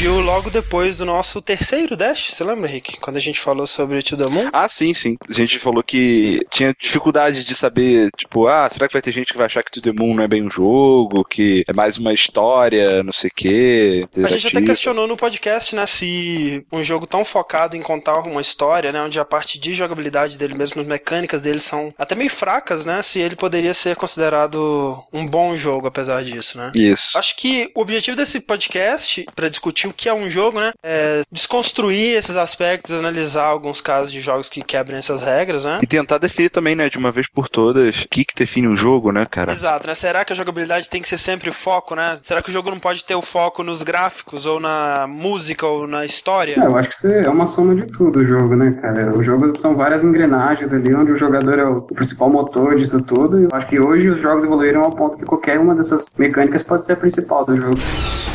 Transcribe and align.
surgiu 0.00 0.18
logo 0.18 0.48
depois 0.48 0.96
do 0.96 1.04
nosso 1.04 1.42
terceiro 1.42 1.94
Dash. 1.94 2.30
Você 2.30 2.42
lembra, 2.42 2.66
Rick? 2.66 2.98
Quando 3.00 3.18
a 3.18 3.20
gente 3.20 3.38
falou 3.38 3.66
sobre 3.66 4.02
To 4.02 4.16
The 4.16 4.28
Moon? 4.28 4.48
Ah, 4.50 4.66
sim, 4.66 4.94
sim. 4.94 5.18
A 5.28 5.32
gente 5.34 5.58
falou 5.58 5.82
que 5.82 6.40
tinha 6.48 6.74
dificuldade 6.80 7.44
de 7.44 7.54
saber, 7.54 8.08
tipo, 8.16 8.46
ah, 8.46 8.66
será 8.70 8.88
que 8.88 8.94
vai 8.94 9.02
ter 9.02 9.12
gente 9.12 9.30
que 9.30 9.36
vai 9.36 9.44
achar 9.44 9.62
que 9.62 9.70
To 9.72 9.82
The 9.82 9.92
Moon 9.92 10.14
não 10.14 10.24
é 10.24 10.28
bem 10.28 10.42
um 10.42 10.50
jogo, 10.50 11.22
que 11.22 11.64
é 11.68 11.74
mais 11.74 11.98
uma 11.98 12.14
história, 12.14 13.02
não 13.02 13.12
sei 13.12 13.28
o 13.28 13.32
quê. 13.36 14.08
A 14.24 14.28
gente 14.30 14.46
até 14.46 14.62
questionou 14.62 15.06
no 15.06 15.18
podcast, 15.18 15.76
né, 15.76 15.84
se 15.84 16.64
um 16.72 16.82
jogo 16.82 17.06
tão 17.06 17.22
focado 17.22 17.76
em 17.76 17.82
contar 17.82 18.20
uma 18.20 18.40
história, 18.40 18.90
né, 18.90 19.02
onde 19.02 19.20
a 19.20 19.24
parte 19.26 19.60
de 19.60 19.74
jogabilidade 19.74 20.38
dele 20.38 20.54
mesmo, 20.54 20.80
as 20.80 20.88
mecânicas 20.88 21.42
dele 21.42 21.60
são 21.60 21.92
até 21.98 22.14
meio 22.14 22.30
fracas, 22.30 22.86
né, 22.86 23.02
se 23.02 23.20
ele 23.20 23.36
poderia 23.36 23.74
ser 23.74 23.96
considerado 23.96 25.04
um 25.12 25.26
bom 25.26 25.54
jogo 25.54 25.88
apesar 25.88 26.24
disso, 26.24 26.56
né? 26.56 26.72
Isso. 26.74 27.18
Acho 27.18 27.36
que 27.36 27.70
o 27.74 27.82
objetivo 27.82 28.16
desse 28.16 28.40
podcast, 28.40 29.26
para 29.36 29.50
discutir 29.50 29.89
o 29.90 29.94
que 29.94 30.08
é 30.08 30.14
um 30.14 30.30
jogo, 30.30 30.60
né, 30.60 30.72
é 30.82 31.22
desconstruir 31.30 32.16
esses 32.16 32.36
aspectos, 32.36 32.92
analisar 32.92 33.44
alguns 33.44 33.80
casos 33.80 34.12
de 34.12 34.20
jogos 34.20 34.48
que 34.48 34.62
quebrem 34.62 34.98
essas 34.98 35.22
regras, 35.22 35.64
né? 35.64 35.80
E 35.82 35.86
tentar 35.86 36.18
definir 36.18 36.50
também, 36.50 36.74
né, 36.74 36.88
de 36.88 36.98
uma 36.98 37.12
vez 37.12 37.28
por 37.28 37.48
todas, 37.48 38.02
o 38.02 38.08
que 38.08 38.24
que 38.24 38.34
define 38.34 38.68
um 38.68 38.76
jogo, 38.76 39.12
né, 39.12 39.26
cara? 39.26 39.52
Exato, 39.52 39.86
né? 39.86 39.94
Será 39.94 40.24
que 40.24 40.32
a 40.32 40.36
jogabilidade 40.36 40.88
tem 40.88 41.02
que 41.02 41.08
ser 41.08 41.18
sempre 41.18 41.50
o 41.50 41.52
foco, 41.52 41.94
né? 41.94 42.18
Será 42.22 42.42
que 42.42 42.50
o 42.50 42.52
jogo 42.52 42.70
não 42.70 42.78
pode 42.78 43.04
ter 43.04 43.14
o 43.14 43.22
foco 43.22 43.62
nos 43.62 43.82
gráficos 43.82 44.46
ou 44.46 44.60
na 44.60 45.06
música 45.06 45.66
ou 45.66 45.86
na 45.86 46.04
história? 46.04 46.54
É, 46.58 46.66
eu 46.66 46.76
acho 46.76 46.88
que 46.88 46.94
isso 46.94 47.06
é 47.06 47.28
uma 47.28 47.46
soma 47.46 47.74
de 47.74 47.86
tudo 47.86 48.20
o 48.20 48.24
jogo, 48.24 48.56
né, 48.56 48.72
cara? 48.80 49.16
O 49.16 49.22
jogo 49.22 49.58
são 49.58 49.76
várias 49.76 50.02
engrenagens 50.02 50.72
ali 50.72 50.94
onde 50.94 51.12
o 51.12 51.16
jogador 51.16 51.58
é 51.58 51.64
o 51.64 51.82
principal 51.82 52.30
motor 52.30 52.76
disso 52.76 53.00
tudo. 53.02 53.40
E 53.40 53.44
eu 53.44 53.48
acho 53.52 53.66
que 53.66 53.80
hoje 53.80 54.08
os 54.08 54.20
jogos 54.20 54.44
evoluíram 54.44 54.82
ao 54.82 54.92
ponto 54.92 55.18
que 55.18 55.24
qualquer 55.24 55.58
uma 55.58 55.74
dessas 55.74 56.12
mecânicas 56.16 56.62
pode 56.62 56.86
ser 56.86 56.92
a 56.92 56.96
principal 56.96 57.44
do 57.44 57.56
jogo. 57.56 58.29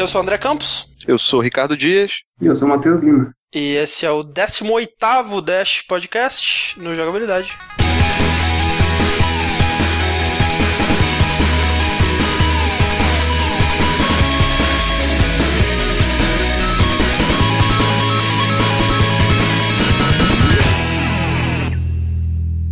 Eu 0.00 0.08
sou 0.08 0.18
o 0.18 0.22
André 0.22 0.38
Campos. 0.38 0.88
Eu 1.06 1.18
sou 1.18 1.40
o 1.40 1.42
Ricardo 1.42 1.76
Dias. 1.76 2.22
E 2.40 2.46
eu 2.46 2.54
sou 2.54 2.66
o 2.66 2.70
Matheus 2.70 3.02
Lima. 3.02 3.34
E 3.54 3.76
esse 3.76 4.06
é 4.06 4.10
o 4.10 4.24
18º 4.24 5.44
Dash 5.44 5.82
Podcast 5.82 6.80
no 6.80 6.96
Jogabilidade. 6.96 7.54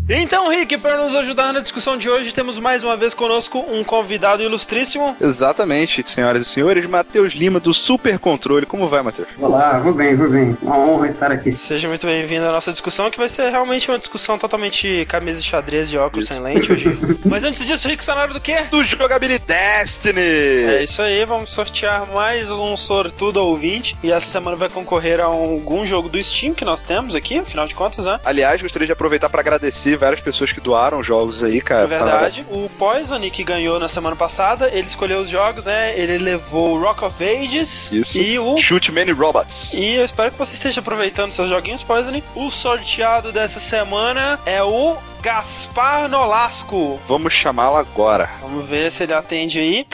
Então, 0.09 0.38
Rick, 0.49 0.79
para 0.79 0.97
nos 0.97 1.15
ajudar 1.15 1.53
na 1.53 1.61
discussão 1.61 1.97
de 1.97 2.09
hoje, 2.09 2.33
temos 2.35 2.59
mais 2.59 2.85
uma 2.85 2.97
vez 2.97 3.15
conosco 3.15 3.65
um 3.71 3.83
convidado 3.85 4.43
ilustríssimo. 4.43 5.17
Exatamente, 5.21 6.03
senhoras 6.09 6.47
e 6.47 6.51
senhores, 6.51 6.87
Matheus 6.87 7.33
Lima 7.33 7.61
do 7.61 7.73
Super 7.73 8.19
Controle. 8.19 8.67
Como 8.67 8.89
vai, 8.89 9.03
Matheus? 9.03 9.29
Olá, 9.39 9.79
vou 9.79 9.93
bem, 9.93 10.15
vou 10.17 10.29
bem. 10.29 10.57
Uma 10.63 10.79
honra 10.79 11.09
estar 11.09 11.31
aqui. 11.31 11.57
Seja 11.57 11.89
muito 11.89 12.07
bem-vindo 12.07 12.47
à 12.47 12.53
nossa 12.53 12.73
discussão, 12.73 13.11
que 13.11 13.19
vai 13.19 13.29
ser 13.29 13.51
realmente 13.51 13.91
uma 13.91 13.99
discussão 13.99 14.39
totalmente 14.39 15.07
camisa 15.09 15.41
de 15.41 15.47
xadrez 15.47 15.89
de 15.89 15.99
óculos 15.99 16.25
Isso. 16.25 16.35
sem 16.35 16.43
lente 16.43 16.73
hoje. 16.73 16.99
Mas 17.25 17.45
antes 17.45 17.65
disso, 17.67 17.89
Rick, 17.89 18.03
está 18.03 18.15
na 18.15 18.23
hora 18.23 18.33
do 18.33 18.41
quê? 18.41 18.65
Do 18.71 18.83
Jogabilidade 18.85 19.49
Destiny! 19.49 20.21
É 20.21 20.83
isso 20.83 21.03
aí, 21.03 21.25
vamos 21.25 21.51
sortear 21.51 22.07
mais 22.13 22.51
um 22.51 22.77
sortudo 22.77 23.39
ouvinte. 23.43 23.97
E 24.03 24.13
essa 24.13 24.27
semana 24.27 24.57
vai 24.57 24.69
concorrer 24.69 25.21
a 25.21 25.25
algum 25.25 25.87
jogo 25.87 26.09
do 26.09 26.23
Steam 26.23 26.55
que 26.55 26.65
nós 26.65 26.83
temos 26.83 27.15
aqui, 27.15 27.39
afinal 27.39 27.67
de 27.67 27.75
contas, 27.75 28.07
né? 28.07 28.21
Aliás, 28.25 28.61
gostaria 28.61 28.87
de 28.87 28.93
aproveitar 28.93 29.29
para 29.29 29.41
agradecer 29.41 29.97
várias 29.97 30.21
pessoas 30.21 30.38
que 30.47 30.61
doaram 30.61 31.03
jogos 31.03 31.43
aí, 31.43 31.61
cara. 31.61 31.85
É 31.85 31.87
verdade. 31.87 32.47
O 32.51 32.69
Poison, 32.79 33.19
que 33.31 33.43
ganhou 33.45 33.79
na 33.79 33.89
semana 33.89 34.17
passada, 34.17 34.69
ele 34.69 34.87
escolheu 34.87 35.21
os 35.21 35.29
jogos, 35.29 35.65
né? 35.67 35.99
Ele 35.99 36.19
levou 36.19 36.77
o 36.77 36.81
Rock 36.81 37.05
of 37.05 37.25
Ages 37.25 37.93
Isso. 37.93 38.19
e 38.19 38.39
o. 38.39 38.57
Shoot 38.57 38.91
Many 38.93 39.13
Robots. 39.13 39.75
E 39.75 39.95
eu 39.95 40.05
espero 40.05 40.31
que 40.31 40.39
você 40.39 40.53
esteja 40.53 40.81
aproveitando 40.81 41.33
seus 41.33 41.49
joguinhos, 41.49 41.83
Poison. 41.83 42.23
O 42.35 42.51
sorteado 42.51 43.33
dessa 43.33 43.61
semana 43.61 44.39
é 44.47 44.63
o 44.63 44.97
Gaspar 45.21 46.09
Nolasco. 46.09 46.99
Vamos 47.09 47.33
chamá-lo 47.33 47.77
agora. 47.77 48.31
Vamos 48.41 48.65
ver 48.67 48.91
se 48.93 49.03
ele 49.03 49.13
atende 49.13 49.59
aí. 49.59 49.87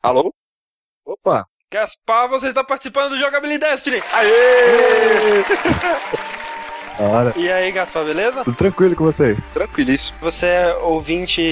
Alô? 0.00 0.32
Opa! 1.04 1.46
Gaspar, 1.70 2.28
você 2.28 2.48
está 2.48 2.64
participando 2.64 3.10
do 3.10 3.18
Jogabilidade 3.18 3.72
Destiny. 3.72 4.02
Aê! 4.14 5.42
Da 5.42 6.24
hora. 7.04 7.32
E 7.36 7.50
aí, 7.50 7.70
Gaspar, 7.72 8.04
beleza? 8.04 8.44
Tudo 8.44 8.56
tranquilo 8.56 8.94
com 8.96 9.04
você? 9.04 9.36
Tranquilíssimo. 9.54 10.16
Você 10.20 10.46
é 10.46 10.76
ouvinte 10.82 11.42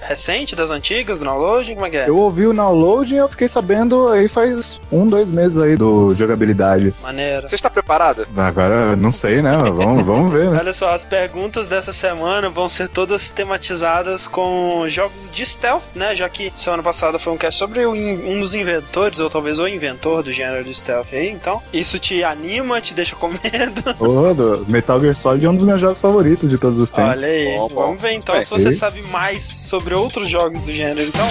recente 0.00 0.54
das 0.56 0.70
antigas, 0.70 1.18
do 1.18 1.24
downloading? 1.24 1.74
Como 1.74 1.86
é 1.86 1.90
que 1.90 1.96
é? 1.96 2.08
Eu 2.08 2.16
ouvi 2.18 2.46
o 2.46 2.52
download 2.52 3.14
e 3.14 3.16
eu 3.16 3.28
fiquei 3.28 3.48
sabendo 3.48 4.08
aí 4.08 4.28
faz 4.28 4.80
um, 4.90 5.06
dois 5.06 5.28
meses 5.28 5.58
aí 5.58 5.76
do 5.76 6.14
jogabilidade. 6.14 6.94
Maneiro. 7.02 7.48
Você 7.48 7.54
está 7.54 7.70
preparado? 7.70 8.26
Agora 8.36 8.96
não 8.96 9.10
sei, 9.10 9.42
né? 9.42 9.56
Vamos, 9.56 10.04
vamos 10.04 10.32
ver, 10.32 10.50
né? 10.50 10.58
Olha 10.58 10.72
só, 10.72 10.90
as 10.90 11.04
perguntas 11.04 11.66
dessa 11.66 11.92
semana 11.92 12.48
vão 12.48 12.68
ser 12.68 12.88
todas 12.88 13.30
tematizadas 13.30 14.26
com 14.28 14.84
jogos 14.88 15.30
de 15.30 15.44
stealth, 15.44 15.84
né? 15.94 16.14
Já 16.14 16.28
que 16.28 16.52
semana 16.56 16.82
passada 16.82 17.18
foi 17.18 17.32
um 17.32 17.36
cast 17.36 17.58
sobre 17.58 17.86
um 17.86 18.40
dos 18.40 18.54
inventores, 18.54 19.20
ou 19.20 19.30
talvez 19.30 19.58
o 19.58 19.68
inventor 19.68 20.22
do 20.22 20.32
gênero 20.32 20.64
de 20.64 20.74
stealth 20.74 21.08
aí. 21.12 21.30
Então, 21.30 21.62
isso 21.72 21.98
te 21.98 22.22
anima, 22.22 22.80
te 22.80 22.94
deixa 22.94 23.16
com 23.16 23.28
medo. 23.42 23.94
Ô, 23.98 24.34
do 24.34 24.63
Metal 24.68 25.00
Gear 25.00 25.14
Solid 25.14 25.44
é 25.44 25.50
um 25.50 25.54
dos 25.54 25.64
meus 25.64 25.80
jogos 25.80 26.00
favoritos 26.00 26.48
de 26.48 26.58
todos 26.58 26.78
os 26.78 26.90
tempos. 26.90 27.10
Olha 27.12 27.26
aí. 27.28 27.56
Vamos 27.74 28.00
ver 28.00 28.12
então 28.12 28.34
É, 28.34 28.42
se 28.42 28.50
você 28.50 28.68
e- 28.68 28.72
sabe 28.72 29.02
mais 29.02 29.42
sobre 29.42 29.94
outros 29.94 30.28
jogos 30.28 30.60
do 30.62 30.72
gênero. 30.72 31.02
Então, 31.02 31.26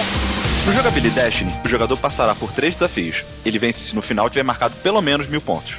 No 0.66 0.72
Jogabilidade 0.72 1.26
Destiny, 1.30 1.52
o 1.62 1.68
jogador 1.68 1.96
passará 1.98 2.34
por 2.34 2.50
três 2.50 2.72
desafios. 2.74 3.22
Ele 3.44 3.58
vence 3.58 3.80
se 3.80 3.94
no 3.94 4.00
final 4.00 4.30
tiver 4.30 4.42
marcado 4.44 4.74
pelo 4.82 5.02
menos 5.02 5.28
mil 5.28 5.40
pontos. 5.40 5.74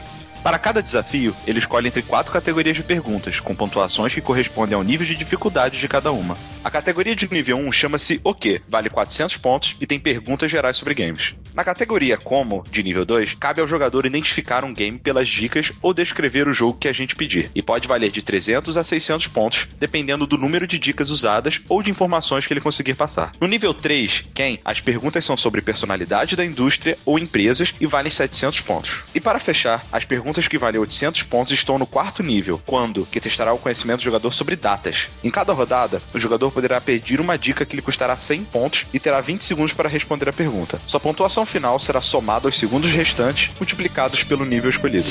Para 0.46 0.60
cada 0.60 0.80
desafio, 0.80 1.36
ele 1.48 1.58
escolhe 1.58 1.88
entre 1.88 2.04
quatro 2.04 2.32
categorias 2.32 2.76
de 2.76 2.84
perguntas, 2.84 3.40
com 3.40 3.56
pontuações 3.56 4.14
que 4.14 4.22
correspondem 4.22 4.76
ao 4.76 4.84
nível 4.84 5.04
de 5.04 5.16
dificuldade 5.16 5.80
de 5.80 5.88
cada 5.88 6.12
uma. 6.12 6.38
A 6.64 6.70
categoria 6.70 7.16
de 7.16 7.32
nível 7.32 7.58
1 7.58 7.72
chama-se 7.72 8.22
O 8.24 8.32
Que, 8.32 8.62
vale 8.70 8.88
400 8.88 9.38
pontos 9.38 9.76
e 9.82 9.88
tem 9.88 10.00
perguntas 10.00 10.52
gerais 10.52 10.78
sobre 10.78 10.94
games. 10.94 11.34
Na 11.56 11.64
categoria 11.64 12.16
Como, 12.16 12.64
de 12.70 12.84
nível 12.84 13.04
2, 13.06 13.34
cabe 13.36 13.60
ao 13.60 13.68
jogador 13.68 14.06
identificar 14.06 14.64
um 14.64 14.74
game 14.74 15.00
pelas 15.00 15.28
dicas 15.28 15.72
ou 15.82 15.96
descrever 15.96 16.48
o 16.48 16.54
jogo 16.54 16.78
que 16.78 16.88
a 16.88 16.94
gente 16.94 17.16
pedir, 17.16 17.50
e 17.56 17.62
pode 17.64 17.88
valer 17.88 18.12
de 18.12 18.22
300 18.22 18.78
a 18.78 18.84
600 18.84 19.26
pontos, 19.28 19.68
dependendo 19.80 20.28
do 20.28 20.38
número 20.38 20.68
de 20.68 20.78
dicas 20.78 21.10
usadas 21.10 21.60
ou 21.68 21.82
de 21.82 21.90
informações 21.90 22.46
que 22.46 22.54
ele 22.54 22.62
conseguir 22.62 22.94
passar. 22.94 23.32
No 23.42 23.48
nível 23.48 23.74
3, 23.74 24.26
Quem, 24.34 24.60
as 24.64 24.80
perguntas 24.80 25.26
são 25.26 25.36
sobre 25.36 25.62
personalidade 25.62 26.36
da 26.36 26.46
indústria 26.46 26.98
ou 27.04 27.18
empresas 27.18 27.74
e 27.80 27.88
valem 27.88 28.12
700 28.12 28.62
pontos. 28.62 29.00
E 29.16 29.20
para 29.20 29.40
fechar, 29.40 29.84
as 29.92 30.04
perguntas 30.04 30.35
que 30.48 30.58
valem 30.58 30.80
800 30.80 31.24
pontos 31.24 31.54
estão 31.54 31.78
no 31.78 31.88
quarto 31.88 32.22
nível, 32.22 32.62
quando, 32.66 33.06
que 33.06 33.22
testará 33.22 33.54
o 33.54 33.58
conhecimento 33.58 34.00
do 34.00 34.04
jogador 34.04 34.32
sobre 34.32 34.56
datas. 34.56 35.08
Em 35.24 35.32
cada 35.32 35.54
rodada, 35.54 36.02
o 36.14 36.20
jogador 36.20 36.52
poderá 36.52 36.80
pedir 36.82 37.22
uma 37.22 37.38
dica 37.38 37.66
que 37.66 37.76
lhe 37.76 37.82
custará 37.82 38.16
100 38.16 38.44
pontos 38.46 38.86
e 38.94 39.00
terá 39.00 39.22
20 39.22 39.44
segundos 39.44 39.74
para 39.74 39.90
responder 39.90 40.30
a 40.30 40.34
pergunta. 40.34 40.80
Sua 40.86 41.00
pontuação 41.00 41.46
final 41.46 41.80
será 41.80 42.02
somada 42.02 42.48
aos 42.48 42.58
segundos 42.58 42.92
restantes, 42.92 43.52
multiplicados 43.60 44.24
pelo 44.24 44.46
nível 44.46 44.70
escolhido. 44.70 45.08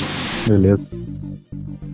Beleza. 0.47 0.85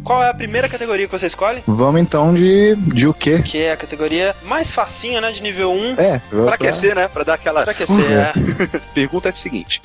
qual 0.04 0.24
é 0.24 0.30
a 0.30 0.34
primeira 0.34 0.68
categoria 0.68 1.06
que 1.06 1.12
você 1.12 1.28
escolhe? 1.28 1.64
Vamos 1.68 2.02
então 2.02 2.34
de, 2.34 2.76
de 2.76 3.08
o 3.08 3.14
quê? 3.14 3.42
Que 3.42 3.60
é 3.60 3.72
a 3.72 3.78
categoria 3.78 4.36
mais 4.44 4.74
facinha, 4.74 5.22
né? 5.22 5.32
De 5.32 5.42
nível 5.42 5.72
1. 5.72 5.96
É, 6.00 6.22
vou 6.32 6.46
Pra 6.46 6.56
aquecer, 6.56 6.96
né? 6.96 7.08
Pra 7.08 7.24
dar 7.24 7.36
aquela. 7.36 7.64
Pra 7.64 7.72
aquecer, 7.72 8.12
é. 8.12 8.34
Pergunta 8.94 9.30
é 9.30 9.32
a 9.32 9.36
seguinte: 9.36 9.82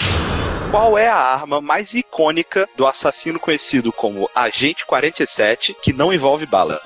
Qual 0.71 0.99
é 0.99 1.09
a 1.09 1.17
arma 1.17 1.61
mais 1.61 1.95
icônica 1.95 2.69
do 2.77 2.87
assassino 2.87 3.36
conhecido 3.39 3.93
como 3.93 4.31
Agente 4.35 4.85
47 4.87 5.77
que 5.83 5.93
não 5.93 6.13
envolve 6.13 6.47
balas? 6.47 6.81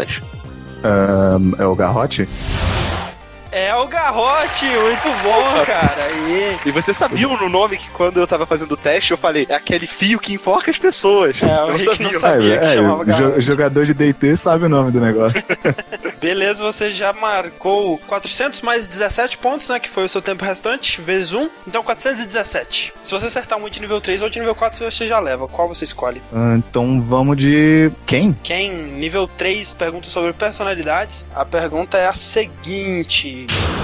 Ahn, 0.83 1.53
é 1.59 1.67
o 1.67 1.75
garrote? 1.75 2.29
É 3.53 3.75
o 3.75 3.87
garrote, 3.89 4.65
muito 4.65 5.23
bom, 5.25 5.65
cara. 5.67 6.09
E 6.65 6.71
você 6.71 6.95
sabia 6.95 7.27
no 7.27 7.49
nome 7.49 7.77
que 7.79 7.91
quando 7.91 8.19
eu 8.21 8.27
tava 8.27 8.47
fazendo 8.47 8.73
o 8.73 8.77
teste 8.77 9.11
eu 9.11 9.17
falei, 9.19 9.45
é 9.49 9.55
aquele 9.55 9.87
fio 9.89 10.21
que 10.21 10.33
enforca 10.35 10.71
as 10.71 10.79
pessoas. 10.79 11.37
É, 11.43 11.47
o 11.65 11.71
Eu 11.71 11.77
Rick 11.77 12.01
não 12.03 12.13
sabia. 12.13 12.21
sabia 12.21 12.59
que 12.59 12.65
é, 12.67 12.75
chamava 12.75 13.03
o 13.03 13.05
garrote. 13.05 13.35
jo- 13.35 13.41
jogador 13.41 13.87
de 13.87 13.95
DT 13.95 14.37
sabe 14.37 14.67
o 14.67 14.69
nome 14.69 14.93
do 14.93 15.01
negócio. 15.01 15.43
Beleza, 16.21 16.63
você 16.63 16.91
já 16.93 17.13
marcou 17.13 17.99
400 18.07 18.61
mais 18.61 18.87
17 18.87 19.39
pontos, 19.39 19.69
né? 19.69 19.81
Que 19.81 19.89
foi 19.89 20.05
o 20.05 20.09
seu 20.09 20.21
tempo 20.23 20.45
restante, 20.45 21.01
vezes 21.01 21.33
1. 21.33 21.49
Então 21.67 21.83
417. 21.83 22.93
Se 23.03 23.11
você 23.11 23.27
acertar 23.27 23.59
muito 23.59 23.75
de 23.75 23.81
nível 23.81 24.01
3 24.01 24.23
ou 24.23 24.29
de 24.29 24.39
nível 24.39 24.55
4, 24.55 24.85
você 24.91 25.07
já 25.09 25.19
leva. 25.19 25.49
Qual 25.49 25.67
você 25.67 25.85
escolhe? 25.85 26.21
Ah, 26.33 26.55
então 26.57 27.01
vamos 27.01 27.37
de. 27.37 27.91
Quem? 28.07 28.37
Quem? 28.43 28.71
Nível 28.73 29.27
3 29.27 29.73
pergunta 29.75 30.09
sobre 30.11 30.33
personalidades. 30.35 31.27
A 31.35 31.45
pergunta 31.45 31.97
é 31.99 32.07
a 32.07 32.13
seguinte: 32.13 33.40
Sim. 33.49 33.81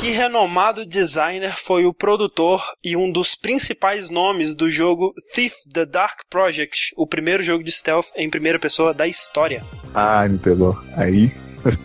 Que 0.00 0.10
renomado 0.10 0.84
designer 0.84 1.54
foi 1.56 1.86
o 1.86 1.92
produtor 1.92 2.62
e 2.84 2.94
um 2.96 3.10
dos 3.10 3.34
principais 3.34 4.10
nomes 4.10 4.54
do 4.54 4.70
jogo 4.70 5.14
Thief 5.34 5.54
The 5.72 5.86
Dark 5.86 6.20
Project, 6.28 6.92
o 6.96 7.06
primeiro 7.06 7.42
jogo 7.42 7.64
de 7.64 7.72
stealth 7.72 8.08
em 8.14 8.28
primeira 8.28 8.58
pessoa 8.58 8.92
da 8.92 9.08
história? 9.08 9.64
Ai, 9.94 10.28
me 10.28 10.38
pegou. 10.38 10.78
Aí. 10.96 11.32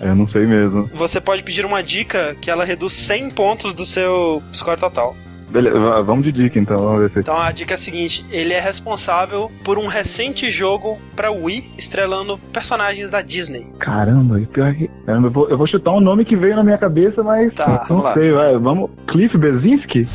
Eu 0.00 0.16
não 0.16 0.26
sei 0.26 0.46
mesmo. 0.46 0.86
Você 0.94 1.20
pode 1.20 1.44
pedir 1.44 1.64
uma 1.64 1.82
dica 1.82 2.34
que 2.40 2.50
ela 2.50 2.64
reduz 2.64 2.92
100 2.94 3.30
pontos 3.30 3.72
do 3.72 3.86
seu 3.86 4.42
score 4.52 4.80
total. 4.80 5.16
Beleza, 5.50 5.78
va- 5.78 6.00
vamos 6.02 6.24
de 6.24 6.32
dica 6.32 6.58
então, 6.58 6.78
vamos 6.78 7.00
ver 7.02 7.10
se. 7.10 7.18
Então 7.20 7.36
a 7.40 7.50
dica 7.50 7.74
é 7.74 7.76
a 7.76 7.78
seguinte: 7.78 8.24
ele 8.30 8.52
é 8.54 8.60
responsável 8.60 9.50
por 9.64 9.78
um 9.78 9.86
recente 9.86 10.48
jogo 10.48 10.98
pra 11.16 11.30
Wii 11.30 11.70
estrelando 11.76 12.38
personagens 12.52 13.10
da 13.10 13.20
Disney. 13.22 13.66
Caramba, 13.78 14.40
e 14.40 14.46
pior 14.46 14.74
que. 14.74 14.88
Caramba, 15.06 15.26
eu 15.28 15.32
vou, 15.32 15.48
eu 15.48 15.56
vou 15.58 15.66
chutar 15.66 15.92
um 15.92 16.00
nome 16.00 16.24
que 16.24 16.36
veio 16.36 16.56
na 16.56 16.62
minha 16.62 16.78
cabeça, 16.78 17.22
mas. 17.22 17.52
Tá, 17.54 17.86
não 17.90 18.12
sei, 18.14 18.30
vai. 18.32 18.56
Vamos. 18.58 18.90
Cliff 19.08 19.36
Bezinski? 19.36 20.06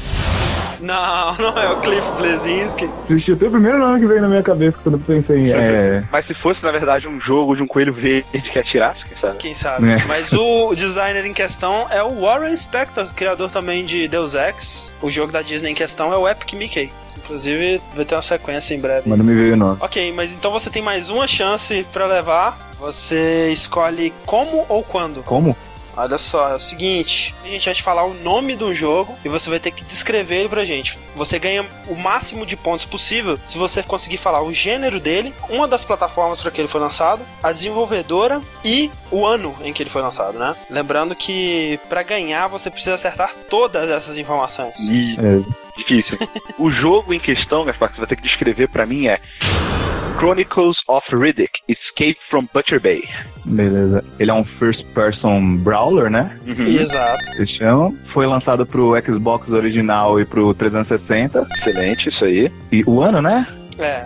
Não, 0.80 1.36
não 1.36 1.58
é 1.58 1.72
o 1.72 1.80
Cliff 1.82 2.08
Blazinski. 2.18 2.90
Eu 3.10 3.20
chutei 3.20 3.48
o 3.48 3.52
primeiro 3.52 3.78
nome 3.78 4.00
que 4.00 4.06
veio 4.06 4.22
na 4.22 4.28
minha 4.28 4.44
cabeça 4.44 4.78
quando 4.82 4.96
eu 4.96 5.02
pensei 5.02 5.40
em. 5.40 5.52
É. 5.52 6.04
Mas 6.12 6.28
se 6.28 6.34
fosse, 6.34 6.62
na 6.64 6.72
verdade, 6.72 7.08
um 7.08 7.20
jogo 7.20 7.56
de 7.56 7.62
um 7.62 7.68
coelho 7.68 7.94
verde 7.94 8.42
que 8.42 8.60
atirasse, 8.60 9.04
quem 9.06 9.18
sabe? 9.18 9.38
Quem 9.38 9.54
sabe? 9.54 9.90
É. 9.90 10.06
Mas 10.06 10.34
o 10.34 10.74
designer 10.76 11.26
em 11.26 11.34
questão 11.34 11.88
é 11.90 12.04
o 12.04 12.22
Warren 12.22 12.56
Spector, 12.56 13.08
criador 13.14 13.50
também 13.52 13.86
de 13.86 14.08
Deus 14.08 14.34
Ex. 14.34 14.94
O 15.02 15.10
jogo 15.10 15.32
da 15.32 15.42
Disney 15.42 15.72
em 15.72 15.76
questão 15.76 16.14
é 16.14 16.18
o 16.18 16.28
Epic 16.28 16.54
Mickey. 16.54 16.92
Inclusive, 17.18 17.82
vai 17.96 18.06
ter 18.06 18.16
uma 18.16 18.22
sequência 18.22 18.76
em 18.76 18.80
breve. 18.80 19.10
Mas 19.10 19.18
não 19.18 19.26
me 19.26 19.34
veio 19.34 19.54
o 19.54 19.58
nome. 19.58 19.78
Ok, 19.80 20.14
mas 20.14 20.34
então 20.34 20.52
você 20.52 20.70
tem 20.70 20.82
mais 20.82 21.10
uma 21.10 21.26
chance 21.26 21.86
pra 21.92 22.06
levar. 22.06 22.58
Você 22.80 23.50
escolhe 23.52 24.14
como 24.26 24.66
ou 24.70 24.84
quando. 24.84 25.24
Como? 25.24 25.58
Olha 25.98 26.18
só, 26.18 26.50
é 26.52 26.56
o 26.56 26.60
seguinte: 26.60 27.34
a 27.44 27.48
gente 27.48 27.66
vai 27.66 27.74
te 27.74 27.84
falar 27.84 28.04
o 28.04 28.14
nome 28.14 28.56
do 28.56 28.74
jogo 28.74 29.16
e 29.24 29.30
você 29.30 29.50
vai 29.50 29.60
ter 29.60 29.72
que 29.72 29.84
descrever 29.84 30.36
ele 30.42 30.50
pra 30.50 30.66
gente. 30.66 30.98
Você 31.16 31.40
ganha 31.40 31.66
o 31.88 31.96
máximo 31.96 32.46
de 32.46 32.58
pontos 32.58 32.86
possível 32.86 33.40
se 33.46 33.58
você 33.58 33.82
conseguir 33.84 34.18
falar 34.18 34.42
o 34.44 34.54
gênero 34.54 35.00
dele, 35.00 35.34
uma 35.50 35.68
das 35.68 35.84
plataformas 35.86 36.42
para 36.42 36.52
que 36.52 36.60
ele 36.62 36.68
foi 36.68 36.82
lançado, 36.82 37.22
a 37.42 37.52
desenvolvedora 37.52 38.42
e 38.64 38.92
o 39.12 39.26
ano 39.26 39.56
em 39.64 39.72
que 39.72 39.82
ele 39.84 39.90
foi 39.90 40.02
lançado, 40.02 40.38
né? 40.38 40.56
Lembrando 40.70 41.16
que 41.16 41.80
pra 41.88 42.04
ganhar 42.04 42.48
você 42.48 42.70
precisa 42.70 42.96
acertar 42.96 43.34
todas 43.50 43.90
essas 43.90 44.18
informações. 44.18 44.76
E 44.90 45.16
É. 45.20 45.78
difícil. 45.78 46.18
o 46.58 46.72
jogo 46.72 47.14
em 47.14 47.20
questão, 47.20 47.64
Gaspar, 47.66 47.90
que 47.90 47.96
você 47.96 48.02
vai 48.02 48.08
ter 48.08 48.16
que 48.18 48.24
descrever 48.24 48.68
pra 48.68 48.86
mim 48.86 49.08
é 49.08 49.20
Chronicles 50.18 50.78
of 50.88 51.04
Riddick 51.14 51.52
Escape 51.68 52.18
from 52.30 52.48
Butcher 52.54 52.80
Bay. 52.80 53.04
Beleza. 53.46 54.04
Ele 54.20 54.32
é 54.32 54.34
um 54.34 54.44
first 54.46 54.84
person 54.94 55.58
brawler, 55.58 56.10
né? 56.10 56.38
Exato. 56.48 57.24
Se 57.36 57.46
chama. 57.48 57.94
Foi 58.08 58.26
lançado 58.26 58.66
pro 58.66 58.94
Xbox 59.04 59.50
original 59.50 60.20
e 60.20 60.26
pro 60.26 60.54
360. 60.54 61.46
Excelente, 61.58 62.10
isso 62.10 62.24
aí. 62.26 62.52
E 62.72 62.84
o 62.88 63.02
ano, 63.02 63.22
né? 63.22 63.46
É. 63.78 64.06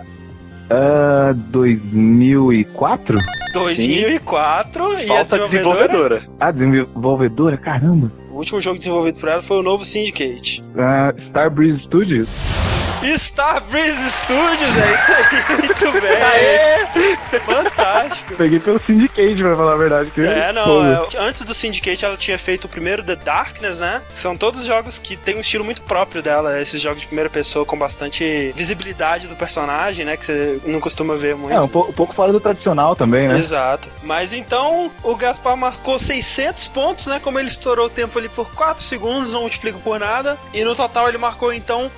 Ah, 0.68 1.32
2004? 1.34 3.18
2004 3.52 4.98
e 5.00 5.04
a 5.04 5.06
Falta 5.08 5.24
desenvolvedora. 5.24 5.88
desenvolvedora. 5.88 6.22
Ah, 6.38 6.50
desenvolvedora? 6.50 7.56
Caramba. 7.56 8.12
O 8.30 8.36
último 8.36 8.60
jogo 8.60 8.78
desenvolvido 8.78 9.18
por 9.18 9.28
ela 9.28 9.42
foi 9.42 9.58
o 9.58 9.62
novo 9.62 9.84
Syndicate. 9.84 10.62
Ah, 10.76 11.12
Starbreeze 11.28 11.82
Studios? 11.84 12.28
Star 13.16 13.62
Breeze 13.62 14.10
Studios, 14.10 14.76
é 14.76 14.94
isso 14.94 15.12
aí, 15.12 15.56
muito 15.58 15.92
bem. 15.92 17.40
Fantástico. 17.40 18.34
Peguei 18.36 18.58
pelo 18.60 18.78
Syndicate, 18.80 19.36
pra 19.42 19.56
falar 19.56 19.72
a 19.72 19.76
verdade. 19.76 20.10
que- 20.10 20.20
É, 20.20 20.52
não, 20.52 20.84
é, 20.84 21.06
antes 21.18 21.42
do 21.42 21.54
Syndicate 21.54 22.04
ela 22.04 22.16
tinha 22.16 22.38
feito 22.38 22.64
o 22.66 22.68
primeiro 22.68 23.02
The 23.02 23.16
Darkness, 23.16 23.80
né? 23.80 24.02
São 24.12 24.36
todos 24.36 24.64
jogos 24.64 24.98
que 24.98 25.16
tem 25.16 25.36
um 25.36 25.40
estilo 25.40 25.64
muito 25.64 25.82
próprio 25.82 26.22
dela, 26.22 26.60
esses 26.60 26.80
jogos 26.80 27.00
de 27.00 27.06
primeira 27.06 27.30
pessoa 27.30 27.64
com 27.64 27.76
bastante 27.78 28.52
visibilidade 28.56 29.26
do 29.26 29.36
personagem, 29.36 30.04
né? 30.04 30.16
Que 30.16 30.24
você 30.24 30.60
não 30.66 30.80
costuma 30.80 31.14
ver 31.14 31.34
muito. 31.36 31.54
É, 31.54 31.60
um, 31.60 31.68
po- 31.68 31.86
um 31.88 31.92
pouco 31.92 32.14
fora 32.14 32.32
do 32.32 32.40
tradicional 32.40 32.94
também, 32.94 33.28
né? 33.28 33.38
Exato. 33.38 33.88
Mas 34.02 34.32
então 34.32 34.90
o 35.02 35.16
Gaspar 35.16 35.56
marcou 35.56 35.98
600 35.98 36.68
pontos, 36.68 37.06
né? 37.06 37.20
Como 37.22 37.38
ele 37.38 37.48
estourou 37.48 37.86
o 37.86 37.90
tempo 37.90 38.18
ali 38.18 38.28
por 38.28 38.50
4 38.54 38.82
segundos, 38.82 39.32
não 39.32 39.40
multiplica 39.42 39.78
por 39.78 39.98
nada. 39.98 40.36
E 40.52 40.62
no 40.64 40.74
total 40.74 41.08
ele 41.08 41.18
marcou 41.18 41.52
então 41.52 41.90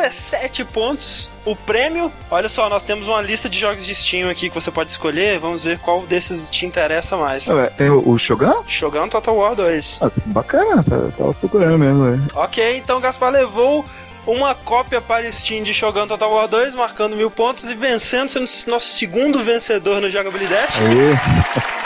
1017 0.00 0.64
pontos. 0.64 1.30
O 1.44 1.54
prêmio, 1.54 2.10
olha 2.30 2.48
só, 2.48 2.68
nós 2.68 2.82
temos 2.82 3.08
uma 3.08 3.20
lista 3.20 3.48
de 3.48 3.58
jogos 3.58 3.84
de 3.84 3.94
Steam 3.94 4.28
aqui 4.30 4.48
que 4.48 4.54
você 4.54 4.70
pode 4.70 4.90
escolher. 4.90 5.38
Vamos 5.38 5.64
ver 5.64 5.78
qual 5.78 6.02
desses 6.02 6.48
te 6.48 6.66
interessa 6.66 7.16
mais. 7.16 7.46
Ué, 7.46 7.66
Tem 7.76 7.90
o, 7.90 8.08
o 8.08 8.18
Shogun? 8.18 8.54
Shogun 8.66 9.08
Total 9.08 9.36
War 9.36 9.54
2. 9.54 10.00
Ah, 10.02 10.10
bacana, 10.26 10.82
tá, 10.82 10.96
tava 11.16 11.34
procurando 11.34 11.78
mesmo, 11.78 12.04
velho. 12.10 12.22
Ok, 12.34 12.78
então 12.78 13.00
Gaspar 13.00 13.30
levou 13.30 13.84
uma 14.26 14.54
cópia 14.54 15.00
para 15.00 15.30
Steam 15.30 15.62
de 15.62 15.72
Shogun 15.74 16.06
Total 16.06 16.30
War 16.32 16.48
2, 16.48 16.74
marcando 16.74 17.16
mil 17.16 17.30
pontos 17.30 17.64
e 17.64 17.74
vencendo, 17.74 18.28
sendo 18.28 18.48
nosso 18.70 18.88
segundo 18.94 19.42
vencedor 19.42 20.00
no 20.00 20.08
Jogabilidade. 20.08 20.74
Aê. 20.78 21.79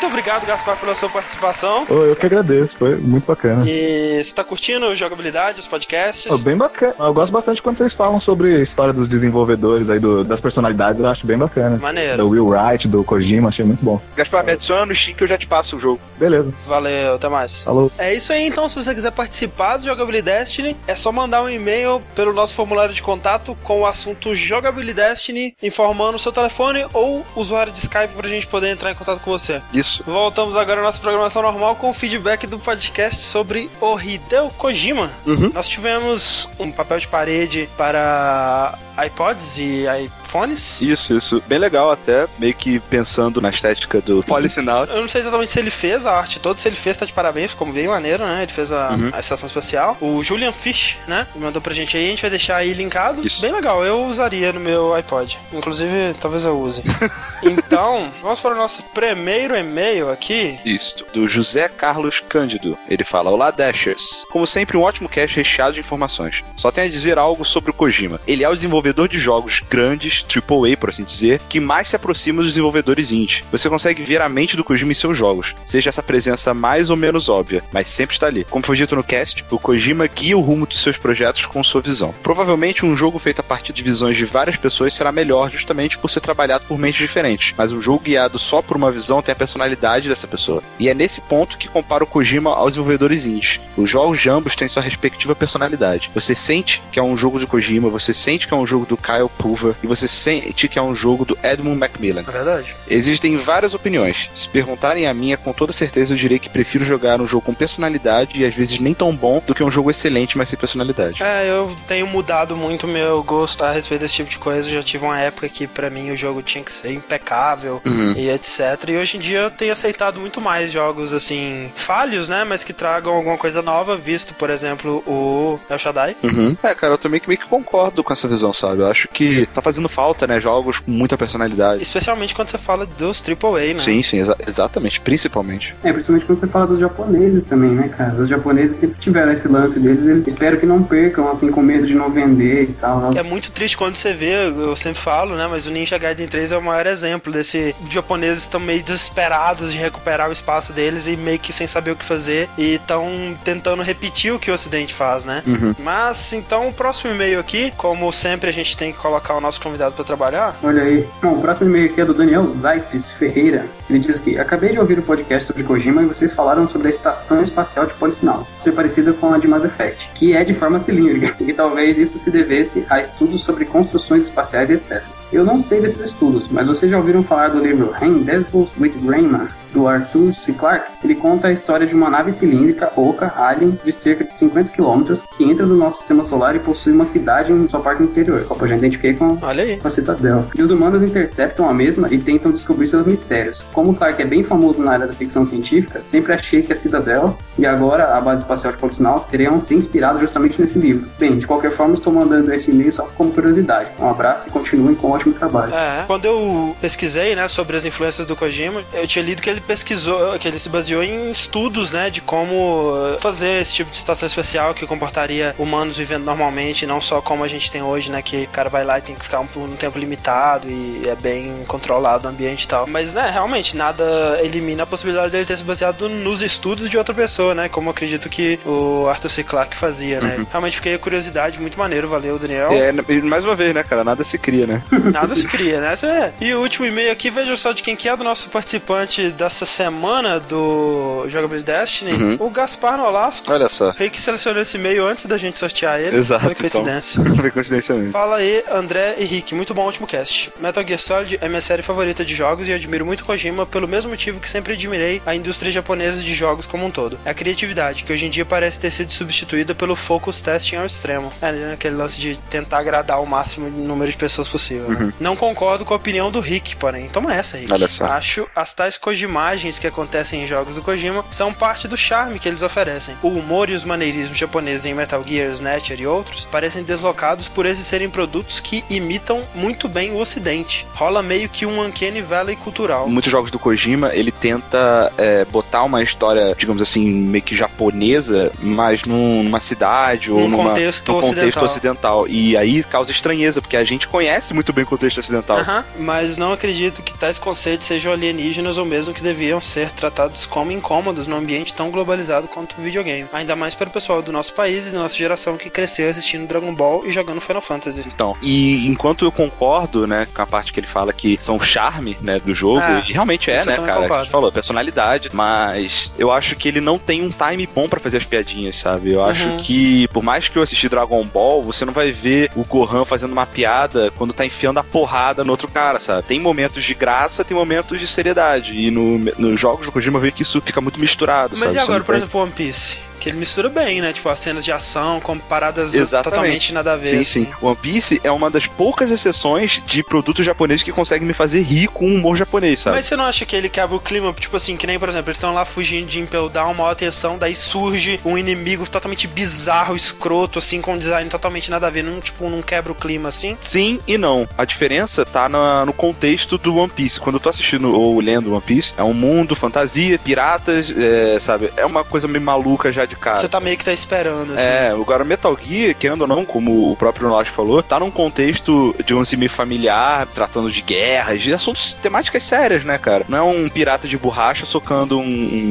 Muito 0.00 0.12
obrigado, 0.14 0.46
Gaspar, 0.46 0.78
pela 0.78 0.94
sua 0.94 1.10
participação. 1.10 1.84
Ô, 1.86 1.94
eu 2.06 2.16
que 2.16 2.24
agradeço, 2.24 2.70
foi 2.78 2.96
muito 2.96 3.26
bacana. 3.26 3.64
E 3.68 4.18
você 4.24 4.34
tá 4.34 4.42
curtindo 4.42 4.86
o 4.86 4.96
Jogabilidade, 4.96 5.60
os 5.60 5.66
podcasts? 5.66 6.32
Ô, 6.32 6.38
bem 6.38 6.56
bacana. 6.56 6.94
Eu 6.98 7.12
gosto 7.12 7.30
bastante 7.30 7.60
quando 7.60 7.76
vocês 7.76 7.92
falam 7.92 8.18
sobre 8.18 8.56
a 8.56 8.62
história 8.62 8.94
dos 8.94 9.10
desenvolvedores 9.10 9.90
aí, 9.90 9.98
do- 9.98 10.24
das 10.24 10.40
personalidades, 10.40 10.98
eu 11.02 11.06
acho 11.06 11.26
bem 11.26 11.36
bacana. 11.36 11.76
Maneiro. 11.76 12.16
Do 12.16 12.28
Will 12.30 12.46
Wright, 12.46 12.88
do 12.88 13.04
Kojima, 13.04 13.50
achei 13.50 13.62
muito 13.62 13.84
bom. 13.84 14.00
Gaspar, 14.16 14.42
me 14.42 14.52
adiciona 14.52 14.86
no 14.86 14.96
Steam 14.96 15.14
que 15.14 15.22
eu 15.24 15.28
já 15.28 15.36
te 15.36 15.46
passo 15.46 15.76
o 15.76 15.78
jogo. 15.78 16.00
Beleza, 16.16 16.50
Valeu, 16.66 17.16
até 17.16 17.28
mais. 17.28 17.64
falou. 17.66 17.92
É 17.98 18.14
isso 18.14 18.32
aí, 18.32 18.46
então. 18.46 18.66
Se 18.68 18.76
você 18.76 18.94
quiser 18.94 19.10
participar 19.12 19.76
do 19.76 19.84
Jogabilidade, 19.84 20.74
é 20.86 20.94
só 20.94 21.12
mandar 21.12 21.42
um 21.42 21.50
e-mail 21.50 22.00
pelo 22.14 22.32
nosso 22.32 22.54
formulário 22.54 22.94
de 22.94 23.02
contato 23.02 23.54
com 23.62 23.80
o 23.82 23.86
assunto 23.86 24.34
Jogabilidade, 24.34 25.54
informando 25.62 26.16
o 26.16 26.18
seu 26.18 26.32
telefone 26.32 26.86
ou 26.94 27.22
usuário 27.36 27.70
de 27.70 27.80
Skype 27.80 28.14
pra 28.16 28.28
gente 28.28 28.46
poder 28.46 28.68
entrar 28.70 28.90
em 28.90 28.94
contato 28.94 29.20
com 29.20 29.30
você. 29.30 29.60
Isso. 29.74 29.89
Voltamos 29.98 30.56
agora 30.56 30.80
à 30.80 30.82
nossa 30.82 30.98
programação 30.98 31.42
normal 31.42 31.76
com 31.76 31.90
o 31.90 31.94
feedback 31.94 32.46
do 32.46 32.58
podcast 32.58 33.22
sobre 33.22 33.70
o 33.80 33.98
Hideo 33.98 34.50
Kojima. 34.56 35.10
Uhum. 35.26 35.50
Nós 35.52 35.68
tivemos 35.68 36.48
um 36.58 36.70
papel 36.70 36.98
de 36.98 37.08
parede 37.08 37.68
para 37.76 38.78
iPods 39.06 39.58
e 39.58 39.84
iPhones. 40.04 40.80
Isso, 40.80 41.16
isso. 41.16 41.42
Bem 41.46 41.58
legal 41.58 41.90
até, 41.90 42.26
meio 42.38 42.54
que 42.54 42.78
pensando 42.78 43.40
na 43.40 43.50
estética 43.50 44.00
do 44.00 44.22
Polysynaut. 44.22 44.92
Eu 44.94 45.00
não 45.02 45.08
sei 45.08 45.20
exatamente 45.20 45.50
se 45.52 45.58
ele 45.58 45.70
fez 45.70 46.06
a 46.06 46.12
arte 46.12 46.38
toda, 46.40 46.58
se 46.58 46.68
ele 46.68 46.76
fez, 46.76 46.96
tá 46.96 47.04
de 47.06 47.12
parabéns, 47.12 47.50
ficou 47.50 47.66
bem 47.72 47.88
maneiro, 47.88 48.24
né? 48.24 48.42
Ele 48.42 48.52
fez 48.52 48.72
a, 48.72 48.90
Uhum. 48.90 49.10
a 49.12 49.20
estação 49.20 49.46
especial. 49.46 49.96
O 50.00 50.22
Julian 50.22 50.52
Fish, 50.52 50.98
né? 51.06 51.26
Mandou 51.36 51.60
pra 51.62 51.72
gente 51.74 51.96
aí, 51.96 52.06
a 52.06 52.10
gente 52.10 52.22
vai 52.22 52.30
deixar 52.30 52.56
aí 52.56 52.72
linkado. 52.72 53.26
Isso. 53.26 53.40
Bem 53.40 53.52
legal, 53.52 53.84
eu 53.84 54.04
usaria 54.04 54.52
no 54.52 54.60
meu 54.60 54.94
iPod. 54.94 55.38
Inclusive, 55.52 56.14
talvez 56.20 56.44
eu 56.44 56.58
use. 56.60 56.82
então, 57.42 58.10
vamos 58.22 58.40
para 58.40 58.54
o 58.54 58.56
nosso 58.58 58.82
primeiro 58.94 59.56
e-mail 59.56 60.10
aqui. 60.10 60.58
Isso, 60.64 61.04
do 61.12 61.28
José 61.28 61.68
Carlos 61.68 62.20
Cândido. 62.20 62.76
Ele 62.88 63.04
fala: 63.04 63.30
Olá, 63.30 63.50
Dashers. 63.50 64.24
Como 64.30 64.46
sempre, 64.46 64.76
um 64.76 64.82
ótimo 64.82 65.08
cast 65.08 65.36
recheado 65.36 65.74
de 65.74 65.80
informações. 65.80 66.42
Só 66.56 66.70
tenho 66.70 66.86
a 66.86 66.90
dizer 66.90 67.18
algo 67.18 67.44
sobre 67.44 67.70
o 67.70 67.74
Kojima. 67.74 68.20
Ele 68.26 68.44
é 68.44 68.48
o 68.48 68.54
desenvolvedor 68.90 69.08
de 69.08 69.18
jogos 69.18 69.62
grandes, 69.68 70.24
AAA, 70.28 70.76
por 70.76 70.90
assim 70.90 71.04
dizer, 71.04 71.40
que 71.48 71.60
mais 71.60 71.88
se 71.88 71.96
aproxima 71.96 72.42
dos 72.42 72.52
desenvolvedores 72.52 73.12
indie. 73.12 73.44
Você 73.50 73.68
consegue 73.68 74.02
ver 74.02 74.20
a 74.20 74.28
mente 74.28 74.56
do 74.56 74.64
Kojima 74.64 74.90
em 74.90 74.94
seus 74.94 75.16
jogos, 75.16 75.54
seja 75.64 75.88
essa 75.88 76.02
presença 76.02 76.52
mais 76.52 76.90
ou 76.90 76.96
menos 76.96 77.28
óbvia, 77.28 77.62
mas 77.72 77.88
sempre 77.88 78.14
está 78.14 78.26
ali. 78.26 78.44
Como 78.44 78.64
foi 78.64 78.76
dito 78.76 78.96
no 78.96 79.04
cast, 79.04 79.44
o 79.50 79.58
Kojima 79.58 80.06
guia 80.06 80.36
o 80.36 80.40
rumo 80.40 80.66
dos 80.66 80.80
seus 80.80 80.96
projetos 80.96 81.46
com 81.46 81.62
sua 81.62 81.80
visão. 81.80 82.14
Provavelmente 82.22 82.84
um 82.84 82.96
jogo 82.96 83.18
feito 83.18 83.40
a 83.40 83.44
partir 83.44 83.72
de 83.72 83.82
visões 83.82 84.16
de 84.16 84.24
várias 84.24 84.56
pessoas 84.56 84.94
será 84.94 85.12
melhor 85.12 85.50
justamente 85.50 85.96
por 85.96 86.10
ser 86.10 86.20
trabalhado 86.20 86.64
por 86.66 86.78
mentes 86.78 87.00
diferentes, 87.00 87.54
mas 87.56 87.72
um 87.72 87.80
jogo 87.80 88.04
guiado 88.04 88.38
só 88.38 88.60
por 88.60 88.76
uma 88.76 88.90
visão 88.90 89.22
tem 89.22 89.32
a 89.32 89.36
personalidade 89.36 90.08
dessa 90.08 90.26
pessoa. 90.26 90.62
E 90.78 90.88
é 90.88 90.94
nesse 90.94 91.20
ponto 91.20 91.56
que 91.56 91.68
compara 91.68 92.04
o 92.04 92.06
Kojima 92.06 92.50
aos 92.50 92.72
desenvolvedores 92.72 93.26
indies. 93.26 93.60
Os 93.76 93.88
jogos 93.88 94.20
de 94.20 94.28
ambos 94.28 94.54
têm 94.54 94.68
sua 94.68 94.82
respectiva 94.82 95.34
personalidade. 95.34 96.10
Você 96.14 96.34
sente 96.34 96.82
que 96.90 96.98
é 96.98 97.02
um 97.02 97.16
jogo 97.16 97.38
de 97.38 97.46
Kojima, 97.46 97.88
você 97.88 98.12
sente 98.12 98.46
que 98.46 98.54
é 98.54 98.56
um 98.56 98.66
jogo 98.66 98.79
do 98.86 98.96
Kyle 98.96 99.28
Pulver 99.38 99.74
e 99.82 99.86
você 99.86 100.06
sente 100.08 100.68
que 100.68 100.78
é 100.78 100.82
um 100.82 100.94
jogo 100.94 101.24
do 101.24 101.38
Edmund 101.42 101.78
Macmillan. 101.78 102.20
É 102.26 102.30
verdade? 102.30 102.74
Existem 102.88 103.36
várias 103.36 103.74
opiniões. 103.74 104.28
Se 104.34 104.48
perguntarem 104.48 105.06
a 105.06 105.14
minha, 105.14 105.36
com 105.36 105.52
toda 105.52 105.72
certeza 105.72 106.12
eu 106.12 106.18
direi 106.18 106.38
que 106.38 106.48
prefiro 106.48 106.84
jogar 106.84 107.20
um 107.20 107.26
jogo 107.26 107.44
com 107.46 107.54
personalidade 107.54 108.38
e 108.40 108.44
às 108.44 108.54
vezes 108.54 108.78
nem 108.78 108.94
tão 108.94 109.14
bom 109.14 109.42
do 109.46 109.54
que 109.54 109.62
um 109.64 109.70
jogo 109.70 109.90
excelente, 109.90 110.36
mas 110.36 110.48
sem 110.48 110.58
personalidade. 110.58 111.22
É, 111.22 111.48
eu 111.48 111.74
tenho 111.88 112.06
mudado 112.06 112.56
muito 112.56 112.86
meu 112.86 113.22
gosto 113.22 113.64
a 113.64 113.72
respeito 113.72 114.00
desse 114.02 114.14
tipo 114.14 114.30
de 114.30 114.38
coisa. 114.38 114.68
Eu 114.70 114.74
já 114.74 114.82
tive 114.82 115.04
uma 115.04 115.18
época 115.18 115.48
que 115.48 115.66
pra 115.66 115.90
mim 115.90 116.10
o 116.10 116.16
jogo 116.16 116.42
tinha 116.42 116.62
que 116.64 116.72
ser 116.72 116.92
impecável 116.92 117.80
Uhum. 117.84 118.12
e 118.16 118.28
etc. 118.30 118.60
E 118.88 118.96
hoje 118.96 119.16
em 119.16 119.20
dia 119.20 119.38
eu 119.40 119.50
tenho 119.50 119.72
aceitado 119.72 120.20
muito 120.20 120.40
mais 120.40 120.70
jogos 120.72 121.12
assim, 121.12 121.70
falhos, 121.74 122.28
né? 122.28 122.44
Mas 122.44 122.64
que 122.64 122.72
tragam 122.72 123.12
alguma 123.14 123.36
coisa 123.36 123.62
nova, 123.62 123.96
visto, 123.96 124.34
por 124.34 124.50
exemplo, 124.50 125.02
o 125.06 125.58
El 125.68 125.78
Shaddai. 125.78 126.16
Uhum. 126.22 126.56
É, 126.62 126.74
cara, 126.74 126.94
eu 126.94 126.98
também 126.98 127.20
meio 127.26 127.38
que 127.38 127.46
concordo 127.46 128.02
com 128.02 128.12
essa 128.12 128.26
visão. 128.28 128.52
Sabe? 128.60 128.80
Eu 128.80 128.86
acho 128.88 129.08
que 129.08 129.46
tá 129.46 129.62
fazendo 129.62 129.88
falta, 129.88 130.26
né? 130.26 130.38
Jogos 130.40 130.78
com 130.78 130.90
muita 130.90 131.16
personalidade. 131.16 131.82
Especialmente 131.82 132.34
quando 132.34 132.48
você 132.48 132.58
fala 132.58 132.86
dos 132.86 133.22
AAA, 133.22 133.74
né? 133.74 133.80
Sim, 133.80 134.02
sim, 134.02 134.18
exa 134.18 134.36
exatamente, 134.46 135.00
principalmente. 135.00 135.74
É, 135.82 135.92
principalmente 135.92 136.26
quando 136.26 136.40
você 136.40 136.46
fala 136.46 136.66
dos 136.66 136.80
japoneses 136.80 137.44
também, 137.44 137.70
né, 137.70 137.88
cara? 137.88 138.14
Os 138.14 138.28
japoneses 138.28 138.76
sempre 138.76 139.00
tiveram 139.00 139.32
esse 139.32 139.48
lance 139.48 139.78
deles, 139.78 140.06
eles 140.06 140.26
espero 140.26 140.58
que 140.58 140.66
não 140.66 140.82
percam, 140.82 141.28
assim, 141.28 141.50
com 141.50 141.62
medo 141.62 141.86
de 141.86 141.94
não 141.94 142.10
vender 142.10 142.64
e 142.64 142.72
tal. 142.72 143.12
É 143.16 143.22
muito 143.22 143.50
triste 143.50 143.76
quando 143.76 143.96
você 143.96 144.12
vê, 144.12 144.46
eu 144.46 144.76
sempre 144.76 145.00
falo, 145.00 145.34
né, 145.36 145.46
mas 145.50 145.66
o 145.66 145.70
Ninja 145.70 145.98
Gaiden 145.98 146.28
3 146.28 146.52
é 146.52 146.58
o 146.58 146.62
maior 146.62 146.86
exemplo 146.86 147.32
desse 147.32 147.74
os 147.82 147.92
japoneses 147.92 148.44
estão 148.44 148.60
meio 148.60 148.82
desesperados 148.82 149.72
de 149.72 149.78
recuperar 149.78 150.28
o 150.28 150.32
espaço 150.32 150.72
deles 150.72 151.06
e 151.06 151.16
meio 151.16 151.38
que 151.38 151.52
sem 151.52 151.66
saber 151.66 151.92
o 151.92 151.96
que 151.96 152.04
fazer 152.04 152.48
e 152.56 152.74
estão 152.74 153.08
tentando 153.44 153.82
repetir 153.82 154.32
o 154.32 154.38
que 154.38 154.50
o 154.50 154.54
ocidente 154.54 154.94
faz, 154.94 155.24
né? 155.24 155.42
Uhum. 155.46 155.74
Mas 155.78 156.32
então 156.32 156.68
o 156.68 156.72
próximo 156.72 157.12
e-mail 157.12 157.38
aqui, 157.40 157.72
como 157.76 158.12
sempre 158.12 158.49
a 158.50 158.52
gente 158.52 158.76
tem 158.76 158.92
que 158.92 158.98
colocar 158.98 159.34
o 159.34 159.40
nosso 159.40 159.60
convidado 159.60 159.94
para 159.94 160.04
trabalhar. 160.04 160.56
Olha 160.62 160.82
aí. 160.82 161.06
Bom, 161.22 161.34
o 161.34 161.40
próximo 161.40 161.68
e-mail 161.68 161.90
aqui 161.90 162.00
é 162.00 162.04
do 162.04 162.14
Daniel 162.14 162.52
Zaifes 162.54 163.10
Ferreira. 163.12 163.64
Ele 163.88 163.98
diz 163.98 164.18
que 164.18 164.38
acabei 164.38 164.72
de 164.72 164.78
ouvir 164.78 164.98
o 164.98 165.02
podcast 165.02 165.46
sobre 165.46 165.62
Kojima 165.62 166.02
e 166.02 166.06
vocês 166.06 166.32
falaram 166.32 166.68
sobre 166.68 166.88
a 166.88 166.90
estação 166.90 167.42
espacial 167.42 167.86
de 167.86 167.94
Policenauts, 167.94 168.56
ser 168.58 168.72
parecida 168.72 169.12
com 169.12 169.32
a 169.32 169.38
de 169.38 169.48
Mass 169.48 169.64
Effect, 169.64 170.10
que 170.14 170.34
é 170.34 170.44
de 170.44 170.54
forma 170.54 170.82
cilíndrica, 170.82 171.34
e 171.42 171.52
talvez 171.52 171.96
isso 171.98 172.18
se 172.18 172.30
devesse 172.30 172.84
a 172.90 173.00
estudos 173.00 173.42
sobre 173.42 173.64
construções 173.64 174.24
espaciais 174.24 174.70
etc. 174.70 175.02
Eu 175.32 175.44
não 175.44 175.60
sei 175.60 175.80
desses 175.80 176.06
estudos, 176.06 176.48
mas 176.50 176.66
vocês 176.66 176.90
já 176.90 176.98
ouviram 176.98 177.22
falar 177.22 177.48
do 177.48 177.60
livro 177.60 177.92
Rendezvous 177.92 178.68
with 178.80 178.94
Grayman, 179.00 179.46
do 179.72 179.86
Arthur 179.86 180.34
C. 180.34 180.52
Clarke, 180.52 180.90
ele 181.04 181.14
conta 181.14 181.48
a 181.48 181.52
história 181.52 181.86
de 181.86 181.94
uma 181.94 182.10
nave 182.10 182.32
cilíndrica 182.32 182.92
oca 182.96 183.32
alien 183.36 183.78
de 183.84 183.92
cerca 183.92 184.24
de 184.24 184.34
50 184.34 184.70
km 184.70 185.14
que 185.36 185.44
entra 185.44 185.64
no 185.64 185.76
nosso 185.76 185.98
sistema 185.98 186.24
solar 186.24 186.56
e 186.56 186.58
possui 186.58 186.92
uma 186.92 187.06
cidade 187.06 187.52
em 187.52 187.68
sua 187.68 187.80
parte 187.80 188.02
interior. 188.02 188.44
Eu 188.48 188.66
já 188.66 188.76
identifiquei 188.76 189.14
com, 189.14 189.36
com 189.80 189.88
a 189.88 189.90
Citadel. 189.90 190.44
E 190.56 190.62
os 190.62 190.70
humanos 190.70 191.02
interceptam 191.02 191.68
a 191.68 191.74
mesma 191.74 192.08
e 192.10 192.18
tentam 192.18 192.50
descobrir 192.50 192.88
seus 192.88 193.06
mistérios. 193.06 193.62
Como 193.72 193.94
Clarke 193.94 194.22
é 194.22 194.26
bem 194.26 194.42
famoso 194.42 194.82
na 194.82 194.92
área 194.92 195.06
da 195.06 195.12
ficção 195.12 195.44
científica, 195.44 196.02
sempre 196.04 196.32
achei 196.32 196.62
que 196.62 196.72
a 196.72 196.76
Citadel 196.76 197.38
e 197.58 197.64
agora 197.64 198.16
a 198.16 198.20
base 198.20 198.42
espacial 198.42 198.72
de 198.72 198.78
Policenauts 198.78 199.28
teriam 199.28 199.60
se 199.60 199.74
inspirado 199.74 200.18
justamente 200.18 200.60
nesse 200.60 200.78
livro. 200.78 201.08
Bem, 201.18 201.38
de 201.38 201.46
qualquer 201.46 201.70
forma, 201.70 201.94
estou 201.94 202.12
mandando 202.12 202.52
esse 202.52 202.70
e-mail 202.70 202.92
só 202.92 203.04
como 203.16 203.32
curiosidade. 203.32 203.90
Um 203.98 204.08
abraço 204.08 204.48
e 204.48 204.50
continuem 204.50 204.94
com 204.94 205.08
um 205.10 205.14
ótimo 205.20 205.34
trabalho. 205.34 205.74
É, 205.74 206.04
quando 206.06 206.24
eu 206.24 206.76
pesquisei, 206.80 207.34
né, 207.34 207.46
sobre 207.48 207.76
as 207.76 207.84
influências 207.84 208.26
do 208.26 208.34
Kojima, 208.34 208.82
eu 208.92 209.06
tinha 209.06 209.24
lido 209.24 209.42
que 209.42 209.50
ele 209.50 209.60
pesquisou, 209.60 210.38
que 210.38 210.48
ele 210.48 210.58
se 210.58 210.68
baseou 210.68 211.02
em 211.02 211.30
estudos, 211.30 211.92
né, 211.92 212.10
de 212.10 212.20
como 212.20 212.92
fazer 213.20 213.60
esse 213.60 213.74
tipo 213.74 213.90
de 213.90 213.96
estação 213.96 214.26
especial 214.26 214.74
que 214.74 214.86
comportaria 214.86 215.54
humanos 215.58 215.98
vivendo 215.98 216.24
normalmente, 216.24 216.86
não 216.86 217.00
só 217.00 217.20
como 217.20 217.44
a 217.44 217.48
gente 217.48 217.70
tem 217.70 217.82
hoje, 217.82 218.10
né, 218.10 218.22
que 218.22 218.44
o 218.44 218.48
cara 218.48 218.68
vai 218.68 218.84
lá 218.84 218.98
e 218.98 219.02
tem 219.02 219.14
que 219.14 219.24
ficar 219.24 219.40
um, 219.40 219.48
um 219.56 219.76
tempo 219.76 219.98
limitado 219.98 220.68
e 220.68 221.02
é 221.06 221.14
bem 221.14 221.64
controlado 221.66 222.26
o 222.26 222.30
ambiente 222.30 222.64
e 222.64 222.68
tal. 222.68 222.86
Mas, 222.86 223.14
né, 223.14 223.30
realmente, 223.30 223.76
nada 223.76 224.04
elimina 224.42 224.82
a 224.82 224.86
possibilidade 224.86 225.30
dele 225.30 225.44
ter 225.44 225.56
se 225.56 225.64
baseado 225.64 226.08
nos 226.08 226.42
estudos 226.42 226.88
de 226.88 226.96
outra 226.96 227.14
pessoa, 227.14 227.54
né, 227.54 227.68
como 227.68 227.88
eu 227.88 227.90
acredito 227.92 228.28
que 228.28 228.58
o 228.64 229.06
Arthur 229.08 229.28
C. 229.28 229.44
Clarke 229.44 229.76
fazia, 229.76 230.20
né. 230.20 230.36
Uhum. 230.38 230.46
Realmente 230.50 230.76
fiquei 230.76 230.94
a 230.94 230.98
curiosidade, 230.98 231.60
muito 231.60 231.78
maneiro, 231.78 232.08
valeu, 232.08 232.38
Daniel. 232.38 232.70
É, 232.72 232.92
mais 233.22 233.44
uma 233.44 233.54
vez, 233.54 233.74
né, 233.74 233.82
cara? 233.82 234.04
Nada 234.04 234.24
se 234.24 234.38
cria, 234.38 234.66
né? 234.66 234.82
Nada 235.12 235.34
se 235.36 235.46
cria, 235.46 235.80
né? 235.80 235.94
É. 236.02 236.32
E 236.40 236.54
o 236.54 236.60
último 236.60 236.86
e-mail 236.86 237.10
aqui, 237.12 237.30
veja 237.30 237.54
só 237.56 237.72
de 237.72 237.82
quem 237.82 237.96
que 237.96 238.08
é 238.08 238.16
do 238.16 238.24
nosso 238.24 238.48
participante 238.48 239.30
dessa 239.30 239.64
semana 239.66 240.38
do 240.40 241.26
Jogabilidade 241.28 241.80
Destiny, 241.80 242.12
Uhum. 242.12 242.36
o 242.40 242.50
Gaspar 242.50 242.96
Nolasco. 242.96 243.50
Olha 243.52 243.68
só. 243.68 243.90
Rei 243.90 244.10
que 244.10 244.20
selecionou 244.20 244.62
esse 244.62 244.76
e-mail 244.76 245.06
antes 245.06 245.26
da 245.26 245.36
gente 245.36 245.58
sortear 245.58 246.00
ele. 246.00 246.16
Exato. 246.16 246.44
Foi 246.44 246.54
coincidência. 246.54 247.20
Então, 247.30 247.36
foi 247.36 247.50
coincidência 247.50 247.94
mesmo. 247.94 248.12
Fala 248.12 248.36
aí, 248.36 248.64
André 248.72 249.14
e 249.18 249.24
Rick, 249.24 249.54
muito 249.54 249.72
bom 249.74 249.84
último 249.84 250.06
cast. 250.06 250.50
Metal 250.60 250.84
Gear 250.86 250.98
Solid 251.00 251.38
é 251.40 251.48
minha 251.48 251.60
série 251.60 251.82
favorita 251.82 252.24
de 252.24 252.34
jogos 252.34 252.66
e 252.68 252.72
admiro 252.72 253.04
muito 253.06 253.24
Kojima 253.24 253.64
pelo 253.66 253.86
mesmo 253.86 254.10
motivo 254.10 254.40
que 254.40 254.48
sempre 254.48 254.72
admirei 254.74 255.20
a 255.26 255.34
indústria 255.34 255.70
japonesa 255.70 256.22
de 256.22 256.34
jogos 256.34 256.66
como 256.66 256.84
um 256.86 256.90
todo. 256.90 257.18
É 257.24 257.30
a 257.30 257.34
criatividade, 257.34 258.04
que 258.04 258.12
hoje 258.12 258.26
em 258.26 258.30
dia 258.30 258.44
parece 258.44 258.78
ter 258.80 258.90
sido 258.90 259.12
substituída 259.12 259.74
pelo 259.74 259.94
focus 259.94 260.40
testing 260.42 260.76
ao 260.76 260.86
extremo. 260.86 261.32
É, 261.42 261.52
né, 261.52 261.72
aquele 261.74 261.96
lance 261.96 262.20
de 262.20 262.36
tentar 262.50 262.78
agradar 262.78 263.20
o 263.22 263.26
máximo 263.26 263.68
número 263.70 264.10
de 264.10 264.16
pessoas 264.16 264.48
possível. 264.48 264.88
né? 264.88 264.96
Não 265.20 265.36
concordo 265.36 265.84
com 265.84 265.94
a 265.94 265.96
opinião 265.96 266.30
do 266.30 266.40
Rick, 266.40 266.76
porém. 266.76 267.08
Toma 267.08 267.34
essa, 267.34 267.56
Rick. 267.56 267.72
Olha 267.72 267.88
só. 267.88 268.04
Acho 268.06 268.46
as 268.54 268.72
tais 268.74 268.96
Kojimagens 268.96 269.78
que 269.78 269.86
acontecem 269.86 270.42
em 270.42 270.46
jogos 270.46 270.74
do 270.74 270.82
Kojima 270.82 271.24
são 271.30 271.52
parte 271.52 271.86
do 271.88 271.96
charme 271.96 272.38
que 272.38 272.48
eles 272.48 272.62
oferecem. 272.62 273.14
O 273.22 273.28
humor 273.28 273.68
e 273.70 273.74
os 273.74 273.84
maneirismos 273.84 274.36
japoneses 274.38 274.86
em 274.86 274.94
Metal 274.94 275.22
Gear, 275.26 275.50
Snatcher 275.52 276.00
e 276.00 276.06
outros 276.06 276.44
parecem 276.44 276.82
deslocados 276.82 277.48
por 277.48 277.66
esses 277.66 277.86
serem 277.86 278.08
produtos 278.10 278.60
que 278.60 278.84
imitam 278.90 279.42
muito 279.54 279.88
bem 279.88 280.10
o 280.12 280.18
ocidente. 280.18 280.86
Rola 280.94 281.22
meio 281.22 281.48
que 281.48 281.64
um 281.66 281.80
uncanny 281.84 282.20
valley 282.20 282.56
cultural. 282.56 283.08
Muitos 283.08 283.30
jogos 283.30 283.50
do 283.50 283.58
Kojima, 283.58 284.14
ele 284.14 284.30
tenta 284.32 285.12
é, 285.18 285.44
botar 285.46 285.82
uma 285.84 286.02
história, 286.02 286.54
digamos 286.56 286.82
assim, 286.82 287.04
meio 287.10 287.42
que 287.42 287.56
japonesa, 287.56 288.52
mas 288.60 289.04
num- 289.04 289.42
numa 289.42 289.60
cidade 289.60 290.30
ou 290.30 290.40
Num 290.40 290.48
numa, 290.48 290.64
contexto 290.70 291.12
num 291.12 291.20
contexto 291.20 291.36
ocidental. 291.40 291.64
ocidental. 291.64 292.28
E 292.28 292.56
aí 292.56 292.82
causa 292.84 293.10
estranheza, 293.10 293.60
porque 293.60 293.76
a 293.76 293.84
gente 293.84 294.06
conhece 294.08 294.52
muito 294.54 294.72
bem 294.72 294.84
contexto 294.90 295.18
ocidental. 295.18 295.58
Mas 295.98 296.36
não 296.36 296.52
acredito 296.52 297.02
que 297.02 297.16
tais 297.18 297.38
conceitos 297.38 297.86
sejam 297.86 298.12
alienígenas 298.12 298.76
ou 298.78 298.84
mesmo 298.84 299.14
que 299.14 299.22
deviam 299.22 299.60
ser 299.60 299.90
tratados 299.92 300.44
como 300.46 300.72
incômodos 300.72 301.26
num 301.26 301.36
ambiente 301.36 301.72
tão 301.72 301.90
globalizado 301.90 302.48
quanto 302.48 302.76
o 302.78 302.82
videogame. 302.82 303.26
Ainda 303.32 303.56
mais 303.56 303.74
para 303.74 303.88
o 303.88 303.90
pessoal 303.90 304.20
do 304.22 304.32
nosso 304.32 304.52
país 304.52 304.86
e 304.86 304.90
da 304.90 304.98
nossa 304.98 305.16
geração 305.16 305.56
que 305.56 305.70
cresceu 305.70 306.08
assistindo 306.10 306.46
Dragon 306.46 306.74
Ball 306.74 307.06
e 307.06 307.10
jogando 307.12 307.40
Final 307.40 307.62
Fantasy. 307.62 308.02
Então, 308.06 308.36
e 308.42 308.86
enquanto 308.86 309.24
eu 309.24 309.32
concordo, 309.32 310.06
né, 310.06 310.26
com 310.34 310.42
a 310.42 310.46
parte 310.46 310.72
que 310.72 310.80
ele 310.80 310.86
fala 310.86 311.12
que 311.12 311.38
são 311.40 311.56
o 311.56 311.60
charme, 311.62 312.16
né, 312.20 312.40
do 312.44 312.54
jogo, 312.54 312.80
É, 312.80 313.04
e 313.08 313.12
realmente 313.12 313.50
é, 313.50 313.64
né, 313.64 313.76
cara, 313.76 314.06
a 314.14 314.18
gente 314.22 314.30
falou, 314.30 314.50
personalidade, 314.52 315.30
mas 315.32 316.12
eu 316.18 316.30
acho 316.30 316.56
que 316.56 316.68
ele 316.68 316.80
não 316.80 316.98
tem 316.98 317.22
um 317.22 317.30
time 317.30 317.66
bom 317.74 317.88
pra 317.88 318.00
fazer 318.00 318.18
as 318.18 318.24
piadinhas, 318.24 318.76
sabe? 318.76 319.12
Eu 319.12 319.24
acho 319.24 319.46
Uhum. 319.46 319.56
que, 319.56 320.08
por 320.08 320.22
mais 320.22 320.48
que 320.48 320.56
eu 320.56 320.62
assisti 320.62 320.88
Dragon 320.88 321.24
Ball, 321.24 321.62
você 321.62 321.84
não 321.84 321.92
vai 321.92 322.10
ver 322.10 322.50
o 322.56 322.64
Gohan 322.64 323.04
fazendo 323.04 323.32
uma 323.32 323.46
piada 323.46 324.10
quando 324.16 324.32
tá 324.32 324.44
enfiando 324.44 324.69
a 324.78 324.84
porrada 324.84 325.44
no 325.44 325.50
outro 325.50 325.68
cara, 325.68 325.98
sabe? 326.00 326.22
Tem 326.22 326.38
momentos 326.38 326.84
de 326.84 326.94
graça, 326.94 327.44
tem 327.44 327.56
momentos 327.56 327.98
de 327.98 328.06
seriedade, 328.06 328.72
e 328.72 328.90
no, 328.90 329.18
nos 329.38 329.60
jogos 329.60 329.86
do 329.86 329.92
Kojima 329.92 330.18
eu 330.18 330.22
vejo 330.22 330.34
que 330.34 330.42
isso 330.42 330.60
fica 330.60 330.80
muito 330.80 331.00
misturado, 331.00 331.56
Mas 331.56 331.70
sabe? 331.70 331.76
e 331.76 331.78
agora, 331.78 332.04
por 332.04 332.14
exemplo, 332.14 332.40
One 332.40 332.52
Piece? 332.52 333.09
Que 333.20 333.28
ele 333.28 333.38
mistura 333.38 333.68
bem, 333.68 334.00
né? 334.00 334.12
Tipo, 334.12 334.28
as 334.30 334.38
cenas 334.38 334.64
de 334.64 334.72
ação 334.72 335.20
com 335.20 335.38
paradas 335.38 335.94
Exatamente. 335.94 336.24
totalmente 336.24 336.72
nada 336.72 336.94
a 336.94 336.96
ver. 336.96 337.10
Sim, 337.10 337.16
assim. 337.20 337.44
sim. 337.44 337.52
One 337.60 337.76
Piece 337.76 338.20
é 338.24 338.30
uma 338.30 338.48
das 338.50 338.66
poucas 338.66 339.10
exceções 339.10 339.82
de 339.86 340.02
produtos 340.02 340.44
japoneses 340.44 340.82
que 340.82 340.90
conseguem 340.92 341.26
me 341.28 341.34
fazer 341.34 341.60
rir 341.62 341.88
com 341.88 342.06
o 342.06 342.14
humor 342.14 342.36
japonês, 342.36 342.80
sabe? 342.80 342.96
Mas 342.96 343.04
você 343.06 343.16
não 343.16 343.24
acha 343.24 343.44
que 343.44 343.54
ele 343.54 343.68
quebra 343.68 343.94
o 343.94 344.00
clima? 344.00 344.32
Tipo 344.32 344.56
assim, 344.56 344.76
que 344.76 344.86
nem, 344.86 344.98
por 344.98 345.08
exemplo, 345.08 345.28
eles 345.28 345.36
estão 345.36 345.52
lá 345.54 345.64
fugindo 345.64 346.06
de 346.08 346.18
Impel 346.18 346.48
Down, 346.48 346.72
maior 346.74 346.90
atenção, 346.90 347.36
daí 347.38 347.54
surge 347.54 348.18
um 348.24 348.38
inimigo 348.38 348.88
totalmente 348.88 349.26
bizarro, 349.26 349.94
escroto, 349.94 350.58
assim, 350.58 350.80
com 350.80 350.94
um 350.94 350.98
design 350.98 351.28
totalmente 351.28 351.70
nada 351.70 351.86
a 351.86 351.90
ver. 351.90 352.02
Não, 352.02 352.20
tipo, 352.20 352.48
não 352.48 352.62
quebra 352.62 352.90
o 352.92 352.94
clima, 352.94 353.28
assim. 353.28 353.56
Sim 353.60 354.00
e 354.06 354.16
não. 354.16 354.48
A 354.56 354.64
diferença 354.64 355.24
tá 355.26 355.48
na- 355.48 355.84
no 355.84 355.92
contexto 355.92 356.56
do 356.56 356.76
One 356.76 356.90
Piece. 356.90 357.20
Quando 357.20 357.36
eu 357.36 357.40
tô 357.40 357.48
assistindo 357.50 357.92
ou 357.94 358.18
lendo 358.20 358.52
One 358.52 358.62
Piece, 358.62 358.94
é 358.96 359.02
um 359.02 359.12
mundo, 359.14 359.54
fantasia, 359.54 360.18
piratas, 360.18 360.92
é, 360.96 361.38
sabe? 361.40 361.70
É 361.76 361.84
uma 361.84 362.02
coisa 362.04 362.26
meio 362.26 362.42
maluca 362.44 362.90
já 362.92 363.04
de 363.10 363.16
cara. 363.16 363.36
Você 363.38 363.48
tá 363.48 363.60
meio 363.60 363.76
que 363.76 363.84
tá 363.84 363.92
esperando, 363.92 364.54
assim. 364.54 364.66
É, 364.66 364.88
agora 364.90 365.24
Metal 365.24 365.56
Gear, 365.62 365.94
querendo 365.94 366.22
ou 366.22 366.26
não, 366.28 366.44
como 366.44 366.90
o 366.90 366.96
próprio 366.96 367.28
Nolasco 367.28 367.54
falou, 367.54 367.82
tá 367.82 368.00
num 368.00 368.10
contexto 368.10 368.94
de 369.04 369.14
um 369.14 369.22
meio 369.36 369.50
familiar, 369.50 370.26
tratando 370.26 370.70
de 370.70 370.80
guerras, 370.80 371.42
de 371.42 371.52
assuntos 371.52 371.94
temáticas 371.94 372.42
sérias, 372.42 372.84
né, 372.84 372.96
cara? 372.98 373.24
Não 373.28 373.38
é 373.38 373.42
um 373.42 373.68
pirata 373.68 374.08
de 374.08 374.16
borracha 374.16 374.64
socando 374.64 375.18
um, 375.18 375.22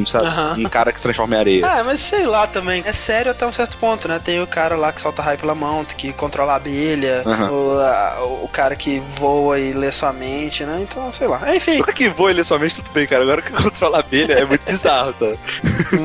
um, 0.01 0.05
sabe, 0.05 0.27
um 0.59 0.69
cara 0.69 0.91
que 0.91 0.99
se 0.99 1.03
transforma 1.03 1.35
em 1.35 1.39
areia. 1.39 1.65
Ah, 1.67 1.83
mas 1.85 1.99
sei 1.99 2.25
lá 2.25 2.45
também. 2.47 2.83
É 2.85 2.93
sério 2.93 3.31
até 3.31 3.45
um 3.45 3.51
certo 3.51 3.77
ponto, 3.77 4.07
né? 4.07 4.19
Tem 4.23 4.41
o 4.41 4.47
cara 4.47 4.75
lá 4.75 4.91
que 4.91 5.01
solta 5.01 5.21
raio 5.21 5.37
pela 5.39 5.55
mão, 5.55 5.83
que 5.85 6.11
controla 6.13 6.53
a 6.53 6.55
abelha, 6.57 7.23
o, 7.51 7.79
a- 7.79 8.17
o 8.43 8.47
cara 8.51 8.75
que 8.75 9.01
voa 9.17 9.59
e 9.59 9.73
lê 9.73 9.91
sua 9.91 10.11
mente, 10.13 10.63
né? 10.63 10.79
Então, 10.81 11.11
sei 11.13 11.27
lá. 11.27 11.55
Enfim, 11.55 11.77
O 11.79 11.83
cara 11.85 11.93
que 11.93 12.09
voa 12.09 12.29
ele 12.31 12.43
somente, 12.43 12.75
tudo 12.75 12.89
bem, 12.91 13.07
cara. 13.07 13.23
Agora 13.23 13.41
que 13.41 13.51
controla 13.53 13.97
a 13.97 13.99
abelha 14.01 14.33
é 14.33 14.45
muito 14.45 14.65
bizarro, 14.65 15.13
sabe? 15.17 15.37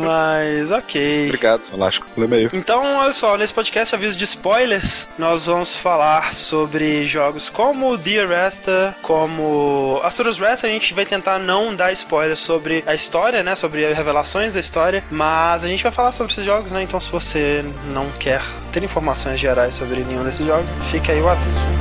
mas 0.05 0.71
ok. 0.71 1.24
Obrigado, 1.27 1.63
Nolasco. 1.71 2.07
Lembra 2.17 2.39
aí. 2.39 2.49
Então, 2.53 2.99
olha 2.99 3.13
só, 3.13 3.37
nesse 3.37 3.53
podcast 3.53 3.95
aviso 3.95 4.17
de 4.17 4.25
spoilers, 4.25 5.09
nós 5.19 5.47
vamos 5.47 5.77
falar 5.79 6.33
sobre 6.33 7.07
jogos 7.07 7.49
como 7.49 7.97
The 7.99 8.21
Arresta, 8.21 8.97
como 9.03 10.01
Asura's 10.03 10.39
Wrath, 10.39 10.65
a 10.65 10.69
gente 10.69 10.95
vai 10.95 11.07
tentar 11.07 11.39
não 11.39 11.75
dar 11.75 11.93
spoilers 11.93 12.39
sobre 12.39 12.83
a 12.87 12.95
história, 12.95 13.43
né, 13.43 13.55
sobre 13.55 13.85
as 13.85 13.97
revelações 13.97 14.55
da 14.55 14.61
história, 14.61 15.03
mas 15.11 15.65
a 15.65 15.69
gente 15.69 15.83
vai 15.83 15.93
falar 15.93 16.13
sobre 16.13 16.33
esses 16.33 16.45
jogos, 16.45 16.73
né, 16.73 16.83
então 16.83 17.01
se 17.01 17.11
você 17.11 17.65
não 17.93 18.11
quer 18.13 18.43
ter 18.73 18.83
informações 18.83 19.39
gerais 19.39 19.75
sobre 19.75 20.01
nenhum 20.01 20.25
desses 20.25 20.47
jogos, 20.47 20.69
fica 20.91 21.13
aí 21.13 21.21
o 21.21 21.29
aviso. 21.29 21.74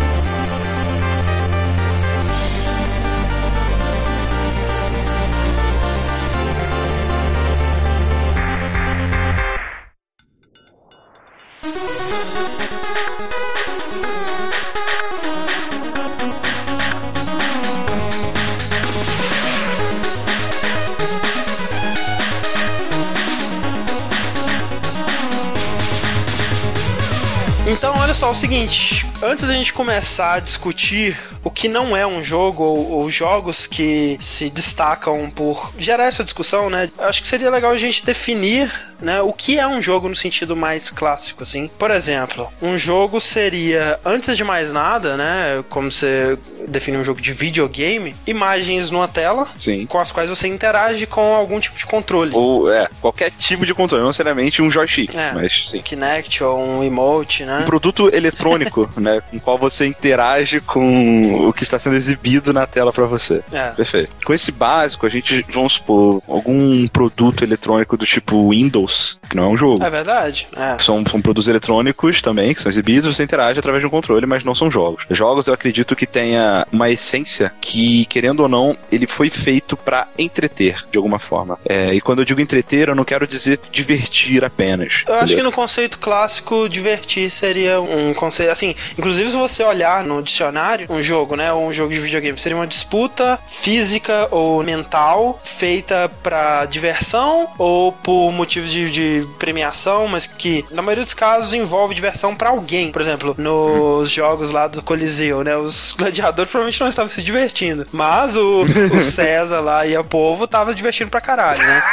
Seguinte, 28.68 29.06
antes 29.22 29.46
da 29.46 29.54
gente 29.54 29.74
começar 29.74 30.36
a 30.36 30.40
discutir 30.40 31.18
o 31.44 31.52
que 31.52 31.68
não 31.68 31.96
é 31.96 32.08
um 32.08 32.24
jogo 32.24 32.64
ou, 32.64 32.92
ou 32.92 33.10
jogos 33.10 33.68
que 33.68 34.18
se 34.22 34.50
destacam 34.50 35.30
por 35.30 35.72
gerar 35.78 36.06
essa 36.06 36.24
discussão, 36.24 36.70
né? 36.70 36.90
Acho 36.98 37.22
que 37.22 37.28
seria 37.28 37.50
legal 37.50 37.72
a 37.72 37.78
gente 37.78 38.06
definir 38.06 38.72
né, 39.02 39.22
o 39.22 39.34
que 39.34 39.60
é 39.60 39.68
um 39.68 39.82
jogo 39.82 40.08
no 40.08 40.16
sentido 40.16 40.56
mais 40.56 40.90
clássico, 40.90 41.44
assim. 41.44 41.70
Por 41.78 41.92
exemplo, 41.92 42.52
um 42.62 42.78
jogo 42.78 43.20
seria, 43.20 44.00
antes 44.06 44.38
de 44.38 44.44
mais 44.44 44.72
nada, 44.72 45.18
né, 45.18 45.64
como 45.70 45.92
você 45.92 46.38
define 46.68 46.98
um 46.98 47.04
jogo 47.04 47.22
de 47.22 47.32
videogame, 47.34 48.16
imagens 48.26 48.90
numa 48.92 49.08
tela 49.08 49.48
Sim. 49.58 49.86
com 49.86 50.00
as 50.00 50.12
quais 50.12 50.30
você 50.30 50.48
interage 50.48 51.06
com 51.06 51.34
algum 51.36 51.60
tipo 51.60 51.78
de 51.78 51.86
controle. 51.86 52.32
Ou, 52.34 52.72
é, 52.72 52.90
qualquer 53.02 53.32
tipo 53.32 53.66
de 53.66 53.74
controle, 53.74 54.02
não 54.02 54.10
necessariamente 54.10 54.62
um 54.62 54.70
joystick, 54.70 55.14
É. 55.16 55.32
mas 55.34 55.62
sim. 55.70 55.82
Kinect 55.82 56.44
ou 56.44 56.60
um 56.60 56.84
emote, 56.84 57.44
Um 57.44 57.48
né? 57.48 57.64
produto 57.66 58.10
eletrônico, 58.14 58.90
né, 58.98 59.22
com 59.30 59.38
o 59.38 59.40
qual 59.40 59.58
você 59.58 59.86
interage 59.86 60.60
com 60.62 61.48
o 61.48 61.54
que 61.54 61.64
está 61.64 61.78
sendo 61.80 61.96
exibido 61.96 62.54
na 62.54 62.66
tela 62.66 62.92
para 62.94 63.06
você. 63.06 63.42
É. 63.52 63.70
Perfeito. 63.70 64.12
Com 64.26 64.34
esse 64.34 64.52
básico, 64.52 65.06
a 65.06 65.10
gente, 65.10 65.46
vamos 65.50 65.74
supor, 65.74 66.22
algum 66.28 66.88
produto 66.88 67.44
eletrônico 67.44 67.98
do 67.98 68.06
tipo 68.06 68.50
Windows, 68.50 69.18
que 69.30 69.36
não 69.36 69.46
é 69.46 69.50
um 69.50 69.58
jogo. 69.58 69.84
É 69.84 69.90
verdade. 69.90 70.48
É. 70.56 70.78
São, 70.84 71.04
são 71.10 71.22
produtos 71.22 71.48
eletrônicos 71.48 72.22
também, 72.22 72.54
que 72.54 72.62
são 72.62 72.70
exibidos, 72.70 73.16
você 73.16 73.24
interage 73.24 73.60
através 73.60 73.82
de 73.82 73.88
um 73.88 73.90
controle, 73.90 74.26
mas 74.26 74.44
não 74.44 74.56
são 74.56 74.70
jogos. 74.70 75.04
Jogos 75.10 75.48
eu 75.48 75.54
acredito 75.54 75.96
que 75.96 76.06
tenha 76.06 76.53
uma 76.72 76.90
essência 76.90 77.52
que, 77.62 78.06
querendo 78.06 78.42
ou 78.42 78.50
não, 78.50 78.78
ele 78.92 79.08
foi 79.08 79.30
feito 79.30 79.76
pra 79.76 80.08
entreter, 80.18 80.84
de 80.92 80.98
alguma 80.98 81.20
forma. 81.20 81.60
É, 81.68 81.94
e 81.94 82.02
quando 82.02 82.20
eu 82.20 82.26
digo 82.26 82.42
entreter, 82.42 82.90
eu 82.90 82.96
não 82.96 83.06
quero 83.06 83.28
dizer 83.28 83.60
divertir 83.72 84.44
apenas. 84.44 85.02
Eu 85.08 85.14
acho 85.14 85.24
entendeu? 85.24 85.38
que 85.38 85.44
no 85.44 85.52
conceito 85.52 86.00
clássico, 86.00 86.68
divertir 86.68 87.30
seria 87.32 87.82
um 87.82 88.14
conceito. 88.14 88.52
Assim, 88.52 88.76
inclusive 88.98 89.30
se 89.30 89.36
você 89.36 89.64
olhar 89.64 90.04
no 90.04 90.22
dicionário, 90.22 90.88
um 90.90 91.02
jogo, 91.02 91.36
né? 91.36 91.52
Ou 91.52 91.68
um 91.68 91.74
jogo 91.74 91.94
de 91.94 92.00
videogame, 92.00 92.38
seria 92.38 92.58
uma 92.58 92.68
disputa 92.68 93.40
física 93.48 94.28
ou 94.32 94.64
mental 94.64 95.40
feita 95.44 96.10
pra 96.22 96.66
diversão 96.66 97.50
ou 97.58 97.92
por 97.92 98.32
motivos 98.32 98.72
de, 98.72 98.90
de 98.90 99.28
premiação, 99.40 100.08
mas 100.08 100.28
que 100.28 100.66
na 100.72 100.82
maioria 100.82 101.04
dos 101.04 101.14
casos 101.14 101.54
envolve 101.54 101.96
diversão 101.96 102.36
pra 102.36 102.50
alguém. 102.50 102.92
Por 102.92 103.02
exemplo, 103.02 103.36
nos 103.38 104.10
jogos 104.10 104.52
lá 104.52 104.68
do 104.68 104.82
Coliseu, 104.82 105.44
né? 105.44 105.56
Os 105.56 105.94
gladiadores 105.98 106.43
provavelmente 106.46 106.80
não 106.82 106.88
estavam 106.88 107.10
se 107.10 107.22
divertindo, 107.22 107.86
mas 107.92 108.36
o, 108.36 108.62
o 108.62 109.00
César 109.02 109.60
lá 109.60 109.86
e 109.86 109.98
o 109.98 110.04
povo 110.04 110.48
tava 110.48 110.74
divertindo 110.74 111.10
pra 111.10 111.22
caralho, 111.22 111.62
né? 111.62 111.84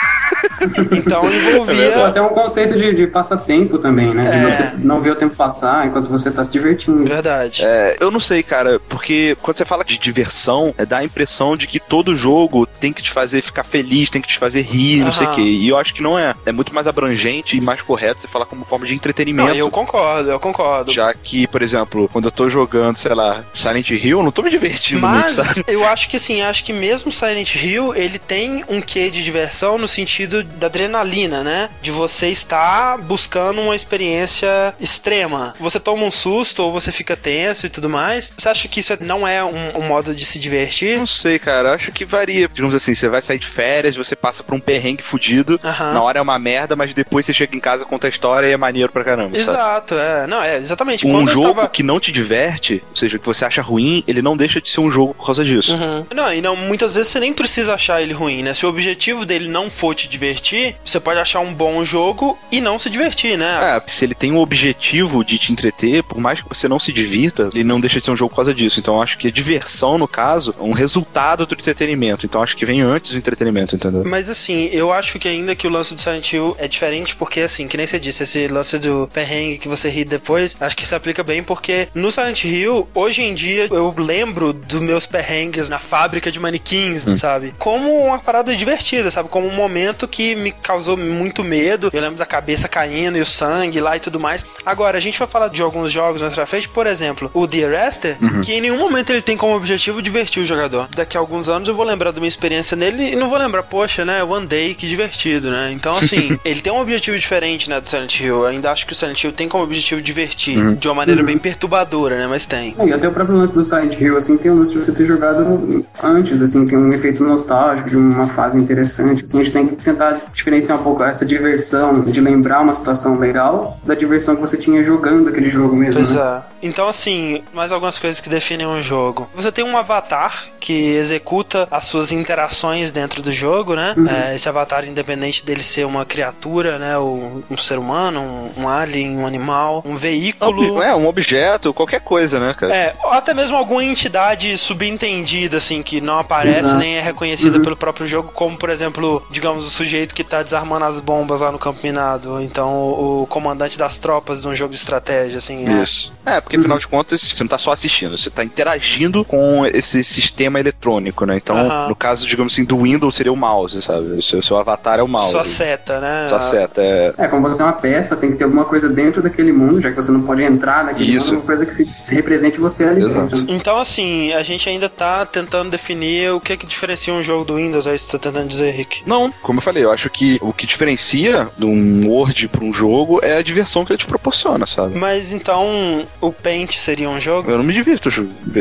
Então 0.92 1.22
Ou 1.24 1.30
envolvia. 1.32 2.06
até 2.06 2.20
um 2.20 2.28
conceito 2.28 2.76
de, 2.76 2.94
de 2.94 3.06
passatempo 3.06 3.78
também, 3.78 4.12
né? 4.12 4.26
É. 4.26 4.30
De 4.30 4.44
você 4.44 4.76
não 4.86 5.00
ver 5.00 5.10
o 5.10 5.16
tempo 5.16 5.34
passar 5.34 5.86
enquanto 5.86 6.08
você 6.08 6.30
tá 6.30 6.44
se 6.44 6.50
divertindo. 6.50 7.04
Verdade. 7.04 7.64
É, 7.64 7.96
eu 8.00 8.10
não 8.10 8.20
sei, 8.20 8.42
cara, 8.42 8.80
porque 8.88 9.36
quando 9.40 9.56
você 9.56 9.64
fala 9.64 9.84
de 9.84 9.98
diversão, 9.98 10.74
é, 10.76 10.84
dá 10.84 10.98
a 10.98 11.04
impressão 11.04 11.56
de 11.56 11.66
que 11.66 11.80
todo 11.80 12.14
jogo 12.14 12.66
tem 12.80 12.92
que 12.92 13.02
te 13.02 13.10
fazer 13.10 13.42
ficar 13.42 13.64
feliz, 13.64 14.10
tem 14.10 14.20
que 14.20 14.28
te 14.28 14.38
fazer 14.38 14.62
rir, 14.62 15.02
não 15.02 15.12
sei 15.12 15.26
o 15.26 15.30
quê. 15.32 15.42
E 15.42 15.68
eu 15.68 15.76
acho 15.76 15.94
que 15.94 16.02
não 16.02 16.18
é. 16.18 16.34
É 16.46 16.52
muito 16.52 16.74
mais 16.74 16.86
abrangente 16.86 17.56
e 17.56 17.60
mais 17.60 17.80
correto 17.80 18.20
você 18.20 18.28
falar 18.28 18.46
como 18.46 18.64
forma 18.64 18.86
de 18.86 18.94
entretenimento. 18.94 19.48
Não, 19.50 19.56
eu 19.56 19.70
concordo, 19.70 20.30
eu 20.30 20.40
concordo. 20.40 20.92
Já 20.92 21.12
que, 21.14 21.46
por 21.46 21.62
exemplo, 21.62 22.08
quando 22.12 22.26
eu 22.26 22.30
tô 22.30 22.48
jogando, 22.48 22.96
sei 22.96 23.14
lá, 23.14 23.42
Silent 23.52 23.90
Hill, 23.90 24.18
eu 24.18 24.22
não 24.22 24.30
tô 24.30 24.39
me 24.42 24.50
divertindo 24.50 25.00
Mas 25.00 25.36
muito, 25.36 25.48
sabe? 25.48 25.64
eu 25.66 25.86
acho 25.86 26.08
que 26.08 26.16
assim, 26.16 26.42
acho 26.42 26.64
que 26.64 26.72
mesmo 26.72 27.10
Silent 27.12 27.54
Hill, 27.54 27.94
ele 27.94 28.18
tem 28.18 28.64
um 28.68 28.80
quê 28.80 29.10
de 29.10 29.22
diversão 29.22 29.78
no 29.78 29.88
sentido 29.88 30.42
da 30.42 30.66
adrenalina, 30.66 31.42
né? 31.42 31.68
De 31.82 31.90
você 31.90 32.28
estar 32.28 32.98
buscando 32.98 33.60
uma 33.60 33.74
experiência 33.76 34.74
extrema. 34.80 35.54
Você 35.58 35.78
toma 35.78 36.04
um 36.04 36.10
susto 36.10 36.62
ou 36.62 36.72
você 36.72 36.90
fica 36.92 37.16
tenso 37.16 37.66
e 37.66 37.68
tudo 37.68 37.88
mais. 37.88 38.32
Você 38.36 38.48
acha 38.48 38.68
que 38.68 38.80
isso 38.80 38.96
não 39.00 39.26
é 39.26 39.42
um, 39.44 39.78
um 39.78 39.82
modo 39.82 40.14
de 40.14 40.24
se 40.26 40.38
divertir? 40.38 40.98
Não 40.98 41.06
sei, 41.06 41.38
cara. 41.38 41.74
Acho 41.74 41.92
que 41.92 42.04
varia. 42.04 42.48
Digamos 42.52 42.74
assim, 42.74 42.94
você 42.94 43.08
vai 43.08 43.22
sair 43.22 43.38
de 43.38 43.46
férias, 43.46 43.96
você 43.96 44.16
passa 44.16 44.42
por 44.42 44.54
um 44.54 44.60
perrengue 44.60 45.02
fudido. 45.02 45.60
Na 45.62 46.02
hora 46.02 46.18
é 46.18 46.22
uma 46.22 46.38
merda, 46.38 46.74
mas 46.76 46.92
depois 46.94 47.26
você 47.26 47.32
chega 47.34 47.56
em 47.56 47.60
casa, 47.60 47.84
conta 47.84 48.06
a 48.06 48.10
história 48.10 48.46
e 48.48 48.52
é 48.52 48.56
maneiro 48.56 48.90
pra 48.92 49.04
caramba. 49.04 49.30
sabe? 49.38 49.40
Exato, 49.42 49.94
é. 49.94 50.26
Não, 50.26 50.42
é 50.42 50.56
exatamente. 50.56 51.06
Um 51.06 51.12
Quando 51.12 51.28
eu 51.28 51.34
jogo 51.34 51.48
estava- 51.50 51.68
que 51.68 51.82
não 51.82 52.00
te 52.00 52.10
diverte, 52.12 52.82
ou 52.90 52.96
seja, 52.96 53.18
que 53.18 53.26
você 53.26 53.44
acha 53.44 53.62
ruim, 53.62 54.02
ele 54.06 54.22
não 54.22 54.29
deixa 54.36 54.60
de 54.60 54.70
ser 54.70 54.80
um 54.80 54.90
jogo 54.90 55.14
por 55.14 55.26
causa 55.26 55.44
disso. 55.44 55.74
Uhum. 55.74 56.06
Não, 56.14 56.32
e 56.32 56.40
não, 56.40 56.56
muitas 56.56 56.94
vezes 56.94 57.10
você 57.10 57.20
nem 57.20 57.32
precisa 57.32 57.74
achar 57.74 58.02
ele 58.02 58.12
ruim, 58.12 58.42
né? 58.42 58.54
Se 58.54 58.66
o 58.66 58.68
objetivo 58.68 59.24
dele 59.24 59.48
não 59.48 59.70
for 59.70 59.94
te 59.94 60.08
divertir, 60.08 60.76
você 60.84 60.98
pode 61.00 61.18
achar 61.18 61.40
um 61.40 61.52
bom 61.52 61.84
jogo 61.84 62.38
e 62.50 62.60
não 62.60 62.78
se 62.78 62.90
divertir, 62.90 63.36
né? 63.36 63.76
É, 63.76 63.82
se 63.86 64.04
ele 64.04 64.14
tem 64.14 64.32
um 64.32 64.38
objetivo 64.38 65.24
de 65.24 65.38
te 65.38 65.52
entreter, 65.52 66.02
por 66.02 66.20
mais 66.20 66.40
que 66.40 66.48
você 66.48 66.68
não 66.68 66.78
se 66.78 66.92
divirta, 66.92 67.50
ele 67.54 67.64
não 67.64 67.80
deixa 67.80 67.98
de 67.98 68.04
ser 68.04 68.10
um 68.10 68.16
jogo 68.16 68.30
por 68.30 68.36
causa 68.36 68.54
disso. 68.54 68.80
Então 68.80 68.96
eu 68.96 69.02
acho 69.02 69.18
que 69.18 69.28
a 69.28 69.30
diversão, 69.30 69.98
no 69.98 70.08
caso, 70.08 70.54
é 70.58 70.62
um 70.62 70.72
resultado 70.72 71.46
do 71.46 71.54
entretenimento. 71.54 72.26
Então 72.26 72.40
eu 72.40 72.44
acho 72.44 72.56
que 72.56 72.66
vem 72.66 72.80
antes 72.80 73.12
do 73.12 73.18
entretenimento, 73.18 73.76
entendeu? 73.76 74.04
Mas 74.04 74.28
assim, 74.28 74.68
eu 74.72 74.92
acho 74.92 75.18
que 75.18 75.28
ainda 75.28 75.54
que 75.54 75.66
o 75.66 75.70
lance 75.70 75.94
do 75.94 76.00
Silent 76.00 76.32
Hill 76.32 76.56
é 76.58 76.68
diferente, 76.68 77.16
porque 77.16 77.40
assim, 77.40 77.66
que 77.66 77.76
nem 77.76 77.86
você 77.86 77.98
disse, 77.98 78.22
esse 78.22 78.48
lance 78.48 78.78
do 78.78 79.08
perrengue 79.12 79.58
que 79.58 79.68
você 79.68 79.88
ri 79.88 80.04
depois, 80.04 80.56
acho 80.60 80.76
que 80.76 80.86
se 80.86 80.94
aplica 80.94 81.22
bem, 81.22 81.42
porque 81.42 81.88
no 81.94 82.10
Silent 82.10 82.44
Hill, 82.44 82.88
hoje 82.94 83.22
em 83.22 83.34
dia, 83.34 83.66
eu 83.70 83.94
lembro 83.96 84.19
dos 84.52 84.80
meus 84.80 85.06
perrengues 85.06 85.68
na 85.68 85.78
fábrica 85.78 86.30
de 86.30 86.40
manequins, 86.40 87.04
sabe? 87.18 87.54
Como 87.58 88.04
uma 88.04 88.18
parada 88.18 88.54
divertida, 88.54 89.10
sabe? 89.10 89.28
Como 89.28 89.46
um 89.46 89.54
momento 89.54 90.08
que 90.08 90.34
me 90.34 90.52
causou 90.52 90.96
muito 90.96 91.42
medo. 91.42 91.90
Eu 91.92 92.00
lembro 92.00 92.16
da 92.18 92.26
cabeça 92.26 92.68
caindo 92.68 93.18
e 93.18 93.20
o 93.20 93.26
sangue 93.26 93.80
lá 93.80 93.96
e 93.96 94.00
tudo 94.00 94.20
mais. 94.20 94.44
Agora, 94.64 94.98
a 94.98 95.00
gente 95.00 95.18
vai 95.18 95.28
falar 95.28 95.48
de 95.48 95.62
alguns 95.62 95.90
jogos 95.90 96.22
mais 96.22 96.34
pra 96.34 96.46
frente, 96.46 96.68
por 96.68 96.86
exemplo, 96.86 97.30
o 97.34 97.46
The 97.46 97.64
Arrested, 97.64 98.18
que 98.42 98.52
em 98.52 98.60
nenhum 98.60 98.78
momento 98.78 99.10
ele 99.10 99.22
tem 99.22 99.36
como 99.36 99.54
objetivo 99.54 100.02
divertir 100.02 100.42
o 100.42 100.46
jogador. 100.46 100.88
Daqui 100.94 101.16
a 101.16 101.20
alguns 101.20 101.48
anos 101.48 101.68
eu 101.68 101.74
vou 101.74 101.84
lembrar 101.84 102.10
da 102.10 102.20
minha 102.20 102.28
experiência 102.28 102.76
nele 102.76 103.12
e 103.12 103.16
não 103.16 103.28
vou 103.28 103.38
lembrar, 103.38 103.62
poxa, 103.62 104.04
né, 104.04 104.22
One 104.22 104.46
Day, 104.46 104.74
que 104.74 104.86
divertido, 104.86 105.50
né? 105.50 105.70
Então, 105.72 105.96
assim, 105.96 106.38
ele 106.44 106.60
tem 106.60 106.72
um 106.72 106.80
objetivo 106.80 107.18
diferente, 107.18 107.68
né, 107.68 107.80
do 107.80 107.86
Silent 107.86 108.20
Hill. 108.20 108.40
Eu 108.40 108.46
ainda 108.46 108.70
acho 108.70 108.86
que 108.86 108.92
o 108.92 108.96
Silent 108.96 109.22
Hill 109.22 109.32
tem 109.32 109.48
como 109.48 109.64
objetivo 109.64 110.00
divertir, 110.00 110.76
de 110.76 110.88
uma 110.88 110.94
maneira 110.94 111.22
bem 111.22 111.38
perturbadora, 111.38 112.18
né, 112.18 112.26
mas 112.26 112.46
tem. 112.46 112.74
E 112.84 112.92
até 112.92 113.08
o 113.08 113.12
próprio 113.12 113.36
lance 113.36 113.52
do 113.52 113.62
Silent 113.64 114.00
Hill, 114.00 114.09
assim, 114.16 114.36
tem 114.36 114.50
o 114.50 114.56
lance 114.56 114.72
de 114.72 114.78
você 114.78 114.92
ter 114.92 115.06
jogado 115.06 115.84
antes, 116.02 116.42
assim, 116.42 116.64
tem 116.64 116.78
um 116.78 116.92
efeito 116.92 117.22
nostálgico, 117.24 117.90
de 117.90 117.96
uma 117.96 118.26
fase 118.28 118.58
interessante. 118.58 119.24
Assim, 119.24 119.40
a 119.40 119.42
gente 119.42 119.52
tem 119.52 119.66
que 119.66 119.76
tentar 119.76 120.20
diferenciar 120.32 120.78
um 120.78 120.82
pouco 120.82 121.02
essa 121.02 121.24
diversão 121.24 122.02
de 122.02 122.20
lembrar 122.20 122.60
uma 122.60 122.74
situação 122.74 123.18
legal 123.18 123.78
da 123.84 123.94
diversão 123.94 124.34
que 124.34 124.40
você 124.40 124.56
tinha 124.56 124.82
jogando 124.82 125.28
aquele 125.28 125.50
jogo 125.50 125.76
mesmo. 125.76 125.94
Pois 125.94 126.14
né? 126.14 126.42
é. 126.46 126.50
Então, 126.62 126.88
assim, 126.88 127.42
mais 127.52 127.72
algumas 127.72 127.98
coisas 127.98 128.20
que 128.20 128.28
definem 128.28 128.66
um 128.66 128.82
jogo. 128.82 129.28
Você 129.34 129.50
tem 129.50 129.64
um 129.64 129.76
avatar 129.76 130.44
que 130.58 130.92
executa 130.94 131.66
as 131.70 131.86
suas 131.86 132.12
interações 132.12 132.92
dentro 132.92 133.22
do 133.22 133.32
jogo, 133.32 133.74
né? 133.74 133.94
É, 134.08 134.34
esse 134.34 134.48
avatar, 134.48 134.86
independente 134.86 135.44
dele 135.44 135.62
ser 135.62 135.86
uma 135.86 136.04
criatura, 136.04 136.78
né? 136.78 136.98
Ou 136.98 137.42
um 137.50 137.56
ser 137.56 137.78
humano, 137.78 138.20
um, 138.20 138.62
um 138.62 138.68
alien, 138.68 139.16
um 139.16 139.26
animal, 139.26 139.82
um 139.86 139.96
veículo. 139.96 140.82
É, 140.82 140.94
um 140.94 141.06
objeto, 141.06 141.72
qualquer 141.72 142.00
coisa, 142.00 142.38
né, 142.38 142.54
cara? 142.56 142.74
É, 142.74 142.94
ou 143.02 143.12
até 143.12 143.32
mesmo 143.32 143.56
alguma 143.56 143.82
entidade 144.00 144.56
subentendida, 144.56 145.58
assim, 145.58 145.82
que 145.82 146.00
não 146.00 146.18
aparece 146.18 146.60
Exato. 146.60 146.78
nem 146.78 146.96
é 146.96 147.00
reconhecida 147.00 147.60
pelo 147.60 147.76
próprio 147.76 148.06
jogo, 148.06 148.30
como, 148.32 148.56
por 148.56 148.70
exemplo, 148.70 149.22
digamos, 149.30 149.66
o 149.66 149.70
sujeito 149.70 150.14
que 150.14 150.24
tá 150.24 150.42
desarmando 150.42 150.86
as 150.86 150.98
bombas 150.98 151.40
lá 151.40 151.52
no 151.52 151.58
campo 151.58 151.80
minado, 151.82 152.32
ou 152.32 152.40
então 152.40 152.70
o, 152.70 153.26
comandante 153.28 153.78
das 153.78 153.98
tropas 153.98 154.40
de 154.40 154.48
um 154.48 154.54
jogo 154.56 154.72
de 154.72 154.78
estratégia, 154.78 155.38
assim. 155.38 155.68
é. 155.68 155.82
Isso. 155.82 156.12
É, 156.24 156.40
porque 156.40 156.56
afinal 156.56 156.78
de 156.78 156.86
contas, 156.86 157.20
você 157.20 157.42
não 157.42 157.48
tá 157.48 157.58
só 157.58 157.72
assistindo, 157.72 158.16
você 158.16 158.30
tá 158.30 158.44
interagindo 158.44 159.24
com 159.24 159.66
esse 159.66 160.02
sistema 160.02 160.58
eletrônico, 160.58 161.24
né? 161.24 161.36
Então, 161.36 161.56
Aham. 161.56 161.88
no 161.88 161.96
caso, 161.96 162.26
digamos 162.26 162.52
assim, 162.52 162.64
do 162.64 162.82
Windows 162.82 163.14
seria 163.14 163.32
o 163.32 163.36
mouse, 163.36 163.80
sabe? 163.82 164.00
O 164.00 164.22
seu, 164.22 164.42
seu 164.42 164.56
avatar 164.56 164.98
é 164.98 165.02
o 165.02 165.08
mouse. 165.08 165.30
Só 165.30 165.44
seta, 165.44 166.00
né? 166.00 166.26
Só 166.28 166.40
seta, 166.40 166.80
é. 166.82 167.12
É, 167.18 167.28
como 167.28 167.48
você 167.48 167.62
é 167.62 167.64
uma 167.64 167.72
peça, 167.72 168.16
tem 168.16 168.32
que 168.32 168.36
ter 168.38 168.44
alguma 168.44 168.64
coisa 168.64 168.88
dentro 168.88 169.22
daquele 169.22 169.52
mundo, 169.52 169.80
já 169.80 169.90
que 169.90 169.96
você 169.96 170.10
não 170.10 170.22
pode 170.22 170.42
entrar 170.42 170.84
naquele 170.84 171.16
Isso. 171.16 171.34
mundo, 171.34 171.40
uma 171.40 171.46
coisa 171.46 171.66
que 171.66 171.88
se 172.00 172.14
represente 172.14 172.58
você 172.58 172.84
ali 172.84 173.02
Exato. 173.02 173.36
dentro. 173.36 173.54
Então, 173.54 173.78
assim, 173.78 173.89
a 174.36 174.42
gente 174.42 174.68
ainda 174.68 174.88
tá 174.88 175.24
tentando 175.26 175.70
definir 175.70 176.32
o 176.32 176.40
que 176.40 176.52
é 176.52 176.56
que 176.56 176.66
diferencia 176.66 177.12
um 177.12 177.22
jogo 177.22 177.44
do 177.44 177.56
Windows, 177.56 177.86
é 177.86 177.94
isso 177.94 178.06
que 178.06 178.10
você 178.12 178.18
tá 178.18 178.30
tentando 178.30 178.48
dizer, 178.48 178.70
Rick. 178.72 179.02
Não, 179.06 179.32
como 179.42 179.58
eu 179.58 179.62
falei, 179.62 179.84
eu 179.84 179.90
acho 179.90 180.08
que 180.10 180.38
o 180.40 180.52
que 180.52 180.66
diferencia 180.66 181.48
de 181.56 181.64
um 181.64 182.08
Word 182.08 182.48
pra 182.48 182.64
um 182.64 182.72
jogo 182.72 183.20
é 183.22 183.36
a 183.36 183.42
diversão 183.42 183.84
que 183.84 183.92
ele 183.92 183.98
te 183.98 184.06
proporciona, 184.06 184.66
sabe? 184.66 184.96
Mas 184.96 185.32
então, 185.32 186.06
o 186.20 186.32
Paint 186.32 186.74
seria 186.76 187.08
um 187.08 187.20
jogo? 187.20 187.50
Eu 187.50 187.56
não 187.58 187.64
me 187.64 187.72
divirto 187.72 188.10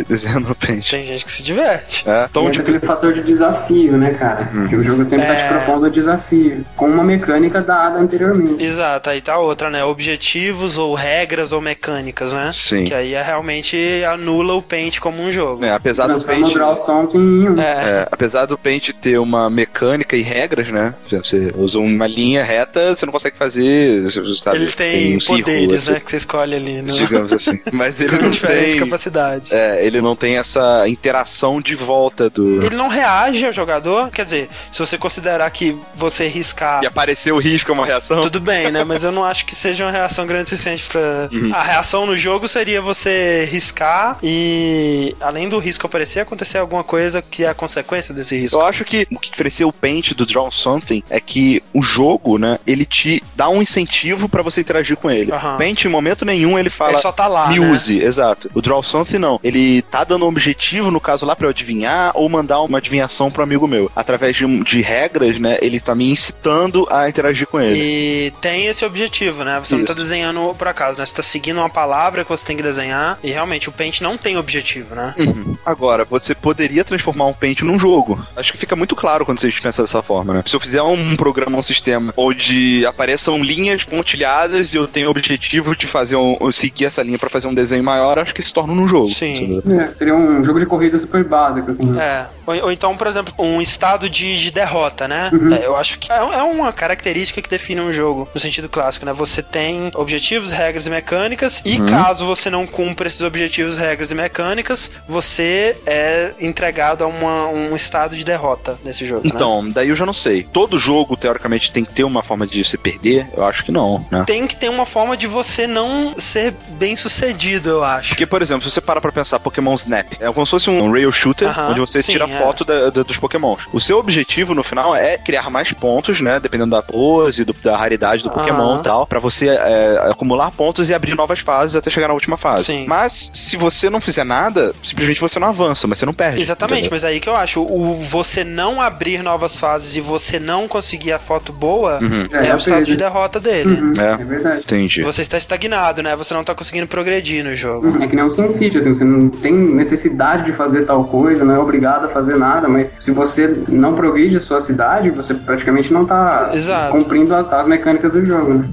desenhando 0.07 0.49
no 0.49 0.55
Paint. 0.55 0.89
Tem 0.89 1.05
gente 1.05 1.25
que 1.25 1.31
se 1.31 1.43
diverte. 1.43 2.03
É, 2.07 2.25
então, 2.29 2.43
Tem 2.43 2.51
tipo, 2.51 2.63
aquele 2.63 2.79
fator 2.79 3.13
de 3.13 3.21
desafio, 3.23 3.97
né, 3.97 4.13
cara? 4.13 4.49
Que 4.67 4.75
o 4.75 4.83
jogo 4.83 5.03
sempre 5.05 5.27
tá 5.27 5.33
É. 5.33 5.43
te 5.43 5.47
propondo 5.49 5.89
desafio, 5.89 6.65
com 6.75 6.87
uma 6.87 7.03
mecânica 7.03 7.61
dada 7.61 7.99
anteriormente. 7.99 8.63
Exato, 8.63 9.09
aí 9.09 9.21
tá 9.21 9.37
outra, 9.37 9.69
né? 9.69 9.83
Objetivos 9.83 10.77
ou 10.77 10.93
regras 10.93 11.51
ou 11.51 11.61
mecânicas, 11.61 12.33
né? 12.33 12.49
Sim. 12.53 12.83
Que 12.83 12.93
aí 12.93 13.13
é, 13.13 13.21
realmente 13.21 13.77
anula 14.07 14.53
o 14.53 14.61
Paint 14.61 14.99
como 14.99 15.18
um 15.21 15.31
jogo. 15.31 15.63
é, 15.63 15.71
apesar 15.71 16.07
do 16.07 16.23
Paint. 16.23 16.55
É. 16.55 17.61
É, 17.61 18.07
apesar 18.11 18.45
do 18.45 18.57
Paint 18.57 18.89
ter 18.93 19.17
uma 19.17 19.49
mecânica 19.49 20.15
e 20.15 20.21
regras, 20.21 20.69
né? 20.69 20.93
você 21.09 21.51
usa 21.55 21.79
uma 21.79 22.07
linha 22.07 22.43
reta, 22.43 22.95
você 22.95 23.05
não 23.05 23.13
consegue 23.13 23.37
fazer, 23.37 24.09
sabe? 24.37 24.57
Ele 24.57 24.71
tem, 24.71 25.17
um 25.17 25.19
círculo, 25.19 25.43
poderes, 25.43 25.83
assim, 25.83 25.91
né? 25.91 25.99
Que 25.99 26.09
você 26.09 26.17
escolhe 26.17 26.55
ali. 26.55 26.81
No... 26.81 26.93
Digamos 26.93 27.33
assim. 27.33 27.59
Mas 27.71 27.99
ele 27.99 28.17
não 28.17 28.29
diferentes 28.29 28.73
tem... 28.73 28.83
capacidades. 28.83 29.51
É, 29.51 29.85
ele 29.85 30.01
não 30.01 30.15
tem 30.15 30.37
essa 30.37 30.87
interação 30.87 31.61
de 31.61 31.75
volta 31.75 32.29
do... 32.29 32.63
Ele 32.63 32.75
não 32.75 32.87
reage 32.87 33.45
ao 33.45 33.51
jogador, 33.51 34.09
quer 34.11 34.25
dizer, 34.25 34.49
se 34.71 34.79
você 34.79 34.97
considerar 34.97 35.49
que 35.51 35.75
você 35.93 36.27
riscar. 36.27 36.83
E 36.83 36.87
aparecer 36.87 37.31
o 37.31 37.37
risco 37.37 37.71
é 37.71 37.73
uma 37.73 37.85
reação? 37.85 38.21
Tudo 38.21 38.39
bem, 38.39 38.71
né? 38.71 38.83
Mas 38.83 39.03
eu 39.03 39.11
não 39.11 39.23
acho 39.23 39.45
que 39.45 39.55
seja 39.55 39.85
uma 39.85 39.91
reação 39.91 40.25
grande 40.25 40.43
o 40.43 40.49
suficiente 40.49 40.87
pra. 40.87 41.29
A 41.53 41.63
reação 41.63 42.05
no 42.05 42.15
jogo 42.15 42.47
seria 42.47 42.81
você 42.81 43.47
riscar 43.49 44.17
e, 44.21 44.98
além 45.19 45.49
do 45.49 45.57
risco 45.57 45.85
aparecer, 45.85 46.21
acontecer 46.21 46.57
alguma 46.57 46.83
coisa 46.83 47.21
que 47.21 47.43
é 47.43 47.49
a 47.49 47.53
consequência 47.53 48.13
desse 48.13 48.37
risco. 48.37 48.57
Eu 48.57 48.65
acho 48.65 48.83
que 48.83 49.07
o 49.11 49.19
que 49.19 49.31
diferencia 49.31 49.67
o 49.67 49.73
Paint 49.73 50.13
do 50.13 50.25
Draw 50.25 50.51
Something 50.51 51.03
é 51.09 51.19
que 51.19 51.61
o 51.73 51.81
jogo, 51.81 52.37
né, 52.37 52.59
ele 52.65 52.85
te 52.85 53.23
dá 53.35 53.49
um 53.49 53.61
incentivo 53.61 54.27
pra 54.27 54.41
você 54.41 54.61
interagir 54.61 54.97
com 54.97 55.09
ele. 55.09 55.31
Aham. 55.31 55.57
Paint, 55.57 55.85
em 55.85 55.89
momento 55.89 56.25
nenhum, 56.25 56.57
ele 56.57 56.69
fala. 56.69 56.93
Ele 56.93 56.99
só 56.99 57.11
tá 57.11 57.27
lá. 57.27 57.47
Me 57.47 57.59
né? 57.59 57.71
use, 57.71 58.01
exato. 58.01 58.49
O 58.53 58.61
Draw 58.61 58.81
Something 58.83 59.19
não. 59.19 59.39
Ele 59.43 59.81
tá 59.83 60.03
dando 60.03 60.25
um 60.25 60.27
objetivo, 60.27 60.91
no 60.91 60.99
caso 60.99 61.25
lá, 61.25 61.35
pra 61.35 61.47
eu 61.47 61.49
adivinhar 61.49 62.11
ou 62.15 62.27
mandar 62.29 62.61
uma 62.61 62.77
adivinhação 62.77 63.31
pro 63.31 63.43
amigo 63.43 63.67
meu. 63.67 63.91
Através 63.95 64.35
de, 64.35 64.45
de 64.63 64.81
regras, 64.81 65.39
né? 65.39 65.57
Ele 65.61 65.79
tá 65.79 65.95
me 65.95 66.09
incitando 66.09 66.87
a 66.89 67.09
interagir 67.09 67.47
com 67.47 67.59
ele. 67.59 67.79
E 67.79 68.31
tem 68.41 68.67
esse 68.67 68.85
objetivo, 68.85 69.43
né? 69.43 69.59
Você 69.59 69.75
não 69.75 69.85
tá 69.85 69.93
Isso. 69.93 70.01
desenhando 70.01 70.53
por 70.57 70.67
acaso, 70.67 70.99
né? 70.99 71.05
Você 71.05 71.15
tá 71.15 71.23
seguindo 71.23 71.57
uma 71.57 71.69
palavra 71.69 72.23
que 72.23 72.29
você 72.29 72.45
tem 72.45 72.57
que 72.57 72.63
desenhar. 72.63 73.17
E 73.23 73.31
realmente 73.31 73.69
o 73.69 73.71
Paint 73.71 74.01
não 74.01 74.17
tem 74.17 74.37
objetivo, 74.37 74.88
né? 74.95 75.13
Uhum. 75.17 75.57
Agora, 75.65 76.05
você 76.05 76.33
poderia 76.35 76.83
transformar 76.83 77.25
um 77.25 77.33
Paint 77.33 77.61
num 77.61 77.79
jogo. 77.79 78.19
Acho 78.35 78.51
que 78.51 78.57
fica 78.57 78.75
muito 78.75 78.95
claro 78.95 79.25
quando 79.25 79.39
vocês 79.39 79.59
pensam 79.59 79.83
dessa 79.85 80.01
forma, 80.01 80.33
né? 80.33 80.43
Se 80.45 80.55
eu 80.55 80.59
fizer 80.59 80.81
um 80.81 81.15
programa, 81.15 81.57
um 81.57 81.63
sistema 81.63 82.13
onde 82.15 82.85
apareçam 82.85 83.41
linhas 83.43 83.83
pontilhadas 83.83 84.73
e 84.73 84.77
eu 84.77 84.87
tenho 84.87 85.07
o 85.07 85.11
objetivo 85.11 85.75
de 85.75 85.87
fazer 85.87 86.15
um, 86.15 86.37
seguir 86.51 86.85
essa 86.85 87.03
linha 87.03 87.17
pra 87.17 87.29
fazer 87.29 87.47
um 87.47 87.53
desenho 87.53 87.83
maior, 87.83 88.19
acho 88.19 88.33
que 88.33 88.41
se 88.41 88.53
torna 88.53 88.73
num 88.73 88.87
jogo. 88.87 89.09
Sim. 89.09 89.61
É, 89.69 89.87
seria 89.97 90.15
um 90.15 90.43
jogo 90.43 90.59
de 90.59 90.65
corrida 90.65 90.97
super 90.97 91.23
básico, 91.23 91.71
assim. 91.71 91.99
É. 91.99 92.25
Ou, 92.45 92.63
ou 92.63 92.71
então, 92.71 92.95
por 92.95 93.07
exemplo, 93.07 93.33
um 93.37 93.61
estado 93.61 94.09
de, 94.09 94.37
de 94.37 94.51
derrota, 94.51 95.07
né? 95.07 95.31
É, 95.59 95.65
eu 95.65 95.75
acho 95.75 95.99
que 95.99 96.11
é, 96.11 96.15
é 96.15 96.43
uma 96.43 96.71
característica 96.71 97.41
que 97.41 97.49
define 97.49 97.81
um 97.81 97.91
jogo 97.91 98.27
no 98.33 98.39
sentido 98.39 98.69
clássico, 98.69 99.05
né? 99.05 99.13
Você 99.13 99.41
tem 99.41 99.91
objetivos, 99.95 100.51
regras 100.51 100.85
e 100.87 100.89
mecânicas, 100.89 101.61
e 101.65 101.79
caso 101.79 102.25
você 102.25 102.49
não 102.49 102.65
cumpra 102.65 103.07
esses 103.07 103.21
objetivos, 103.21 103.77
regras 103.77 104.11
e 104.11 104.15
mecânicas, 104.15 104.78
você 105.07 105.75
é 105.85 106.31
entregado 106.39 107.03
a 107.03 107.07
uma- 107.07 107.47
um 107.47 107.75
estado 107.75 108.15
de 108.15 108.23
derrota 108.23 108.77
nesse 108.83 109.05
jogo. 109.05 109.21
né? 109.23 109.31
Então, 109.33 109.69
daí 109.69 109.89
eu 109.89 109.95
já 109.95 110.05
não 110.05 110.13
sei. 110.13 110.43
Todo 110.43 110.77
jogo, 110.77 111.15
teoricamente, 111.17 111.71
tem 111.71 111.83
que 111.83 111.93
ter 111.93 112.03
uma 112.03 112.21
forma 112.23 112.45
de 112.47 112.63
você 112.63 112.77
perder? 112.77 113.27
Eu 113.35 113.45
acho 113.45 113.63
que 113.63 113.71
não, 113.71 114.05
né? 114.11 114.23
Tem 114.25 114.45
que 114.47 114.55
ter 114.55 114.69
uma 114.69 114.85
forma 114.85 115.15
de 115.17 115.27
você 115.27 115.65
não 115.67 116.13
ser 116.17 116.53
bem 116.71 116.95
sucedido, 116.95 117.69
eu 117.69 117.83
acho. 117.83 118.09
Porque, 118.09 118.25
por 118.25 118.41
exemplo, 118.41 118.63
se 118.63 118.73
você 118.73 118.81
para 118.81 119.01
pra 119.01 119.11
pensar 119.11 119.39
Pokémon 119.39 119.73
Snap, 119.75 120.07
é 120.19 120.31
como 120.31 120.45
se 120.45 120.51
fosse 120.51 120.69
um 120.69 120.91
rail 120.91 121.11
shooter, 121.11 121.49
Aham, 121.49 121.71
onde 121.71 121.79
você 121.79 122.01
sim, 122.03 122.11
tira 122.13 122.25
é. 122.25 122.27
foto 122.37 122.63
da- 122.63 122.89
da- 122.89 123.03
dos 123.03 123.17
Pokémons. 123.17 123.59
O 123.73 123.79
seu 123.79 123.97
objetivo 123.97 124.53
no 124.53 124.63
final 124.63 124.95
é 124.95 125.17
criar 125.17 125.49
mais 125.49 125.71
pontos, 125.73 126.21
né? 126.21 126.39
Dependendo 126.39 126.71
da 126.71 126.81
pose, 126.81 127.43
do- 127.43 127.53
da 127.63 127.75
raridade 127.77 128.23
do 128.23 128.29
Pokémon 128.29 128.79
e 128.79 128.83
tal, 128.83 129.05
pra 129.07 129.19
você 129.19 129.49
é, 129.49 129.99
acumular 130.09 130.51
pontos 130.51 130.89
e 130.89 130.93
abrir 130.93 131.15
novas 131.15 131.39
fases 131.39 131.75
até 131.75 131.89
chegar 131.89 132.07
na 132.07 132.13
última 132.13 132.37
fase. 132.37 132.65
Sim. 132.65 132.85
Mas 132.87 133.31
se 133.33 133.57
você 133.57 133.89
não 133.89 133.99
fizer 134.01 134.23
nada, 134.23 134.68
simplesmente 134.83 135.19
você 135.21 135.39
não 135.39 135.47
avança, 135.47 135.87
mas 135.87 135.99
você 135.99 136.05
não 136.05 136.13
perde. 136.13 136.41
Exatamente, 136.41 136.81
entendeu? 136.87 136.91
mas 136.91 137.03
aí 137.03 137.19
que 137.19 137.29
eu 137.29 137.35
acho, 137.35 137.61
o 137.61 137.95
você 137.95 138.43
não 138.43 138.81
abrir 138.81 139.21
novas 139.23 139.57
fases 139.57 139.95
e 139.95 140.01
você 140.01 140.39
não 140.39 140.67
conseguir 140.67 141.11
a 141.13 141.19
foto 141.19 141.51
boa 141.51 141.99
Uhum. 142.01 142.27
é, 142.31 142.47
É, 142.47 142.53
o 142.53 142.57
estado 142.57 142.85
de 142.85 142.95
derrota 142.97 143.39
dele. 143.39 143.69
Uhum, 143.73 143.93
É. 143.97 144.21
é 144.21 144.25
verdade. 144.25 144.57
Entendi. 144.59 145.01
Você 145.03 145.21
está 145.21 145.37
estagnado, 145.37 146.01
né? 146.03 146.15
Você 146.15 146.33
não 146.33 146.43
tá 146.43 146.53
conseguindo 146.55 146.87
progredir 146.87 147.43
no 147.43 147.55
jogo. 147.55 148.01
É 148.03 148.07
que 148.07 148.15
nem 148.15 148.23
o 148.25 148.31
SimCity, 148.31 148.77
assim, 148.77 148.93
você 148.95 149.03
não 149.03 149.29
tem 149.29 149.53
necessidade 149.53 150.45
de 150.45 150.51
fazer 150.53 150.85
tal 150.85 151.03
coisa, 151.05 151.43
não 151.43 151.55
é 151.55 151.59
obrigado 151.59 152.05
a 152.05 152.07
fazer 152.09 152.35
nada, 152.37 152.67
mas 152.67 152.91
se 152.99 153.11
você 153.11 153.55
não 153.67 153.93
progride 153.95 154.37
a 154.37 154.41
sua 154.41 154.61
cidade, 154.61 155.09
você 155.09 155.33
praticamente 155.33 155.91
não 155.91 156.05
tá 156.05 156.51
Exato. 156.53 156.91
cumprindo 156.91 157.33
as, 157.35 157.51
as 157.51 157.67
mecânicas 157.67 158.11
do 158.11 158.25
jogo, 158.25 158.53
né? 158.55 158.65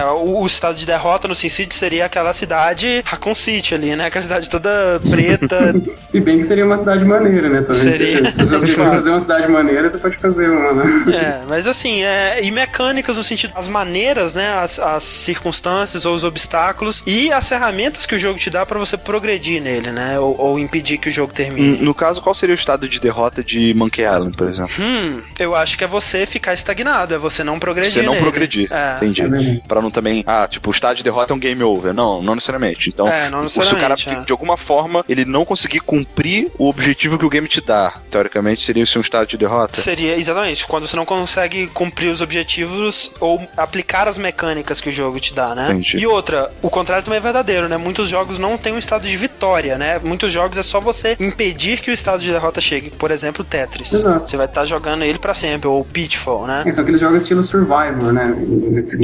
É, 0.00 0.04
o, 0.06 0.40
o 0.42 0.46
estado 0.46 0.76
de 0.76 0.86
derrota 0.86 1.28
no 1.28 1.34
SimCity 1.34 1.74
seria 1.74 2.06
aquela 2.06 2.32
cidade 2.32 3.02
Raccoon 3.04 3.34
City 3.34 3.74
ali, 3.74 3.94
né? 3.96 4.06
Aquela 4.06 4.22
cidade 4.22 4.48
toda 4.48 5.00
preta. 5.38 5.80
Se 6.06 6.20
bem 6.20 6.38
que 6.38 6.44
seria 6.44 6.64
uma 6.64 6.78
cidade 6.78 7.04
maneira, 7.04 7.48
né? 7.48 7.62
Também. 7.62 7.74
Seria. 7.74 8.30
Se 8.32 8.44
você 8.44 8.66
for 8.68 8.86
fazer 8.90 9.10
uma 9.10 9.20
cidade 9.20 9.48
maneira, 9.50 9.90
você 9.90 9.98
pode 9.98 10.16
fazer 10.16 10.48
uma, 10.50 10.72
né? 10.72 11.04
é, 11.14 11.44
mas 11.48 11.66
assim, 11.66 12.02
é, 12.02 12.42
e 12.42 12.50
mecânicas 12.50 13.16
no 13.16 13.22
sentido, 13.22 13.52
as 13.54 13.68
maneiras, 13.68 14.34
né? 14.34 14.54
As, 14.58 14.78
as 14.78 15.02
circunstâncias 15.02 16.04
ou 16.04 16.14
os 16.14 16.24
obstáculos 16.24 17.02
e 17.06 17.32
as 17.32 17.48
ferramentas 17.48 18.06
que 18.06 18.14
o 18.14 18.18
jogo 18.18 18.38
te 18.38 18.48
dá 18.50 18.64
pra 18.64 18.78
você 18.78 18.96
progredir 18.96 19.60
nele, 19.62 19.90
né? 19.90 20.18
Ou, 20.18 20.34
ou 20.38 20.58
impedir 20.58 20.98
que 20.98 21.08
o 21.08 21.12
jogo 21.12 21.32
termine. 21.32 21.78
No 21.78 21.94
caso, 21.94 22.22
qual 22.22 22.34
seria 22.34 22.54
o 22.54 22.58
estado 22.58 22.88
de 22.88 23.00
derrota 23.00 23.42
de 23.42 23.74
Monkey 23.74 24.02
Island, 24.02 24.36
por 24.36 24.48
exemplo? 24.48 24.72
Hum, 24.80 25.20
eu 25.38 25.54
acho 25.54 25.76
que 25.76 25.84
é 25.84 25.86
você 25.86 26.24
ficar 26.26 26.54
estagnado, 26.54 27.14
é 27.14 27.18
você 27.18 27.42
não 27.44 27.58
progredir. 27.58 27.92
Você 27.92 28.02
não 28.02 28.12
nele. 28.12 28.22
progredir. 28.24 28.68
É. 28.72 28.96
Entendi. 28.96 29.22
É. 29.22 29.60
Pra 29.66 29.82
não 29.82 29.90
também. 29.90 30.24
Ah, 30.26 30.46
tipo, 30.48 30.70
o 30.70 30.72
estado 30.72 30.96
de 30.96 31.02
derrota 31.02 31.32
é 31.32 31.36
um 31.36 31.38
game 31.38 31.62
over. 31.62 31.92
Não, 31.92 32.22
não 32.22 32.34
necessariamente. 32.34 32.88
Então, 32.88 33.08
É, 33.08 33.28
não 33.28 33.48
se 33.48 33.58
o 33.58 33.62
cara, 33.62 33.90
necessariamente, 33.90 34.22
é. 34.22 34.26
de 34.26 34.32
alguma 34.32 34.56
forma, 34.56 35.04
ele 35.08 35.24
não 35.26 35.44
conseguir 35.44 35.80
cumprir 35.80 36.50
o 36.58 36.68
objetivo 36.68 37.18
que 37.18 37.24
o 37.24 37.28
game 37.30 37.48
te 37.48 37.60
dá, 37.60 37.94
teoricamente, 38.10 38.62
seria 38.62 38.82
isso 38.82 38.98
um 38.98 39.02
estado 39.02 39.26
de 39.26 39.36
derrota? 39.36 39.80
Seria, 39.80 40.16
exatamente, 40.16 40.66
quando 40.66 40.86
você 40.86 40.96
não 40.96 41.04
consegue 41.04 41.66
cumprir 41.68 42.08
os 42.08 42.20
objetivos 42.20 43.10
ou 43.20 43.40
aplicar 43.56 44.08
as 44.08 44.18
mecânicas 44.18 44.80
que 44.80 44.88
o 44.88 44.92
jogo 44.92 45.20
te 45.20 45.34
dá, 45.34 45.54
né? 45.54 45.68
Entendi. 45.70 45.98
E 45.98 46.06
outra, 46.06 46.50
o 46.62 46.70
contrário 46.70 47.04
também 47.04 47.18
é 47.18 47.20
verdadeiro, 47.20 47.68
né? 47.68 47.76
Muitos 47.76 48.08
jogos 48.08 48.38
não 48.38 48.56
têm 48.56 48.72
um 48.72 48.78
estado 48.78 49.06
de 49.06 49.16
vitória, 49.16 49.76
né? 49.76 49.98
Muitos 50.02 50.32
jogos 50.32 50.56
é 50.58 50.62
só 50.62 50.80
você 50.80 51.16
impedir 51.18 51.80
que 51.80 51.90
o 51.90 51.94
estado 51.94 52.20
de 52.22 52.30
derrota 52.30 52.60
chegue. 52.60 52.90
Por 52.90 53.10
exemplo, 53.10 53.44
Tetris. 53.44 53.92
Exato. 53.92 54.28
Você 54.28 54.36
vai 54.36 54.46
estar 54.46 54.64
jogando 54.64 55.04
ele 55.04 55.18
pra 55.18 55.34
sempre, 55.34 55.68
ou 55.68 55.84
Pitfall, 55.84 56.46
né? 56.46 56.64
É, 56.66 56.72
São 56.72 56.82
aqueles 56.82 57.00
jogos 57.00 57.22
estilo 57.22 57.42
Survivor, 57.42 58.12
né? 58.12 58.34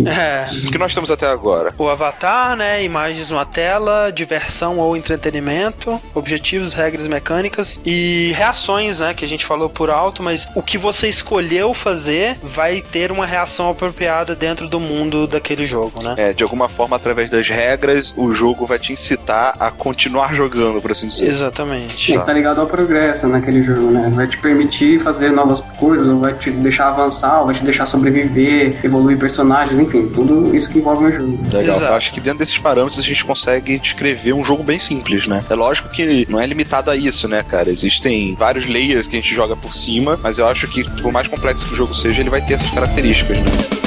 É. 0.06 0.66
O 0.66 0.70
que 0.70 0.78
nós 0.78 0.94
temos 0.94 1.10
até 1.10 1.26
agora? 1.26 1.74
O 1.78 1.88
avatar, 1.88 2.56
né? 2.56 2.82
Imagens 2.82 3.30
numa 3.30 3.44
tela, 3.44 4.10
diversão 4.10 4.78
ou 4.78 4.96
entretenimento, 4.96 6.00
objetivos, 6.14 6.74
regras 6.74 7.06
mecânicas 7.06 7.80
e 7.84 8.32
reações, 8.36 9.00
né? 9.00 9.14
Que 9.14 9.24
a 9.24 9.28
gente 9.28 9.44
falou 9.44 9.68
por 9.68 9.90
alto, 9.90 10.22
mas 10.22 10.48
o 10.54 10.62
que 10.62 10.78
você 10.78 11.08
escolheu 11.08 11.74
fazer 11.74 12.36
vai 12.42 12.80
ter 12.80 13.10
uma 13.12 13.26
reação 13.26 13.70
apropriada 13.70 14.34
dentro 14.34 14.68
do 14.68 14.80
mundo 14.80 15.26
daquele 15.26 15.66
jogo, 15.66 16.02
né? 16.02 16.14
É, 16.16 16.32
de 16.32 16.42
alguma 16.42 16.68
forma, 16.68 16.96
através 16.96 17.30
das 17.30 17.48
regras, 17.48 18.12
o 18.16 18.32
jogo 18.32 18.66
vai 18.66 18.78
te 18.78 18.92
incitar 18.92 19.54
a 19.58 19.70
continuar 19.70 20.34
jogando, 20.34 20.80
por 20.80 20.92
assim 20.92 21.08
dizer. 21.08 21.26
Exatamente. 21.26 22.06
Tem 22.06 22.18
que 22.18 22.26
tá 22.26 22.32
ligado 22.32 22.60
ao 22.60 22.66
progresso 22.66 23.26
naquele 23.26 23.62
jogo, 23.62 23.90
né? 23.90 24.10
Vai 24.14 24.26
te 24.26 24.38
permitir 24.38 25.00
fazer 25.00 25.30
novas 25.30 25.60
coisas, 25.78 26.08
ou 26.08 26.18
vai 26.18 26.34
te 26.34 26.50
deixar 26.50 26.88
avançar, 26.88 27.40
ou 27.40 27.46
vai 27.46 27.54
te 27.54 27.64
deixar 27.64 27.86
sobreviver, 27.86 28.78
evoluir 28.84 29.18
personagens, 29.18 29.78
enfim, 29.78 30.08
tudo 30.08 30.54
isso 30.54 30.68
que 30.68 30.78
envolve 30.78 31.06
o 31.06 31.12
jogo. 31.12 31.38
Legal. 31.44 31.62
Exato. 31.62 31.84
Eu 31.84 31.94
acho 31.94 32.12
que 32.12 32.20
dentro 32.20 32.38
desses 32.38 32.58
parâmetros 32.58 32.98
a 32.98 33.02
gente 33.02 33.24
consegue 33.24 33.78
descrever 33.78 34.32
um 34.32 34.44
jogo 34.44 34.62
bem 34.62 34.78
simples, 34.78 35.26
né? 35.26 35.44
É 35.48 35.54
lógico 35.54 35.88
que 35.88 36.01
não 36.28 36.40
é 36.40 36.46
limitado 36.46 36.90
a 36.90 36.96
isso, 36.96 37.28
né, 37.28 37.42
cara? 37.42 37.70
Existem 37.70 38.34
vários 38.34 38.66
layers 38.68 39.06
que 39.06 39.16
a 39.16 39.20
gente 39.20 39.34
joga 39.34 39.56
por 39.56 39.74
cima, 39.74 40.18
mas 40.22 40.38
eu 40.38 40.46
acho 40.46 40.66
que 40.68 40.84
por 41.00 41.12
mais 41.12 41.26
complexo 41.28 41.66
que 41.66 41.74
o 41.74 41.76
jogo 41.76 41.94
seja, 41.94 42.20
ele 42.20 42.30
vai 42.30 42.40
ter 42.40 42.54
essas 42.54 42.70
características, 42.70 43.38
né? 43.38 43.81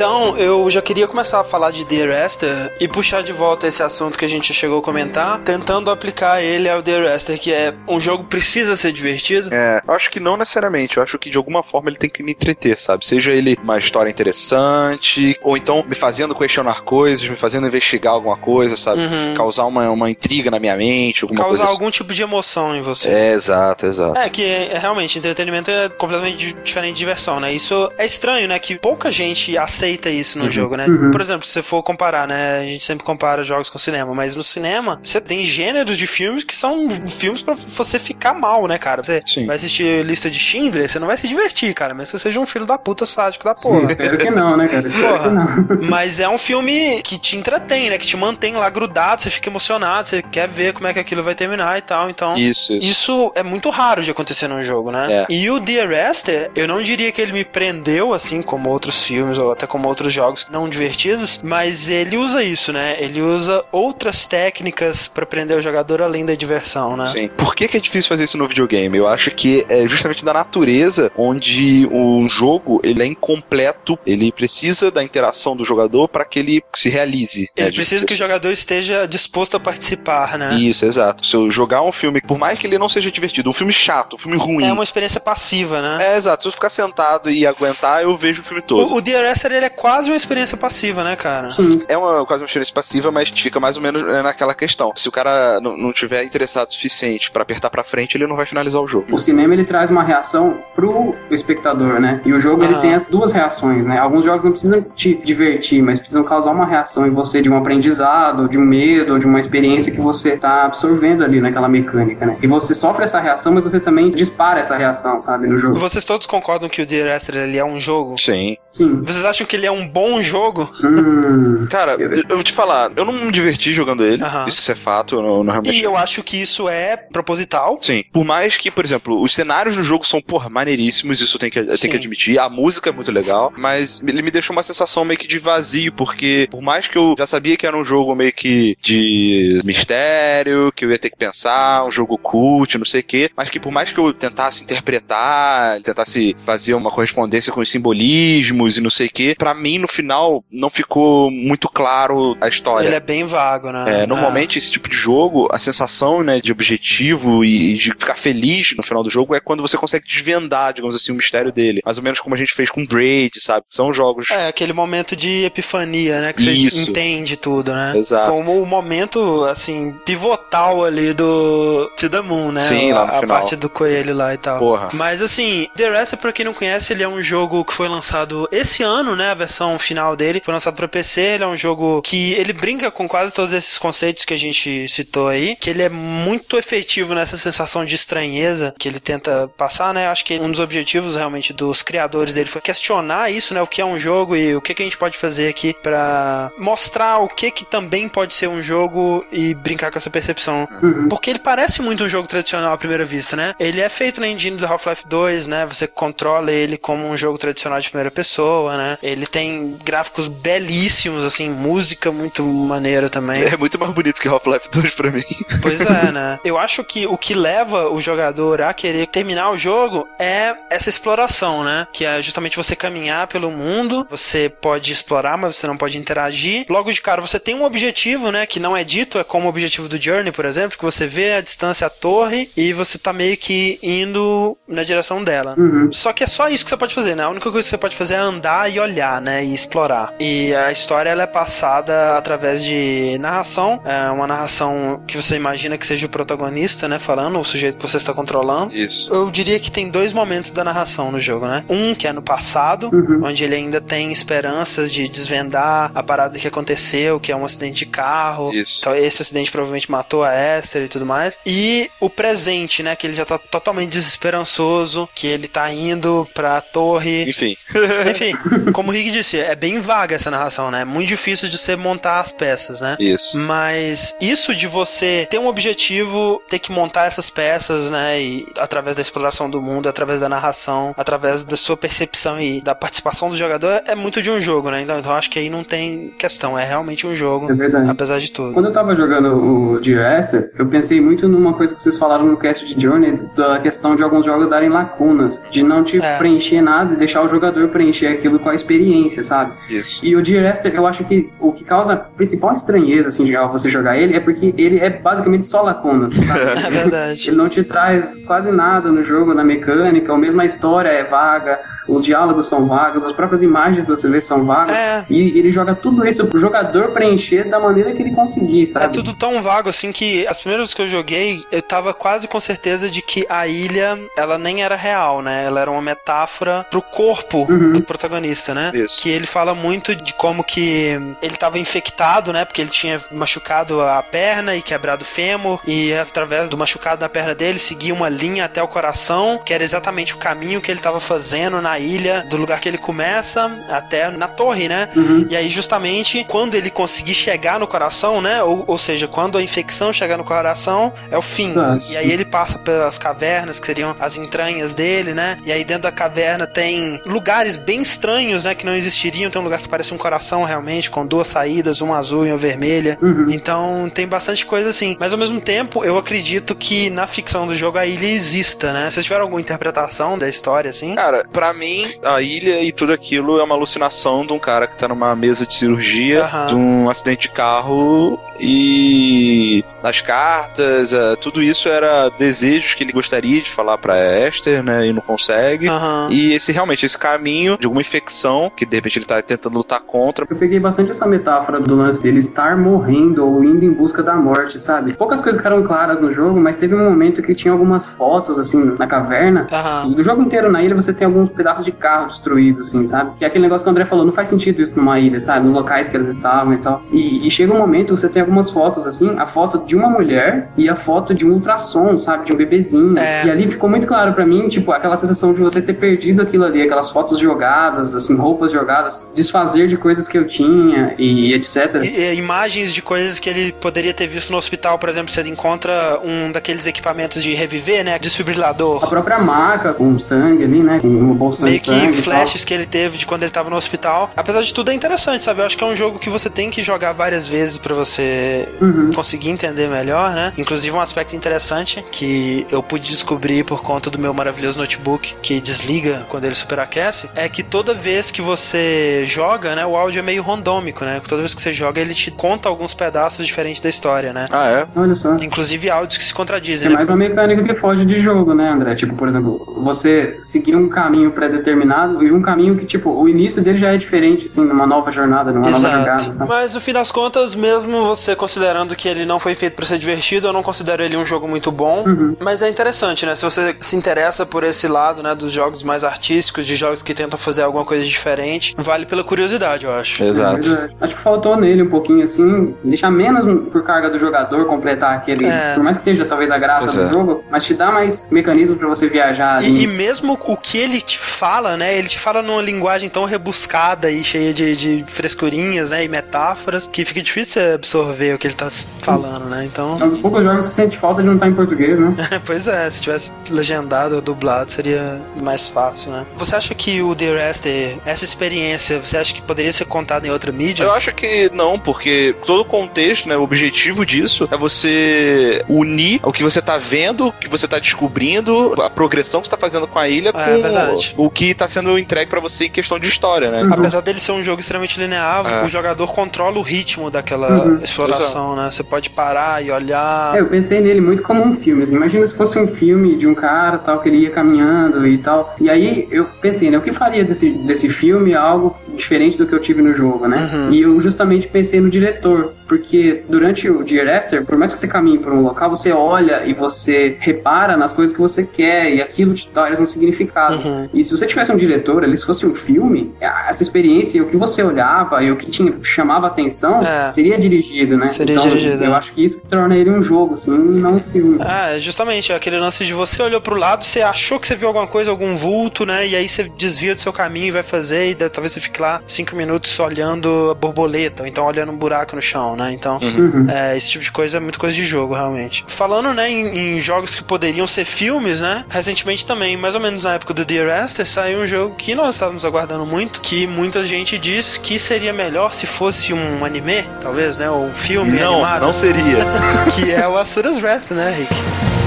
Então, 0.00 0.34
eu 0.38 0.70
já 0.70 0.80
queria 0.80 1.06
começar 1.06 1.40
a 1.40 1.44
falar 1.44 1.72
de 1.72 1.84
Dear 1.84 2.24
Esther 2.24 2.72
e 2.80 2.88
puxar 2.88 3.22
de 3.22 3.34
volta 3.34 3.66
esse 3.66 3.82
assunto 3.82 4.18
que 4.18 4.24
a 4.24 4.28
gente 4.28 4.50
chegou 4.54 4.78
a 4.78 4.82
comentar, 4.82 5.38
tentando 5.40 5.90
aplicar 5.90 6.42
ele 6.42 6.70
ao 6.70 6.80
Dear 6.80 7.14
Esther, 7.14 7.38
que 7.38 7.52
é 7.52 7.74
um 7.86 8.00
jogo 8.00 8.24
precisa 8.24 8.76
ser 8.76 8.92
divertido. 8.92 9.52
É, 9.52 9.82
eu 9.86 9.92
acho 9.92 10.10
que 10.10 10.18
não 10.18 10.38
necessariamente. 10.38 10.96
Eu 10.96 11.02
acho 11.02 11.18
que 11.18 11.28
de 11.28 11.36
alguma 11.36 11.62
forma 11.62 11.90
ele 11.90 11.98
tem 11.98 12.08
que 12.08 12.22
me 12.22 12.32
entreter, 12.32 12.78
sabe? 12.80 13.04
Seja 13.04 13.30
ele 13.32 13.58
uma 13.62 13.76
história 13.78 14.08
interessante, 14.08 15.38
ou 15.42 15.54
então 15.54 15.84
me 15.86 15.94
fazendo 15.94 16.34
questionar 16.34 16.80
coisas, 16.80 17.28
me 17.28 17.36
fazendo 17.36 17.66
investigar 17.66 18.14
alguma 18.14 18.38
coisa, 18.38 18.78
sabe? 18.78 19.02
Uhum. 19.02 19.34
Causar 19.34 19.66
uma, 19.66 19.90
uma 19.90 20.10
intriga 20.10 20.50
na 20.50 20.58
minha 20.58 20.78
mente, 20.78 21.24
alguma 21.24 21.42
Causar 21.42 21.64
coisa 21.66 21.72
algum 21.78 21.90
tipo 21.90 22.14
de 22.14 22.22
emoção 22.22 22.74
em 22.74 22.80
você. 22.80 23.06
assim. 23.08 23.18
É, 23.18 23.32
exato, 23.34 23.84
exato. 23.84 24.16
É, 24.18 24.30
que 24.30 24.44
é, 24.46 24.78
realmente, 24.78 25.18
entretenimento 25.18 25.70
é 25.70 25.90
completamente 25.90 26.38
di- 26.38 26.56
diferente 26.64 26.94
de 26.94 27.00
diversão, 27.00 27.38
né? 27.38 27.52
Isso 27.52 27.92
é 27.98 28.06
estranho, 28.06 28.48
né? 28.48 28.58
Que 28.58 28.78
pouca 28.78 29.10
gente 29.12 29.58
aceita 29.58 29.89
isso 30.10 30.38
no 30.38 30.50
jogo, 30.50 30.76
né? 30.76 30.86
Uhum. 30.86 31.10
Por 31.10 31.20
exemplo, 31.20 31.46
se 31.46 31.52
você 31.52 31.62
for 31.62 31.82
comparar, 31.82 32.26
né? 32.26 32.60
A 32.60 32.64
gente 32.64 32.84
sempre 32.84 33.04
compara 33.04 33.42
jogos 33.42 33.70
com 33.70 33.78
cinema, 33.78 34.14
mas 34.14 34.36
no 34.36 34.42
cinema, 34.42 35.00
você 35.02 35.20
tem 35.20 35.44
gêneros 35.44 35.96
de 35.98 36.06
filmes 36.06 36.44
que 36.44 36.54
são 36.56 36.88
filmes 37.08 37.42
pra 37.42 37.54
você 37.54 37.98
ficar 37.98 38.34
mal, 38.34 38.66
né, 38.66 38.78
cara? 38.78 39.02
Você 39.02 39.22
Sim. 39.26 39.46
vai 39.46 39.56
assistir 39.56 40.04
lista 40.04 40.30
de 40.30 40.38
Schindler, 40.38 40.88
você 40.88 40.98
não 40.98 41.06
vai 41.06 41.16
se 41.16 41.26
divertir, 41.28 41.72
cara, 41.74 41.94
mas 41.94 42.08
você 42.08 42.18
seja 42.18 42.38
um 42.38 42.46
filho 42.46 42.66
da 42.66 42.78
puta 42.78 43.04
sádico 43.06 43.44
da 43.44 43.54
porra. 43.54 43.84
Espero 43.84 44.18
que 44.18 44.30
não, 44.30 44.56
né, 44.56 44.68
cara? 44.68 44.82
Porra. 44.90 45.28
que 45.68 45.74
não. 45.74 45.88
Mas 45.88 46.20
é 46.20 46.28
um 46.28 46.38
filme 46.38 47.00
que 47.02 47.18
te 47.18 47.36
entretém, 47.36 47.90
né? 47.90 47.98
Que 47.98 48.06
te 48.06 48.16
mantém 48.16 48.54
lá 48.54 48.68
grudado, 48.70 49.22
você 49.22 49.30
fica 49.30 49.48
emocionado, 49.48 50.08
você 50.08 50.22
quer 50.22 50.48
ver 50.48 50.72
como 50.72 50.86
é 50.88 50.92
que 50.92 50.98
aquilo 50.98 51.22
vai 51.22 51.34
terminar 51.34 51.78
e 51.78 51.82
tal. 51.82 52.10
Então, 52.10 52.34
Isso, 52.34 52.72
isso. 52.72 52.90
isso 52.90 53.32
é 53.34 53.42
muito 53.42 53.70
raro 53.70 54.02
de 54.02 54.10
acontecer 54.10 54.48
num 54.48 54.62
jogo, 54.62 54.90
né? 54.90 55.26
É. 55.28 55.32
E 55.32 55.50
o 55.50 55.58
Dear 55.58 55.90
Esther, 55.92 56.50
eu 56.54 56.66
não 56.66 56.82
diria 56.82 57.10
que 57.12 57.20
ele 57.20 57.32
me 57.32 57.44
prendeu, 57.44 58.12
assim, 58.12 58.42
como 58.42 58.68
outros 58.68 59.02
filmes 59.02 59.38
ou 59.38 59.52
até 59.52 59.66
como 59.66 59.79
outros 59.88 60.12
jogos 60.12 60.46
não 60.50 60.68
divertidos, 60.68 61.40
mas 61.42 61.88
ele 61.88 62.16
usa 62.16 62.42
isso, 62.42 62.72
né? 62.72 62.96
Ele 62.98 63.20
usa 63.22 63.64
outras 63.72 64.26
técnicas 64.26 65.08
pra 65.08 65.26
prender 65.26 65.56
o 65.56 65.62
jogador 65.62 66.02
além 66.02 66.24
da 66.24 66.34
diversão, 66.34 66.96
né? 66.96 67.08
Sim. 67.08 67.28
Por 67.28 67.54
que, 67.54 67.68
que 67.68 67.76
é 67.76 67.80
difícil 67.80 68.08
fazer 68.08 68.24
isso 68.24 68.38
no 68.38 68.48
videogame? 68.48 68.96
Eu 68.96 69.06
acho 69.06 69.30
que 69.30 69.64
é 69.68 69.86
justamente 69.88 70.24
da 70.24 70.32
natureza, 70.32 71.10
onde 71.16 71.86
um 71.90 72.28
jogo 72.28 72.80
ele 72.82 73.02
é 73.02 73.06
incompleto, 73.06 73.98
ele 74.06 74.32
precisa 74.32 74.90
da 74.90 75.02
interação 75.02 75.56
do 75.56 75.64
jogador 75.64 76.08
para 76.08 76.24
que 76.24 76.38
ele 76.38 76.62
se 76.74 76.88
realize. 76.88 77.48
Ele 77.56 77.66
né, 77.66 77.72
precisa 77.72 78.06
que 78.06 78.14
o 78.14 78.16
jogador 78.16 78.50
esteja 78.50 79.06
disposto 79.06 79.56
a 79.56 79.60
participar, 79.60 80.38
né? 80.38 80.54
Isso, 80.54 80.84
exato. 80.84 81.26
Se 81.26 81.34
eu 81.34 81.50
jogar 81.50 81.82
um 81.82 81.92
filme, 81.92 82.20
por 82.20 82.38
mais 82.38 82.58
que 82.58 82.66
ele 82.66 82.78
não 82.78 82.88
seja 82.88 83.10
divertido, 83.10 83.50
um 83.50 83.52
filme 83.52 83.72
chato, 83.72 84.16
um 84.16 84.18
filme 84.18 84.36
ruim. 84.36 84.64
É 84.64 84.72
uma 84.72 84.84
experiência 84.84 85.20
passiva, 85.20 85.80
né? 85.80 86.12
É, 86.12 86.16
exato. 86.16 86.42
Se 86.42 86.48
eu 86.48 86.52
ficar 86.52 86.70
sentado 86.70 87.30
e 87.30 87.46
aguentar, 87.46 88.02
eu 88.02 88.16
vejo 88.16 88.42
o 88.42 88.44
filme 88.44 88.62
todo. 88.62 88.92
O, 88.92 88.96
o 88.96 89.00
Dear 89.00 89.24
Esther, 89.30 89.52
ele 89.60 89.66
é 89.66 89.70
quase 89.70 90.10
uma 90.10 90.16
experiência 90.16 90.56
passiva, 90.56 91.04
né, 91.04 91.14
cara? 91.16 91.52
Sim. 91.52 91.82
É 91.88 91.96
uma, 91.96 92.24
quase 92.24 92.42
uma 92.42 92.46
experiência 92.46 92.74
passiva, 92.74 93.10
mas 93.10 93.28
fica 93.28 93.60
mais 93.60 93.76
ou 93.76 93.82
menos 93.82 94.02
é, 94.02 94.22
naquela 94.22 94.54
questão. 94.54 94.92
Se 94.94 95.08
o 95.08 95.12
cara 95.12 95.60
não, 95.60 95.92
tiver 95.92 96.24
interessado 96.24 96.68
o 96.68 96.72
suficiente 96.72 97.30
pra 97.30 97.42
apertar 97.42 97.68
pra 97.70 97.84
frente, 97.84 98.16
ele 98.16 98.26
não 98.26 98.36
vai 98.36 98.46
finalizar 98.46 98.80
o 98.80 98.86
jogo. 98.86 99.06
O 99.12 99.18
cinema 99.18 99.52
ele 99.54 99.64
traz 99.64 99.90
uma 99.90 100.02
reação 100.02 100.58
pro 100.74 101.14
espectador, 101.30 102.00
né? 102.00 102.20
E 102.24 102.32
o 102.32 102.40
jogo 102.40 102.64
ele 102.64 102.74
Aham. 102.74 102.80
tem 102.80 102.94
as 102.94 103.06
duas 103.06 103.32
reações, 103.32 103.84
né? 103.84 103.98
Alguns 103.98 104.24
jogos 104.24 104.44
não 104.44 104.52
precisam 104.52 104.82
te 104.82 105.14
divertir, 105.14 105.82
mas 105.82 105.98
precisam 105.98 106.24
causar 106.24 106.52
uma 106.52 106.66
reação 106.66 107.06
em 107.06 107.10
você 107.10 107.42
de 107.42 107.50
um 107.50 107.56
aprendizado, 107.56 108.48
de 108.48 108.56
um 108.56 108.64
medo, 108.64 109.18
de 109.18 109.26
uma 109.26 109.40
experiência 109.40 109.92
que 109.92 110.00
você 110.00 110.36
tá 110.36 110.64
absorvendo 110.64 111.22
ali 111.22 111.40
naquela 111.40 111.68
mecânica, 111.68 112.24
né? 112.24 112.36
E 112.42 112.46
você 112.46 112.74
sofre 112.74 113.04
essa 113.04 113.20
reação, 113.20 113.52
mas 113.52 113.64
você 113.64 113.80
também 113.80 114.10
dispara 114.10 114.60
essa 114.60 114.76
reação, 114.76 115.20
sabe, 115.20 115.46
no 115.46 115.58
jogo. 115.58 115.78
Vocês 115.78 116.04
todos 116.04 116.26
concordam 116.26 116.68
que 116.68 116.80
o 116.80 116.86
Dear 116.86 117.14
Esther 117.16 117.36
ele 117.36 117.58
é 117.58 117.64
um 117.64 117.78
jogo? 117.78 118.16
Sim. 118.18 118.56
Sim. 118.70 119.02
Vocês 119.02 119.24
acham 119.24 119.46
que 119.50 119.56
ele 119.56 119.66
é 119.66 119.72
um 119.72 119.84
bom 119.84 120.22
jogo? 120.22 120.70
Hum. 120.84 121.62
Cara, 121.68 121.96
eu, 121.98 122.08
eu 122.08 122.36
vou 122.36 122.42
te 122.44 122.52
falar, 122.52 122.92
eu 122.94 123.04
não 123.04 123.12
me 123.12 123.32
diverti 123.32 123.74
jogando 123.74 124.04
ele. 124.04 124.22
Isso 124.46 124.70
é 124.70 124.76
fato, 124.76 125.16
eu 125.16 125.22
não, 125.22 125.42
não 125.42 125.52
realmente. 125.52 125.76
E 125.76 125.82
eu 125.82 125.96
acho 125.96 126.22
que 126.22 126.36
isso 126.36 126.68
é 126.68 126.96
proposital. 126.96 127.76
Sim. 127.80 128.04
Por 128.12 128.24
mais 128.24 128.56
que, 128.56 128.70
por 128.70 128.84
exemplo, 128.84 129.20
os 129.20 129.34
cenários 129.34 129.74
do 129.74 129.82
jogo 129.82 130.06
são, 130.06 130.22
porra, 130.22 130.48
maneiríssimos, 130.48 131.20
isso 131.20 131.36
tem 131.36 131.50
que, 131.50 131.60
tem 131.64 131.90
que 131.90 131.96
admitir. 131.96 132.38
A 132.38 132.48
música 132.48 132.90
é 132.90 132.92
muito 132.92 133.10
legal, 133.10 133.52
mas 133.56 134.00
ele 134.06 134.22
me 134.22 134.30
deixou 134.30 134.54
uma 134.54 134.62
sensação 134.62 135.04
meio 135.04 135.18
que 135.18 135.26
de 135.26 135.40
vazio, 135.40 135.92
porque 135.92 136.46
por 136.48 136.62
mais 136.62 136.86
que 136.86 136.96
eu 136.96 137.16
já 137.18 137.26
sabia 137.26 137.56
que 137.56 137.66
era 137.66 137.76
um 137.76 137.84
jogo 137.84 138.14
meio 138.14 138.32
que 138.32 138.76
de 138.80 139.60
mistério, 139.64 140.72
que 140.76 140.84
eu 140.84 140.92
ia 140.92 140.98
ter 140.98 141.10
que 141.10 141.16
pensar, 141.16 141.84
um 141.84 141.90
jogo 141.90 142.16
cult, 142.16 142.78
não 142.78 142.84
sei 142.84 143.00
o 143.00 143.04
quê, 143.04 143.30
mas 143.36 143.50
que 143.50 143.58
por 143.58 143.72
mais 143.72 143.92
que 143.92 143.98
eu 143.98 144.12
tentasse 144.14 144.62
interpretar, 144.62 145.80
tentasse 145.82 146.36
fazer 146.38 146.74
uma 146.74 146.90
correspondência 146.90 147.52
com 147.52 147.60
os 147.60 147.68
simbolismos 147.68 148.78
e 148.78 148.80
não 148.80 148.90
sei 148.90 149.08
o 149.08 149.10
quê, 149.10 149.34
pra 149.40 149.54
mim, 149.54 149.78
no 149.78 149.88
final, 149.88 150.44
não 150.52 150.68
ficou 150.68 151.30
muito 151.30 151.66
claro 151.66 152.36
a 152.42 152.46
história. 152.46 152.86
Ele 152.86 152.94
é 152.94 153.00
bem 153.00 153.24
vago, 153.24 153.72
né? 153.72 154.02
É, 154.02 154.06
normalmente 154.06 154.58
esse 154.58 154.70
tipo 154.70 154.86
de 154.86 154.94
jogo, 154.94 155.48
a 155.50 155.58
sensação, 155.58 156.22
né, 156.22 156.42
de 156.42 156.52
objetivo 156.52 157.42
e 157.42 157.78
de 157.78 157.88
ficar 157.88 158.16
feliz 158.16 158.74
no 158.76 158.82
final 158.82 159.02
do 159.02 159.08
jogo 159.08 159.34
é 159.34 159.40
quando 159.40 159.62
você 159.62 159.78
consegue 159.78 160.06
desvendar, 160.06 160.74
digamos 160.74 160.94
assim, 160.94 161.10
o 161.10 161.14
mistério 161.14 161.50
dele. 161.50 161.80
Mais 161.86 161.96
ou 161.96 162.04
menos 162.04 162.20
como 162.20 162.34
a 162.34 162.38
gente 162.38 162.52
fez 162.52 162.70
com 162.70 162.84
Braid, 162.84 163.40
sabe? 163.40 163.64
São 163.70 163.90
jogos. 163.94 164.30
É, 164.30 164.48
aquele 164.48 164.74
momento 164.74 165.16
de 165.16 165.44
epifania, 165.46 166.20
né? 166.20 166.34
Que 166.34 166.42
você 166.42 166.50
Isso. 166.50 166.90
entende 166.90 167.38
tudo, 167.38 167.72
né? 167.72 167.94
Exato. 167.96 168.30
Como 168.32 168.60
o 168.60 168.66
momento, 168.66 169.46
assim, 169.46 169.96
pivotal 170.04 170.84
ali 170.84 171.14
do 171.14 171.90
To 171.96 172.10
The 172.10 172.20
Moon, 172.20 172.52
né? 172.52 172.64
Sim, 172.64 172.92
lá 172.92 173.06
no 173.06 173.12
a 173.12 173.20
final. 173.20 173.38
parte 173.38 173.56
do 173.56 173.70
coelho 173.70 174.14
lá 174.14 174.34
e 174.34 174.36
tal. 174.36 174.58
Porra. 174.58 174.90
Mas 174.92 175.22
assim, 175.22 175.66
The 175.74 175.88
Rest, 175.90 176.16
pra 176.16 176.30
quem 176.30 176.44
não 176.44 176.52
conhece, 176.52 176.92
ele 176.92 177.02
é 177.02 177.08
um 177.08 177.22
jogo 177.22 177.64
que 177.64 177.72
foi 177.72 177.88
lançado 177.88 178.46
esse 178.52 178.82
ano, 178.82 179.16
né? 179.16 179.29
A 179.30 179.34
versão 179.34 179.78
final 179.78 180.16
dele 180.16 180.40
foi 180.44 180.52
lançado 180.52 180.74
pra 180.74 180.88
PC. 180.88 181.20
Ele 181.20 181.44
é 181.44 181.46
um 181.46 181.56
jogo 181.56 182.02
que 182.02 182.32
ele 182.32 182.52
brinca 182.52 182.90
com 182.90 183.08
quase 183.08 183.32
todos 183.32 183.52
esses 183.52 183.78
conceitos 183.78 184.24
que 184.24 184.34
a 184.34 184.38
gente 184.38 184.88
citou 184.88 185.28
aí. 185.28 185.56
Que 185.56 185.70
ele 185.70 185.82
é 185.82 185.88
muito 185.88 186.58
efetivo 186.58 187.14
nessa 187.14 187.36
sensação 187.36 187.84
de 187.84 187.94
estranheza 187.94 188.74
que 188.78 188.88
ele 188.88 189.00
tenta 189.00 189.48
passar, 189.56 189.94
né? 189.94 190.08
Acho 190.08 190.24
que 190.24 190.38
um 190.38 190.50
dos 190.50 190.60
objetivos 190.60 191.16
realmente 191.16 191.52
dos 191.52 191.82
criadores 191.82 192.34
dele 192.34 192.48
foi 192.48 192.60
questionar 192.60 193.30
isso, 193.30 193.54
né? 193.54 193.62
O 193.62 193.66
que 193.66 193.80
é 193.80 193.84
um 193.84 193.98
jogo 193.98 194.36
e 194.36 194.54
o 194.54 194.60
que, 194.60 194.74
que 194.74 194.82
a 194.82 194.84
gente 194.84 194.98
pode 194.98 195.16
fazer 195.16 195.48
aqui 195.48 195.74
pra 195.82 196.50
mostrar 196.58 197.18
o 197.18 197.28
que 197.28 197.50
que 197.50 197.64
também 197.64 198.08
pode 198.08 198.34
ser 198.34 198.48
um 198.48 198.62
jogo 198.62 199.24
e 199.30 199.54
brincar 199.54 199.90
com 199.90 199.98
essa 199.98 200.10
percepção. 200.10 200.68
Uhum. 200.82 201.08
Porque 201.08 201.30
ele 201.30 201.38
parece 201.38 201.82
muito 201.82 202.04
um 202.04 202.08
jogo 202.08 202.26
tradicional 202.28 202.72
à 202.72 202.78
primeira 202.78 203.04
vista, 203.04 203.36
né? 203.36 203.54
Ele 203.58 203.80
é 203.80 203.88
feito 203.88 204.20
na 204.20 204.28
engine 204.28 204.56
do 204.56 204.66
Half-Life 204.66 205.06
2, 205.06 205.46
né? 205.46 205.66
Você 205.66 205.86
controla 205.86 206.50
ele 206.50 206.76
como 206.76 207.06
um 207.06 207.16
jogo 207.16 207.38
tradicional 207.38 207.80
de 207.80 207.88
primeira 207.88 208.10
pessoa, 208.10 208.76
né? 208.76 208.98
Ele 209.02 209.19
tem 209.26 209.76
gráficos 209.84 210.26
belíssimos, 210.28 211.24
assim, 211.24 211.48
música 211.48 212.10
muito 212.10 212.42
maneira 212.44 213.08
também. 213.08 213.42
É 213.42 213.56
muito 213.56 213.78
mais 213.78 213.92
bonito 213.92 214.20
que 214.20 214.28
Half-Life 214.28 214.70
2 214.70 214.94
pra 214.94 215.10
mim. 215.10 215.24
Pois 215.62 215.80
é, 215.80 216.10
né? 216.12 216.38
Eu 216.44 216.58
acho 216.58 216.84
que 216.84 217.06
o 217.06 217.16
que 217.16 217.34
leva 217.34 217.90
o 217.90 218.00
jogador 218.00 218.62
a 218.62 218.72
querer 218.72 219.06
terminar 219.08 219.50
o 219.50 219.56
jogo 219.56 220.08
é 220.18 220.54
essa 220.70 220.88
exploração, 220.88 221.64
né? 221.64 221.86
Que 221.92 222.04
é 222.04 222.20
justamente 222.22 222.56
você 222.56 222.76
caminhar 222.76 223.26
pelo 223.26 223.50
mundo, 223.50 224.06
você 224.10 224.48
pode 224.48 224.92
explorar, 224.92 225.36
mas 225.36 225.56
você 225.56 225.66
não 225.66 225.76
pode 225.76 225.98
interagir. 225.98 226.66
Logo 226.68 226.92
de 226.92 227.00
cara, 227.00 227.20
você 227.20 227.38
tem 227.38 227.54
um 227.54 227.64
objetivo, 227.64 228.30
né? 228.30 228.46
Que 228.46 228.60
não 228.60 228.76
é 228.76 228.84
dito, 228.84 229.18
é 229.18 229.24
como 229.24 229.46
o 229.46 229.48
objetivo 229.48 229.88
do 229.88 230.00
Journey, 230.00 230.32
por 230.32 230.44
exemplo, 230.44 230.78
que 230.78 230.84
você 230.84 231.06
vê 231.06 231.34
a 231.34 231.40
distância 231.40 231.86
a 231.86 231.90
torre 231.90 232.50
e 232.56 232.72
você 232.72 232.98
tá 232.98 233.12
meio 233.12 233.36
que 233.36 233.78
indo 233.82 234.56
na 234.68 234.82
direção 234.82 235.22
dela. 235.22 235.54
Uhum. 235.58 235.90
Só 235.92 236.12
que 236.12 236.24
é 236.24 236.26
só 236.26 236.48
isso 236.48 236.64
que 236.64 236.70
você 236.70 236.76
pode 236.76 236.94
fazer, 236.94 237.14
né? 237.14 237.24
A 237.24 237.28
única 237.28 237.50
coisa 237.50 237.66
que 237.66 237.70
você 237.70 237.78
pode 237.78 237.96
fazer 237.96 238.14
é 238.14 238.18
andar 238.18 238.70
e 238.70 238.78
olhar, 238.78 239.09
né? 239.18 239.42
E 239.42 239.54
explorar. 239.54 240.12
E 240.20 240.54
a 240.54 240.70
história 240.70 241.08
ela 241.08 241.22
é 241.22 241.26
passada 241.26 242.18
através 242.18 242.62
de 242.62 243.16
narração. 243.18 243.80
É 243.84 244.10
uma 244.10 244.26
narração 244.26 245.02
que 245.06 245.16
você 245.16 245.36
imagina 245.36 245.78
que 245.78 245.86
seja 245.86 246.04
o 246.06 246.10
protagonista, 246.10 246.86
né? 246.86 246.98
Falando, 246.98 247.40
o 247.40 247.44
sujeito 247.44 247.78
que 247.78 247.88
você 247.88 247.96
está 247.96 248.12
controlando. 248.12 248.74
Isso. 248.76 249.10
Eu 249.12 249.30
diria 249.30 249.58
que 249.58 249.70
tem 249.70 249.88
dois 249.88 250.12
momentos 250.12 250.50
da 250.50 250.62
narração 250.62 251.10
no 251.10 251.18
jogo, 251.18 251.46
né? 251.46 251.64
Um 251.68 251.94
que 251.94 252.06
é 252.06 252.12
no 252.12 252.20
passado, 252.20 252.90
Uhum. 252.92 253.20
onde 253.24 253.42
ele 253.44 253.54
ainda 253.54 253.80
tem 253.80 254.12
esperanças 254.12 254.92
de 254.92 255.08
desvendar 255.08 255.90
a 255.94 256.02
parada 256.02 256.38
que 256.38 256.46
aconteceu, 256.48 257.18
que 257.18 257.32
é 257.32 257.36
um 257.36 257.44
acidente 257.44 257.78
de 257.78 257.86
carro. 257.86 258.52
Isso. 258.52 258.80
Então, 258.80 258.94
esse 258.94 259.22
acidente 259.22 259.50
provavelmente 259.50 259.90
matou 259.90 260.24
a 260.24 260.32
Esther 260.58 260.82
e 260.82 260.88
tudo 260.88 261.06
mais. 261.06 261.38
E 261.46 261.88
o 262.00 262.10
presente, 262.10 262.82
né? 262.82 262.94
Que 262.96 263.06
ele 263.06 263.14
já 263.14 263.24
tá 263.24 263.38
totalmente 263.38 263.90
desesperançoso, 263.90 265.08
que 265.14 265.26
ele 265.26 265.48
tá 265.48 265.72
indo 265.72 266.28
pra 266.34 266.60
torre. 266.60 267.28
Enfim. 267.30 267.56
Enfim, 268.10 268.32
como 268.72 268.90
Rick 269.00 269.10
disse, 269.12 269.38
é 269.38 269.54
bem 269.54 269.80
vaga 269.80 270.14
essa 270.14 270.30
narração, 270.30 270.70
né? 270.70 270.82
É 270.82 270.84
muito 270.84 271.08
difícil 271.08 271.48
de 271.48 271.56
você 271.58 271.76
montar 271.76 272.20
as 272.20 272.32
peças, 272.32 272.80
né? 272.80 272.96
Isso. 272.98 273.38
Mas 273.38 274.14
isso 274.20 274.54
de 274.54 274.66
você 274.66 275.26
ter 275.30 275.38
um 275.38 275.46
objetivo, 275.46 276.42
ter 276.48 276.58
que 276.58 276.70
montar 276.72 277.06
essas 277.06 277.30
peças, 277.30 277.90
né? 277.90 278.20
E 278.20 278.46
através 278.58 278.96
da 278.96 279.02
exploração 279.02 279.48
do 279.48 279.60
mundo, 279.62 279.88
através 279.88 280.20
da 280.20 280.28
narração, 280.28 280.94
através 280.96 281.44
da 281.44 281.56
sua 281.56 281.76
percepção 281.76 282.40
e 282.40 282.60
da 282.60 282.74
participação 282.74 283.30
do 283.30 283.36
jogador, 283.36 283.82
é 283.86 283.94
muito 283.94 284.20
de 284.22 284.30
um 284.30 284.40
jogo, 284.40 284.70
né? 284.70 284.82
Então, 284.82 284.98
então 284.98 285.12
acho 285.14 285.30
que 285.30 285.38
aí 285.38 285.48
não 285.50 285.64
tem 285.64 286.14
questão, 286.18 286.58
é 286.58 286.64
realmente 286.64 287.06
um 287.06 287.14
jogo, 287.14 287.50
É 287.50 287.54
verdade. 287.54 287.88
apesar 287.88 288.18
de 288.18 288.30
tudo. 288.30 288.52
Quando 288.52 288.66
eu 288.66 288.72
tava 288.72 288.94
jogando 288.94 289.34
o 289.34 289.80
Dear 289.80 290.18
Esther, 290.20 290.50
eu 290.58 290.66
pensei 290.66 291.00
muito 291.00 291.28
numa 291.28 291.54
coisa 291.54 291.74
que 291.74 291.82
vocês 291.82 291.96
falaram 291.96 292.26
no 292.26 292.36
cast 292.36 292.64
de 292.66 292.80
Journey, 292.80 293.18
da 293.36 293.58
questão 293.60 293.96
de 293.96 294.02
alguns 294.02 294.24
jogos 294.26 294.48
darem 294.50 294.68
lacunas, 294.68 295.42
de 295.50 295.62
não 295.62 295.82
te 295.84 296.00
É. 296.00 296.18
preencher 296.18 296.60
nada 296.60 296.94
e 296.94 296.96
deixar 296.96 297.22
o 297.22 297.28
jogador 297.28 297.68
preencher 297.68 298.08
aquilo 298.08 298.38
com 298.38 298.48
a 298.48 298.54
experiência, 298.54 298.89
sabe? 299.22 299.52
Isso. 299.68 300.04
E 300.04 300.16
o 300.16 300.22
Dear 300.22 300.52
Esther, 300.52 300.74
eu 300.74 300.86
acho 300.86 301.04
que 301.04 301.30
o 301.38 301.52
que 301.52 301.64
causa 301.64 301.92
a 301.92 301.96
principal 301.96 302.52
estranheza, 302.52 303.08
assim, 303.08 303.24
de 303.24 303.36
você 303.36 303.68
jogar 303.68 303.96
ele, 303.96 304.16
é 304.16 304.20
porque 304.20 304.54
ele 304.56 304.78
é 304.78 304.90
basicamente 304.90 305.46
só 305.46 305.62
lacuna? 305.62 306.08
É 306.66 306.70
verdade. 306.70 307.28
Ele 307.28 307.36
não 307.36 307.48
te 307.48 307.62
traz 307.62 308.18
quase 308.26 308.50
nada 308.50 308.90
no 308.90 309.04
jogo, 309.04 309.34
na 309.34 309.42
mecânica, 309.42 310.12
ou 310.12 310.18
mesmo 310.18 310.40
a 310.40 310.44
história 310.44 310.88
é 310.88 311.04
vaga, 311.04 311.58
os 311.92 312.02
diálogos 312.02 312.46
são 312.46 312.66
vagos, 312.66 313.04
as 313.04 313.12
próprias 313.12 313.42
imagens 313.42 313.82
que 313.84 313.90
você 313.90 314.08
vê 314.08 314.20
são 314.20 314.44
vagas. 314.44 314.76
É. 314.78 315.04
E 315.10 315.38
ele 315.38 315.50
joga 315.50 315.74
tudo 315.74 316.06
isso 316.06 316.26
pro 316.26 316.40
jogador 316.40 316.92
preencher 316.92 317.48
da 317.48 317.58
maneira 317.58 317.92
que 317.94 318.02
ele 318.02 318.12
conseguir, 318.12 318.66
sabe? 318.66 318.84
É 318.86 318.88
tudo 318.88 319.12
tão 319.14 319.42
vago 319.42 319.68
assim 319.68 319.92
que 319.92 320.26
as 320.26 320.38
primeiras 320.40 320.64
vezes 320.64 320.74
que 320.74 320.82
eu 320.82 320.88
joguei, 320.88 321.44
eu 321.50 321.62
tava 321.62 321.92
quase 321.92 322.28
com 322.28 322.38
certeza 322.40 322.88
de 322.90 323.02
que 323.02 323.26
a 323.28 323.46
ilha, 323.46 323.98
ela 324.16 324.38
nem 324.38 324.62
era 324.62 324.76
real, 324.76 325.22
né? 325.22 325.44
Ela 325.44 325.60
era 325.60 325.70
uma 325.70 325.82
metáfora 325.82 326.66
pro 326.70 326.82
corpo 326.82 327.46
Uhum. 327.50 327.72
do 327.72 327.82
protagonista, 327.82 328.54
né? 328.54 328.70
Isso. 328.74 329.00
Que 329.02 329.08
ele 329.10 329.26
fala 329.26 329.54
muito 329.54 329.94
de 329.96 330.12
como 330.14 330.44
que 330.44 330.98
ele 331.22 331.36
tava 331.36 331.58
infectado, 331.58 332.32
né? 332.32 332.44
Porque 332.44 332.60
ele 332.60 332.70
tinha 332.70 333.00
machucado 333.10 333.80
a 333.80 334.02
perna 334.02 334.54
e 334.54 334.62
quebrado 334.62 335.02
o 335.02 335.06
fêmur 335.06 335.60
e 335.66 335.92
através 335.94 336.48
do 336.48 336.56
machucado 336.56 337.00
na 337.00 337.08
perna 337.08 337.34
dele 337.34 337.58
seguia 337.58 337.94
uma 337.94 338.08
linha 338.08 338.44
até 338.44 338.62
o 338.62 338.68
coração, 338.68 339.40
que 339.44 339.52
era 339.54 339.64
exatamente 339.64 340.14
o 340.14 340.18
caminho 340.18 340.60
que 340.60 340.70
ele 340.70 340.80
tava 340.80 341.00
fazendo 341.00 341.60
na 341.60 341.78
ilha, 341.80 342.24
do 342.28 342.36
lugar 342.36 342.60
que 342.60 342.68
ele 342.68 342.78
começa 342.78 343.50
até 343.68 344.10
na 344.10 344.28
torre, 344.28 344.68
né? 344.68 344.88
Uhum. 344.94 345.26
E 345.28 345.36
aí, 345.36 345.50
justamente, 345.50 346.24
quando 346.28 346.54
ele 346.54 346.70
conseguir 346.70 347.14
chegar 347.14 347.58
no 347.58 347.66
coração, 347.66 348.20
né? 348.20 348.42
Ou, 348.42 348.64
ou 348.66 348.78
seja, 348.78 349.08
quando 349.08 349.38
a 349.38 349.42
infecção 349.42 349.92
chegar 349.92 350.16
no 350.16 350.24
coração, 350.24 350.92
é 351.10 351.16
o 351.16 351.22
fim. 351.22 351.50
Exato. 351.50 351.92
E 351.92 351.96
aí 351.96 352.10
ele 352.10 352.24
passa 352.24 352.58
pelas 352.58 352.98
cavernas, 352.98 353.58
que 353.58 353.66
seriam 353.66 353.96
as 353.98 354.16
entranhas 354.16 354.74
dele, 354.74 355.14
né? 355.14 355.38
E 355.44 355.52
aí 355.52 355.64
dentro 355.64 355.82
da 355.82 355.92
caverna 355.92 356.46
tem 356.46 357.00
lugares 357.06 357.56
bem 357.56 357.80
estranhos, 357.80 358.44
né? 358.44 358.54
Que 358.54 358.66
não 358.66 358.74
existiriam. 358.74 359.30
Tem 359.30 359.40
um 359.40 359.44
lugar 359.44 359.60
que 359.60 359.68
parece 359.68 359.92
um 359.94 359.98
coração 359.98 360.44
realmente, 360.44 360.90
com 360.90 361.06
duas 361.06 361.28
saídas, 361.28 361.80
uma 361.80 361.98
azul 361.98 362.26
e 362.26 362.30
uma 362.30 362.38
vermelha. 362.38 362.98
Uhum. 363.00 363.26
Então 363.30 363.90
tem 363.92 364.06
bastante 364.06 364.44
coisa 364.44 364.70
assim. 364.70 364.96
Mas 364.98 365.12
ao 365.12 365.18
mesmo 365.18 365.40
tempo, 365.40 365.84
eu 365.84 365.96
acredito 365.96 366.54
que 366.54 366.90
na 366.90 367.06
ficção 367.06 367.46
do 367.46 367.54
jogo 367.54 367.78
a 367.78 367.86
ilha 367.86 368.06
exista, 368.06 368.72
né? 368.72 368.90
Vocês 368.90 369.04
tiveram 369.04 369.22
alguma 369.22 369.40
interpretação 369.40 370.18
da 370.18 370.28
história, 370.28 370.70
assim? 370.70 370.94
Cara, 370.94 371.26
pra 371.32 371.52
mim, 371.52 371.69
a 372.02 372.20
ilha 372.20 372.62
e 372.62 372.72
tudo 372.72 372.92
aquilo 372.92 373.38
é 373.38 373.44
uma 373.44 373.54
alucinação 373.54 374.24
de 374.24 374.32
um 374.32 374.38
cara 374.38 374.66
que 374.66 374.76
tá 374.76 374.88
numa 374.88 375.14
mesa 375.14 375.46
de 375.46 375.54
cirurgia, 375.54 376.24
Aham. 376.24 376.46
de 376.46 376.54
um 376.54 376.90
acidente 376.90 377.28
de 377.28 377.34
carro 377.34 378.18
e 378.38 379.62
as 379.82 380.00
cartas, 380.00 380.92
eh, 380.92 381.16
tudo 381.16 381.42
isso 381.42 381.68
era 381.68 382.08
desejos 382.10 382.74
que 382.74 382.82
ele 382.82 382.92
gostaria 382.92 383.40
de 383.40 383.50
falar 383.50 383.76
pra 383.78 384.26
Esther, 384.26 384.62
né, 384.62 384.86
e 384.86 384.92
não 384.92 385.02
consegue. 385.02 385.68
Aham. 385.68 386.08
E 386.10 386.32
esse 386.32 386.50
realmente, 386.52 386.86
esse 386.86 386.98
caminho 386.98 387.58
de 387.58 387.66
alguma 387.66 387.80
infecção 387.80 388.50
que 388.54 388.64
de 388.64 388.76
repente 388.76 388.98
ele 388.98 389.06
tá 389.06 389.20
tentando 389.20 389.54
lutar 389.56 389.80
contra. 389.80 390.26
Eu 390.28 390.36
peguei 390.36 390.58
bastante 390.58 390.90
essa 390.90 391.06
metáfora 391.06 391.60
do 391.60 391.74
lance 391.74 392.02
dele 392.02 392.18
estar 392.18 392.56
morrendo 392.56 393.26
ou 393.26 393.44
indo 393.44 393.64
em 393.64 393.72
busca 393.72 394.02
da 394.02 394.14
morte, 394.14 394.58
sabe? 394.58 394.94
Poucas 394.94 395.20
coisas 395.20 395.38
ficaram 395.38 395.62
claras 395.62 396.00
no 396.00 396.12
jogo, 396.12 396.40
mas 396.40 396.56
teve 396.56 396.74
um 396.74 396.84
momento 396.84 397.22
que 397.22 397.34
tinha 397.34 397.52
algumas 397.52 397.86
fotos, 397.86 398.38
assim, 398.38 398.74
na 398.78 398.86
caverna. 398.86 399.46
Aham. 399.52 399.90
Do 399.90 400.02
jogo 400.02 400.22
inteiro 400.22 400.50
na 400.50 400.62
ilha 400.62 400.74
você 400.74 400.92
tem 400.92 401.06
alguns 401.06 401.28
pedaços 401.28 401.49
de 401.58 401.72
carro 401.72 402.06
destruídos, 402.06 402.68
assim, 402.68 402.86
sabe? 402.86 403.12
Que 403.18 403.24
é 403.24 403.28
aquele 403.28 403.42
negócio 403.42 403.64
que 403.64 403.68
o 403.68 403.72
André 403.72 403.84
falou, 403.84 404.04
não 404.04 404.12
faz 404.12 404.28
sentido 404.28 404.62
isso 404.62 404.74
numa 404.76 404.98
ilha, 404.98 405.18
sabe? 405.20 405.46
Nos 405.46 405.54
locais 405.54 405.88
que 405.88 405.96
eles 405.96 406.08
estavam 406.08 406.54
e 406.54 406.58
tal. 406.58 406.82
E, 406.92 407.26
e 407.26 407.30
chega 407.30 407.52
um 407.52 407.58
momento 407.58 407.96
você 407.96 408.08
tem 408.08 408.20
algumas 408.22 408.50
fotos, 408.50 408.86
assim, 408.86 409.18
a 409.18 409.26
foto 409.26 409.58
de 409.66 409.74
uma 409.76 409.88
mulher 409.88 410.50
e 410.56 410.68
a 410.68 410.76
foto 410.76 411.12
de 411.14 411.26
um 411.26 411.32
ultrassom, 411.32 411.98
sabe? 411.98 412.26
De 412.26 412.32
um 412.32 412.36
bebezinho. 412.36 412.98
É. 412.98 413.26
E 413.26 413.30
ali 413.30 413.50
ficou 413.50 413.68
muito 413.68 413.86
claro 413.86 414.12
pra 414.12 414.24
mim, 414.24 414.48
tipo, 414.48 414.72
aquela 414.72 414.96
sensação 414.96 415.32
de 415.32 415.40
você 415.40 415.60
ter 415.60 415.74
perdido 415.74 416.22
aquilo 416.22 416.44
ali, 416.44 416.62
aquelas 416.62 416.90
fotos 416.90 417.18
jogadas, 417.18 417.94
assim, 417.94 418.14
roupas 418.16 418.52
jogadas, 418.52 419.10
desfazer 419.14 419.66
de 419.66 419.76
coisas 419.76 420.06
que 420.06 420.16
eu 420.16 420.26
tinha 420.26 420.94
e 420.98 421.32
etc. 421.34 421.82
E- 421.82 422.00
e 422.00 422.14
imagens 422.14 422.72
de 422.72 422.82
coisas 422.82 423.18
que 423.18 423.28
ele 423.28 423.52
poderia 423.52 423.92
ter 423.94 424.06
visto 424.06 424.30
no 424.30 424.36
hospital, 424.38 424.78
por 424.78 424.88
exemplo, 424.88 425.10
você 425.10 425.20
encontra 425.28 426.00
um 426.04 426.30
daqueles 426.32 426.66
equipamentos 426.66 427.22
de 427.22 427.34
reviver, 427.34 427.84
né? 427.84 427.94
A 427.94 427.98
Desfibrilador. 427.98 428.88
própria 428.88 429.18
maca 429.18 429.72
com 429.72 429.98
sangue 429.98 430.44
ali, 430.44 430.62
né? 430.62 430.78
Com 430.80 430.88
uma 430.88 431.14
bolsa 431.14 431.39
Meio 431.44 431.60
que 431.60 431.92
flashes 431.92 432.44
que 432.44 432.52
ele 432.54 432.66
teve 432.66 432.98
de 432.98 433.06
quando 433.06 433.22
ele 433.22 433.30
tava 433.32 433.50
no 433.50 433.56
hospital. 433.56 434.10
Apesar 434.16 434.42
de 434.42 434.52
tudo, 434.52 434.70
é 434.70 434.74
interessante, 434.74 435.24
sabe? 435.24 435.40
Eu 435.40 435.46
acho 435.46 435.56
que 435.56 435.64
é 435.64 435.66
um 435.66 435.76
jogo 435.76 435.98
que 435.98 436.08
você 436.10 436.28
tem 436.30 436.50
que 436.50 436.62
jogar 436.62 436.92
várias 436.92 437.26
vezes 437.28 437.56
pra 437.58 437.74
você 437.74 438.48
Uhum. 438.60 438.90
conseguir 438.94 439.30
entender 439.30 439.68
melhor, 439.68 440.12
né? 440.12 440.32
Inclusive, 440.36 440.74
um 440.76 440.80
aspecto 440.80 441.14
interessante 441.16 441.84
que 441.90 442.46
eu 442.50 442.62
pude 442.62 442.88
descobrir 442.88 443.44
por 443.44 443.62
conta 443.62 443.90
do 443.90 443.98
meu 443.98 444.12
maravilhoso 444.12 444.58
notebook 444.58 445.14
que 445.22 445.40
desliga 445.40 446.06
quando 446.08 446.24
ele 446.24 446.34
superaquece 446.34 447.08
é 447.14 447.28
que 447.28 447.42
toda 447.42 447.72
vez 447.74 448.10
que 448.10 448.22
você 448.22 449.02
joga, 449.06 449.54
né? 449.54 449.64
O 449.66 449.76
áudio 449.76 450.00
é 450.00 450.02
meio 450.02 450.22
randômico, 450.22 450.84
né? 450.84 451.00
Toda 451.06 451.22
vez 451.22 451.34
que 451.34 451.40
você 451.42 451.52
joga, 451.52 451.80
ele 451.80 451.94
te 451.94 452.10
conta 452.10 452.48
alguns 452.48 452.74
pedaços 452.74 453.26
diferentes 453.26 453.60
da 453.60 453.68
história, 453.68 454.12
né? 454.12 454.26
Ah, 454.30 454.48
é? 454.48 454.66
Olha 454.76 454.94
só. 454.94 455.16
Inclusive 455.20 455.70
áudios 455.70 455.96
que 455.98 456.04
se 456.04 456.14
contradizem, 456.14 456.66
É 456.66 456.70
né? 456.70 456.76
mais 456.76 456.88
uma 456.88 456.96
mecânica 456.96 457.42
que 457.42 457.54
foge 457.54 457.84
de 457.84 458.00
jogo, 458.00 458.34
né, 458.34 458.50
André? 458.50 458.74
Tipo, 458.74 458.94
por 458.94 459.08
exemplo, 459.08 459.60
você 459.62 460.18
seguir 460.22 460.56
um 460.56 460.68
caminho 460.68 461.10
pré-determinado 461.30 462.02
e 462.04 462.12
um 462.12 462.20
caminho 462.20 462.56
que, 462.56 462.66
tipo, 462.66 462.90
o 462.90 463.08
início 463.08 463.42
dele 463.42 463.58
já 463.58 463.72
é 463.72 463.76
diferente, 463.76 464.26
assim, 464.26 464.44
numa 464.44 464.66
nova 464.66 464.90
jornada, 464.90 465.32
numa 465.32 465.50
nova 465.50 465.58
jogada, 465.58 465.94
Exato. 465.94 466.16
sabe? 466.16 466.28
Mas 466.28 466.54
no 466.54 466.60
fim 466.60 466.72
das 466.72 466.90
contas, 466.90 467.34
mesmo 467.34 467.84
você 467.84 468.16
considerando 468.16 468.74
que 468.74 468.88
ele 468.88 469.06
não 469.06 469.18
foi 469.18 469.34
feito 469.34 469.54
pra 469.54 469.64
ser 469.64 469.78
divertido, 469.78 470.26
eu 470.28 470.32
não 470.32 470.42
considero 470.42 470.82
ele 470.82 470.96
um 470.96 471.04
jogo 471.04 471.28
muito 471.28 471.50
bom. 471.50 471.84
Uhum. 471.86 472.16
Mas 472.18 472.42
é 472.42 472.48
interessante, 472.48 473.06
né? 473.06 473.14
Se 473.14 473.24
você 473.24 473.56
se 473.60 473.76
interessa 473.76 474.26
por 474.26 474.44
esse 474.44 474.66
lado, 474.66 475.02
né, 475.02 475.14
dos 475.14 475.32
jogos 475.32 475.62
mais 475.62 475.84
artísticos, 475.84 476.46
de 476.46 476.56
jogos 476.56 476.82
que 476.82 476.92
tentam 476.94 477.18
fazer 477.18 477.42
alguma 477.42 477.64
coisa 477.64 477.84
diferente, 477.84 478.54
vale 478.58 478.86
pela 478.86 479.04
curiosidade, 479.04 479.64
eu 479.64 479.72
acho. 479.72 480.02
Exato. 480.02 480.52
É. 480.52 480.70
Acho 480.80 480.94
que 480.94 481.00
faltou 481.00 481.36
nele 481.36 481.62
um 481.62 481.70
pouquinho, 481.70 482.02
assim, 482.02 482.54
deixar 482.64 482.90
menos 482.90 483.26
por 483.50 483.62
carga 483.62 483.90
do 483.90 483.98
jogador 483.98 484.46
completar 484.46 484.96
aquele. 484.96 485.26
É. 485.26 485.54
Por 485.54 485.62
mais 485.62 485.78
que 485.78 485.84
seja 485.84 486.04
talvez 486.04 486.30
a 486.30 486.38
graça 486.38 486.60
Pois 486.60 486.74
do 486.74 486.82
é. 486.82 486.92
jogo, 486.92 487.24
mas 487.30 487.44
te 487.44 487.54
dá 487.54 487.70
mais 487.70 488.08
mecanismo 488.10 488.56
pra 488.56 488.68
você 488.68 488.88
viajar. 488.88 489.42
E, 489.42 489.62
e 489.62 489.66
mesmo 489.66 490.18
o 490.20 490.36
que 490.36 490.58
ele 490.58 490.80
te 490.80 490.98
fala, 491.20 491.54
né? 491.54 491.76
Ele 491.76 491.86
te 491.86 491.98
fala 491.98 492.22
numa 492.22 492.40
linguagem 492.40 492.88
tão 492.88 493.04
rebuscada 493.04 493.90
e 493.90 494.02
cheia 494.02 494.32
de, 494.32 494.56
de 494.56 494.84
frescurinhas, 494.86 495.70
né? 495.70 495.84
E 495.84 495.88
metáforas, 495.88 496.66
que 496.66 496.82
fica 496.82 497.02
difícil 497.02 497.42
você 497.42 497.52
absorver 497.52 498.14
o 498.14 498.18
que 498.18 498.26
ele 498.26 498.34
tá 498.34 498.48
falando, 498.78 499.26
né? 499.26 499.44
Então. 499.44 499.78
É 499.78 499.84
um 499.84 499.88
dos 499.90 499.98
poucos 499.98 500.24
jogos 500.24 500.48
que 500.48 500.54
sente 500.54 500.78
falta 500.78 501.02
de 501.02 501.06
não 501.06 501.14
estar 501.16 501.28
em 501.28 501.34
português, 501.34 501.78
né? 501.78 501.94
pois 502.24 502.48
é, 502.48 502.70
se 502.70 502.80
tivesse 502.80 503.12
legendado 503.28 503.96
ou 503.96 504.00
dublado 504.00 504.50
seria 504.50 504.98
mais 505.22 505.46
fácil, 505.46 505.92
né? 505.92 506.06
Você 506.16 506.34
acha 506.34 506.54
que 506.54 506.80
o 506.80 506.94
The 506.94 507.12
Rester, 507.12 507.78
essa 507.84 508.04
experiência, 508.06 508.78
você 508.78 508.96
acha 508.96 509.12
que 509.12 509.20
poderia 509.20 509.52
ser 509.52 509.66
contada 509.66 510.06
em 510.06 510.10
outra 510.10 510.32
mídia? 510.32 510.64
Eu 510.64 510.72
acho 510.72 510.90
que 510.94 511.30
não, 511.34 511.58
porque 511.58 512.16
todo 512.24 512.40
o 512.40 512.44
contexto, 512.46 513.10
né, 513.10 513.16
o 513.18 513.22
objetivo 513.22 513.84
disso 513.84 514.26
é 514.32 514.38
você 514.38 515.44
unir 515.50 516.00
o 516.02 516.12
que 516.14 516.22
você 516.22 516.40
tá 516.40 516.56
vendo, 516.56 517.08
o 517.08 517.12
que 517.12 517.28
você 517.28 517.46
tá 517.46 517.58
descobrindo, 517.58 518.54
a 518.62 518.70
progressão 518.70 519.20
que 519.20 519.26
você 519.26 519.36
tá 519.36 519.40
fazendo 519.40 519.68
com 519.68 519.78
a 519.78 519.86
ilha 519.86 520.08
É, 520.08 520.12
com 520.12 520.42
verdade. 520.42 520.94
o 520.96 521.09
que 521.10 521.34
tá 521.34 521.46
sendo 521.48 521.78
entregue 521.78 522.08
pra 522.10 522.20
você 522.20 522.44
em 522.46 522.50
questão 522.50 522.78
de 522.78 522.88
história, 522.88 523.30
né? 523.30 523.42
Uhum. 523.42 523.52
Apesar 523.52 523.80
dele 523.80 524.00
ser 524.00 524.12
um 524.12 524.22
jogo 524.22 524.40
extremamente 524.40 524.78
linear, 524.80 525.26
É. 525.26 525.44
o 525.44 525.48
jogador 525.48 525.92
controla 525.92 526.38
o 526.38 526.42
ritmo 526.42 526.90
daquela 526.90 527.44
Uhum. 527.44 527.58
exploração, 527.62 528.36
né? 528.36 528.50
Você 528.50 528.62
pode 528.62 528.90
parar 528.90 529.44
e 529.44 529.50
olhar. 529.50 530.16
É, 530.16 530.20
eu 530.20 530.26
pensei 530.26 530.60
nele 530.60 530.80
muito 530.80 531.02
como 531.02 531.22
um 531.22 531.32
filme. 531.32 531.62
Assim, 531.64 531.74
imagina 531.76 532.06
se 532.06 532.14
fosse 532.16 532.38
um 532.38 532.46
filme 532.46 532.96
de 532.96 533.06
um 533.06 533.14
cara 533.14 533.58
tal, 533.58 533.80
que 533.80 533.88
ele 533.88 533.98
ia 533.98 534.10
caminhando 534.10 534.86
e 534.86 534.98
tal. 534.98 535.34
E 535.40 535.50
aí 535.50 535.86
eu 535.90 536.04
pensei, 536.20 536.50
né? 536.50 536.58
O 536.58 536.62
que 536.62 536.72
faria 536.72 537.04
desse, 537.04 537.30
desse 537.30 537.68
filme 537.68 538.14
algo 538.14 538.56
diferente 538.76 539.16
do 539.18 539.26
que 539.26 539.32
eu 539.34 539.38
tive 539.38 539.62
no 539.62 539.74
jogo, 539.74 540.06
né? 540.06 540.30
Uhum. 540.32 540.52
E 540.52 540.62
eu 540.62 540.80
justamente 540.80 541.26
pensei 541.28 541.60
no 541.60 541.70
diretor. 541.70 542.32
Porque 542.46 543.04
durante 543.08 543.48
o 543.48 543.62
Dear 543.62 543.86
Esther, 543.98 544.24
por 544.24 544.36
mais 544.36 544.50
que 544.50 544.58
você 544.58 544.66
caminhe 544.66 544.98
por 544.98 545.12
um 545.12 545.22
local, 545.22 545.50
você 545.50 545.70
olha 545.70 546.24
e 546.26 546.34
você 546.34 546.96
repara 546.98 547.56
nas 547.56 547.72
coisas 547.72 547.94
que 547.94 548.00
você 548.00 548.24
quer 548.24 548.74
e 548.74 548.82
aquilo 548.82 549.14
te 549.14 549.28
traz 549.28 549.60
um 549.60 549.66
significado. 549.66 550.34
Uhum. 550.34 550.68
E 550.74 550.82
se 550.82 550.90
você 550.90 551.06
tivesse 551.06 551.30
um 551.30 551.36
diretor 551.36 551.84
ali, 551.84 551.96
se 551.96 552.04
fosse 552.04 552.26
um 552.26 552.34
filme, 552.34 552.92
essa 553.00 553.44
experiência, 553.44 554.02
o 554.02 554.06
que 554.06 554.16
você 554.16 554.42
olhava 554.42 555.00
e 555.00 555.12
o 555.12 555.16
que 555.16 555.30
tinha, 555.30 555.54
chamava 555.62 556.08
atenção, 556.08 556.58
É. 556.58 556.90
seria 556.90 557.16
dirigido, 557.16 557.76
né? 557.76 557.86
Seria 557.86 558.16
então, 558.16 558.28
dirigido, 558.28 558.64
Eu 558.64 558.72
é. 558.74 558.76
acho 558.76 558.92
que 558.94 559.04
isso 559.04 559.20
torna 559.30 559.56
ele 559.56 559.70
um 559.70 559.80
jogo, 559.80 560.14
assim, 560.14 560.34
e 560.34 560.60
não 560.60 560.74
um 560.74 560.80
filme. 560.80 561.18
Ah, 561.20 561.56
justamente, 561.56 562.12
aquele 562.12 562.36
lance 562.38 562.64
de 562.64 562.74
você 562.74 563.00
olhou 563.00 563.20
pro 563.20 563.36
lado, 563.36 563.64
você 563.64 563.80
achou 563.80 564.18
que 564.18 564.26
você 564.26 564.34
viu 564.34 564.48
alguma 564.48 564.66
coisa, 564.66 564.90
algum 564.90 565.14
vulto, 565.14 565.64
né? 565.64 565.86
E 565.86 565.94
aí 565.94 566.08
você 566.08 566.28
desvia 566.36 566.74
do 566.74 566.80
seu 566.80 566.92
caminho 566.92 567.26
e 567.26 567.30
vai 567.30 567.44
fazer, 567.44 567.90
e 567.90 567.94
talvez 567.94 568.32
você 568.32 568.40
fique 568.40 568.59
lá 568.60 568.82
cinco 568.86 569.16
minutos 569.16 569.58
olhando 569.58 570.30
a 570.30 570.34
borboleta, 570.34 571.02
ou 571.02 571.08
então 571.08 571.24
olhando 571.24 571.50
um 571.52 571.56
buraco 571.56 571.96
no 571.96 572.02
chão, 572.02 572.36
né? 572.36 572.52
Então, 572.52 572.78
Uhum. 572.80 573.26
é, 573.28 573.56
esse 573.56 573.70
tipo 573.70 573.84
de 573.84 573.90
coisa 573.92 574.16
é 574.18 574.20
muito 574.20 574.38
coisa 574.38 574.54
de 574.54 574.64
jogo, 574.64 574.94
realmente. 574.94 575.44
Falando, 575.48 575.92
né, 575.92 576.10
em, 576.10 576.56
em 576.56 576.60
jogos 576.60 576.94
que 576.94 577.02
poderiam 577.02 577.46
ser 577.46 577.64
filmes, 577.64 578.20
né? 578.20 578.44
Recentemente 578.48 579.04
também, 579.06 579.36
mais 579.36 579.54
ou 579.54 579.60
menos 579.60 579.84
na 579.84 579.94
época 579.94 580.12
do 580.14 580.24
Dear 580.24 580.64
Esther, 580.66 580.86
saiu 580.86 581.20
um 581.20 581.26
jogo 581.26 581.54
que 581.56 581.74
nós 581.74 581.94
estávamos 581.96 582.24
aguardando 582.24 582.66
muito, 582.66 583.00
que 583.00 583.26
muita 583.26 583.64
gente 583.64 583.98
diz 583.98 584.36
que 584.36 584.58
seria 584.58 584.92
melhor 584.92 585.34
se 585.34 585.46
fosse 585.46 585.92
um 585.92 586.24
anime, 586.24 586.64
talvez, 586.80 587.16
né? 587.16 587.30
Ou 587.30 587.46
um 587.46 587.52
filme 587.54 587.98
Não, 587.98 588.14
animado. 588.14 588.42
não 588.42 588.52
seria. 588.52 589.06
Que 589.54 589.70
é 589.72 589.86
o 589.88 589.96
Asura's 589.96 590.40
Wrath, 590.42 590.70
né, 590.70 590.94
Rick? 590.98 591.59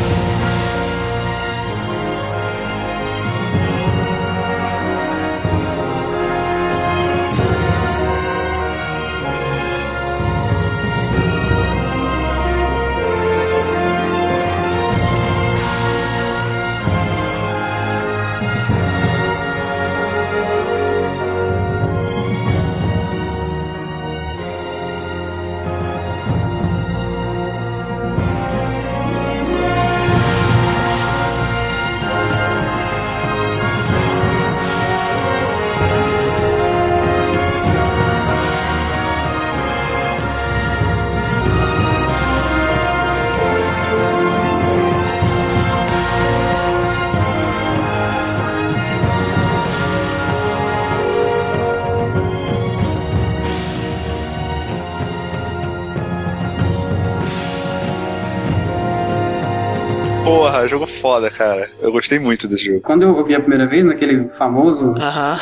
Porra, 61.14 61.30
jogo 61.30 61.30
foda, 61.30 61.30
cara. 61.30 61.70
Eu 61.73 61.73
gostei 61.94 62.20
muito 62.20 62.48
desse 62.48 62.66
jogo. 62.66 62.82
Quando 62.82 63.04
eu 63.04 63.24
vi 63.26 63.36
a 63.36 63.40
primeira 63.40 63.66
vez, 63.68 63.86
naquele 63.86 64.30
famoso. 64.38 64.94
Aham. 65.00 65.38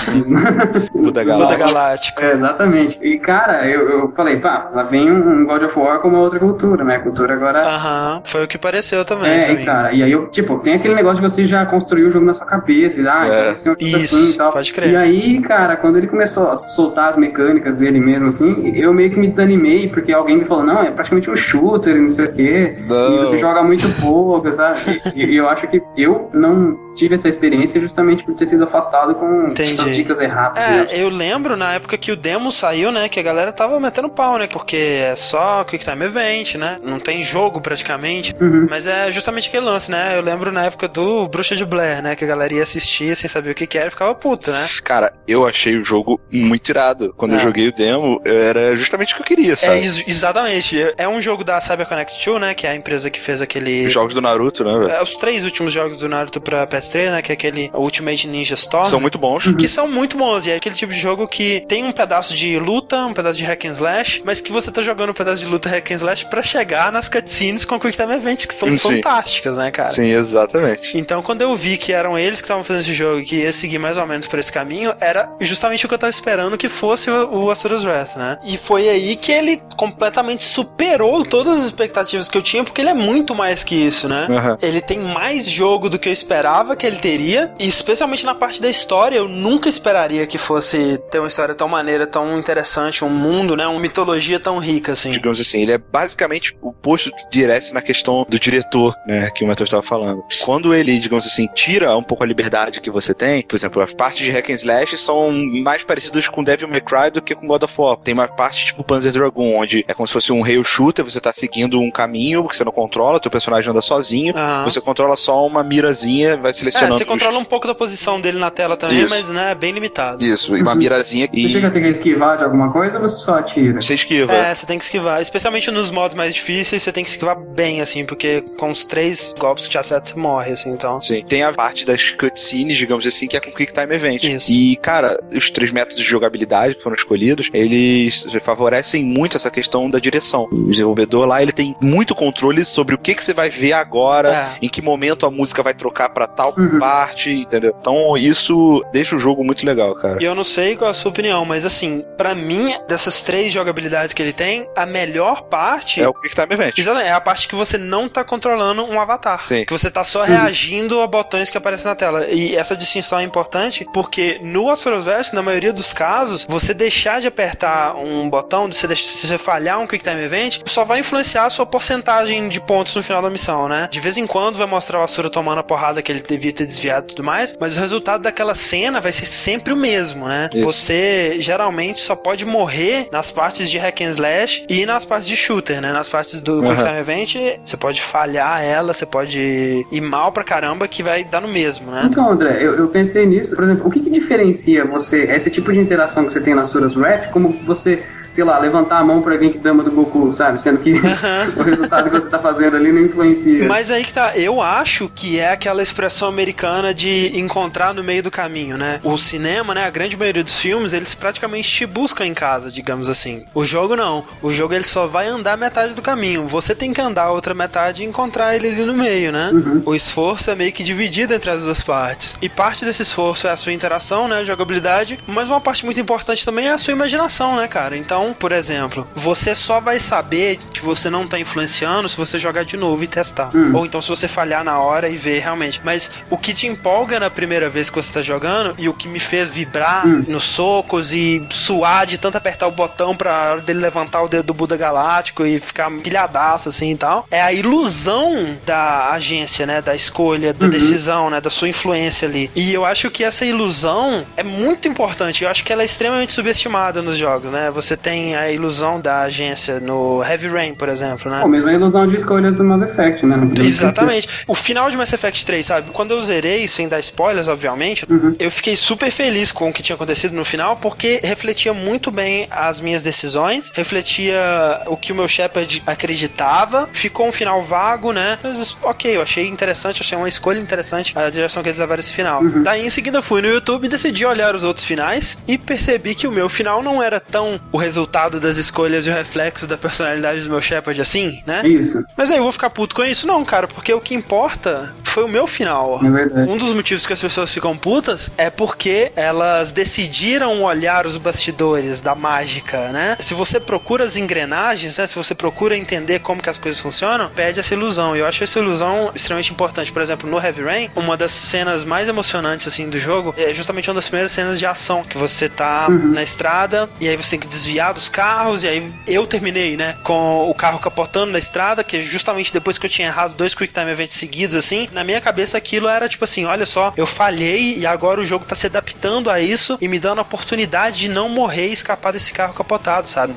Buda 0.94 1.22
Buda 1.22 1.24
Galáctico. 1.24 1.60
Galáctico. 1.60 2.22
É, 2.24 2.32
exatamente. 2.34 3.00
E, 3.02 3.18
cara, 3.18 3.68
eu, 3.68 3.90
eu 3.90 4.12
falei, 4.16 4.38
pá, 4.38 4.70
lá 4.74 4.84
vem 4.84 5.12
um 5.12 5.46
God 5.46 5.64
of 5.64 5.78
War 5.80 6.00
com 6.00 6.10
uma 6.10 6.20
outra 6.20 6.40
cultura, 6.40 6.84
né? 6.84 6.98
A 6.98 7.00
cultura 7.00 7.34
agora. 7.34 7.62
Aham. 7.66 8.22
Foi 8.26 8.44
o 8.44 8.48
que 8.48 8.58
pareceu 8.58 9.04
também. 9.06 9.32
É, 9.32 9.52
e 9.54 9.66
cara, 9.66 9.92
e 9.94 10.04
aí 10.04 10.12
eu, 10.12 10.28
tipo, 10.28 10.60
tem 10.60 10.74
aquele 10.76 10.96
negócio 10.96 11.22
de 11.24 11.30
você 11.30 11.46
já 11.46 11.66
construir 11.66 12.04
o 12.06 12.12
jogo 12.12 12.26
na 12.26 12.34
sua 12.34 12.46
cabeça, 12.46 13.00
e, 13.00 13.08
ah, 13.08 13.26
É. 13.26 13.28
então 13.28 13.52
esse 13.52 13.68
é 13.68 13.72
um 13.72 13.76
Isso, 14.02 14.16
assim 14.16 14.34
e 14.34 14.38
tal. 14.38 14.52
pode 14.52 14.74
crer. 14.74 14.90
E 14.92 14.96
aí, 14.96 15.42
cara, 15.42 15.76
quando 15.78 15.98
ele 15.98 16.08
começou 16.08 16.50
a 16.50 16.56
soltar 16.56 17.10
as 17.10 17.16
mecânicas 17.18 17.76
dele 17.78 18.00
mesmo, 18.00 18.28
assim, 18.28 18.72
eu 18.76 18.94
meio 18.94 19.10
que 19.12 19.20
me 19.20 19.28
desanimei, 19.28 19.88
porque 19.90 20.12
alguém 20.12 20.38
me 20.38 20.46
falou, 20.46 20.64
não, 20.64 20.82
é 20.82 20.92
praticamente 20.92 21.30
um 21.30 21.36
shooter, 21.36 21.96
e 21.96 22.02
não 22.02 22.10
sei 22.10 22.26
o 22.26 22.32
quê, 22.34 22.78
Não. 22.90 23.16
e 23.16 23.18
você 23.20 23.38
joga 23.38 23.64
muito 23.64 23.88
pouco, 24.02 24.52
sabe? 24.54 24.80
E, 25.16 25.32
e 25.32 25.38
eu 25.38 25.48
acho 25.50 25.68
que 25.68 25.82
eu 25.98 26.30
não 26.42 26.91
tive 26.96 27.16
essa 27.16 27.28
experiência 27.30 27.80
justamente 27.80 28.24
por 28.24 28.36
ter 28.36 28.48
sido 28.48 28.64
afastado 28.64 29.16
com 29.16 29.48
Entendi. 29.48 29.74
essas 29.74 29.96
dicas 29.96 30.20
erradas. 30.20 30.58
né? 30.66 30.88
É, 30.92 31.02
eu 31.02 31.10
lembro 31.10 31.56
na 31.56 31.74
época 31.74 31.98
que 31.98 32.12
o 32.12 32.16
demo 32.16 32.52
saiu, 32.52 32.92
né? 32.92 33.08
Que 33.10 33.20
a 33.20 33.24
galera 33.24 33.52
tava 33.52 33.80
metendo 33.80 34.10
pau, 34.10 34.38
né? 34.38 34.48
Porque 34.48 34.76
é 34.78 35.16
só 35.16 35.64
Quick 35.64 35.84
Time 35.84 36.06
Event, 36.06 36.56
né? 36.56 36.78
Não 36.84 37.00
tem 37.00 37.24
jogo 37.24 37.62
praticamente. 37.62 38.36
Uhum. 38.40 38.68
Mas 38.70 38.88
é 38.88 39.10
justamente 39.12 39.48
aquele 39.48 39.66
lance, 39.66 39.90
né? 39.92 40.18
Eu 40.18 40.22
lembro 40.22 40.52
na 40.52 40.66
época 40.66 40.88
do 40.88 41.28
Bruxa 41.28 41.56
de 41.56 41.66
Blair, 41.66 42.02
né? 42.02 42.16
Que 42.16 42.24
a 42.24 42.28
galera 42.28 42.54
ia 42.54 42.64
assistir 42.64 43.16
sem 43.16 43.30
saber 43.30 43.52
o 43.52 43.56
que 43.56 43.66
que 43.68 43.78
era 43.78 43.88
e 43.88 43.92
ficava 43.92 44.14
puta, 44.16 44.52
né? 44.52 44.68
Cara, 44.84 45.12
eu 45.28 45.46
achei 45.48 45.78
o 45.78 45.84
jogo 45.84 46.20
muito 46.32 46.70
irado. 46.70 47.14
Quando 47.18 47.34
eu 47.34 47.40
É. 47.40 47.42
joguei 47.42 47.68
o 47.68 47.74
demo, 47.74 48.22
eu- 48.26 48.42
era 48.42 48.76
justamente 48.76 49.14
o 49.14 49.16
que 49.18 49.22
eu 49.22 49.26
queria, 49.26 49.54
É, 49.54 49.56
sabe? 49.56 49.78
ex- 49.78 50.04
exatamente. 50.08 50.78
É 50.98 51.08
um 51.08 51.22
jogo 51.22 51.44
da 51.44 51.60
CyberConnect 51.60 52.24
2, 52.26 52.40
né? 52.42 52.54
Que 52.54 52.68
é 52.68 52.72
a 52.72 52.76
empresa 52.76 53.10
que 53.10 53.20
fez 53.20 53.42
aquele. 53.42 53.88
Os 53.88 53.94
jogos 53.94 54.14
do 54.14 54.22
Naruto, 54.22 54.64
né, 54.64 54.72
velho? 54.78 54.90
É, 54.92 55.02
os 55.02 55.16
três 55.16 55.44
últimos 55.44 55.72
jogos 55.74 55.98
do 55.98 56.08
Naruto 56.10 56.40
pra 56.42 56.66
PS3, 56.82 57.12
né? 57.12 57.22
Que 57.22 57.32
é 57.32 57.34
aquele 57.34 57.70
Ultimate 57.74 58.28
Ninja 58.28 58.56
Storm. 58.56 58.86
São 58.86 59.00
muito 59.00 59.18
bons. 59.18 59.44
que 59.58 59.68
são 59.68 59.88
muito 59.88 60.18
bons. 60.18 60.46
E 60.48 60.52
é 60.52 60.56
aquele 60.56 60.76
tipo 60.76 60.92
de 60.92 61.00
jogo 61.00 61.28
que 61.28 61.64
tem 61.68 61.84
um 61.84 61.92
pedaço 61.92 62.34
de 62.34 62.58
luta, 62.60 62.98
um 63.06 63.14
pedaço 63.14 63.38
de 63.38 63.46
hack 63.46 63.66
and 63.66 63.72
slash, 63.74 64.22
mas 64.26 64.42
que 64.42 64.52
você 64.52 64.72
tá 64.72 64.82
jogando 64.82 65.12
um 65.12 65.14
pedaço 65.14 65.42
de 65.42 65.48
luta 65.48 65.70
hack 65.70 65.92
and 65.92 65.96
slash 65.96 66.26
pra 66.26 66.42
chegar 66.42 66.92
nas 66.92 67.08
cutscenes 67.08 67.66
com 67.66 67.80
Quick 67.80 67.96
Time 67.96 68.14
Events, 68.14 68.46
que 68.46 68.54
são 68.54 68.76
Sim. 68.78 69.02
fantásticas, 69.02 69.58
né, 69.58 69.72
cara? 69.72 69.90
Sim, 69.90 70.12
exatamente. 70.12 70.98
Então, 70.98 71.22
quando 71.22 71.42
eu 71.42 71.56
vi 71.56 71.78
que 71.78 71.94
eram 71.94 72.18
eles 72.18 72.42
que 72.42 72.46
estavam 72.46 72.64
fazendo 72.64 72.82
esse 72.82 72.94
jogo 72.94 73.20
e 73.20 73.24
que 73.26 73.36
ia 73.38 73.52
seguir 73.54 73.80
mais 73.80 73.98
ou 73.98 74.06
menos 74.06 74.28
por 74.28 74.40
esse 74.40 74.52
caminho, 74.52 74.94
era 75.00 75.30
justamente 75.40 75.86
o 75.86 75.90
que 75.90 75.94
eu 75.94 76.00
tava 76.00 76.10
esperando 76.10 76.58
que 76.58 76.70
fosse 76.70 77.10
o, 77.10 77.46
o 77.46 77.52
Asura's 77.52 77.84
Wrath, 77.86 78.16
né? 78.16 78.38
E 78.44 78.58
foi 78.58 78.90
aí 78.90 79.16
que 79.16 79.32
ele 79.32 79.62
completamente 79.78 80.44
superou 80.44 81.24
todas 81.24 81.60
as 81.60 81.66
expectativas 81.66 82.28
que 82.30 82.38
eu 82.38 82.42
tinha, 82.42 82.64
porque 82.64 82.82
ele 82.82 82.90
é 82.90 82.94
muito 82.94 83.34
mais 83.36 83.64
que 83.64 83.76
isso, 83.76 84.08
né? 84.08 84.28
Aham. 84.30 84.58
Ele 84.62 84.82
tem 84.82 85.00
mais 85.00 85.50
jogo 85.50 85.90
do 85.90 86.00
que 86.00 86.10
eu 86.10 86.14
esperava 86.14 86.71
que 86.76 86.86
ele 86.86 86.98
teria, 86.98 87.54
e 87.60 87.68
especialmente 87.68 88.26
na 88.26 88.36
parte 88.36 88.62
da 88.62 88.70
história, 88.70 89.18
eu 89.18 89.28
nunca 89.28 89.70
esperaria 89.70 90.26
que 90.28 90.38
fosse 90.38 90.98
ter 91.10 91.20
uma 91.20 91.28
história 91.28 91.56
tão 91.56 91.68
maneira, 91.68 92.06
tão 92.08 92.38
interessante, 92.38 93.04
um 93.04 93.10
mundo, 93.10 93.56
né? 93.56 93.68
Uma 93.68 93.80
mitologia 93.80 94.40
tão 94.40 94.60
rica, 94.60 94.94
assim. 94.94 95.12
Digamos 95.12 95.40
assim, 95.40 95.62
ele 95.62 95.74
é 95.74 95.78
basicamente 95.78 96.56
o 96.62 96.74
posto 96.74 97.12
direto 97.30 97.74
na 97.74 97.82
questão 97.82 98.26
do 98.28 98.40
diretor, 98.40 98.96
né, 99.06 99.30
que 99.32 99.44
o 99.44 99.48
Matheus 99.48 99.68
estava 99.68 99.84
falando. 99.84 100.24
Quando 100.44 100.74
ele, 100.74 101.00
digamos 101.00 101.26
assim, 101.26 101.48
tira 101.54 101.96
um 101.96 102.04
pouco 102.04 102.24
a 102.24 102.28
liberdade 102.28 102.82
que 102.82 102.90
você 102.90 103.14
tem, 103.14 103.44
por 103.44 103.56
exemplo, 103.56 103.82
as 103.82 103.94
partes 103.94 104.24
de 104.26 104.32
hack 104.32 104.50
and 104.50 104.56
slash 104.56 104.98
são 104.98 105.32
mais 105.64 105.84
parecidas 105.84 106.28
com 106.28 106.44
Devil 106.44 106.68
May 106.68 106.82
Cry 106.82 107.12
do 107.12 107.22
que 107.22 107.36
com 107.36 107.48
God 107.48 107.64
of 107.64 107.74
War. 107.78 107.98
Tem 107.98 108.14
uma 108.14 108.28
parte 108.28 108.66
tipo 108.66 108.84
Panzer 108.84 109.12
Dragoon, 109.12 109.56
onde 109.56 109.86
é 109.88 109.94
como 109.94 110.08
se 110.08 110.14
fosse 110.14 110.32
um 110.32 110.42
rail 110.42 110.64
shooter, 110.64 111.04
você 111.06 111.20
tá 111.20 111.32
seguindo 111.34 111.80
um 111.80 111.92
caminho 111.92 112.48
que 112.48 112.56
você 112.56 112.64
não 112.64 112.72
controla, 112.72 113.20
teu 113.20 113.32
personagem 113.32 113.70
anda 113.70 113.82
sozinho, 113.82 114.34
Aham. 114.36 114.64
você 114.66 114.82
controla 114.82 115.16
só 115.16 115.46
uma 115.46 115.64
mirazinha, 115.64 116.38
vai 116.38 116.54
selecionando 116.62 116.94
você 116.96 117.04
os- 117.04 117.10
controla 117.10 117.38
um 117.38 117.46
pouco 117.46 117.68
da 117.68 117.76
posição 117.76 118.20
dele 118.22 118.40
na 118.40 118.50
tela 118.50 118.78
também, 118.78 119.04
Isso. 119.04 119.14
mas 119.16 119.30
né, 119.30 119.52
é 119.52 119.56
bem 119.56 119.72
limitado. 119.74 120.24
Isso, 120.24 120.56
e 120.58 120.62
uma 120.62 120.76
mirazinha 120.76 121.28
Você 121.28 121.40
e 121.40 121.50
chega 121.50 121.68
a 121.68 121.72
ter 121.72 121.82
que 121.82 121.88
esquivar 121.90 122.38
de 122.38 122.44
alguma 122.44 122.72
coisa 122.72 122.98
ou 122.98 123.02
você 123.08 123.18
só 123.18 123.36
atira? 123.40 123.82
você 123.82 123.94
esquiva. 123.96 124.34
É, 124.34 124.54
você 124.54 124.66
tem 124.66 124.78
que 124.78 124.84
esquivar. 124.84 125.22
Especialmente 125.22 125.70
nos 125.72 125.92
modos 125.92 126.16
mais 126.16 126.34
difíceis, 126.34 126.82
você 126.84 126.92
tem 126.92 127.04
que 127.04 127.10
esquivar 127.10 127.38
bem, 127.40 127.82
assim, 127.82 128.06
porque 128.06 128.42
com 128.58 128.70
os 128.70 128.86
três 128.86 129.34
golpes 129.38 129.66
que 129.66 129.72
te 129.72 129.78
acertam, 129.78 130.14
você 130.14 130.20
morre, 130.20 130.52
assim, 130.54 130.70
então. 130.72 131.00
Sim. 131.02 131.24
Tem 131.24 131.44
a 131.44 131.52
parte 131.52 131.86
das 131.86 132.12
cutscenes, 132.12 132.78
digamos 132.78 133.06
assim, 133.06 133.28
que 133.28 133.36
é 133.38 133.40
com 133.40 133.52
Quick 133.52 133.74
Time 133.74 133.94
Event. 133.96 134.24
Isso. 134.24 134.52
E, 134.52 134.76
cara, 134.78 135.20
os 135.36 135.50
três 135.50 135.72
métodos 135.72 136.02
de 136.02 136.08
jogabilidade 136.10 136.76
que 136.76 136.84
foram 136.84 136.96
escolhidos, 136.96 137.50
eles 137.54 138.26
favorecem 138.42 139.04
muito 139.04 139.38
essa 139.38 139.50
questão 139.50 139.90
da 139.90 140.00
direção. 140.00 140.48
O 140.52 140.70
desenvolvedor 140.70 141.26
lá, 141.26 141.42
ele 141.42 141.52
tem 141.52 141.76
muito 141.82 142.14
controle 142.16 142.64
sobre 142.66 142.96
o 142.96 142.98
que, 142.98 143.14
que 143.16 143.24
você 143.24 143.34
vai 143.34 143.50
ver 143.50 143.74
agora, 143.74 144.32
É. 144.34 144.66
em 144.66 144.70
que 144.70 144.82
momento 144.82 145.26
a 145.26 145.32
música 145.32 145.62
vai 145.64 145.74
trocar 145.74 146.10
pra 146.10 146.28
tal 146.28 146.51
Uhum. 146.58 146.80
parte, 146.80 147.32
entendeu? 147.32 147.76
Então, 147.80 148.18
isso 148.18 148.84
deixa 148.92 149.16
o 149.16 149.20
jogo 149.20 149.44
muito 149.44 149.66
legal, 149.66 149.94
cara. 149.96 150.18
E 150.22 150.26
eu 150.26 150.36
não 150.36 150.44
sei 150.44 150.76
qual 150.76 150.88
é 150.88 150.92
a 150.92 150.94
sua 150.94 151.10
opinião, 151.10 151.46
mas 151.46 151.66
assim, 151.66 152.06
pra 152.18 152.34
mim, 152.36 152.74
dessas 152.88 153.22
três 153.22 153.52
jogabilidades 153.52 154.14
que 154.14 154.22
ele 154.22 154.34
tem, 154.34 154.68
a 154.76 154.86
melhor 154.86 155.44
parte. 155.44 156.02
É 156.02 156.08
o 156.08 156.14
Quick 156.14 156.36
Time 156.36 156.48
Event. 156.54 156.78
Exatamente, 156.78 157.10
é 157.10 157.14
a 157.14 157.22
parte 157.22 157.48
que 157.48 157.56
você 157.56 157.78
não 157.78 158.08
tá 158.08 158.24
controlando 158.24 158.84
um 158.84 159.00
avatar. 159.00 159.46
Sim. 159.46 159.66
Que 159.66 159.74
você 159.74 159.90
tá 159.90 160.04
só 160.04 160.24
reagindo 160.24 161.02
a 161.02 161.08
botões 161.08 161.50
que 161.50 161.58
aparecem 161.58 161.86
na 161.86 161.96
tela. 161.96 162.28
E 162.28 162.56
essa 162.56 162.76
distinção 162.76 163.20
é 163.20 163.24
importante 163.24 163.86
porque 163.94 164.40
no 164.42 164.70
Asura's 164.70 165.04
Verse, 165.04 165.36
na 165.36 165.42
maioria 165.42 165.74
dos 165.74 165.94
casos, 165.94 166.46
você 166.48 166.74
deixar 166.74 167.22
de 167.22 167.28
apertar 167.28 167.96
um 167.96 168.30
botão, 168.30 168.72
se 168.72 168.88
você, 168.88 168.96
se 168.96 169.28
você 169.28 169.38
falhar 169.38 169.80
um 169.80 169.88
Quick 169.88 170.04
Time 170.04 170.22
Event, 170.22 170.62
só 170.66 170.84
vai 170.84 171.00
influenciar 171.00 171.46
a 171.46 171.50
sua 171.50 171.66
porcentagem 171.66 172.48
de 172.50 172.60
pontos 172.60 172.96
no 172.96 173.04
final 173.04 173.22
da 173.22 173.30
missão, 173.30 173.68
né? 173.68 173.88
De 173.92 174.00
vez 174.00 174.18
em 174.18 174.28
quando 174.28 174.58
vai 174.58 174.68
mostrar 174.68 175.00
o 175.00 175.04
Asura 175.04 175.30
tomando 175.30 175.60
a 175.60 175.64
porrada 175.64 176.02
que 176.02 176.12
ele 176.12 176.22
devia 176.42 176.52
ter 176.52 176.66
desviado 176.66 177.06
e 177.06 177.16
tudo 177.16 177.24
mais, 177.24 177.56
mas 177.60 177.78
o 177.78 177.80
resultado 177.80 178.24
daquela 178.24 178.56
cena 178.56 179.00
vai 179.00 179.12
ser 179.12 179.26
sempre 179.26 179.72
o 179.72 179.78
mesmo, 179.78 180.28
né? 180.28 180.50
Isso. 180.54 180.66
Você 180.66 181.38
geralmente 181.40 182.02
só 182.02 182.16
pode 182.16 182.46
morrer 182.46 183.08
nas 183.12 183.32
partes 183.32 183.70
de 183.70 183.78
hack 183.78 184.02
and 184.02 184.12
slash 184.12 184.66
e 184.68 184.86
nas 184.86 185.06
partes 185.06 185.28
de 185.28 185.38
shooter, 185.38 185.80
né? 185.80 185.94
Nas 185.94 186.10
partes 186.10 186.42
do 186.42 186.62
Quick 186.62 186.74
Aham. 186.74 186.84
Time 186.84 187.00
Event, 187.00 187.36
você 187.64 187.78
pode 187.78 188.02
falhar 188.02 188.64
ela, 188.64 188.94
você 188.94 189.06
pode 189.06 189.86
ir 189.92 190.02
mal 190.02 190.32
pra 190.32 190.44
caramba 190.44 190.88
que 190.88 191.04
vai 191.04 191.24
dar 191.24 191.42
no 191.42 191.48
mesmo, 191.48 191.92
né? 191.92 192.08
Então, 192.10 192.32
André, 192.32 192.58
eu, 192.60 192.76
eu 192.76 192.88
pensei 192.88 193.26
nisso. 193.26 193.56
Por 193.56 193.64
exemplo, 193.64 193.88
o 193.88 193.92
que, 193.92 194.00
que 194.00 194.10
diferencia 194.10 194.84
você, 194.86 195.24
esse 195.24 195.50
tipo 195.50 195.72
de 195.72 195.80
interação 195.80 196.26
que 196.26 196.34
você 196.34 196.42
tem 196.42 196.56
nas 196.56 196.70
suras 196.70 196.96
Rat, 196.96 197.30
como 197.30 197.50
você, 197.66 198.04
sei 198.32 198.44
lá, 198.44 198.58
levantar 198.58 199.00
a 199.00 199.04
mão 199.04 199.22
pra 199.22 199.34
alguém 199.34 199.52
que 199.52 199.58
dama 199.58 199.84
do 199.84 199.92
Goku, 199.92 200.34
sabe? 200.34 200.62
Sendo 200.62 200.80
que 200.80 200.94
o 201.58 201.64
resultado 201.64 202.10
que 202.10 202.20
você 202.20 202.30
tá 202.30 202.40
fazendo 202.40 202.76
ali 202.76 202.92
não 202.92 203.02
influencia. 203.02 203.68
Mas 203.68 203.92
aí 203.92 204.04
que 204.04 204.14
tá, 204.14 204.38
eu 204.38 204.62
acho 204.62 205.10
que 205.14 205.40
é 205.40 205.52
aquela 205.52 205.84
expressão 205.84 206.28
americana 206.28 206.94
de 206.94 207.32
encontrar 207.38 207.94
no 207.94 208.04
meio 208.04 208.24
do 208.24 208.32
caminho, 208.32 208.78
né? 208.78 209.00
O 209.04 209.18
cinema, 209.18 209.74
né, 209.74 209.86
a 209.86 209.90
grande 209.90 210.18
maioria 210.18 210.44
dos 210.44 210.60
filmes, 210.60 210.94
eles 210.94 211.14
praticamente 211.14 211.70
te 211.70 211.86
buscam 211.86 212.26
em 212.26 212.34
casa, 212.34 212.72
digamos 212.72 213.10
assim. 213.10 213.46
O 213.54 213.66
jogo 213.66 213.96
não. 213.96 214.24
O 214.42 214.52
jogo 214.52 214.74
ele 214.74 214.86
só 214.86 215.08
vai 215.08 215.28
andar 215.28 215.58
metade 215.58 215.94
do 215.94 216.02
caminho. 216.02 216.48
Você 216.48 216.74
tem 216.74 216.94
que 216.94 217.02
andar 217.02 217.24
a 217.24 217.32
outra 217.32 217.54
metade 217.54 218.04
e 218.04 218.06
encontrar 218.06 218.56
ele 218.56 218.70
ali 218.70 218.86
no 218.86 218.94
meio, 218.94 219.32
né? 219.32 219.52
O 219.86 219.94
esforço 219.96 220.50
é 220.50 220.56
meio 220.56 220.72
que 220.72 220.84
dividido 220.84 221.34
entre 221.34 221.52
as 221.52 221.64
duas 221.64 221.82
partes. 221.82 222.36
E 222.42 222.50
parte 222.50 222.86
desse 222.86 223.02
esforço 223.02 223.48
é 223.48 223.52
a 223.52 223.58
sua 223.58 223.74
interação, 223.74 224.28
né, 224.28 224.44
jogabilidade, 224.44 225.20
mas 225.28 225.50
uma 225.50 225.60
parte 225.60 225.86
muito 225.86 226.00
importante 226.00 226.46
também 226.46 226.68
é 226.68 226.72
a 226.72 226.78
sua 226.78 226.94
imaginação, 226.94 227.56
né, 227.56 227.68
cara? 227.68 227.98
Então, 227.98 228.21
por 228.38 228.52
exemplo, 228.52 229.08
você 229.16 229.56
só 229.56 229.80
vai 229.80 230.00
saber 230.00 230.58
que 230.72 230.82
você 230.82 231.10
não 231.10 231.28
tá 231.28 231.40
influenciando 231.40 232.08
se 232.08 232.16
você 232.16 232.38
jogar 232.38 232.64
de 232.64 232.78
novo 232.78 233.04
e 233.04 233.08
testar. 233.08 233.52
Ou 233.74 233.86
então 233.86 234.02
se 234.02 234.10
você 234.10 234.28
falhar 234.28 234.64
na 234.64 234.80
hora 234.80 235.10
e 235.10 235.18
ver 235.18 235.40
realmente. 235.40 235.82
Mas 235.84 236.12
o 236.30 236.38
que 236.38 236.54
te 236.54 236.68
empolga 236.68 237.20
na 237.20 237.30
primeira 237.30 237.70
vez 237.70 237.90
que 237.90 237.96
você 237.96 238.12
tá 238.12 238.22
jogando 238.22 238.76
e 238.78 238.88
o 238.88 238.94
que 238.94 239.08
me 239.08 239.20
fez 239.20 239.50
vibrar 239.50 240.06
nos 240.06 240.44
socos 240.44 241.12
e 241.12 241.44
suar 241.50 242.06
de 242.06 242.18
tanto 242.18 242.38
apertar 242.38 242.68
o 242.68 242.72
botão 242.72 243.16
pra 243.16 243.52
hora 243.52 243.62
dele 243.62 243.80
levantar 243.80 244.22
o 244.22 244.28
dedo 244.28 244.48
do 244.48 244.54
Buda 244.54 244.78
Galáctico 244.78 245.46
e 245.46 245.60
ficar 245.60 245.90
pilhadaço 245.90 246.70
assim 246.70 246.92
e 246.92 246.98
tal, 246.98 247.26
é 247.32 247.42
a 247.42 247.54
ilusão 247.54 248.58
da 248.66 249.12
agência, 249.12 249.66
né? 249.66 249.82
Da 249.82 249.96
escolha, 249.96 250.54
da 250.54 250.68
decisão, 250.68 251.30
né? 251.30 251.40
Da 251.40 251.50
sua 251.50 251.70
influência 251.70 252.28
ali. 252.28 252.52
E 252.56 252.74
eu 252.74 252.86
acho 252.86 253.10
que 253.10 253.24
essa 253.24 253.46
ilusão 253.46 254.26
é 254.36 254.44
muito 254.44 254.88
importante. 254.88 255.44
Eu 255.44 255.50
acho 255.50 255.64
que 255.64 255.72
ela 255.72 255.82
é 255.82 255.86
extremamente 255.86 256.34
subestimada 256.34 257.02
nos 257.02 257.18
jogos, 257.18 257.52
né? 257.52 257.72
Você 257.72 257.96
tem 257.96 258.11
a 258.36 258.52
ilusão 258.52 259.00
da 259.00 259.22
agência 259.22 259.80
no 259.80 260.24
Heavy 260.24 260.48
Rain, 260.48 260.74
por 260.74 260.90
exemplo, 260.90 261.32
né? 261.32 261.42
Pô, 261.42 261.48
mesmo 261.48 261.70
a 261.70 261.74
ilusão 261.74 262.08
de 262.08 262.16
escolhas 262.16 262.54
do 262.56 262.64
Mass 262.64 262.82
Effect, 262.82 263.26
né? 263.26 263.38
Exatamente. 263.60 264.28
O 264.48 264.54
final 264.54 264.90
de 264.90 264.98
Mass 264.98 265.14
Effect 265.14 265.46
3, 265.46 265.66
sabe? 265.66 265.92
Quando 265.92 266.12
eu 266.12 266.22
zerei, 266.22 266.68
sem 266.68 266.88
dar 266.88 267.00
spoilers, 267.00 267.48
obviamente, 267.48 268.06
eu 268.38 268.52
fiquei 268.52 268.76
super 268.76 269.12
feliz 269.12 269.52
com 269.52 269.70
o 269.70 269.74
que 269.74 269.82
tinha 269.82 269.96
acontecido 269.96 270.34
no 270.34 270.46
final, 270.46 270.76
porque 270.78 271.22
refletia 271.24 271.74
muito 271.74 272.12
bem 272.12 272.48
as 272.52 272.80
minhas 272.80 273.02
decisões, 273.02 273.72
refletia 273.74 274.40
o 274.88 274.98
que 274.98 275.12
o 275.12 275.16
meu 275.16 275.28
Shepard 275.28 275.82
acreditava, 275.86 276.90
ficou 276.92 277.28
um 277.28 277.32
final 277.32 277.62
vago, 277.64 278.12
né? 278.12 278.38
Mas 278.44 278.78
ok, 278.84 279.16
eu 279.16 279.22
achei 279.22 279.48
interessante, 279.48 280.02
achei 280.02 280.18
uma 280.18 280.30
escolha 280.30 280.60
interessante 280.60 281.18
a 281.18 281.30
direção 281.30 281.64
que 281.64 281.70
eles 281.70 281.80
levaram 281.80 282.00
esse 282.00 282.14
final. 282.14 282.44
Daí 282.44 282.86
em 282.86 282.90
seguida 282.90 283.22
fui 283.22 283.42
no 283.42 283.48
YouTube 283.48 283.86
e 283.86 283.90
decidi 283.90 284.26
olhar 284.26 284.56
os 284.56 284.64
outros 284.64 284.86
finais 284.86 285.38
e 285.48 285.58
percebi 285.58 286.16
que 286.16 286.28
o 286.28 286.32
meu 286.32 286.50
final 286.50 286.84
não 286.84 287.02
era 287.02 287.20
tão 287.20 287.60
o 287.72 287.78
resultado 287.78 288.01
das 288.40 288.58
escolhas 288.58 289.06
e 289.06 289.10
o 289.10 289.14
reflexo 289.14 289.68
da 289.68 289.78
personalidade 289.78 290.42
do 290.42 290.50
meu 290.50 290.62
Shepard 290.62 291.00
assim, 291.02 291.42
né? 291.46 291.62
Isso, 291.66 292.04
Mas 292.16 292.32
aí 292.32 292.38
eu 292.38 292.44
vou 292.44 292.52
ficar 292.52 292.70
puto 292.70 292.96
com 292.96 293.04
isso? 293.04 293.26
Não, 293.28 293.44
cara, 293.44 293.68
porque 293.68 293.94
o 293.94 294.02
que 294.02 294.14
importa 294.14 294.94
foi 295.04 295.24
o 295.24 295.28
meu 295.28 295.46
final. 295.46 296.00
é 296.04 296.10
verdade. 296.10 296.50
Um 296.50 296.58
dos 296.58 296.74
motivos 296.74 297.06
que 297.06 297.14
as 297.14 297.22
pessoas 297.22 297.54
ficam 297.54 297.78
putas 297.78 298.32
é 298.38 298.50
porque 298.50 299.12
elas 299.16 299.72
decidiram 299.72 300.64
olhar 300.64 301.06
os 301.06 301.18
bastidores 301.18 302.02
da 302.02 302.16
mágica, 302.16 302.92
né? 302.92 303.18
Se 303.20 303.34
você 303.34 303.60
procura 303.60 304.06
as 304.06 304.16
engrenagens, 304.16 304.98
né? 304.98 305.08
Se 305.08 305.16
você 305.16 305.36
procura 305.36 305.76
entender 305.76 306.20
como 306.20 306.42
que 306.42 306.50
as 306.50 306.58
coisas 306.58 306.80
funcionam, 306.80 307.30
perde 307.30 307.60
essa 307.60 307.74
ilusão. 307.74 308.16
E 308.16 308.20
eu 308.20 308.26
acho 308.26 308.44
essa 308.44 308.60
ilusão 308.60 309.12
extremamente 309.14 309.52
importante. 309.52 309.92
Por 309.92 310.02
exemplo, 310.02 310.30
no 310.30 310.38
Heavy 310.40 310.64
Rain, 310.64 310.90
uma 310.96 311.18
das 311.18 311.32
cenas 311.32 311.84
mais 311.84 312.08
emocionantes, 312.08 312.68
assim, 312.68 312.90
do 312.90 313.00
jogo 313.00 313.34
é 313.38 313.54
justamente 313.54 313.90
uma 313.90 313.96
das 313.96 314.06
primeiras 314.06 314.32
cenas 314.32 314.58
de 314.60 314.66
ação, 314.66 315.04
que 315.04 315.18
você 315.18 315.50
tá 315.50 315.88
na 315.90 316.24
estrada 316.24 316.90
e 317.00 317.08
aí 317.08 317.16
você 317.18 317.32
tem 317.32 317.40
que 317.40 317.48
desviar 317.48 317.91
dos 317.94 318.10
carros 318.10 318.64
e 318.64 318.68
aí 318.68 318.94
eu 319.08 319.26
terminei, 319.26 319.78
né? 319.78 319.96
Com 320.04 320.50
o 320.50 320.54
carro 320.54 320.80
capotando 320.80 321.32
na 321.32 321.40
estrada, 321.40 321.84
que 321.84 321.98
é 321.98 322.02
justamente 322.02 322.54
depois 322.54 322.78
que 322.78 322.86
eu 322.86 322.90
tinha 322.90 323.08
errado 323.08 323.36
dois 323.36 323.54
Quick 323.56 323.74
Time 323.74 323.92
Events 323.92 324.16
seguidos, 324.16 324.56
assim, 324.56 324.88
na 324.92 325.04
minha 325.04 325.22
cabeça 325.22 325.58
aquilo 325.58 325.88
era 325.88 326.08
tipo 326.08 326.24
assim, 326.24 326.46
olha 326.46 326.66
só, 326.66 326.94
eu 326.98 327.06
falhei 327.06 327.78
e 327.78 327.86
agora 327.86 328.20
o 328.20 328.24
jogo 328.24 328.46
tá 328.46 328.56
se 328.56 328.68
adaptando 328.68 329.30
a 329.30 329.40
isso 329.40 329.78
e 329.82 329.88
me 329.88 330.00
dando 330.00 330.20
a 330.20 330.22
oportunidade 330.22 331.00
de 331.00 331.10
não 331.10 331.30
morrer 331.30 331.68
e 331.68 331.74
escapar 331.74 332.14
desse 332.14 332.32
carro 332.34 332.54
capotado, 332.54 333.08
sabe? 333.08 333.34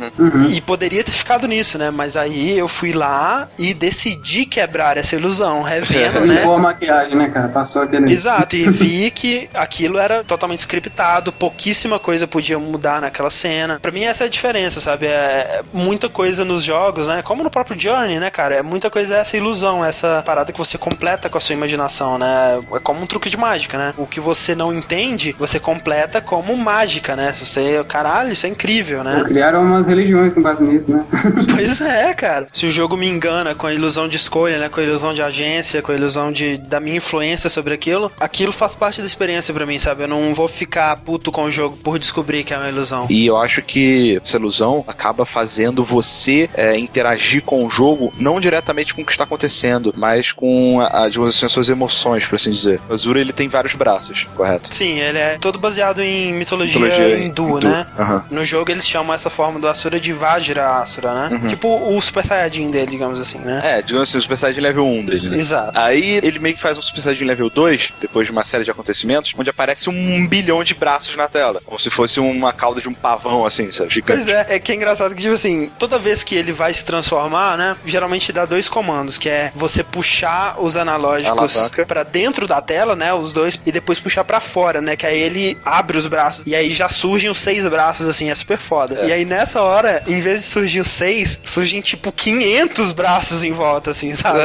E 0.50 0.61
poderia 0.61 1.02
ter 1.02 1.12
ficado 1.12 1.46
nisso, 1.46 1.78
né? 1.78 1.90
Mas 1.90 2.16
aí 2.16 2.57
eu 2.59 2.68
fui 2.68 2.92
lá 2.92 3.48
e 3.59 3.72
decidi 3.74 4.46
quebrar 4.46 4.96
essa 4.96 5.16
ilusão, 5.16 5.62
revendo, 5.62 6.20
né? 6.20 6.36
Limpou 6.36 6.55
a 6.55 6.59
maquiagem, 6.59 7.16
né, 7.16 7.28
cara? 7.28 7.48
Passou 7.48 7.82
aquele. 7.82 8.11
Exato, 8.11 8.57
e 8.57 8.68
vi 8.70 9.11
que 9.11 9.48
aquilo 9.55 9.98
era 9.98 10.22
totalmente 10.24 10.61
scriptado, 10.61 11.32
pouquíssima 11.32 11.98
coisa 11.98 12.26
podia 12.26 12.59
mudar 12.59 13.00
naquela 13.00 13.30
cena. 13.30 13.78
Pra 13.80 13.90
mim 13.90 14.05
essa 14.05 14.24
é 14.24 14.26
a 14.26 14.30
diferença, 14.30 14.43
sabe? 14.80 15.07
É 15.07 15.62
muita 15.72 16.09
coisa 16.09 16.45
nos 16.45 16.62
jogos, 16.62 17.07
né? 17.07 17.22
Como 17.22 17.42
no 17.42 17.51
próprio 17.51 17.78
Journey, 17.78 18.18
né, 18.18 18.30
cara? 18.30 18.57
É 18.57 18.62
muita 18.62 18.90
coisa 18.90 19.16
essa 19.16 19.36
ilusão, 19.36 19.84
essa 19.84 20.22
parada 20.24 20.53
que 20.53 20.59
você 20.59 20.76
completa 20.76 21.28
com 21.28 21.38
a 21.38 21.40
sua 21.40 21.55
imaginação, 21.55 22.18
né? 22.18 22.61
É 22.72 22.78
como 22.78 23.03
um 23.03 23.07
truque 23.07 23.30
de 23.30 23.36
mágica, 23.36 23.78
né? 23.78 23.95
O 23.97 24.07
que 24.07 24.20
você 24.20 24.55
não 24.55 24.72
entende, 24.72 25.34
você 25.38 25.59
completa 25.59 26.20
como 26.20 26.57
mágica, 26.57 27.16
né? 27.16 27.32
Se 27.32 27.47
você, 27.47 27.84
caralho, 27.88 28.32
isso 28.32 28.47
é 28.47 28.49
incrível, 28.49 29.03
né? 29.03 29.22
Criaram 29.26 29.62
umas 29.62 29.86
religiões 29.86 30.32
com 30.32 30.42
base 30.42 30.62
nisso, 30.62 30.90
né? 30.90 31.05
Pois 31.55 31.80
é, 31.80 32.12
cara. 32.14 32.49
Se 32.53 32.66
o 32.66 32.70
jogo 32.70 32.97
me 32.97 33.09
engana 33.09 33.55
com 33.55 33.66
a 33.66 33.72
ilusão 33.72 34.09
de 34.09 34.16
escolha, 34.16 34.59
né, 34.59 34.68
com 34.68 34.80
a 34.80 34.82
ilusão 34.82 35.14
de 35.14 35.22
agência, 35.22 35.82
com 35.82 35.92
a 35.92 35.95
ilusão 35.95 36.32
de, 36.32 36.59
da 36.59 36.80
minha 36.80 36.97
influência 36.97 37.49
sobre 37.49 37.74
aquilo, 37.74 38.11
aquilo 38.18 38.53
faz 38.53 38.74
parte 38.74 39.01
da 39.01 39.07
experiência 39.07 39.53
pra 39.55 39.66
mim, 39.66 39.78
sabe? 39.78 40.05
Eu 40.05 40.09
não 40.09 40.34
vou 40.34 40.49
ficar 40.49 40.97
puto 40.97 41.30
com 41.30 41.45
o 41.45 41.51
jogo 41.51 41.76
por 41.76 41.99
descobrir 41.99 42.45
que 42.45 42.53
é 42.53 42.57
uma 42.57 42.68
ilusão. 42.68 43.07
E 43.09 43.26
eu 43.26 43.36
acho 43.36 43.62
que 43.62 44.20
essa 44.35 44.37
ilusão 44.37 44.85
acaba 44.87 45.24
fazendo 45.24 45.85
você 45.85 46.49
é, 46.55 46.76
interagir 46.76 47.43
com 47.43 47.64
o 47.64 47.70
jogo, 47.70 48.12
não 48.18 48.41
diretamente 48.41 48.95
com 48.95 49.03
o 49.03 49.05
que 49.05 49.12
está 49.12 49.24
acontecendo, 49.24 49.95
mas 49.97 50.32
com 50.32 50.80
a, 50.80 51.09
digamos 51.09 51.37
assim, 51.37 51.47
as 51.47 51.53
suas 51.53 51.68
emoções, 51.68 52.26
por 52.26 52.37
assim 52.37 52.51
dizer. 52.51 52.80
O 52.89 52.93
Azura 52.93 53.20
ele 53.20 53.32
tem 53.32 53.49
vários 53.49 53.74
braços, 53.74 54.26
correto? 54.35 54.74
Sim, 54.74 54.99
ele 55.01 55.18
é 55.18 55.39
todo 55.39 55.59
baseado 55.59 56.01
em 56.01 56.32
mitologia, 56.32 56.80
Mitologia 56.80 57.18
hindu, 57.18 57.59
hindu. 57.59 57.68
né? 57.68 57.87
Aham. 57.99 58.24
No 58.30 58.45
jogo 58.45 58.70
eles 58.70 58.87
chamam 58.87 59.14
essa 59.14 59.30
forma 59.30 59.61
do 59.61 59.68
Asura 59.68 60.01
de 60.01 60.12
Vajra 60.12 60.78
Asura, 60.78 61.14
né? 61.14 61.37
Uhum. 61.37 61.47
Tipo 61.47 61.95
o 61.97 62.01
Super 62.01 62.24
Saiyajin 62.24 62.70
dele, 62.70 62.87
digamos 62.91 63.20
assim, 63.20 63.39
né? 63.39 63.61
É, 63.62 63.82
digamos 63.82 64.09
assim, 64.09 64.18
o 64.18 64.22
Super 64.22 64.37
Saiyajin 64.37 64.61
level 64.61 64.87
1 64.87 65.05
dele, 65.05 65.30
né? 65.30 65.39
Exato. 65.39 65.78
Aí 65.78 66.20
ele 66.22 66.39
meio 66.39 66.55
que 66.55 66.61
faz 66.61 66.76
um 66.76 66.82
Super 66.82 67.03
Saiyajin 67.03 67.24
level 67.24 67.51
2, 67.51 67.93
depois 68.01 68.26
de 68.26 68.32
uma 68.32 68.45
série 68.45 68.64
de 68.64 68.70
acontecimentos, 68.70 69.32
onde 69.37 69.51
aparece 69.51 69.89
um 69.89 70.26
bilhão 70.26 70.64
de 70.64 70.74
braços 70.74 71.14
na 71.16 71.28
tela. 71.28 71.61
Como 71.64 71.78
se 71.78 71.91
fosse 71.91 72.18
uma 72.18 72.53
cauda 72.53 72.80
de 72.80 72.89
um 72.89 72.95
pavão, 72.95 73.45
assim, 73.45 73.70
sabe? 73.70 73.93
Gigante. 73.93 74.14
Pois 74.15 74.29
é, 74.29 74.47
é 74.49 74.59
que 74.59 74.73
é 74.73 74.75
engraçado 74.75 75.15
que, 75.15 75.21
tipo 75.23 75.35
assim, 75.35 75.71
toda 75.79 75.99
vez 75.99 76.23
que 76.23 76.35
ele 76.35 76.53
vai 76.53 76.73
se 76.73 76.85
transformar, 76.85 77.57
né? 77.57 77.77
Geralmente 77.85 78.33
dá 78.33 78.45
dois 78.45 78.69
comandos, 78.69 79.19
que 79.19 79.29
é 79.29 79.53
você 79.55 79.83
puxar 79.83 80.57
os 80.61 80.77
analógicos 80.77 81.71
pra 81.87 82.03
dentro 82.03 82.47
da 82.47 82.61
tela, 82.61 82.95
né? 82.97 83.12
Os 83.12 83.33
dois, 83.33 83.59
e 83.65 83.73
depois 83.73 83.99
puxar 83.99 84.25
pra 84.25 84.41
fora, 84.41 84.81
né? 84.81 84.97
Que 84.97 85.07
aí 85.07 85.21
ele 85.21 85.59
abre 85.65 85.97
os 85.99 86.07
braços. 86.07 86.45
E 86.47 86.55
aí 86.55 86.71
já 86.71 86.89
surgem 86.89 87.31
os 87.31 87.39
seis 87.39 87.67
braços, 87.67 88.07
assim, 88.09 88.31
é 88.31 88.35
super 88.35 88.59
foda. 88.59 89.01
É. 89.01 89.09
E 89.09 89.12
aí 89.12 89.25
nessa 89.25 89.62
hora, 89.62 90.03
em 90.07 90.21
vez 90.21 90.43
de 90.43 90.47
surgir 90.49 90.81
os 90.81 90.89
seis, 90.89 91.41
surgem 91.45 91.81
tipo 91.81 92.12
500 92.12 92.93
braços 92.93 93.45
em 93.45 93.53
volta, 93.53 93.91
assim, 93.91 94.12
sabe? 94.15 94.41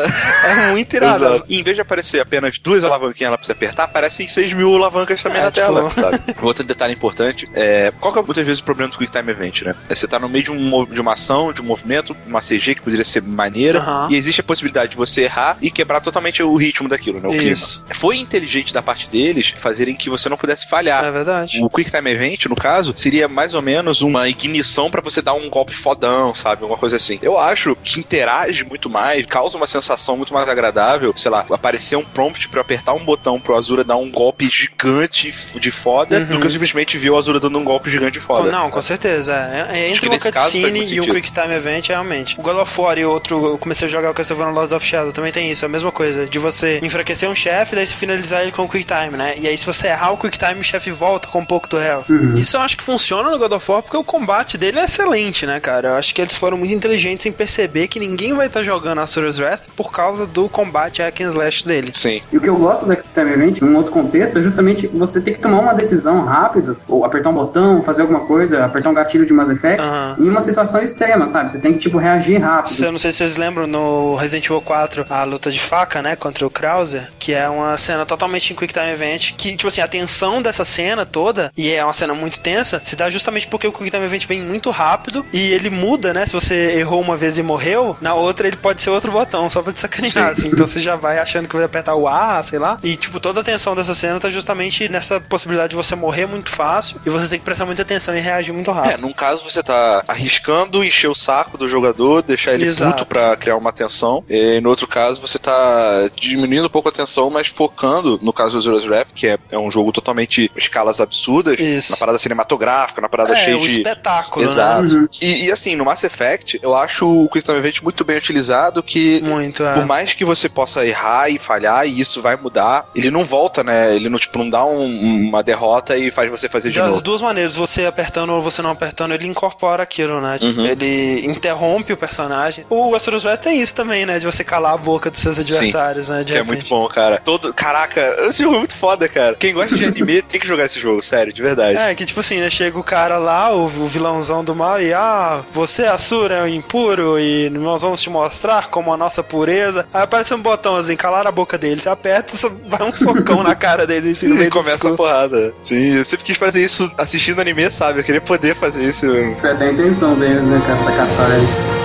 É 0.46 0.68
muito 0.72 0.96
irado. 0.96 1.26
Exato. 1.26 1.46
E 1.50 1.60
em 1.60 1.64
vez 1.64 1.76
de 1.76 1.82
aparecer 1.82 2.20
apenas 2.22 2.58
duas 2.60 2.84
alavanquinhas 2.84 3.32
lá 3.32 3.38
pra 3.38 3.46
você 3.46 3.52
apertar, 3.52 3.84
aparecem 3.84 4.28
6 4.28 4.54
mil 4.54 4.76
alavancas 4.76 5.22
também 5.22 5.42
É, 5.42 5.46
na 5.46 5.52
tipo- 5.52 5.66
tela, 5.66 5.90
sabe? 5.92 6.20
Outro 6.42 6.64
detalhe 6.64 6.94
importante 6.94 7.48
é. 7.54 7.92
Qual 8.00 8.14
que 8.14 8.20
é 8.20 8.22
muitas 8.24 8.46
vezes 8.46 8.60
o 8.60 8.64
problema 8.64 8.92
do 8.92 8.98
Quick 8.98 9.12
Time 9.12 9.32
Event, 9.32 9.59
né? 9.66 9.76
É 9.90 9.96
você 9.96 10.08
tá 10.08 10.20
no 10.20 10.30
meio 10.30 10.44
de, 10.46 10.52
um, 10.52 10.86
de 10.86 11.00
uma 11.02 11.14
ação, 11.14 11.52
de 11.54 11.62
um 11.62 11.66
movimento, 11.66 12.16
uma 12.26 12.40
CG 12.42 12.76
que 12.76 12.82
poderia 12.82 13.06
ser 13.06 13.22
maneira, 13.22 13.80
Aham. 13.80 14.08
e 14.10 14.16
existe 14.16 14.42
a 14.42 14.44
possibilidade 14.44 14.92
de 14.92 14.98
você 14.98 15.24
errar 15.24 15.58
e 15.62 15.70
quebrar 15.72 16.00
totalmente 16.02 16.42
o 16.44 16.56
ritmo 16.56 16.88
daquilo, 16.90 17.20
né? 17.20 17.28
O 17.28 17.34
Isso. 17.36 17.80
clima. 17.82 17.96
Foi 17.96 18.18
inteligente 18.18 18.74
da 18.74 18.82
parte 18.82 19.10
deles 19.10 19.54
fazerem 19.58 19.96
que 19.96 20.10
você 20.10 20.30
não 20.30 20.38
pudesse 20.38 20.68
falhar. 20.70 21.04
É 21.04 21.12
verdade. 21.12 21.60
O 21.64 21.70
Quick 21.70 21.92
Time 21.92 22.10
Event, 22.12 22.46
no 22.46 22.56
caso, 22.56 22.94
seria 22.96 23.28
mais 23.28 23.54
ou 23.54 23.62
menos 23.62 24.02
uma 24.02 24.28
ignição 24.30 24.90
pra 24.90 25.02
você 25.02 25.22
dar 25.22 25.34
um 25.34 25.50
golpe 25.50 25.74
fodão, 25.74 26.34
sabe? 26.34 26.62
Alguma 26.64 26.78
coisa 26.80 26.96
assim. 26.96 27.20
Eu 27.22 27.38
acho 27.40 27.76
que 27.84 28.00
interage 28.00 28.64
muito 28.66 28.90
mais, 28.90 29.26
causa 29.26 29.58
uma 29.58 29.68
sensação 29.68 30.16
muito 30.18 30.34
mais 30.34 30.48
agradável, 30.50 31.14
sei 31.16 31.32
lá, 31.32 31.46
aparecer 31.50 31.96
um 31.96 32.04
prompt 32.04 32.48
pra 32.50 32.60
eu 32.60 32.62
apertar 32.62 32.94
um 32.94 33.04
botão 33.04 33.40
pro 33.40 33.56
Azura 33.58 33.84
dar 33.84 33.98
um 33.98 34.10
golpe 34.10 34.50
gigante 34.50 35.34
de 35.60 35.72
foda, 35.72 36.20
Uhum. 36.20 36.26
do 36.26 36.40
que 36.40 36.48
eu 36.48 36.52
simplesmente 36.52 36.98
ver 36.98 37.10
o 37.10 37.18
Azura 37.18 37.40
dando 37.40 37.58
um 37.60 37.64
golpe 37.64 37.90
gigante 37.90 38.14
de 38.14 38.20
foda. 38.20 38.52
Não, 38.52 38.70
com 38.70 38.82
certeza. 38.82 39.34
É, 39.34 39.49
é 39.50 39.86
Acho 39.86 39.96
entre 39.96 40.10
uma 40.10 40.20
cutscene 40.20 40.94
e 40.94 41.02
um. 41.02 41.04
Quick 41.04 41.32
Time 41.32 41.54
Event, 41.54 41.88
realmente. 41.90 42.40
O 42.40 42.44
God 42.44 42.58
of 42.58 42.82
War 42.82 42.98
e 42.98 43.06
outro, 43.06 43.46
eu 43.46 43.58
comecei 43.58 43.88
a 43.88 43.92
jogar 43.92 44.12
o 44.12 44.14
Castlevania 44.14 44.54
Lords 44.54 44.72
of 44.72 44.86
Shadow, 44.86 45.12
também 45.12 45.32
tem 45.32 45.52
isso, 45.52 45.66
é 45.66 45.68
a 45.68 45.70
mesma 45.70 45.92
coisa. 45.92 46.26
De 46.26 46.40
você 46.40 46.80
enfraquecer 46.84 47.30
um 47.30 47.36
chefe, 47.36 47.76
daí 47.76 47.86
se 47.86 47.96
finalizar 47.96 48.44
ele 48.44 48.52
com 48.52 48.64
o 48.64 48.70
Quick 48.70 48.86
Time, 48.86 49.18
né? 49.18 49.36
E 49.38 49.48
aí 49.48 49.58
se 49.58 49.66
você 49.66 49.88
errar 49.88 50.12
o 50.12 50.18
Quick 50.18 50.38
Time, 50.38 50.60
o 50.60 50.64
chefe 50.64 50.92
volta 50.92 51.28
com 51.28 51.40
um 51.40 51.46
pouco 51.46 51.68
do 51.68 51.80
health. 51.80 52.06
Isso 52.36 52.58
eu 52.58 52.62
acho 52.62 52.78
que 52.78 52.84
funciona 52.84 53.30
no 53.30 53.38
God 53.38 53.52
of 53.52 53.72
War 53.72 53.82
porque 53.82 53.98
o 53.98 54.04
combate 54.04 54.58
dele 54.58 54.80
é 54.80 54.86
excelente, 54.86 55.46
né, 55.46 55.60
cara? 55.60 55.90
Eu 55.90 55.96
acho 55.96 56.14
que 56.14 56.22
eles 56.22 56.36
foram 56.36 56.58
muito 56.58 56.74
inteligentes 56.74 57.26
em 57.26 57.32
perceber 57.32 57.88
que 57.88 58.00
ninguém 58.00 58.34
vai 58.34 58.48
estar 58.48 58.64
jogando 58.64 59.00
Asura's 59.00 59.40
Wrath 59.40 59.68
por 59.76 59.92
causa 59.92 60.26
do 60.26 60.50
combate 60.50 61.02
hack 61.02 61.22
and 61.22 61.30
slash 61.30 61.66
dele. 61.66 61.92
Sim. 61.94 62.22
E 62.32 62.38
o 62.38 62.42
que 62.42 62.50
eu 62.50 62.56
gosto 62.56 62.86
da 62.86 62.96
Quick 62.96 63.10
Time 63.14 63.32
Event, 63.32 63.62
num 63.62 63.76
outro 63.76 63.92
contexto, 63.92 64.38
é 64.38 64.42
justamente 64.42 64.88
você 64.88 65.20
ter 65.22 65.34
que 65.34 65.40
tomar 65.40 65.60
uma 65.60 65.74
decisão 65.74 66.24
rápido, 66.24 66.78
ou 66.88 67.06
apertar 67.06 67.30
um 67.30 67.34
botão, 67.34 67.82
fazer 67.84 68.02
alguma 68.02 68.22
coisa, 68.22 68.66
apertar 68.66 68.90
um 68.90 68.94
gatilho 68.94 69.26
de 69.26 69.34
Mass 69.40 69.50
Effect, 69.50 69.82
Aham. 69.82 70.16
em 70.20 70.30
uma 70.30 70.42
situação 70.42 70.82
extrema, 70.82 71.28
sabe? 71.28 71.52
Você 71.52 71.58
tem 71.60 71.74
que, 71.74 71.80
tipo, 71.80 71.98
reagir 71.98 72.38
rápido. 72.42 72.84
Eu 72.84 72.92
não 72.92 73.00
sei 73.00 73.12
se 73.12 73.18
vocês 73.20 73.38
lembram 73.38 73.66
no 73.68 74.16
Resident 74.16 74.46
Evil 74.46 74.62
4, 74.62 75.06
a 75.10 75.24
luta 75.24 75.52
de 75.52 75.60
faca, 75.60 76.02
né, 76.02 76.16
contra 76.16 76.46
o 76.46 76.50
Krauser, 76.50 77.10
que 77.18 77.34
é 77.34 77.48
uma 77.50 77.78
cena 77.78 78.06
totalmente 78.06 78.52
em 78.52 78.56
Quick 78.56 78.74
Time 78.74 78.90
Event, 78.92 79.34
que, 79.36 79.56
tipo 79.56 79.68
assim, 79.68 79.82
a 79.82 79.88
tensão 79.88 80.42
dessa 80.42 80.64
cena 80.66 81.06
toda, 81.06 81.52
e 81.58 81.70
é 81.72 81.84
uma 81.84 81.94
cena 81.94 82.14
muito 82.14 82.40
tensa, 82.40 82.82
se 82.84 82.96
dá 82.96 83.10
justamente 83.10 83.48
porque 83.48 83.68
o 83.68 83.72
Quick 83.72 83.90
Time 83.92 84.06
Event 84.06 84.26
vem 84.28 84.42
muito 84.42 84.70
rápido 84.70 85.26
e 85.34 85.52
ele 85.54 85.70
muda, 85.70 86.14
né? 86.14 86.26
Se 86.26 86.34
você 86.34 86.78
errou 86.78 87.02
uma 87.02 87.16
vez 87.18 87.38
e 87.38 87.44
morreu, 87.44 87.96
na 88.02 88.14
outra 88.14 88.48
ele 88.48 88.58
pode 88.58 88.82
ser 88.82 88.90
outro 88.90 89.12
botão, 89.12 89.50
só 89.50 89.62
pra 89.62 89.72
te 89.74 89.80
sacanear, 89.80 90.30
assim. 90.30 90.48
Então 90.48 90.66
você 90.68 90.82
já 90.82 90.96
vai 90.96 91.20
achando 91.20 91.48
que 91.48 91.56
vai 91.56 91.66
apertar 91.66 91.96
o 91.96 92.08
A, 92.08 92.42
sei 92.44 92.60
lá. 92.60 92.78
E, 92.84 92.96
tipo, 92.98 93.20
toda 93.20 93.42
a 93.42 93.44
tensão 93.44 93.76
dessa 93.76 93.94
cena 93.94 94.20
tá 94.20 94.30
justamente 94.30 94.90
nessa 94.90 95.20
possibilidade 95.20 95.70
de 95.72 95.76
você 95.76 95.96
morrer 95.96 96.26
muito 96.26 96.50
fácil 96.50 97.00
e 97.06 97.10
você 97.10 97.28
tem 97.28 97.40
que 97.40 97.46
prestar 97.46 97.66
muita 97.66 97.82
atenção 97.84 98.16
e 98.16 98.20
reagir 98.20 98.52
muito 98.54 98.72
É, 98.72 98.74
rápido. 98.74 99.02
num 99.02 99.14
caso 99.14 99.29
você 99.38 99.62
tá 99.64 100.04
arriscando 100.08 100.84
encher 100.84 101.08
o 101.10 101.16
saco 101.16 101.58
do 101.58 101.68
jogador, 101.68 102.22
deixar 102.22 102.54
ele 102.54 102.66
Exato. 102.66 102.92
puto 102.94 103.06
pra 103.06 103.36
criar 103.36 103.56
uma 103.58 103.72
tensão. 103.72 104.24
E 104.30 104.60
no 104.62 104.70
outro 104.70 104.88
caso 104.88 105.22
você 105.22 105.38
tá 105.38 106.10
diminuindo 106.20 106.66
um 106.68 106.70
pouco 106.70 106.90
a 106.90 106.92
tensão, 106.92 107.30
mas 107.30 107.48
focando, 107.48 108.20
no 108.22 108.34
caso 108.34 108.58
do 108.58 108.62
Zero's 108.62 108.86
Wrath, 108.86 109.10
que 109.14 109.28
é, 109.28 109.38
é 109.52 109.58
um 109.58 109.70
jogo 109.72 109.92
totalmente 109.92 110.52
escalas 110.56 111.00
absurdas, 111.00 111.60
Isso. 111.60 111.92
na 111.92 111.98
parada 111.98 112.18
cinematográfica, 112.20 113.02
na 113.02 113.10
parada 113.10 113.34
É, 113.38 113.44
cheia 113.46 113.58
o 113.58 113.62
de. 113.62 113.78
espetáculo, 113.78 114.46
né? 114.46 114.52
Exato. 114.52 114.96
Uhum. 114.96 115.08
E, 115.22 115.46
e, 115.46 115.52
assim, 115.52 115.76
no 115.76 115.86
Mass 115.86 116.04
Effect, 116.04 116.60
eu 116.62 116.76
acho 116.76 117.08
o 117.10 117.30
Quick 117.30 117.46
Time 117.46 117.58
Event 117.58 117.82
muito 117.82 118.04
bem 118.04 118.18
utilizado, 118.18 118.82
que 118.84 119.22
Muito, 119.24 119.64
é. 119.64 119.74
por 119.74 119.86
mais 119.86 120.14
que 120.14 120.24
você 120.26 120.48
possa 120.50 120.86
errar 120.86 121.30
e 121.30 121.38
falhar, 121.38 121.86
e 121.88 122.00
isso 122.00 122.22
vai 122.22 122.36
mudar, 122.36 122.88
ele 122.96 123.12
não 123.12 123.24
volta, 123.26 123.64
né? 123.64 123.96
Ele 123.96 124.10
não, 124.10 124.18
tipo, 124.20 124.38
não 124.38 124.50
dá 124.50 124.66
um- 124.66 125.28
uma 125.30 125.44
derrota 125.44 125.96
e 125.98 126.12
faz 126.12 126.30
você 126.30 126.48
fazer 126.50 126.70
de 126.72 126.80
Das 126.80 126.88
novo. 126.90 127.02
duas 127.02 127.22
maneiras, 127.22 127.56
você 127.56 127.86
apertando 127.86 128.32
ou 128.34 128.42
você 128.42 128.62
não 128.62 128.72
apertando, 128.72 129.14
ele 129.20 129.28
incorpora 129.28 129.84
aquilo, 129.84 130.22
né? 130.22 130.38
Uhum. 130.42 130.66
Ele 130.66 131.26
interrompe 131.26 131.94
o 131.94 131.98
personagem. 131.98 132.66
O 132.70 132.96
Astro's 132.96 133.26
Wrath 133.26 133.42
tem 133.42 133.62
isso 133.62 133.76
também, 133.76 134.06
né? 134.06 134.20
De 134.20 134.26
você 134.26 134.44
calar 134.44 134.74
a 134.74 134.78
boca 134.78 135.12
dos 135.12 135.20
seus 135.20 135.40
adversários, 135.40 136.10
né? 136.10 136.24
que 136.24 136.38
é 136.38 136.44
muito 136.44 136.68
bom, 136.68 136.88
cara. 136.88 137.22
Todo, 137.24 137.54
caraca, 137.54 138.16
esse 138.28 138.44
jogo 138.44 138.56
é 138.56 138.60
muito 138.60 138.76
foda, 138.76 139.08
cara. 139.08 139.36
Quem 139.36 139.54
gosta 139.54 139.76
de 139.76 139.86
anime 139.86 140.22
tem 140.24 140.40
que 140.40 140.48
jogar 140.48 140.66
esse 140.66 140.80
jogo, 140.80 141.02
sério, 141.02 141.34
de 141.34 141.42
verdade. 141.42 141.78
É, 141.78 141.94
que 141.96 142.06
tipo 142.06 142.20
assim, 142.20 142.40
né? 142.40 142.50
Chega 142.50 142.78
o 142.78 142.84
cara 142.84 143.18
lá, 143.18 143.54
o, 143.54 143.64
o 143.64 143.88
vilãozão 143.88 144.44
do 144.44 144.56
mal, 144.56 144.82
e 144.82 144.94
ah, 144.94 145.44
você, 145.52 145.86
Asura, 145.86 146.36
é 146.36 146.44
um 146.44 146.48
impuro, 146.48 147.20
e 147.20 147.50
nós 147.50 147.82
vamos 147.82 148.02
te 148.02 148.10
mostrar 148.10 148.70
como 148.70 148.94
a 148.94 148.98
nossa 148.98 149.24
pureza. 149.24 149.88
Aí 149.94 150.04
aparece 150.04 150.34
um 150.34 150.42
botão 150.42 150.76
assim, 150.76 150.96
calar 150.96 151.28
a 151.28 151.32
boca 151.32 151.58
dele. 151.58 151.82
Você 151.82 151.90
aperta, 151.90 152.36
só 152.36 152.50
vai 152.68 152.84
um 152.84 152.94
socão 152.94 153.44
na 153.44 153.56
cara 153.56 153.86
dele, 153.86 154.12
assim, 154.12 154.28
no 154.28 154.36
meio 154.40 154.48
E 154.48 154.52
começa 154.52 154.90
a 154.90 154.96
porrada. 154.96 155.54
Sim, 155.58 155.98
eu 155.98 156.06
sempre 156.06 156.26
quis 156.26 156.38
fazer 156.38 156.64
isso 156.64 156.90
assistindo 156.98 157.40
anime, 157.40 157.70
sabe? 157.72 158.00
Eu 158.00 158.04
queria 158.04 158.22
poder 158.22 158.56
fazer 158.56 158.84
isso. 158.84 159.06
Foi 159.40 159.52
até 159.52 159.66
a 159.66 159.72
intenção 159.72 160.14
deles, 160.16 160.44
né, 160.44 160.62
cara, 160.68 160.80
essa 160.80 160.92
catarse. 160.92 161.79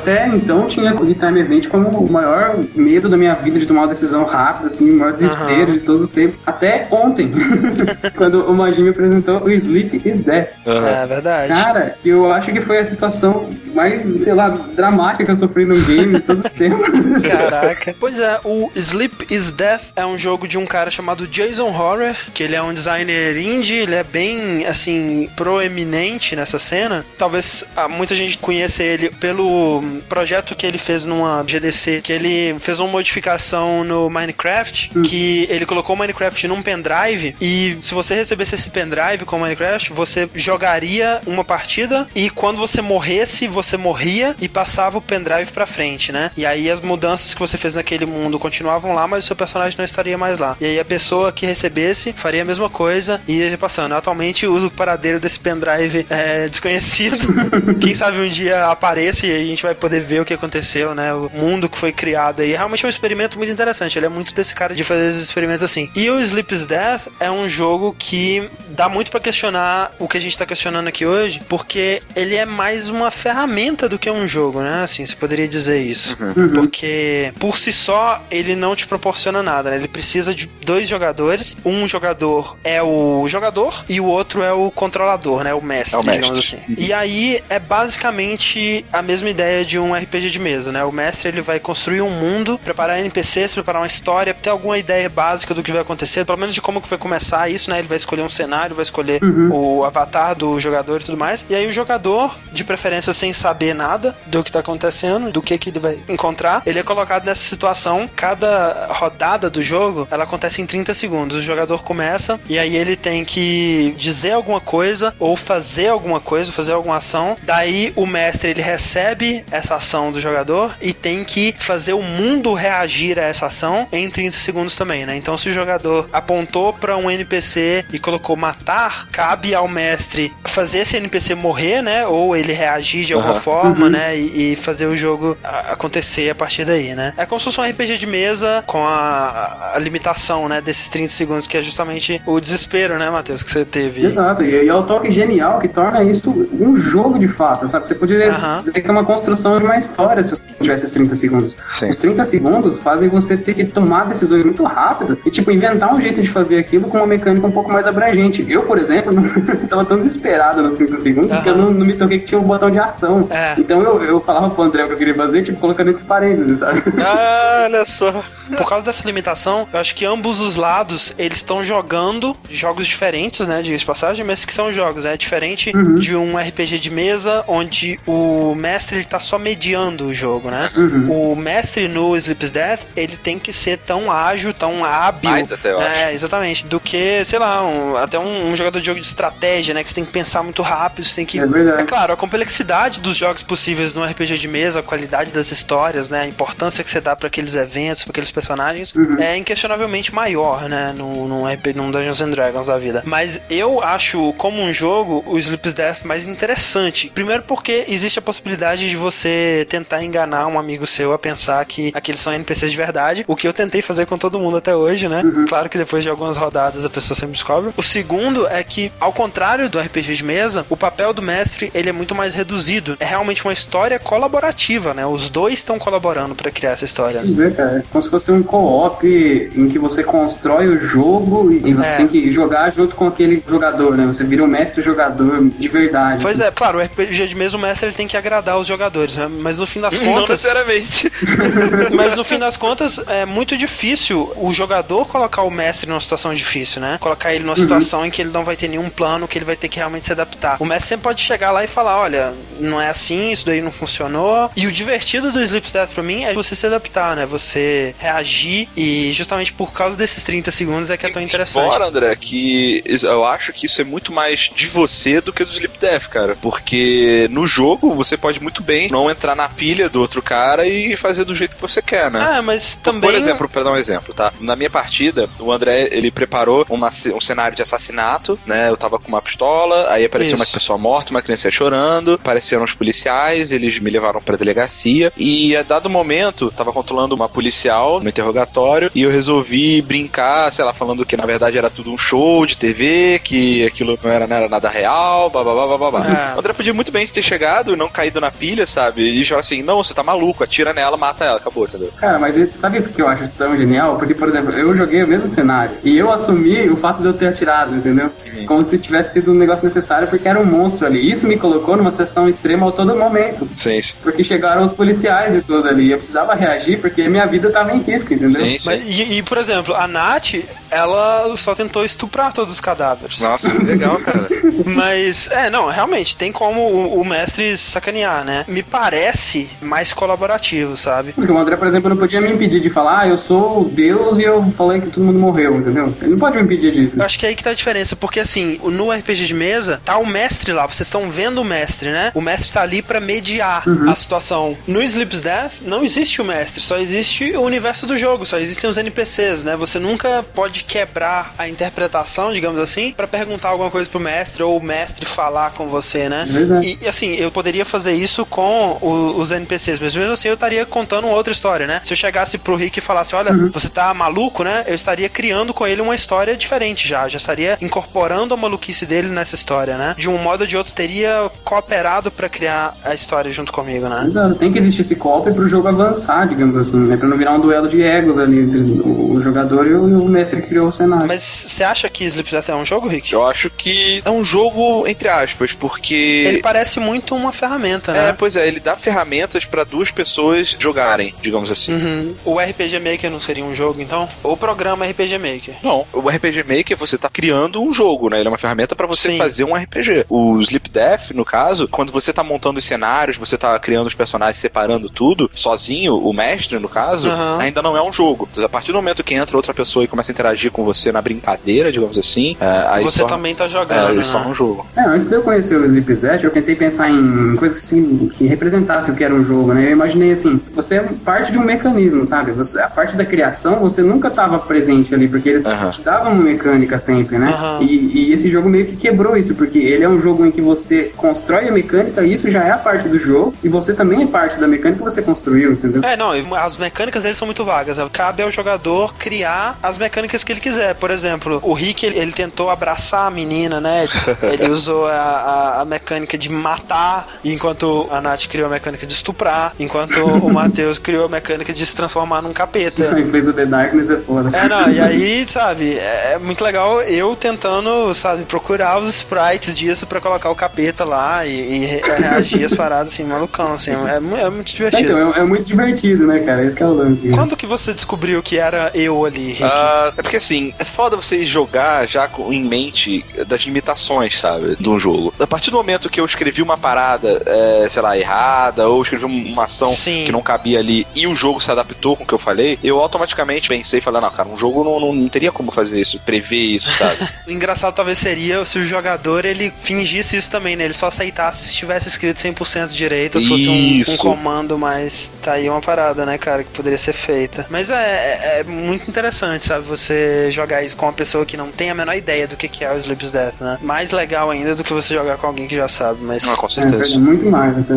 Até 0.00 0.26
então 0.28 0.66
tinha 0.66 0.94
o 0.94 1.14
Time 1.14 1.40
Event 1.40 1.68
como 1.68 1.88
o 1.88 2.10
maior 2.10 2.56
medo 2.74 3.08
da 3.08 3.16
minha 3.16 3.34
vida 3.34 3.58
de 3.58 3.66
tomar 3.66 3.82
uma 3.82 3.88
decisão 3.88 4.24
rápida, 4.24 4.68
assim, 4.68 4.90
o 4.90 4.96
maior 4.96 5.12
desespero 5.12 5.70
Aham. 5.70 5.78
de 5.78 5.80
todos 5.80 6.02
os 6.02 6.10
tempos. 6.10 6.42
Até 6.46 6.86
ontem, 6.90 7.32
quando 8.16 8.50
o 8.50 8.54
Majin 8.54 8.82
me 8.82 8.90
apresentou 8.90 9.42
o 9.42 9.50
Sleep 9.50 10.00
is 10.08 10.20
Death. 10.20 10.48
É 10.66 11.06
verdade. 11.06 11.52
Cara, 11.52 11.94
eu 12.04 12.32
acho 12.32 12.50
que 12.50 12.60
foi 12.60 12.78
a 12.78 12.84
situação 12.84 13.48
mais, 13.80 14.22
sei 14.22 14.34
lá, 14.34 14.48
dramática 14.48 15.24
que 15.24 15.30
eu 15.30 15.36
sofri 15.36 15.64
num 15.64 15.82
game 15.82 16.16
de 16.16 16.20
todos 16.26 16.44
os 16.44 16.50
tempos. 16.50 16.88
Caraca. 17.26 17.96
Pois 17.98 18.20
é, 18.20 18.38
o 18.44 18.70
Sleep 18.76 19.26
is 19.30 19.50
Death 19.50 19.92
é 19.96 20.04
um 20.04 20.18
jogo 20.18 20.46
de 20.46 20.58
um 20.58 20.66
cara 20.66 20.90
chamado 20.90 21.26
Jason 21.26 21.68
Horror, 21.68 22.14
que 22.34 22.42
ele 22.42 22.54
é 22.54 22.62
um 22.62 22.74
designer 22.74 23.36
indie, 23.38 23.74
ele 23.74 23.94
é 23.94 24.04
bem, 24.04 24.66
assim, 24.66 25.28
proeminente 25.34 26.36
nessa 26.36 26.58
cena. 26.58 27.04
Talvez 27.16 27.64
ah, 27.74 27.88
muita 27.88 28.14
gente 28.14 28.36
conheça 28.38 28.82
ele 28.82 29.10
pelo 29.10 29.82
projeto 30.08 30.54
que 30.54 30.66
ele 30.66 30.78
fez 30.78 31.06
numa 31.06 31.42
GDC, 31.42 32.00
que 32.02 32.12
ele 32.12 32.58
fez 32.58 32.80
uma 32.80 32.88
modificação 32.88 33.82
no 33.82 34.10
Minecraft, 34.10 34.90
que 35.04 35.46
ele 35.48 35.64
colocou 35.64 35.96
o 35.96 35.98
Minecraft 35.98 36.48
num 36.48 36.62
pendrive 36.62 37.34
e 37.40 37.78
se 37.80 37.94
você 37.94 38.14
recebesse 38.14 38.54
esse 38.54 38.70
pendrive 38.70 39.24
com 39.24 39.36
o 39.36 39.40
Minecraft, 39.40 39.92
você 39.92 40.28
jogaria 40.34 41.20
uma 41.26 41.44
partida 41.44 42.06
e 42.14 42.28
quando 42.28 42.58
você 42.58 42.82
morresse, 42.82 43.46
você 43.46 43.69
morria 43.76 44.34
e 44.40 44.48
passava 44.48 44.98
o 44.98 45.00
pendrive 45.00 45.50
pra 45.52 45.66
frente, 45.66 46.12
né? 46.12 46.30
E 46.36 46.44
aí 46.46 46.70
as 46.70 46.80
mudanças 46.80 47.34
que 47.34 47.40
você 47.40 47.56
fez 47.56 47.74
naquele 47.74 48.06
mundo 48.06 48.38
continuavam 48.38 48.92
lá, 48.92 49.06
mas 49.06 49.24
o 49.24 49.26
seu 49.26 49.36
personagem 49.36 49.76
não 49.76 49.84
estaria 49.84 50.16
mais 50.16 50.38
lá. 50.38 50.56
E 50.60 50.64
aí 50.64 50.80
a 50.80 50.84
pessoa 50.84 51.32
que 51.32 51.46
recebesse 51.46 52.12
faria 52.12 52.42
a 52.42 52.44
mesma 52.44 52.68
coisa 52.68 53.20
e 53.26 53.38
ia 53.38 53.58
passando. 53.58 53.94
Atualmente 53.94 54.46
uso 54.46 54.68
o 54.68 54.70
paradeiro 54.70 55.20
desse 55.20 55.38
pendrive 55.38 56.06
é, 56.08 56.48
desconhecido. 56.48 57.18
Quem 57.80 57.94
sabe 57.94 58.18
um 58.18 58.28
dia 58.28 58.66
apareça 58.66 59.26
e 59.26 59.34
a 59.34 59.44
gente 59.44 59.62
vai 59.62 59.74
poder 59.74 60.00
ver 60.00 60.20
o 60.20 60.24
que 60.24 60.34
aconteceu, 60.34 60.94
né? 60.94 61.12
O 61.12 61.30
mundo 61.32 61.68
que 61.68 61.78
foi 61.78 61.92
criado 61.92 62.40
aí. 62.40 62.52
Realmente 62.52 62.84
é 62.84 62.86
um 62.86 62.90
experimento 62.90 63.38
muito 63.38 63.52
interessante. 63.52 63.98
Ele 63.98 64.06
é 64.06 64.08
muito 64.08 64.34
desse 64.34 64.54
cara 64.54 64.74
de 64.74 64.84
fazer 64.84 65.08
esses 65.08 65.22
experimentos 65.22 65.62
assim. 65.62 65.90
E 65.94 66.10
o 66.10 66.20
Sleep's 66.20 66.66
Death 66.66 67.08
é 67.18 67.30
um 67.30 67.48
jogo 67.48 67.94
que 67.98 68.48
dá 68.68 68.88
muito 68.88 69.10
pra 69.10 69.20
questionar 69.20 69.92
o 69.98 70.08
que 70.08 70.16
a 70.16 70.20
gente 70.20 70.36
tá 70.36 70.46
questionando 70.46 70.88
aqui 70.88 71.04
hoje, 71.04 71.40
porque 71.48 72.02
ele 72.14 72.34
é 72.34 72.46
mais 72.46 72.88
uma 72.88 73.10
ferramenta 73.10 73.59
do 73.88 73.98
que 73.98 74.10
um 74.10 74.26
jogo, 74.26 74.60
né? 74.60 74.82
Assim, 74.82 75.04
você 75.04 75.14
poderia 75.14 75.46
dizer 75.46 75.80
isso. 75.82 76.16
Porque 76.54 77.32
por 77.38 77.58
si 77.58 77.72
só 77.72 78.22
ele 78.30 78.56
não 78.56 78.74
te 78.74 78.86
proporciona 78.86 79.42
nada, 79.42 79.70
né? 79.70 79.76
Ele 79.76 79.88
precisa 79.88 80.34
de 80.34 80.46
dois 80.64 80.88
jogadores. 80.88 81.56
Um 81.64 81.86
jogador 81.86 82.56
é 82.64 82.82
o 82.82 83.26
jogador 83.28 83.84
e 83.88 84.00
o 84.00 84.06
outro 84.06 84.42
é 84.42 84.52
o 84.52 84.70
controlador, 84.70 85.44
né? 85.44 85.52
O 85.54 85.62
mestre, 85.62 85.96
É 85.96 85.98
o 86.00 86.04
mestre. 86.04 86.22
digamos 86.22 86.38
assim. 86.38 86.58
E 86.78 86.92
aí 86.92 87.42
é 87.50 87.58
basicamente 87.58 88.84
a 88.92 89.02
mesma 89.02 89.28
ideia 89.28 89.64
de 89.64 89.78
um 89.78 89.94
RPG 89.94 90.30
de 90.30 90.38
mesa, 90.38 90.72
né? 90.72 90.82
O 90.84 90.92
mestre 90.92 91.28
ele 91.28 91.40
vai 91.40 91.60
construir 91.60 92.00
um 92.00 92.10
mundo, 92.10 92.58
preparar 92.62 92.98
NPCs, 92.98 93.52
preparar 93.54 93.82
uma 93.82 93.86
história, 93.86 94.32
ter 94.34 94.50
alguma 94.50 94.78
ideia 94.78 95.08
básica 95.08 95.52
do 95.54 95.62
que 95.62 95.72
vai 95.72 95.82
acontecer, 95.82 96.24
pelo 96.24 96.38
menos 96.38 96.54
de 96.54 96.62
como 96.62 96.80
que 96.80 96.88
vai 96.88 96.98
começar 96.98 97.48
isso, 97.50 97.70
né? 97.70 97.78
Ele 97.78 97.88
vai 97.88 97.96
escolher 97.96 98.22
um 98.22 98.28
cenário, 98.28 98.74
vai 98.74 98.82
escolher 98.82 99.20
o 99.52 99.84
avatar 99.84 100.34
do 100.34 100.58
jogador 100.60 101.00
e 101.00 101.04
tudo 101.04 101.18
mais. 101.18 101.44
E 101.48 101.54
aí 101.54 101.66
o 101.66 101.72
jogador, 101.72 102.36
de 102.52 102.64
preferência 102.64 103.12
sem 103.12 103.32
saber 103.40 103.74
nada 103.74 104.14
do 104.26 104.44
que 104.44 104.52
tá 104.52 104.60
acontecendo, 104.60 105.32
do 105.32 105.40
que 105.40 105.56
que 105.58 105.70
ele 105.70 105.80
vai 105.80 105.98
encontrar, 106.08 106.62
ele 106.66 106.78
é 106.78 106.82
colocado 106.82 107.24
nessa 107.24 107.42
situação. 107.42 108.08
Cada 108.14 108.88
rodada 108.92 109.48
do 109.48 109.62
jogo, 109.62 110.06
ela 110.10 110.24
acontece 110.24 110.60
em 110.60 110.66
30 110.66 110.92
segundos. 110.94 111.36
O 111.38 111.42
jogador 111.42 111.82
começa 111.82 112.38
e 112.48 112.58
aí 112.58 112.76
ele 112.76 112.96
tem 112.96 113.24
que 113.24 113.94
dizer 113.96 114.32
alguma 114.32 114.60
coisa 114.60 115.14
ou 115.18 115.36
fazer 115.36 115.88
alguma 115.88 116.20
coisa, 116.20 116.52
fazer 116.52 116.72
alguma 116.72 116.96
ação. 116.96 117.36
Daí 117.42 117.92
o 117.96 118.06
mestre 118.06 118.50
ele 118.50 118.62
recebe 118.62 119.44
essa 119.50 119.76
ação 119.76 120.12
do 120.12 120.20
jogador 120.20 120.76
e 120.80 120.92
tem 120.92 121.24
que 121.24 121.54
fazer 121.58 121.94
o 121.94 122.02
mundo 122.02 122.52
reagir 122.52 123.18
a 123.18 123.24
essa 123.24 123.46
ação 123.46 123.88
em 123.92 124.10
30 124.10 124.36
segundos 124.38 124.76
também, 124.76 125.06
né? 125.06 125.16
Então 125.16 125.38
se 125.38 125.48
o 125.48 125.52
jogador 125.52 126.08
apontou 126.12 126.72
para 126.72 126.96
um 126.96 127.10
NPC 127.10 127.84
e 127.92 127.98
colocou 127.98 128.36
matar, 128.36 129.08
cabe 129.08 129.54
ao 129.54 129.68
mestre 129.68 130.32
fazer 130.44 130.80
esse 130.80 130.96
NPC 130.96 131.34
morrer, 131.34 131.82
né? 131.82 132.06
Ou 132.06 132.36
ele 132.36 132.52
reagir 132.52 133.04
de 133.04 133.14
alguma 133.14 133.29
Aham. 133.30 133.40
forma, 133.40 133.90
né? 133.90 134.16
E, 134.18 134.52
e 134.52 134.56
fazer 134.56 134.86
o 134.86 134.96
jogo 134.96 135.36
acontecer 135.42 136.30
a 136.30 136.34
partir 136.34 136.64
daí, 136.64 136.94
né? 136.94 137.14
É 137.16 137.26
como 137.26 137.38
se 137.38 137.44
fosse 137.46 137.60
um 137.60 137.64
RPG 137.64 137.98
de 137.98 138.06
mesa 138.06 138.62
com 138.66 138.86
a, 138.86 139.72
a 139.74 139.78
limitação, 139.78 140.48
né? 140.48 140.60
Desses 140.60 140.88
30 140.88 141.08
segundos, 141.08 141.46
que 141.46 141.56
é 141.56 141.62
justamente 141.62 142.20
o 142.26 142.40
desespero, 142.40 142.98
né, 142.98 143.10
Matheus, 143.10 143.42
que 143.42 143.50
você 143.50 143.64
teve. 143.64 144.04
Exato, 144.06 144.42
e, 144.42 144.64
e 144.64 144.68
é 144.68 144.74
o 144.74 144.82
toque 144.82 145.10
genial 145.10 145.58
que 145.58 145.68
torna 145.68 146.02
isso 146.02 146.30
um 146.52 146.76
jogo 146.76 147.18
de 147.18 147.28
fato, 147.28 147.68
sabe? 147.68 147.88
Você 147.88 147.94
poderia 147.94 148.30
Aham. 148.32 148.60
dizer 148.60 148.80
que 148.80 148.88
é 148.88 148.90
uma 148.90 149.04
construção 149.04 149.58
de 149.58 149.64
uma 149.64 149.76
história 149.76 150.22
se 150.22 150.30
você 150.30 150.42
esses 150.68 150.90
30 150.90 151.16
segundos. 151.16 151.56
Sim. 151.78 151.90
Os 151.90 151.96
30 151.96 152.24
segundos 152.24 152.78
fazem 152.78 153.08
você 153.08 153.36
ter 153.36 153.54
que 153.54 153.64
tomar 153.64 154.06
decisões 154.06 154.44
muito 154.44 154.62
rápido 154.64 155.18
e, 155.24 155.30
tipo, 155.30 155.50
inventar 155.50 155.94
um 155.94 156.00
jeito 156.00 156.20
de 156.20 156.28
fazer 156.28 156.58
aquilo 156.58 156.88
com 156.88 156.98
uma 156.98 157.06
mecânica 157.06 157.46
um 157.46 157.50
pouco 157.50 157.72
mais 157.72 157.86
abrangente. 157.86 158.44
Eu, 158.48 158.62
por 158.62 158.78
exemplo, 158.78 159.12
não, 159.12 159.22
tava 159.68 159.84
tão 159.84 159.98
desesperado 159.98 160.62
nos 160.62 160.74
30 160.74 160.98
segundos 160.98 161.40
que 161.40 161.48
eu 161.48 161.56
não, 161.56 161.70
não 161.70 161.86
me 161.86 161.94
toquei 161.94 162.18
que 162.18 162.26
tinha 162.26 162.40
um 162.40 162.44
botão 162.44 162.70
de 162.70 162.78
ação. 162.78 163.26
É. 163.30 163.54
Então 163.58 163.80
eu, 163.82 164.02
eu 164.02 164.20
falava 164.20 164.50
pro 164.50 164.62
André 164.62 164.84
o 164.84 164.86
que 164.86 164.92
eu 164.92 164.98
queria 164.98 165.14
fazer, 165.14 165.44
tipo, 165.44 165.58
colocando 165.58 165.90
entre 165.90 166.04
parênteses, 166.04 166.58
sabe? 166.58 166.82
Ah, 167.00 167.62
olha 167.64 167.84
só. 167.84 168.22
Por 168.56 168.68
causa 168.68 168.84
dessa 168.84 169.06
limitação, 169.06 169.66
eu 169.72 169.78
acho 169.78 169.94
que 169.94 170.04
ambos 170.04 170.40
os 170.40 170.56
lados, 170.56 171.14
eles 171.18 171.38
estão 171.38 171.62
jogando 171.62 172.36
jogos 172.50 172.86
diferentes, 172.86 173.46
né, 173.46 173.62
de 173.62 173.84
passagem, 173.84 174.24
mas 174.24 174.44
que 174.44 174.52
são 174.52 174.72
jogos, 174.72 175.06
é 175.06 175.16
diferente 175.16 175.72
de 175.98 176.16
um 176.16 176.36
RPG 176.36 176.78
de 176.78 176.90
mesa, 176.90 177.44
onde 177.46 177.98
o 178.06 178.54
mestre, 178.54 178.96
ele 178.96 179.04
tá 179.04 179.18
só 179.18 179.38
mediando 179.38 180.06
o 180.06 180.14
jogo, 180.14 180.49
né? 180.50 180.70
O 181.08 181.34
mestre 181.34 181.88
no 181.88 182.16
Sleep's 182.16 182.50
Death, 182.50 182.80
ele 182.96 183.16
tem 183.16 183.38
que 183.38 183.52
ser 183.52 183.78
tão 183.78 184.10
ágil, 184.10 184.52
tão 184.52 184.84
hábil. 184.84 185.30
Mais 185.30 185.50
até, 185.52 185.72
eu 185.72 185.80
É, 185.80 186.12
exatamente. 186.12 186.66
Do 186.66 186.78
que, 186.80 187.24
sei 187.24 187.38
lá, 187.38 187.62
um- 187.64 187.96
até 187.96 188.18
um, 188.18 188.50
um 188.50 188.56
jogador 188.56 188.80
de 188.80 188.86
jogo 188.86 189.00
de 189.00 189.06
estratégia, 189.06 189.74
né, 189.74 189.82
que 189.82 189.88
você 189.88 189.94
tem 189.94 190.04
que 190.04 190.12
pensar 190.12 190.42
muito 190.42 190.62
rápido, 190.62 191.04
você 191.04 191.16
tem 191.16 191.26
que... 191.26 191.38
É 191.38 191.46
verdade. 191.46 191.82
É 191.82 191.84
claro, 191.84 192.12
a 192.12 192.16
complexidade 192.16 193.00
dos 193.00 193.16
jogos 193.16 193.42
possíveis 193.42 193.94
no 193.94 194.04
RPG 194.04 194.38
de 194.38 194.48
mesa, 194.48 194.80
a 194.80 194.82
qualidade 194.82 195.32
das 195.32 195.50
histórias, 195.50 196.08
né, 196.10 196.20
a 196.22 196.26
importância 196.26 196.82
que 196.84 196.90
você 196.90 197.00
dá 197.00 197.14
para 197.14 197.26
aqueles 197.28 197.54
eventos, 197.54 198.02
para 198.04 198.10
aqueles 198.12 198.30
personagens, 198.30 198.92
é 199.18 199.36
inquestionavelmente 199.36 200.14
maior, 200.14 200.68
né, 200.68 200.92
num, 200.96 201.26
num, 201.28 201.46
RP, 201.46 201.72
num 201.74 201.90
Dungeons 201.90 202.20
and 202.20 202.30
Dragons 202.30 202.66
da 202.66 202.78
vida. 202.78 203.02
Mas 203.04 203.40
eu 203.50 203.82
acho, 203.82 204.32
como 204.34 204.62
um 204.62 204.72
jogo, 204.72 205.22
o 205.26 205.38
Sleep's 205.38 205.72
Death 205.74 206.04
mais 206.04 206.26
interessante. 206.26 207.10
Primeiro 207.14 207.42
porque 207.42 207.84
existe 207.88 208.18
a 208.18 208.22
possibilidade 208.22 208.88
de 208.88 208.96
você 208.96 209.66
tentar 209.68 210.02
enganar 210.02 210.39
enganar 210.40 210.46
um 210.46 210.58
amigo 210.58 210.86
seu 210.86 211.12
a 211.12 211.18
pensar 211.18 211.64
que 211.64 211.90
aqueles 211.94 212.20
são 212.20 212.32
NPCs 212.32 212.70
de 212.70 212.76
verdade, 212.76 213.24
o 213.26 213.36
que 213.36 213.46
eu 213.46 213.52
tentei 213.52 213.82
fazer 213.82 214.06
com 214.06 214.16
todo 214.16 214.38
mundo 214.38 214.56
até 214.56 214.74
hoje, 214.74 215.08
né? 215.08 215.22
Claro 215.48 215.68
que 215.68 215.76
depois 215.78 216.02
de 216.02 216.08
algumas 216.08 216.36
rodadas 216.36 216.84
a 216.84 216.90
pessoa 216.90 217.14
sempre 217.16 217.32
descobre. 217.34 217.72
O 217.76 217.82
segundo 217.82 218.46
é 218.48 218.62
que, 218.62 218.90
ao 219.00 219.12
contrário 219.12 219.68
do 219.68 219.78
RPG 219.78 220.14
de 220.14 220.24
mesa, 220.24 220.64
o 220.70 220.76
papel 220.76 221.12
do 221.12 221.20
mestre 221.22 221.70
ele 221.74 221.88
é 221.88 221.92
muito 221.92 222.14
mais 222.14 222.34
reduzido. 222.34 222.96
É 223.00 223.04
realmente 223.04 223.44
uma 223.44 223.52
história 223.52 223.98
colaborativa, 223.98 224.94
né? 224.94 225.04
Os 225.06 225.28
dois 225.28 225.54
estão 225.54 225.78
colaborando 225.78 226.34
para 226.34 226.50
criar 226.50 226.70
essa 226.70 226.84
história. 226.84 227.20
Pois 227.24 227.38
é, 227.38 227.50
cara. 227.50 227.84
Como 227.90 228.02
se 228.02 228.10
fosse 228.10 228.30
um 228.30 228.42
co-op 228.42 229.06
em 229.06 229.68
que 229.68 229.78
você 229.78 230.02
constrói 230.02 230.66
o 230.68 230.84
jogo 230.88 231.50
e 231.52 231.72
você 231.74 231.88
É. 231.88 231.96
tem 231.96 232.08
que 232.08 232.32
jogar 232.32 232.72
junto 232.72 232.94
com 232.94 233.06
aquele 233.06 233.42
jogador, 233.48 233.96
né? 233.96 234.06
Você 234.06 234.24
vira 234.24 234.42
um 234.44 234.46
mestre 234.46 234.82
jogador 234.82 235.44
de 235.44 235.68
verdade. 235.68 236.22
Pois 236.22 236.38
é, 236.40 236.50
claro, 236.50 236.78
o 236.78 236.82
RPG 236.82 237.26
de 237.28 237.34
mesa 237.34 237.56
o 237.56 237.60
mestre 237.60 237.88
ele 237.88 237.96
tem 237.96 238.06
que 238.06 238.16
agradar 238.16 238.58
os 238.58 238.66
jogadores, 238.66 239.16
né? 239.16 239.28
mas 239.40 239.58
no 239.58 239.66
fim 239.66 239.80
das 239.80 239.98
Não 239.98 240.12
contas, 240.14 240.29
necessariamente. 240.30 241.12
mas 241.94 242.16
no 242.16 242.24
fim 242.24 242.38
das 242.38 242.56
contas 242.56 242.98
é 243.06 243.24
muito 243.26 243.56
difícil 243.56 244.32
o 244.36 244.52
jogador 244.52 245.06
colocar 245.06 245.42
o 245.42 245.50
mestre 245.50 245.88
numa 245.88 246.00
situação 246.00 246.34
difícil, 246.34 246.80
né? 246.80 246.98
Colocar 247.00 247.34
ele 247.34 247.44
numa 247.44 247.56
situação 247.56 248.04
em 248.04 248.10
que 248.10 248.22
ele 248.22 248.30
não 248.30 248.44
vai 248.44 248.56
ter 248.56 248.68
nenhum 248.68 248.88
plano, 248.88 249.28
que 249.28 249.38
ele 249.38 249.44
vai 249.44 249.56
ter 249.56 249.68
que 249.68 249.78
realmente 249.78 250.06
se 250.06 250.12
adaptar. 250.12 250.56
O 250.60 250.64
mestre 250.64 250.90
sempre 250.90 251.04
pode 251.04 251.20
chegar 251.20 251.50
lá 251.50 251.64
e 251.64 251.66
falar, 251.66 251.98
olha, 251.98 252.32
não 252.58 252.80
é 252.80 252.88
assim, 252.88 253.30
isso 253.30 253.46
daí 253.46 253.60
não 253.60 253.72
funcionou. 253.72 254.50
E 254.56 254.66
o 254.66 254.72
divertido 254.72 255.32
do 255.32 255.42
Sleep 255.42 255.70
Death 255.72 255.90
pra 255.90 256.02
mim 256.02 256.24
é 256.24 256.32
você 256.32 256.54
se 256.54 256.66
adaptar, 256.66 257.16
né? 257.16 257.26
Você 257.26 257.94
reagir 257.98 258.68
e 258.76 259.12
justamente 259.12 259.52
por 259.52 259.72
causa 259.72 259.96
desses 259.96 260.22
30 260.22 260.50
segundos 260.50 260.90
é 260.90 260.96
que 260.96 261.06
é 261.06 261.10
tão 261.10 261.22
interessante. 261.22 261.72
Fora, 261.72 261.86
André, 261.86 262.14
que 262.16 262.82
eu 262.86 263.24
acho 263.24 263.52
que 263.52 263.66
isso 263.66 263.80
é 263.80 263.84
muito 263.84 264.12
mais 264.12 264.50
de 264.54 264.66
você 264.66 265.20
do 265.20 265.32
que 265.32 265.44
do 265.44 265.50
Sleep 265.50 265.78
Death, 265.78 266.08
cara. 266.08 266.36
Porque 266.40 267.28
no 267.30 267.46
jogo 267.46 267.94
você 267.94 268.16
pode 268.16 268.42
muito 268.42 268.62
bem 268.62 268.90
não 268.90 269.10
entrar 269.10 269.34
na 269.34 269.48
pilha 269.48 269.88
do 269.88 270.00
outro 270.00 270.19
cara 270.22 270.66
e 270.66 270.96
fazer 270.96 271.24
do 271.24 271.34
jeito 271.34 271.56
que 271.56 271.62
você 271.62 271.80
quer, 271.82 272.10
né? 272.10 272.20
Ah, 272.20 272.42
mas 272.42 272.74
também 272.74 273.10
Por 273.10 273.14
exemplo, 273.14 273.48
pra 273.48 273.62
dar 273.62 273.72
um 273.72 273.76
exemplo, 273.76 274.14
tá? 274.14 274.32
Na 274.40 274.56
minha 274.56 274.70
partida, 274.70 275.28
o 275.38 275.52
André, 275.52 275.88
ele 275.90 276.10
preparou 276.10 276.66
uma 276.68 276.90
um 277.14 277.20
cenário 277.20 277.56
de 277.56 277.62
assassinato, 277.62 278.38
né? 278.44 278.68
Eu 278.68 278.76
tava 278.76 278.98
com 278.98 279.08
uma 279.08 279.22
pistola, 279.22 279.86
aí 279.90 280.04
apareceu 280.04 280.34
Isso. 280.34 280.44
uma 280.44 280.52
pessoa 280.52 280.78
morta, 280.78 281.10
uma 281.10 281.22
criança 281.22 281.50
chorando, 281.50 282.14
apareceram 282.14 282.64
os 282.64 282.74
policiais, 282.74 283.52
eles 283.52 283.78
me 283.78 283.90
levaram 283.90 284.20
pra 284.20 284.36
delegacia, 284.36 285.12
e 285.16 285.56
a 285.56 285.62
dado 285.62 285.88
momento, 285.88 286.52
tava 286.56 286.72
controlando 286.72 287.14
uma 287.14 287.28
policial 287.28 288.00
no 288.00 288.08
interrogatório, 288.08 288.90
e 288.94 289.02
eu 289.02 289.10
resolvi 289.10 289.80
brincar, 289.82 290.52
sei 290.52 290.64
lá, 290.64 290.74
falando 290.74 291.06
que 291.06 291.16
na 291.16 291.24
verdade 291.24 291.58
era 291.58 291.70
tudo 291.70 291.92
um 291.92 291.98
show 291.98 292.44
de 292.44 292.56
TV, 292.56 293.20
que 293.22 293.64
aquilo 293.64 293.98
não 294.02 294.10
era, 294.10 294.26
não 294.26 294.36
era 294.36 294.48
nada 294.48 294.68
real, 294.68 295.30
blá 295.30 295.42
blá 295.42 295.76
blá 295.76 295.90
blá. 295.90 296.32
É. 296.32 296.36
O 296.36 296.38
André 296.38 296.52
podia 296.52 296.74
muito 296.74 296.92
bem 296.92 297.06
ter 297.06 297.22
chegado 297.22 297.72
e 297.72 297.76
não 297.76 297.88
caído 297.88 298.20
na 298.20 298.30
pilha, 298.30 298.66
sabe? 298.66 299.02
E 299.02 299.24
falar 299.24 299.40
assim, 299.40 299.62
não, 299.62 299.82
você 299.82 299.94
tá 299.94 300.02
maluco, 300.10 300.44
atira 300.44 300.72
nela, 300.72 300.96
mata 300.96 301.24
ela, 301.24 301.38
acabou, 301.38 301.64
entendeu? 301.64 301.92
Cara, 301.96 302.18
mas 302.18 302.34
sabe 302.56 302.78
isso 302.78 302.90
que 302.90 303.00
eu 303.00 303.08
acho 303.08 303.28
tão 303.30 303.56
genial? 303.56 303.96
Porque, 303.96 304.14
por 304.14 304.28
exemplo, 304.28 304.52
eu 304.52 304.76
joguei 304.76 305.02
o 305.02 305.06
mesmo 305.06 305.28
cenário 305.28 305.76
e 305.84 305.96
eu 305.96 306.10
assumi 306.10 306.68
o 306.68 306.76
fato 306.76 307.00
de 307.00 307.06
eu 307.06 307.12
ter 307.12 307.28
atirado, 307.28 307.74
entendeu? 307.74 308.10
Como 308.46 308.62
se 308.64 308.78
tivesse 308.78 309.14
sido 309.14 309.32
um 309.32 309.34
negócio 309.34 309.64
necessário 309.64 310.08
porque 310.08 310.28
era 310.28 310.38
um 310.38 310.44
monstro 310.44 310.86
ali. 310.86 311.10
Isso 311.10 311.26
me 311.26 311.36
colocou 311.36 311.76
numa 311.76 311.92
sessão 311.92 312.28
extrema 312.28 312.68
a 312.68 312.72
todo 312.72 312.94
momento. 312.96 313.48
Sim, 313.54 313.80
sim. 313.80 313.94
Porque 314.02 314.24
chegaram 314.24 314.64
os 314.64 314.72
policiais 314.72 315.36
e 315.36 315.42
tudo 315.42 315.68
ali. 315.68 315.90
Eu 315.90 315.98
precisava 315.98 316.34
reagir 316.34 316.80
porque 316.80 317.08
minha 317.08 317.26
vida 317.26 317.50
tava 317.50 317.72
em 317.72 317.80
risco, 317.80 318.12
entendeu? 318.12 318.44
Sim, 318.44 318.58
sim. 318.58 318.66
Mas, 318.66 318.82
e, 318.84 319.18
e, 319.18 319.22
por 319.22 319.38
exemplo, 319.38 319.74
a 319.74 319.86
Nath, 319.86 320.34
ela 320.70 321.34
só 321.36 321.54
tentou 321.54 321.84
estuprar 321.84 322.32
todos 322.32 322.52
os 322.52 322.60
cadáveres. 322.60 323.20
Nossa, 323.20 323.52
legal, 323.52 323.98
cara. 323.98 324.28
Mas, 324.64 325.28
é, 325.30 325.50
não, 325.50 325.66
realmente, 325.66 326.16
tem 326.16 326.32
como 326.32 326.60
o, 326.60 327.00
o 327.00 327.04
mestre 327.04 327.56
sacanear, 327.56 328.24
né? 328.24 328.44
Me 328.48 328.62
parece 328.62 329.48
mais 329.60 329.89
colaborativo, 329.94 330.76
sabe? 330.76 331.12
Porque 331.12 331.30
o 331.32 331.38
André, 331.38 331.56
por 331.56 331.66
exemplo, 331.68 331.88
não 331.90 331.96
podia 331.96 332.20
me 332.20 332.30
impedir 332.30 332.60
de 332.60 332.70
falar, 332.70 333.00
ah, 333.00 333.08
eu 333.08 333.18
sou 333.18 333.64
Deus 333.64 334.18
e 334.18 334.22
eu 334.22 334.42
falei 334.56 334.80
que 334.80 334.88
todo 334.90 335.04
mundo 335.04 335.18
morreu, 335.18 335.56
entendeu? 335.56 335.94
Ele 336.00 336.10
não 336.12 336.18
pode 336.18 336.36
me 336.36 336.42
impedir 336.44 336.72
disso. 336.72 336.92
Eu 336.96 337.04
acho 337.04 337.18
que 337.18 337.26
é 337.26 337.30
aí 337.30 337.36
que 337.36 337.44
tá 337.44 337.50
a 337.50 337.54
diferença, 337.54 337.94
porque 337.96 338.20
assim, 338.20 338.58
no 338.64 338.90
RPG 338.90 339.26
de 339.26 339.34
mesa, 339.34 339.80
tá 339.84 339.98
o 339.98 340.06
mestre 340.06 340.52
lá, 340.52 340.66
vocês 340.66 340.86
estão 340.86 341.10
vendo 341.10 341.40
o 341.40 341.44
mestre, 341.44 341.90
né? 341.90 342.12
O 342.14 342.20
mestre 342.20 342.52
tá 342.52 342.62
ali 342.62 342.82
pra 342.82 343.00
mediar 343.00 343.62
a 343.88 343.94
situação. 343.96 344.56
No 344.66 344.82
Sleep's 344.82 345.20
Death, 345.20 345.60
não 345.62 345.84
existe 345.84 346.20
o 346.20 346.24
mestre, 346.24 346.60
só 346.60 346.78
existe 346.78 347.32
o 347.36 347.42
universo 347.42 347.86
do 347.86 347.96
jogo, 347.96 348.24
só 348.26 348.38
existem 348.38 348.68
os 348.68 348.76
NPCs, 348.76 349.44
né? 349.44 349.56
Você 349.56 349.78
nunca 349.78 350.24
pode 350.34 350.64
quebrar 350.64 351.34
a 351.38 351.48
interpretação, 351.48 352.32
digamos 352.32 352.60
assim, 352.60 352.92
pra 352.96 353.06
perguntar 353.06 353.48
alguma 353.48 353.70
coisa 353.70 353.88
pro 353.88 354.00
mestre 354.00 354.42
ou 354.42 354.56
o 354.56 354.62
mestre 354.62 355.06
falar 355.06 355.50
com 355.52 355.66
você, 355.68 356.08
né? 356.08 356.26
E, 356.62 356.78
e, 356.82 356.88
assim, 356.88 357.14
eu 357.14 357.30
poderia 357.30 357.64
fazer 357.64 357.92
isso 357.92 358.24
com 358.26 358.78
o- 358.80 359.16
os 359.18 359.30
NPCs, 359.30 359.79
mas 359.80 359.94
mesmo 359.96 360.12
assim 360.12 360.28
eu 360.28 360.34
estaria 360.34 360.64
contando 360.66 361.06
outra 361.08 361.32
história, 361.32 361.66
né? 361.66 361.80
Se 361.84 361.92
eu 361.92 361.96
chegasse 361.96 362.38
pro 362.38 362.56
Rick 362.56 362.78
e 362.78 362.82
falasse, 362.82 363.14
olha, 363.14 363.32
você 363.52 363.68
tá 363.68 363.92
maluco, 363.94 364.42
né? 364.44 364.64
Eu 364.66 364.74
estaria 364.74 365.08
criando 365.08 365.52
com 365.54 365.66
ele 365.66 365.80
uma 365.80 365.94
história 365.94 366.36
diferente 366.36 366.86
já. 366.86 367.08
Já 367.08 367.16
estaria 367.16 367.58
incorporando 367.60 368.34
a 368.34 368.36
maluquice 368.36 368.86
dele 368.86 369.08
nessa 369.08 369.34
história, 369.34 369.76
né? 369.76 369.94
De 369.96 370.08
um 370.08 370.18
modo 370.18 370.42
ou 370.42 370.46
de 370.46 370.56
outro, 370.56 370.72
teria 370.72 371.30
cooperado 371.44 372.10
pra 372.10 372.28
criar 372.28 372.76
a 372.84 372.94
história 372.94 373.30
junto 373.30 373.52
comigo, 373.52 373.88
né? 373.88 374.04
Exato, 374.06 374.34
tem 374.36 374.52
que 374.52 374.58
existir 374.58 374.82
esse 374.82 374.94
golpe 374.94 375.32
pro 375.32 375.48
jogo 375.48 375.68
avançar, 375.68 376.26
digamos 376.28 376.56
assim, 376.56 376.78
né? 376.78 376.96
Pra 376.96 377.08
não 377.08 377.16
virar 377.16 377.32
um 377.32 377.40
duelo 377.40 377.68
de 377.68 377.82
egos 377.82 378.18
ali 378.18 378.40
entre 378.40 378.58
o 378.60 379.20
jogador 379.22 379.66
e 379.66 379.74
o, 379.74 380.08
mestre 380.10 380.40
que 380.42 380.48
criou 380.48 380.68
o 380.68 380.72
cenário. 380.72 381.06
Mas 381.06 381.22
você 381.22 381.62
acha 381.64 381.88
que 381.88 382.04
Sleep 382.04 382.30
Death 382.30 382.48
é 382.48 382.54
um 382.54 382.64
jogo, 382.64 382.88
Rick? 382.88 383.12
Eu 383.12 383.26
acho 383.26 383.48
que 383.50 384.02
é 384.04 384.10
um 384.10 384.24
jogo, 384.24 384.86
entre 384.86 385.08
aspas, 385.08 385.52
porque. 385.52 386.24
Ele 386.26 386.42
parece 386.42 386.80
muito 386.80 387.14
uma 387.14 387.32
ferramenta, 387.32 387.92
É, 387.92 387.94
né? 387.94 388.16
pois 388.18 388.36
é, 388.36 388.46
ele 388.46 388.60
dá 388.60 388.76
ferramentas 388.76 389.44
pra 389.44 389.64
duas 389.70 389.90
pessoas 389.90 390.56
jogarem, 390.58 391.14
digamos 391.22 391.50
assim. 391.50 391.72
Uhum. 391.74 392.14
O 392.24 392.38
RPG 392.38 392.78
Maker 392.80 393.10
não 393.10 393.20
seria 393.20 393.44
um 393.44 393.54
jogo, 393.54 393.80
então? 393.80 394.08
Ou 394.22 394.32
o 394.32 394.36
programa 394.36 394.84
RPG 394.86 395.16
Maker? 395.18 395.56
Não, 395.62 395.86
o 395.92 396.08
RPG 396.08 396.42
Maker 396.42 396.76
você 396.76 396.98
tá 396.98 397.08
criando 397.08 397.62
um 397.62 397.72
jogo, 397.72 398.08
né? 398.10 398.18
Ele 398.18 398.28
é 398.28 398.30
uma 398.30 398.38
ferramenta 398.38 398.74
pra 398.76 398.86
você 398.86 399.12
Sim. 399.12 399.18
fazer 399.18 399.44
um 399.44 399.54
RPG. 399.54 400.06
O 400.08 400.40
Sleep 400.40 400.68
Death, 400.70 401.10
no 401.12 401.24
caso, 401.24 401.68
quando 401.68 401.92
você 401.92 402.12
tá 402.12 402.22
montando 402.22 402.58
os 402.58 402.64
cenários, 402.64 403.16
você 403.16 403.38
tá 403.38 403.58
criando 403.58 403.86
os 403.86 403.94
personagens, 403.94 404.36
separando 404.38 404.88
tudo, 404.90 405.30
sozinho, 405.34 405.96
o 405.96 406.12
mestre, 406.12 406.58
no 406.58 406.68
caso, 406.68 407.08
Aham. 407.08 407.38
ainda 407.40 407.62
não 407.62 407.76
é 407.76 407.82
um 407.82 407.92
jogo. 407.92 408.28
A 408.42 408.48
partir 408.48 408.72
do 408.72 408.78
momento 408.78 409.04
que 409.04 409.14
entra 409.14 409.36
outra 409.36 409.54
pessoa 409.54 409.84
e 409.84 409.88
começa 409.88 410.10
a 410.10 410.14
interagir 410.14 410.50
com 410.50 410.64
você 410.64 410.90
na 410.92 411.00
brincadeira, 411.00 411.70
digamos 411.70 411.96
assim, 411.98 412.36
é, 412.40 412.66
aí 412.68 412.82
Você 412.84 413.00
torna- 413.00 413.16
também 413.16 413.34
tá 413.34 413.44
é, 413.44 413.48
jogando, 413.48 413.90
ele 413.90 413.98
né? 413.98 414.04
torna 414.10 414.28
um 414.28 414.34
jogo. 414.34 414.66
É, 414.76 414.80
antes 414.82 415.06
de 415.06 415.14
eu 415.14 415.22
conhecer 415.22 415.56
o 415.56 415.64
Sleep 415.66 415.94
Death, 415.94 416.22
eu 416.24 416.30
tentei 416.30 416.54
pensar 416.54 416.90
em 416.90 417.36
coisas 417.36 417.60
que, 417.60 417.66
sim, 417.66 418.10
que 418.16 418.26
representassem 418.26 418.92
o 418.92 418.96
que 418.96 419.04
era 419.04 419.14
um 419.14 419.22
jogo, 419.24 419.52
né? 419.54 419.59
Eu 419.64 419.72
imaginei 419.72 420.12
assim, 420.12 420.40
você 420.54 420.76
é 420.76 420.84
parte 421.04 421.32
de 421.32 421.38
um 421.38 421.44
mecanismo, 421.44 422.06
sabe? 422.06 422.32
Você, 422.32 422.60
a 422.60 422.68
parte 422.68 422.96
da 422.96 423.04
criação, 423.04 423.60
você 423.60 423.82
nunca 423.82 424.08
estava 424.08 424.38
presente 424.38 424.94
ali, 424.94 425.08
porque 425.08 425.28
eles 425.28 425.42
te 425.72 425.82
davam 425.82 426.12
uma 426.12 426.22
mecânica 426.22 426.78
sempre, 426.78 427.18
né? 427.18 427.32
E, 427.60 428.08
e 428.10 428.12
esse 428.12 428.30
jogo 428.30 428.48
meio 428.48 428.66
que 428.66 428.76
quebrou 428.76 429.16
isso, 429.16 429.34
porque 429.34 429.58
ele 429.58 429.84
é 429.84 429.88
um 429.88 430.00
jogo 430.00 430.24
em 430.24 430.30
que 430.30 430.40
você 430.40 430.92
constrói 430.96 431.48
a 431.48 431.52
mecânica, 431.52 432.02
e 432.02 432.12
isso 432.12 432.30
já 432.30 432.42
é 432.44 432.50
a 432.50 432.58
parte 432.58 432.88
do 432.88 432.98
jogo, 432.98 433.34
e 433.42 433.48
você 433.48 433.72
também 433.74 434.02
é 434.02 434.06
parte 434.06 434.38
da 434.38 434.46
mecânica 434.46 434.78
que 434.78 434.84
você 434.84 435.02
construiu, 435.02 435.52
entendeu? 435.52 435.82
É, 435.84 435.96
não, 435.96 436.10
as 436.34 436.56
mecânicas 436.56 437.02
deles 437.02 437.18
são 437.18 437.26
muito 437.26 437.44
vagas. 437.44 437.78
Cabe 437.92 438.22
ao 438.22 438.30
jogador 438.30 438.94
criar 438.94 439.58
as 439.62 439.78
mecânicas 439.78 440.24
que 440.24 440.32
ele 440.32 440.40
quiser. 440.40 440.74
Por 440.74 440.90
exemplo, 440.90 441.40
o 441.42 441.52
Rick, 441.52 441.84
ele, 441.84 441.98
ele 441.98 442.12
tentou 442.12 442.50
abraçar 442.50 443.06
a 443.06 443.10
menina, 443.10 443.60
né? 443.60 443.86
Ele 444.22 444.50
usou 444.50 444.86
a, 444.86 444.92
a, 444.92 445.60
a 445.62 445.64
mecânica 445.64 446.16
de 446.16 446.28
matar, 446.28 447.06
enquanto 447.24 447.88
a 447.90 448.00
Nath 448.00 448.26
criou 448.26 448.46
a 448.46 448.50
mecânica 448.50 448.86
de 448.86 448.92
estuprar, 448.92 449.49
enquanto 449.58 449.98
o 450.04 450.32
Matheus 450.32 450.78
criou 450.78 451.06
a 451.06 451.08
mecânica 451.08 451.52
de 451.52 451.64
se 451.64 451.74
transformar 451.74 452.22
num 452.22 452.32
capeta. 452.32 452.94
Aí 452.94 453.04
fez 453.10 453.28
o 453.28 453.32
The 453.32 453.46
Darkness 453.46 453.90
é 453.90 453.96
foda. 453.98 454.36
É, 454.36 454.48
não, 454.48 454.70
e 454.70 454.80
aí, 454.80 455.24
sabe, 455.28 455.74
é 455.78 456.18
muito 456.20 456.42
legal 456.44 456.80
eu 456.82 457.14
tentando, 457.16 457.92
sabe, 457.94 458.24
procurar 458.24 458.78
os 458.80 458.88
sprites 458.96 459.56
disso 459.56 459.86
pra 459.86 460.00
colocar 460.00 460.30
o 460.30 460.34
capeta 460.34 460.84
lá 460.84 461.24
e, 461.26 461.30
e 461.62 461.66
re- 461.66 461.82
reagir 461.98 462.44
às 462.44 462.54
paradas, 462.54 462.88
assim, 462.92 463.04
malucão, 463.04 463.52
assim, 463.54 463.70
é, 463.72 463.96
é 463.96 464.30
muito 464.30 464.50
É, 464.50 464.54
divertido. 464.54 464.92
então, 464.92 465.14
é, 465.14 465.20
é 465.20 465.24
muito 465.24 465.44
divertido, 465.44 466.06
né, 466.06 466.20
cara? 466.20 466.44
Esse 466.44 466.56
que 466.56 466.62
é 466.62 466.66
o 466.66 466.72
lance. 466.74 467.08
Quando 467.10 467.36
que 467.36 467.46
você 467.46 467.72
descobriu 467.74 468.22
que 468.22 468.38
era 468.38 468.70
eu 468.74 469.04
ali, 469.04 469.32
Rick? 469.32 469.42
Ah, 469.44 469.92
é 469.96 470.02
porque 470.02 470.16
assim, 470.16 470.52
é 470.58 470.64
foda 470.64 470.96
você 470.96 471.24
jogar 471.24 471.86
já 471.88 472.06
com, 472.08 472.32
em 472.32 472.44
mente 472.44 473.04
das 473.26 473.42
limitações, 473.42 474.18
sabe, 474.18 474.56
de 474.58 474.68
um 474.68 474.78
jogo. 474.78 475.12
A 475.18 475.26
partir 475.26 475.50
do 475.50 475.56
momento 475.56 475.88
que 475.88 476.00
eu 476.00 476.04
escrevi 476.04 476.42
uma 476.42 476.56
parada, 476.58 477.22
é, 477.26 477.66
sei 477.70 477.82
lá, 477.82 477.96
errada, 477.96 478.68
ou 478.68 478.82
escrevi 478.82 479.04
um- 479.04 479.32
uma 479.32 479.39
ação 479.44 479.68
Sim. 479.68 480.04
que 480.06 480.12
não 480.12 480.22
cabia 480.22 480.58
ali 480.58 480.86
e 480.94 481.06
o 481.06 481.14
jogo 481.14 481.40
se 481.40 481.50
adaptou 481.50 481.96
com 481.96 482.04
o 482.04 482.06
que 482.06 482.12
eu 482.14 482.18
falei, 482.18 482.58
eu 482.62 482.78
automaticamente 482.78 483.48
pensei 483.48 483.78
e 483.78 483.82
falei, 483.82 484.00
não, 484.00 484.10
cara, 484.10 484.28
um 484.28 484.36
jogo 484.38 484.62
não, 484.64 484.78
não, 484.80 484.94
não 484.94 485.08
teria 485.08 485.32
como 485.32 485.50
fazer 485.50 485.80
isso, 485.80 485.98
prever 486.00 486.36
isso, 486.40 486.72
sabe? 486.72 487.08
O 487.26 487.30
engraçado 487.30 487.74
talvez 487.74 487.98
seria 487.98 488.44
se 488.44 488.58
o 488.58 488.64
jogador 488.64 489.24
ele 489.24 489.52
fingisse 489.60 490.16
isso 490.16 490.30
também, 490.30 490.56
né? 490.56 490.64
Ele 490.64 490.74
só 490.74 490.86
aceitasse 490.88 491.48
se 491.48 491.54
tivesse 491.54 491.88
escrito 491.88 492.16
100% 492.18 492.68
direito, 492.74 493.16
ou 493.16 493.20
se 493.20 493.28
fosse 493.28 493.48
um, 493.48 493.82
um 493.92 493.96
comando, 493.96 494.58
mas 494.58 495.12
tá 495.22 495.32
aí 495.34 495.48
uma 495.48 495.60
parada, 495.60 496.04
né, 496.04 496.18
cara, 496.18 496.42
que 496.42 496.50
poderia 496.50 496.78
ser 496.78 496.92
feita. 496.92 497.46
Mas 497.50 497.70
é, 497.70 497.74
é- 497.74 498.40
é 498.40 498.44
muito 498.44 498.88
interessante, 498.88 499.46
sabe? 499.46 499.64
Você 499.66 500.30
jogar 500.30 500.62
isso 500.64 500.76
com 500.76 500.86
uma 500.86 500.92
pessoa 500.92 501.24
que 501.24 501.36
não 501.36 501.50
tem 501.50 501.70
a 501.70 501.74
menor 501.74 501.94
ideia 501.96 502.26
do 502.26 502.36
que 502.36 502.48
que 502.48 502.64
é 502.64 502.72
o 502.72 502.76
Sleep's 502.78 503.10
Death, 503.12 503.40
né? 503.40 503.58
Mais 503.62 503.90
legal 503.92 504.30
ainda 504.30 504.54
do 504.54 504.64
que 504.64 504.72
você 504.72 504.94
jogar 504.94 505.16
com 505.18 505.26
alguém 505.26 505.46
que 505.46 505.54
já 505.56 505.68
sabe, 505.68 506.00
mas... 506.02 506.26
Ah, 506.28 506.36
com 506.36 506.46
É, 506.46 506.50
certeza. 506.50 506.94
é 506.96 506.98
muito 506.98 507.26
mais 507.26 507.56
até. 507.58 507.74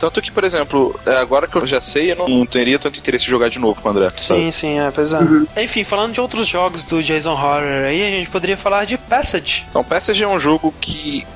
Tanto 0.00 0.22
que, 0.22 0.30
por 0.32 0.44
exemplo, 0.44 0.98
agora 1.06 1.46
que 1.46 1.56
eu 1.56 1.66
já 1.66 1.80
sei, 1.80 2.12
eu 2.12 2.16
não, 2.16 2.28
não 2.28 2.46
teria 2.46 2.78
tanto 2.78 2.98
interesse 2.98 3.26
em 3.26 3.28
jogar 3.28 3.48
de 3.48 3.58
novo 3.58 3.80
com 3.80 3.88
o 3.88 3.90
André. 3.90 4.10
Sim, 4.16 4.50
sim, 4.50 4.78
é, 4.78 4.90
pois 4.90 5.12
é. 5.12 5.18
Uhum. 5.18 5.46
Enfim, 5.56 5.84
falando 5.84 6.12
de 6.12 6.20
outros 6.20 6.46
jogos 6.46 6.84
do 6.84 7.02
Jason 7.02 7.32
Horror 7.32 7.84
aí, 7.86 8.02
a 8.02 8.10
gente 8.10 8.30
poderia 8.30 8.56
falar 8.56 8.84
de 8.84 8.96
Passage. 8.96 9.66
Então, 9.68 9.84
Passage 9.84 10.22
é 10.22 10.28
um 10.28 10.38
jogo 10.38 10.72
que. 10.80 11.26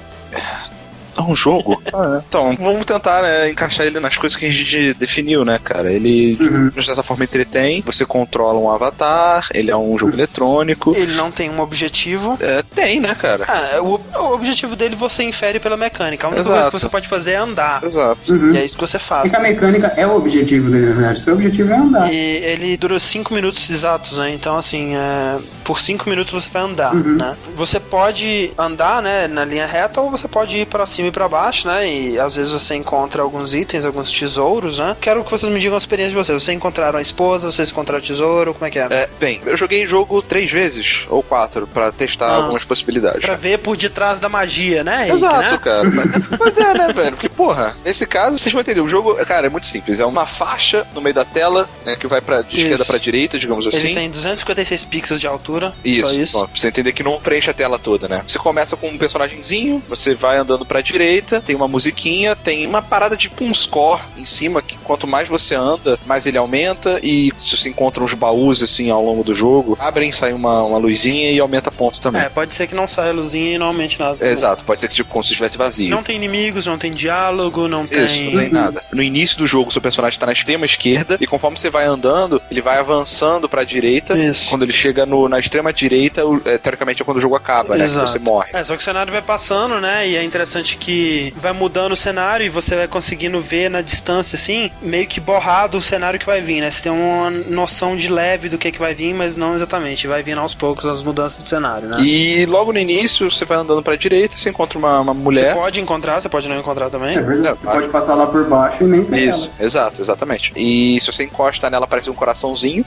É 1.18 1.22
um 1.22 1.34
jogo? 1.36 1.80
Então, 2.28 2.54
vamos 2.60 2.84
tentar 2.84 3.22
né, 3.22 3.50
encaixar 3.50 3.86
ele 3.86 3.98
nas 3.98 4.16
coisas 4.16 4.36
que 4.36 4.46
a 4.46 4.50
gente 4.50 4.94
definiu, 4.94 5.44
né, 5.44 5.58
cara? 5.62 5.90
Ele, 5.92 6.36
Uhum. 6.40 6.68
de 6.68 6.84
certa 6.84 7.02
forma, 7.02 7.24
entretém. 7.24 7.82
Você 7.86 8.04
controla 8.04 8.58
um 8.58 8.70
avatar, 8.70 9.48
ele 9.52 9.70
é 9.70 9.76
um 9.76 9.96
jogo 9.98 10.12
eletrônico. 10.14 10.94
Ele 10.94 11.14
não 11.14 11.30
tem 11.30 11.50
um 11.50 11.60
objetivo. 11.60 12.36
É, 12.40 12.62
tem, 12.74 13.00
né, 13.00 13.14
cara? 13.14 13.44
Ah, 13.48 13.80
o, 13.82 14.00
o 14.14 14.32
objetivo 14.34 14.76
dele 14.76 14.94
você 14.94 15.22
infere 15.24 15.58
pela 15.58 15.76
mecânica. 15.76 16.26
A 16.26 16.30
única 16.30 16.40
Exato. 16.42 16.54
coisa 16.60 16.70
que 16.70 16.78
você 16.80 16.88
pode 16.88 17.08
fazer 17.08 17.32
é 17.32 17.36
andar. 17.36 17.82
Exato. 17.82 18.32
Uhum. 18.32 18.52
E 18.52 18.58
é 18.58 18.64
isso 18.64 18.74
que 18.74 18.80
você 18.80 18.98
faz. 18.98 19.32
É 19.32 19.36
a 19.36 19.40
mecânica 19.40 19.92
é 19.96 20.06
o 20.06 20.14
objetivo 20.16 20.70
dele, 20.70 20.86
na 20.86 20.92
verdade. 20.92 21.20
Seu 21.20 21.34
objetivo 21.34 21.72
é 21.72 21.76
andar. 21.76 22.12
E 22.12 22.16
ele 22.16 22.76
dura 22.76 22.98
5 23.00 23.32
minutos 23.34 23.68
exatos, 23.70 24.18
né? 24.18 24.30
Então, 24.32 24.56
assim, 24.56 24.94
é, 24.94 25.38
por 25.64 25.80
5 25.80 26.08
minutos 26.08 26.32
você 26.32 26.48
vai 26.50 26.62
andar, 26.62 26.94
Uhum. 26.94 27.16
né? 27.16 27.36
Você 27.56 27.80
pode 27.80 28.52
andar, 28.58 29.02
né, 29.02 29.26
na 29.26 29.44
linha 29.44 29.66
reta 29.66 30.00
ou 30.00 30.10
você 30.10 30.28
pode 30.28 30.58
ir 30.58 30.66
pra 30.66 30.86
cima 30.86 31.07
e 31.08 31.12
pra 31.12 31.28
baixo, 31.28 31.66
né? 31.68 31.88
E 31.90 32.18
às 32.18 32.34
vezes 32.36 32.52
você 32.52 32.74
encontra 32.74 33.22
alguns 33.22 33.54
itens, 33.54 33.84
alguns 33.84 34.12
tesouros, 34.12 34.78
né? 34.78 34.96
Quero 35.00 35.24
que 35.24 35.30
vocês 35.30 35.52
me 35.52 35.58
digam 35.60 35.74
a 35.74 35.78
experiência 35.78 36.10
de 36.10 36.16
vocês. 36.16 36.42
Vocês 36.42 36.56
encontraram 36.56 36.98
a 36.98 37.02
esposa, 37.02 37.50
vocês 37.50 37.70
encontraram 37.70 38.02
o 38.02 38.06
tesouro, 38.06 38.54
como 38.54 38.66
é 38.66 38.70
que 38.70 38.78
é? 38.78 38.86
É, 38.90 39.08
bem, 39.18 39.40
eu 39.46 39.56
joguei 39.56 39.86
jogo 39.86 40.20
três 40.22 40.50
vezes, 40.50 41.04
ou 41.08 41.22
quatro, 41.22 41.66
pra 41.66 41.90
testar 41.92 42.26
Ah. 42.28 42.36
algumas 42.36 42.64
possibilidades. 42.64 43.22
Pra 43.24 43.34
ver 43.34 43.58
por 43.58 43.76
detrás 43.76 44.20
da 44.20 44.28
magia, 44.28 44.84
né? 44.84 45.08
Exato, 45.10 45.50
né? 45.52 45.58
cara. 45.58 45.88
Mas- 46.38 46.58
é, 46.58 46.74
né, 46.74 46.92
velho? 46.92 47.12
Porque, 47.12 47.28
porra, 47.28 47.76
nesse 47.84 48.06
caso, 48.06 48.38
vocês 48.38 48.52
vão 48.52 48.60
entender. 48.60 48.80
O 48.80 48.88
jogo, 48.88 49.14
cara, 49.26 49.46
é 49.46 49.50
muito 49.50 49.66
simples. 49.66 50.00
É 50.00 50.04
uma 50.06 50.26
faixa 50.26 50.86
no 50.94 51.00
meio 51.00 51.14
da 51.14 51.24
tela, 51.24 51.68
né, 51.84 51.96
que 51.96 52.06
vai 52.06 52.20
pra, 52.20 52.42
de 52.42 52.48
Isso. 52.56 52.58
esquerda 52.64 52.84
pra 52.84 52.98
direita, 52.98 53.38
digamos 53.38 53.66
Ele 53.66 53.76
assim. 53.76 53.94
tem 53.94 54.10
256 54.10 54.84
pixels 54.84 55.20
de 55.20 55.26
altura. 55.26 55.72
Isso, 55.84 56.06
Só 56.06 56.12
isso. 56.14 56.38
Ó, 56.38 56.46
pra 56.46 56.50
você 56.60 56.68
entender 56.68 56.92
que 56.92 57.02
não 57.02 57.20
preenche 57.20 57.50
a 57.50 57.54
tela 57.54 57.78
toda, 57.78 58.08
né? 58.08 58.22
Você 58.26 58.38
começa 58.38 58.76
com 58.76 58.88
um 58.88 58.98
personagemzinho, 58.98 59.82
você 59.88 60.14
vai 60.14 60.36
andando 60.38 60.64
pra 60.64 60.80
direita, 60.80 60.97
tem 61.44 61.54
uma 61.56 61.68
musiquinha, 61.68 62.34
tem 62.36 62.66
uma 62.66 62.82
parada 62.82 63.16
tipo 63.16 63.44
um 63.44 63.52
score 63.54 64.00
em 64.16 64.24
cima, 64.24 64.60
que 64.62 64.76
quanto 64.78 65.06
mais 65.06 65.28
você 65.28 65.54
anda, 65.54 65.98
mais 66.06 66.26
ele 66.26 66.36
aumenta, 66.38 66.98
e 67.02 67.32
se 67.40 67.56
você 67.56 67.68
encontra 67.68 68.02
uns 68.02 68.14
baús 68.14 68.62
assim 68.62 68.90
ao 68.90 69.04
longo 69.04 69.22
do 69.22 69.34
jogo, 69.34 69.76
abrem, 69.80 70.10
sai 70.12 70.32
uma, 70.32 70.62
uma 70.62 70.78
luzinha 70.78 71.30
e 71.30 71.38
aumenta 71.38 71.70
ponto 71.70 72.00
também. 72.00 72.22
É, 72.22 72.28
pode 72.28 72.54
ser 72.54 72.66
que 72.66 72.74
não 72.74 72.88
saia 72.88 73.12
luzinha 73.12 73.54
e 73.54 73.58
não 73.58 73.66
aumente 73.66 73.98
nada. 73.98 74.26
Exato, 74.26 74.64
pode 74.64 74.80
ser 74.80 74.88
que 74.88 74.94
tipo, 74.94 75.10
como 75.10 75.22
se 75.24 75.32
estivesse 75.32 75.56
vazio. 75.56 75.88
Não 75.90 76.02
tem 76.02 76.16
inimigos, 76.16 76.66
não 76.66 76.78
tem 76.78 76.90
diálogo, 76.90 77.68
não 77.68 77.86
tem. 77.86 78.04
Isso, 78.04 78.20
não 78.22 78.40
tem 78.40 78.50
nada. 78.50 78.82
No 78.92 79.02
início 79.02 79.38
do 79.38 79.46
jogo, 79.46 79.70
seu 79.72 79.80
personagem 79.82 80.18
tá 80.18 80.26
na 80.26 80.32
extrema 80.32 80.66
esquerda, 80.66 81.16
e 81.20 81.26
conforme 81.26 81.56
você 81.58 81.70
vai 81.70 81.84
andando, 81.86 82.40
ele 82.50 82.60
vai 82.60 82.78
avançando 82.78 83.48
pra 83.48 83.64
direita. 83.64 84.16
Isso. 84.18 84.48
Quando 84.50 84.62
ele 84.62 84.72
chega 84.72 85.06
no- 85.06 85.28
na 85.28 85.38
extrema 85.38 85.72
direita, 85.72 86.24
o- 86.26 86.40
é, 86.44 86.58
teoricamente 86.58 87.02
é 87.02 87.04
quando 87.04 87.18
o 87.18 87.20
jogo 87.20 87.36
acaba, 87.36 87.74
né? 87.76 87.84
Que 87.84 87.90
Exato. 87.90 88.08
você 88.10 88.18
morre. 88.18 88.50
É, 88.52 88.64
só 88.64 88.74
que 88.74 88.82
o 88.82 88.84
cenário 88.84 89.12
vai 89.12 89.22
passando, 89.22 89.80
né? 89.80 90.08
E 90.08 90.16
é 90.16 90.22
interessante 90.22 90.76
que 90.76 90.87
vai 91.36 91.52
mudando 91.52 91.92
o 91.92 91.96
cenário 91.96 92.44
e 92.44 92.48
você 92.48 92.76
vai 92.76 92.88
conseguindo 92.88 93.40
ver 93.40 93.70
na 93.70 93.80
distância, 93.82 94.36
assim, 94.36 94.70
meio 94.82 95.06
que 95.06 95.20
borrado 95.20 95.78
o 95.78 95.82
cenário 95.82 96.18
que 96.18 96.26
vai 96.26 96.40
vir, 96.40 96.60
né? 96.60 96.70
Você 96.70 96.82
tem 96.82 96.92
uma 96.92 97.30
noção 97.30 97.96
de 97.96 98.08
leve 98.10 98.48
do 98.48 98.58
que, 98.58 98.70
que 98.72 98.78
vai 98.78 98.94
vir, 98.94 99.14
mas 99.14 99.36
não 99.36 99.54
exatamente. 99.54 100.06
Vai 100.06 100.22
vindo 100.22 100.40
aos 100.40 100.54
poucos 100.54 100.84
as 100.86 101.02
mudanças 101.02 101.42
do 101.42 101.48
cenário, 101.48 101.88
né? 101.88 101.98
E 102.00 102.46
logo 102.46 102.72
no 102.72 102.78
início, 102.78 103.30
você 103.30 103.44
vai 103.44 103.58
andando 103.58 103.82
pra 103.82 103.96
direita, 103.96 104.36
você 104.36 104.50
encontra 104.50 104.78
uma, 104.78 105.00
uma 105.00 105.12
Você 105.14 105.20
mulher. 105.20 105.54
pode 105.54 105.80
encontrar, 105.80 106.20
você 106.20 106.28
pode 106.28 106.48
não 106.48 106.58
encontrar 106.58 106.90
também. 106.90 107.16
É 107.16 107.20
verdade. 107.20 107.58
Não, 107.62 107.72
Você 107.72 107.78
pode 107.80 107.88
passar 107.88 108.14
lá 108.14 108.26
por 108.26 108.44
baixo 108.44 108.82
e 108.84 108.86
nem 108.86 109.04
ter 109.04 109.18
Isso, 109.28 109.50
exato, 109.60 110.00
exatamente. 110.00 110.52
E 110.56 110.98
se 111.00 111.06
você 111.12 111.24
encosta 111.24 111.68
nela, 111.70 111.84
aparece 111.84 112.10
um 112.10 112.14
coraçãozinho, 112.14 112.84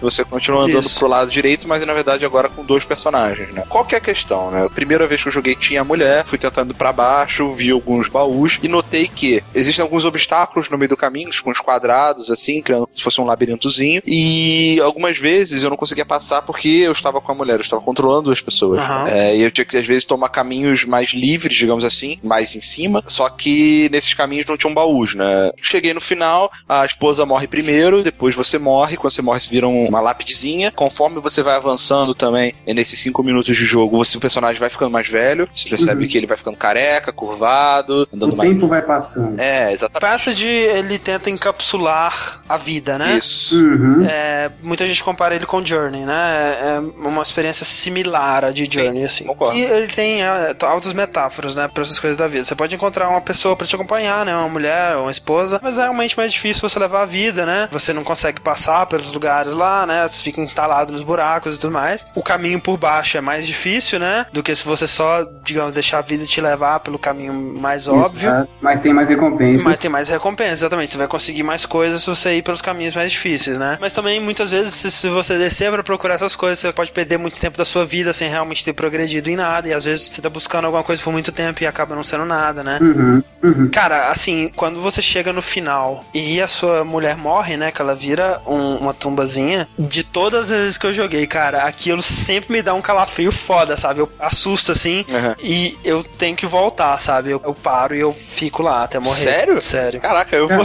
você 0.00 0.24
continua 0.24 0.64
andando 0.64 0.82
Isso. 0.84 0.98
pro 0.98 1.08
lado 1.08 1.30
direito, 1.30 1.66
mas 1.68 1.84
na 1.84 1.94
verdade 1.94 2.24
agora 2.24 2.48
com 2.48 2.64
dois 2.64 2.84
personagens, 2.84 3.50
né? 3.52 3.64
Qual 3.68 3.84
que 3.84 3.94
é 3.94 3.98
a 3.98 4.00
questão, 4.00 4.50
né? 4.50 4.64
A 4.64 4.70
primeira 4.70 5.06
vez 5.06 5.22
que 5.22 5.28
eu 5.28 5.32
joguei 5.32 5.54
tinha 5.54 5.80
a 5.80 5.84
mulher, 5.84 6.24
fui 6.24 6.38
tentando 6.38 6.74
pra 6.74 6.92
baixo, 6.92 7.27
vi 7.54 7.70
alguns 7.70 8.08
baús 8.08 8.58
e 8.62 8.68
notei 8.68 9.08
que 9.08 9.42
existem 9.54 9.82
alguns 9.82 10.04
obstáculos 10.04 10.68
no 10.70 10.78
meio 10.78 10.88
do 10.88 10.96
caminho, 10.96 11.30
com 11.42 11.50
os 11.50 11.60
quadrados, 11.60 12.30
assim, 12.30 12.60
criando 12.62 12.86
como 12.86 12.96
se 12.96 13.02
fosse 13.02 13.20
um 13.20 13.24
labirintozinho. 13.24 14.02
E 14.06 14.80
algumas 14.82 15.18
vezes 15.18 15.62
eu 15.62 15.70
não 15.70 15.76
conseguia 15.76 16.04
passar 16.06 16.42
porque 16.42 16.68
eu 16.68 16.92
estava 16.92 17.20
com 17.20 17.32
a 17.32 17.34
mulher, 17.34 17.54
eu 17.56 17.60
estava 17.60 17.82
controlando 17.82 18.22
duas 18.24 18.40
pessoas. 18.40 18.80
Aham. 18.80 19.08
É, 19.08 19.36
e 19.36 19.42
eu 19.42 19.50
tinha 19.50 19.64
que, 19.64 19.76
às 19.76 19.86
vezes, 19.86 20.04
tomar 20.04 20.28
caminhos 20.28 20.84
mais 20.84 21.10
livres, 21.10 21.56
digamos 21.56 21.84
assim, 21.84 22.18
mais 22.22 22.54
em 22.54 22.60
cima. 22.60 23.02
Só 23.06 23.28
que 23.28 23.88
nesses 23.92 24.14
caminhos 24.14 24.46
não 24.46 24.56
tinham 24.56 24.74
baús, 24.74 25.14
né? 25.14 25.50
Cheguei 25.62 25.92
no 25.94 26.00
final, 26.00 26.50
a 26.68 26.84
esposa 26.84 27.24
morre 27.26 27.46
primeiro, 27.46 28.02
depois 28.02 28.34
você 28.34 28.58
morre. 28.58 28.96
Quando 28.96 29.12
você 29.12 29.22
morre, 29.22 29.40
você 29.40 29.50
vira 29.50 29.68
um- 29.68 29.88
uma 29.88 30.00
lápidezinha. 30.00 30.70
Conforme 30.72 31.20
você 31.20 31.42
vai 31.42 31.56
avançando 31.56 32.14
também, 32.14 32.54
é 32.66 32.74
nesses 32.74 32.98
cinco 33.00 33.22
minutos 33.22 33.56
de 33.56 33.64
jogo, 33.64 33.96
você, 33.98 34.16
o 34.16 34.20
personagem 34.20 34.58
vai 34.60 34.70
ficando 34.70 34.90
mais 34.90 35.08
velho. 35.08 35.48
Você 35.54 35.68
percebe 35.68 36.02
Uhum. 36.02 36.08
que 36.08 36.16
ele 36.18 36.26
vai 36.26 36.36
ficando 36.36 36.56
careca, 36.56 37.12
curvado, 37.18 38.06
andando 38.14 38.32
O 38.32 38.36
mais. 38.36 38.48
tempo 38.50 38.68
vai 38.68 38.80
passando. 38.80 39.40
É, 39.40 39.72
exatamente. 39.72 40.00
Passage, 40.00 40.46
ele 40.46 40.98
tenta 40.98 41.28
encapsular 41.28 42.40
a 42.48 42.56
vida, 42.56 42.96
né? 42.96 43.16
Isso. 43.18 43.56
Uhum. 43.58 44.06
É, 44.08 44.50
muita 44.62 44.86
gente 44.86 45.02
compara 45.02 45.34
ele 45.34 45.44
com 45.44 45.64
Journey, 45.64 46.04
né? 46.04 46.56
É 46.60 46.78
uma 47.06 47.22
experiência 47.22 47.64
similar 47.64 48.44
a 48.44 48.50
de 48.52 48.68
Journey, 48.70 49.04
assim. 49.04 49.24
concordo. 49.24 49.58
E 49.58 49.62
ele 49.62 49.88
tem 49.88 50.22
é, 50.22 50.54
altas 50.62 50.92
metáforas, 50.92 51.56
né, 51.56 51.68
pra 51.68 51.82
essas 51.82 51.98
coisas 51.98 52.16
da 52.16 52.28
vida. 52.28 52.44
Você 52.44 52.54
pode 52.54 52.74
encontrar 52.74 53.08
uma 53.08 53.20
pessoa 53.20 53.56
pra 53.56 53.66
te 53.66 53.74
acompanhar, 53.74 54.24
né? 54.24 54.34
Uma 54.36 54.48
mulher, 54.48 54.96
uma 54.96 55.10
esposa, 55.10 55.58
mas 55.62 55.76
é 55.78 55.82
realmente 55.82 56.16
mais 56.16 56.32
difícil 56.32 56.68
você 56.68 56.78
levar 56.78 57.02
a 57.02 57.06
vida, 57.06 57.44
né? 57.44 57.68
Você 57.72 57.92
não 57.92 58.04
consegue 58.04 58.40
passar 58.40 58.86
pelos 58.86 59.12
lugares 59.12 59.54
lá, 59.54 59.84
né? 59.86 60.06
Você 60.06 60.22
fica 60.22 60.40
entalado 60.40 60.92
nos 60.92 61.02
buracos 61.02 61.56
e 61.56 61.58
tudo 61.58 61.72
mais. 61.72 62.06
O 62.14 62.22
caminho 62.22 62.60
por 62.60 62.76
baixo 62.76 63.18
é 63.18 63.20
mais 63.20 63.46
difícil, 63.46 63.98
né? 63.98 64.26
Do 64.32 64.42
que 64.42 64.54
se 64.54 64.64
você 64.64 64.86
só, 64.86 65.24
digamos, 65.42 65.74
deixar 65.74 65.98
a 65.98 66.02
vida 66.02 66.24
te 66.24 66.40
levar 66.40 66.80
pelo 66.80 66.98
caminho 66.98 67.07
mais 67.14 67.88
óbvio. 67.88 68.28
Exato. 68.28 68.48
Mas 68.60 68.80
tem 68.80 68.92
mais 68.92 69.08
recompensa. 69.08 69.62
Mas 69.64 69.78
tem 69.78 69.90
mais 69.90 70.08
recompensa, 70.08 70.52
exatamente. 70.52 70.90
Você 70.92 70.98
vai 70.98 71.08
conseguir 71.08 71.42
mais 71.42 71.64
coisas 71.66 72.02
se 72.02 72.06
você 72.08 72.36
ir 72.36 72.42
pelos 72.42 72.62
caminhos 72.62 72.94
mais 72.94 73.12
difíceis, 73.12 73.58
né? 73.58 73.78
Mas 73.80 73.92
também, 73.92 74.20
muitas 74.20 74.50
vezes, 74.50 74.74
se, 74.74 74.90
se 74.90 75.08
você 75.08 75.36
descer 75.38 75.70
pra 75.72 75.82
procurar 75.82 76.14
essas 76.14 76.34
coisas, 76.36 76.58
você 76.58 76.72
pode 76.72 76.92
perder 76.92 77.18
muito 77.18 77.40
tempo 77.40 77.56
da 77.58 77.64
sua 77.64 77.84
vida 77.84 78.12
sem 78.12 78.28
realmente 78.28 78.64
ter 78.64 78.72
progredido 78.72 79.30
em 79.30 79.36
nada. 79.36 79.68
E 79.68 79.72
às 79.72 79.84
vezes 79.84 80.10
você 80.14 80.20
tá 80.22 80.28
buscando 80.30 80.64
alguma 80.66 80.82
coisa 80.84 81.02
por 81.02 81.12
muito 81.12 81.32
tempo 81.32 81.62
e 81.62 81.66
acaba 81.66 81.94
não 81.94 82.02
sendo 82.04 82.24
nada, 82.24 82.62
né? 82.62 82.78
Uhum. 82.80 83.22
Uhum. 83.42 83.68
Cara, 83.70 84.10
assim, 84.10 84.50
quando 84.56 84.80
você 84.80 85.00
chega 85.02 85.32
no 85.32 85.42
final 85.42 86.04
e 86.12 86.40
a 86.40 86.48
sua 86.48 86.84
mulher 86.84 87.16
morre, 87.16 87.56
né? 87.56 87.70
Que 87.70 87.80
ela 87.82 87.94
vira 87.94 88.40
um- 88.46 88.76
uma 88.76 88.94
tumbazinha. 88.94 89.68
De 89.78 90.02
todas 90.02 90.50
as 90.50 90.58
vezes 90.58 90.78
que 90.78 90.86
eu 90.86 90.92
joguei, 90.94 91.26
cara, 91.26 91.64
aquilo 91.64 92.02
sempre 92.02 92.52
me 92.52 92.62
dá 92.62 92.74
um 92.74 92.80
calafrio 92.82 93.30
foda, 93.32 93.76
sabe? 93.76 94.00
Eu 94.00 94.08
assusto 94.18 94.72
assim 94.72 95.04
Uhum. 95.08 95.34
e 95.42 95.76
eu 95.84 96.02
tenho 96.02 96.36
que 96.36 96.46
voltar, 96.46 96.97
sabe? 96.98 97.30
Eu, 97.30 97.40
eu 97.44 97.54
paro 97.54 97.94
e 97.94 98.00
eu 98.00 98.12
fico 98.12 98.62
lá 98.62 98.84
até 98.84 98.98
morrer. 98.98 99.22
Sério? 99.22 99.60
Sério. 99.60 100.00
Caraca, 100.00 100.34
eu 100.36 100.48
vou. 100.48 100.64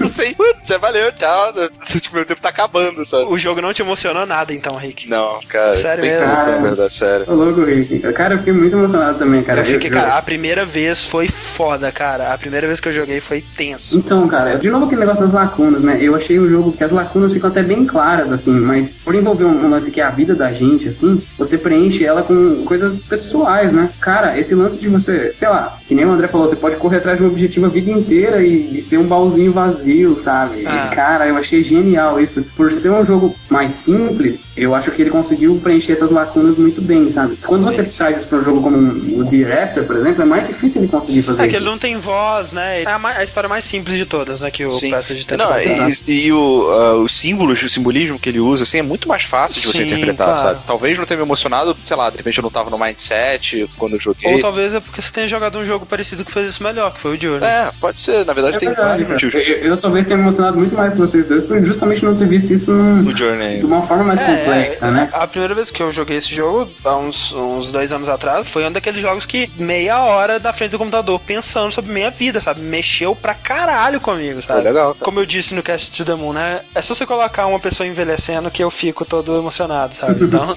não 0.00 0.08
sei. 0.08 0.34
Putz, 0.34 0.68
já 0.68 0.78
valeu, 0.78 1.10
tchau. 1.12 1.52
Tipo, 2.00 2.16
meu 2.16 2.24
tempo 2.24 2.40
tá 2.40 2.48
acabando, 2.48 3.04
sabe? 3.04 3.24
O 3.26 3.38
jogo 3.38 3.60
não 3.60 3.72
te 3.72 3.82
emocionou 3.82 4.26
nada, 4.26 4.52
então, 4.52 4.76
Rick. 4.76 5.08
Não, 5.08 5.40
cara. 5.48 5.74
Sério 5.74 6.02
bem 6.02 6.12
mesmo? 6.12 6.26
Cara. 6.26 6.58
verdade, 6.60 6.92
sério. 6.94 7.24
Ô, 7.28 7.34
louco, 7.34 7.62
Rick. 7.64 7.98
Cara, 8.12 8.34
eu 8.34 8.38
fiquei 8.38 8.52
muito 8.52 8.76
emocionado 8.76 9.18
também, 9.18 9.42
cara. 9.42 9.60
eu 9.60 9.64
fiquei, 9.64 9.90
Eu- 9.90 9.94
cara, 9.94 10.16
a 10.16 10.22
primeira 10.22 10.64
vez 10.64 11.04
foi 11.04 11.28
foda, 11.28 11.90
cara. 11.92 12.32
A 12.32 12.38
primeira 12.38 12.66
vez 12.66 12.80
que 12.80 12.88
eu 12.88 12.92
joguei 12.92 13.20
foi 13.20 13.40
tenso. 13.40 13.98
Então, 13.98 14.26
cara, 14.28 14.56
de 14.56 14.68
novo 14.70 14.86
aquele 14.86 15.00
negócio 15.00 15.22
das 15.22 15.32
lacunas, 15.32 15.82
né? 15.82 15.98
Eu 16.00 16.14
achei 16.14 16.38
o 16.38 16.48
jogo 16.48 16.72
que 16.72 16.82
as 16.84 16.90
lacunas 16.90 17.32
ficam 17.32 17.50
até 17.50 17.62
bem 17.62 17.84
claras, 17.86 18.30
assim, 18.32 18.52
mas 18.52 18.96
por 19.04 19.14
envolver 19.14 19.44
um, 19.44 19.64
um 19.64 19.70
lance 19.70 19.90
que 19.90 20.00
é 20.00 20.04
a 20.04 20.10
vida 20.10 20.34
da 20.34 20.50
gente, 20.52 20.88
assim, 20.88 21.22
você 21.38 21.56
preenche 21.56 22.04
ela 22.04 22.22
com 22.22 22.64
coisas 22.64 23.02
pessoais, 23.02 23.72
né? 23.72 23.90
Cara, 24.00 24.38
esse 24.38 24.54
lance 24.54 24.76
de 24.76 24.88
você, 24.88 25.23
sei 25.34 25.48
lá, 25.48 25.78
que 25.86 25.94
nem 25.94 26.04
o 26.04 26.10
André 26.10 26.28
falou, 26.28 26.48
você 26.48 26.56
pode 26.56 26.76
correr 26.76 26.98
atrás 26.98 27.18
de 27.18 27.24
um 27.24 27.28
objetivo 27.28 27.66
a 27.66 27.68
vida 27.68 27.90
inteira 27.90 28.42
e, 28.42 28.76
e 28.76 28.80
ser 28.80 28.98
um 28.98 29.04
baúzinho 29.04 29.52
vazio, 29.52 30.18
sabe? 30.20 30.66
Ah. 30.66 30.88
E, 30.90 30.94
cara, 30.94 31.26
eu 31.26 31.36
achei 31.36 31.62
genial 31.62 32.20
isso. 32.20 32.42
Por 32.56 32.72
ser 32.72 32.90
um 32.90 33.04
jogo 33.04 33.34
mais 33.48 33.72
simples, 33.72 34.48
eu 34.56 34.74
acho 34.74 34.90
que 34.90 35.00
ele 35.02 35.10
conseguiu 35.10 35.58
preencher 35.62 35.92
essas 35.92 36.10
lacunas 36.10 36.56
muito 36.58 36.80
bem, 36.82 37.12
sabe? 37.12 37.36
Quando 37.46 37.62
você 37.64 37.82
traz 37.84 38.18
isso 38.18 38.26
pra 38.26 38.38
um 38.38 38.44
jogo 38.44 38.62
como 38.62 38.76
o 39.20 39.24
Dear 39.24 39.64
After, 39.64 39.84
por 39.84 39.96
exemplo, 39.96 40.22
é 40.22 40.26
mais 40.26 40.46
difícil 40.46 40.80
ele 40.82 40.90
conseguir 40.90 41.22
fazer 41.22 41.42
É 41.42 41.46
que 41.46 41.52
isso. 41.56 41.64
ele 41.64 41.70
não 41.70 41.78
tem 41.78 41.96
voz, 41.96 42.52
né? 42.52 42.82
É 42.82 42.86
a, 42.86 42.98
ma- 42.98 43.12
a 43.16 43.22
história 43.24 43.48
mais 43.48 43.64
simples 43.64 43.96
de 43.96 44.04
todas, 44.06 44.40
né? 44.40 44.50
Que 44.50 44.64
o 44.64 44.70
Sim. 44.70 44.90
Passage 44.90 45.26
tenta 45.26 45.44
Não, 45.44 45.52
contar. 45.52 45.88
e, 46.08 46.12
e 46.26 46.32
o, 46.32 46.68
ah, 46.70 46.94
os 46.96 47.16
símbolos, 47.16 47.62
o 47.62 47.68
simbolismo 47.68 48.18
que 48.18 48.28
ele 48.28 48.40
usa, 48.40 48.64
assim, 48.64 48.78
é 48.78 48.82
muito 48.82 49.08
mais 49.08 49.22
fácil 49.22 49.60
de 49.60 49.66
você 49.66 49.78
Sim, 49.78 49.86
interpretar, 49.86 50.26
claro. 50.26 50.40
sabe? 50.40 50.60
Talvez 50.66 50.98
não 50.98 51.04
tenha 51.04 51.18
me 51.18 51.24
emocionado, 51.24 51.76
sei 51.84 51.96
lá, 51.96 52.10
de 52.10 52.16
repente 52.16 52.38
eu 52.38 52.42
não 52.42 52.50
tava 52.50 52.70
no 52.70 52.78
mindset 52.78 53.68
quando 53.76 53.94
eu 53.94 54.00
joguei. 54.00 54.32
Ou 54.34 54.38
talvez 54.40 54.74
é 54.74 54.80
porque 54.80 55.00
você 55.00 55.12
tenha 55.14 55.26
jogado 55.28 55.58
um 55.58 55.64
jogo 55.64 55.86
parecido 55.86 56.24
que 56.24 56.32
fez 56.32 56.50
isso 56.50 56.62
melhor, 56.62 56.92
que 56.92 57.00
foi 57.00 57.16
o 57.16 57.20
Journey. 57.20 57.46
É, 57.48 57.70
pode 57.80 58.00
ser. 58.00 58.24
Na 58.26 58.32
verdade, 58.32 58.56
É 58.56 58.60
tem 58.60 58.68
verdade, 58.68 59.04
vários. 59.04 59.34
Eu, 59.34 59.40
eu 59.40 59.76
talvez 59.76 60.04
tenha 60.06 60.16
me 60.16 60.24
emocionado 60.24 60.58
muito 60.58 60.74
mais 60.74 60.92
com 60.92 60.98
vocês 60.98 61.26
dois 61.26 61.44
por 61.44 61.64
justamente 61.64 62.04
não 62.04 62.16
ter 62.16 62.26
visto 62.26 62.52
isso 62.52 62.70
num- 62.72 63.02
No 63.02 63.16
Journey. 63.16 63.58
de 63.60 63.64
uma 63.64 63.86
forma 63.86 64.04
mais 64.04 64.20
É, 64.20 64.24
complexa, 64.36 64.86
é, 64.86 64.90
né? 64.90 65.08
A 65.12 65.26
primeira 65.26 65.54
vez 65.54 65.70
que 65.70 65.82
eu 65.82 65.90
joguei 65.92 66.16
esse 66.16 66.34
jogo, 66.34 66.70
há 66.84 66.96
uns, 66.96 67.32
uns 67.32 67.70
dois 67.70 67.92
anos 67.92 68.08
atrás, 68.08 68.46
foi 68.48 68.64
um 68.66 68.72
daqueles 68.72 69.00
jogos 69.00 69.24
que 69.24 69.50
meia 69.56 70.02
hora 70.02 70.38
na 70.38 70.52
frente 70.52 70.72
do 70.72 70.78
computador 70.78 71.20
pensando 71.20 71.70
sobre 71.72 71.92
minha 71.92 72.10
vida, 72.10 72.40
sabe? 72.40 72.60
Mexeu 72.60 73.14
pra 73.14 73.34
caralho 73.34 74.00
comigo, 74.00 74.34
Foi 74.34 74.42
sabe? 74.42 74.62
legal. 74.62 74.94
cara. 74.94 75.04
Como 75.04 75.20
eu 75.20 75.26
disse 75.26 75.54
no 75.54 75.62
Cast 75.62 75.92
to 75.92 76.04
the 76.04 76.14
Moon, 76.14 76.32
né? 76.32 76.60
É 76.74 76.82
só 76.82 76.94
você 76.94 77.06
colocar 77.06 77.46
uma 77.46 77.60
pessoa 77.60 77.86
envelhecendo 77.86 78.50
que 78.50 78.62
eu 78.64 78.70
fico 78.70 79.04
todo 79.04 79.36
emocionado, 79.38 79.94
sabe? 79.94 80.24
Então, 80.34 80.56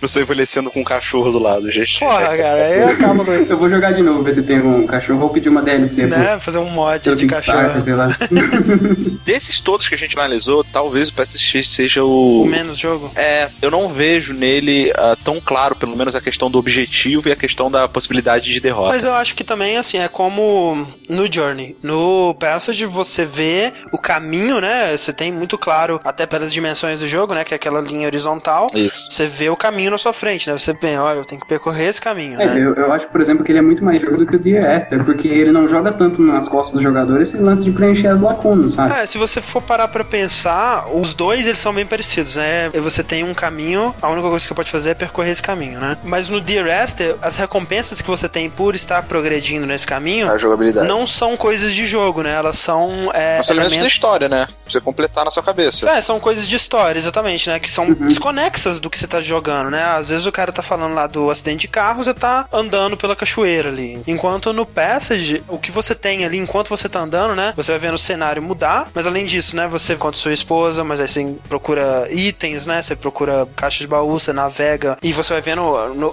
Você 0.00 0.20
envelhecendo 0.20 0.70
com 0.70 0.80
um 0.80 0.84
cachorro 0.84 1.30
do 1.32 1.38
lado, 1.38 1.70
gente. 1.70 1.98
porra, 1.98 2.36
cara, 2.36 2.64
aí 2.64 2.82
acaba 2.84 3.24
com 3.24 3.32
Eu 3.32 3.58
vou 3.58 3.68
jogar 3.68 3.81
de 3.90 4.02
novo, 4.02 4.22
ver 4.22 4.34
se 4.34 4.42
tem 4.42 4.60
um 4.60 4.86
cachorro. 4.86 5.18
Vou 5.18 5.30
pedir 5.30 5.48
uma 5.48 5.62
DLC 5.62 6.06
pro 6.06 6.18
né? 6.18 6.38
Fazer 6.38 6.58
um 6.58 6.70
mod 6.70 7.14
de 7.14 7.26
cachorro. 7.26 7.82
sei 7.82 7.94
lá. 7.94 8.08
Desses 9.24 9.60
todos 9.60 9.88
que 9.88 9.94
a 9.94 9.98
gente 9.98 10.18
analisou, 10.18 10.64
talvez 10.64 11.08
o 11.08 11.12
PSX 11.12 11.68
seja 11.68 12.02
o. 12.04 12.42
O 12.42 12.46
menos 12.46 12.78
jogo. 12.78 13.10
É, 13.16 13.48
eu 13.60 13.70
não 13.70 13.88
vejo 13.88 14.32
nele 14.32 14.92
ah, 14.96 15.16
tão 15.22 15.40
claro, 15.40 15.74
pelo 15.76 15.96
menos, 15.96 16.14
a 16.14 16.20
questão 16.20 16.50
do 16.50 16.58
objetivo 16.58 17.28
e 17.28 17.32
a 17.32 17.36
questão 17.36 17.70
da 17.70 17.88
possibilidade 17.88 18.52
de 18.52 18.60
derrota. 18.60 18.92
Mas 18.94 19.04
eu 19.04 19.14
acho 19.14 19.34
que 19.34 19.44
também, 19.44 19.76
assim, 19.76 19.98
é 19.98 20.08
como 20.08 20.86
no 21.08 21.32
Journey. 21.32 21.76
No 21.82 22.34
Passage 22.38 22.84
você 22.84 23.24
vê 23.24 23.72
o 23.92 23.98
caminho, 23.98 24.60
né? 24.60 24.96
Você 24.96 25.12
tem 25.12 25.32
muito 25.32 25.56
claro, 25.56 26.00
até 26.04 26.26
pelas 26.26 26.52
dimensões 26.52 27.00
do 27.00 27.06
jogo, 27.06 27.34
né? 27.34 27.44
Que 27.44 27.54
é 27.54 27.56
aquela 27.56 27.80
linha 27.80 28.06
horizontal. 28.06 28.66
Isso. 28.74 29.08
Você 29.10 29.26
vê 29.26 29.48
o 29.48 29.56
caminho 29.56 29.90
na 29.92 29.98
sua 29.98 30.12
frente, 30.12 30.50
né? 30.50 30.58
Você 30.58 30.72
bem, 30.74 30.98
olha, 30.98 31.18
eu 31.18 31.24
tenho 31.24 31.40
que 31.40 31.46
percorrer 31.46 31.88
esse 31.88 32.00
caminho, 32.00 32.40
É, 32.40 32.46
né? 32.46 32.56
eu, 32.58 32.74
eu 32.74 32.92
acho, 32.92 33.06
por 33.08 33.20
exemplo, 33.20 33.44
que 33.44 33.52
ele 33.52 33.58
é 33.58 33.62
muito 33.62 33.71
mais 33.80 34.00
jogo 34.02 34.16
do 34.18 34.26
que 34.26 34.36
o 34.36 34.38
Dear 34.38 34.76
Esther, 34.76 35.04
porque 35.04 35.28
ele 35.28 35.52
não 35.52 35.68
joga 35.68 35.92
tanto 35.92 36.20
nas 36.22 36.48
costas 36.48 36.74
do 36.74 36.82
jogador 36.82 37.20
esse 37.20 37.36
lance 37.36 37.62
de 37.62 37.70
preencher 37.70 38.08
as 38.08 38.20
lacunas, 38.20 38.74
sabe? 38.74 38.92
É, 39.00 39.06
se 39.06 39.18
você 39.18 39.40
for 39.40 39.62
parar 39.62 39.88
pra 39.88 40.04
pensar, 40.04 40.86
os 40.92 41.14
dois 41.14 41.46
eles 41.46 41.60
são 41.60 41.72
bem 41.72 41.86
parecidos, 41.86 42.36
né? 42.36 42.70
Você 42.70 43.02
tem 43.02 43.24
um 43.24 43.34
caminho, 43.34 43.94
a 44.02 44.08
única 44.08 44.28
coisa 44.28 44.44
que 44.44 44.48
você 44.48 44.54
pode 44.54 44.70
fazer 44.70 44.90
é 44.90 44.94
percorrer 44.94 45.30
esse 45.30 45.42
caminho, 45.42 45.78
né? 45.80 45.96
Mas 46.02 46.28
no 46.28 46.40
Dear 46.40 46.66
Esther, 46.84 47.14
as 47.22 47.36
recompensas 47.36 48.00
que 48.00 48.08
você 48.08 48.28
tem 48.28 48.50
por 48.50 48.74
estar 48.74 49.02
progredindo 49.04 49.66
nesse 49.66 49.86
caminho 49.86 50.30
A 50.30 50.38
jogabilidade. 50.38 50.88
não 50.88 51.06
são 51.06 51.36
coisas 51.36 51.72
de 51.72 51.86
jogo, 51.86 52.22
né? 52.22 52.32
Elas 52.34 52.58
são 52.58 53.10
é, 53.14 53.42
São 53.42 53.54
elementos 53.54 53.56
da 53.56 53.64
elementos 53.64 53.92
história, 53.92 54.28
né? 54.28 54.46
Pra 54.46 54.72
você 54.72 54.80
completar 54.80 55.24
na 55.24 55.30
sua 55.30 55.42
cabeça. 55.42 55.88
É, 55.88 56.00
são 56.00 56.18
coisas 56.18 56.48
de 56.48 56.56
história, 56.56 56.98
exatamente, 56.98 57.48
né? 57.48 57.58
Que 57.58 57.70
são 57.70 57.92
desconexas 57.92 58.80
do 58.80 58.90
que 58.90 58.98
você 58.98 59.06
tá 59.06 59.20
jogando, 59.20 59.70
né? 59.70 59.82
Às 59.84 60.08
vezes 60.08 60.26
o 60.26 60.32
cara 60.32 60.52
tá 60.52 60.62
falando 60.62 60.94
lá 60.94 61.06
do 61.06 61.30
acidente 61.30 61.62
de 61.62 61.68
carro, 61.68 62.02
você 62.02 62.14
tá 62.14 62.46
andando 62.52 62.96
pela 62.96 63.14
cachoeira 63.14 63.51
ali. 63.60 64.02
Enquanto 64.06 64.52
no 64.52 64.66
Passage, 64.66 65.42
o 65.48 65.58
que 65.58 65.70
você 65.70 65.94
tem 65.94 66.24
ali, 66.24 66.38
enquanto 66.38 66.68
você 66.68 66.88
tá 66.88 67.00
andando, 67.00 67.34
né? 67.34 67.52
Você 67.56 67.70
vai 67.72 67.78
vendo 67.78 67.94
o 67.94 67.98
cenário 67.98 68.42
mudar, 68.42 68.90
mas 68.94 69.06
além 69.06 69.24
disso, 69.24 69.56
né? 69.56 69.66
Você 69.68 69.94
encontra 69.94 70.18
sua 70.18 70.32
esposa, 70.32 70.84
mas 70.84 71.00
aí 71.00 71.08
você 71.08 71.36
procura 71.48 72.08
itens, 72.10 72.66
né? 72.66 72.80
Você 72.80 72.96
procura 72.96 73.46
caixas 73.56 73.80
de 73.80 73.86
baú, 73.86 74.18
você 74.18 74.32
navega 74.32 74.96
e 75.02 75.12
você 75.12 75.32
vai 75.32 75.42
vendo 75.42 75.62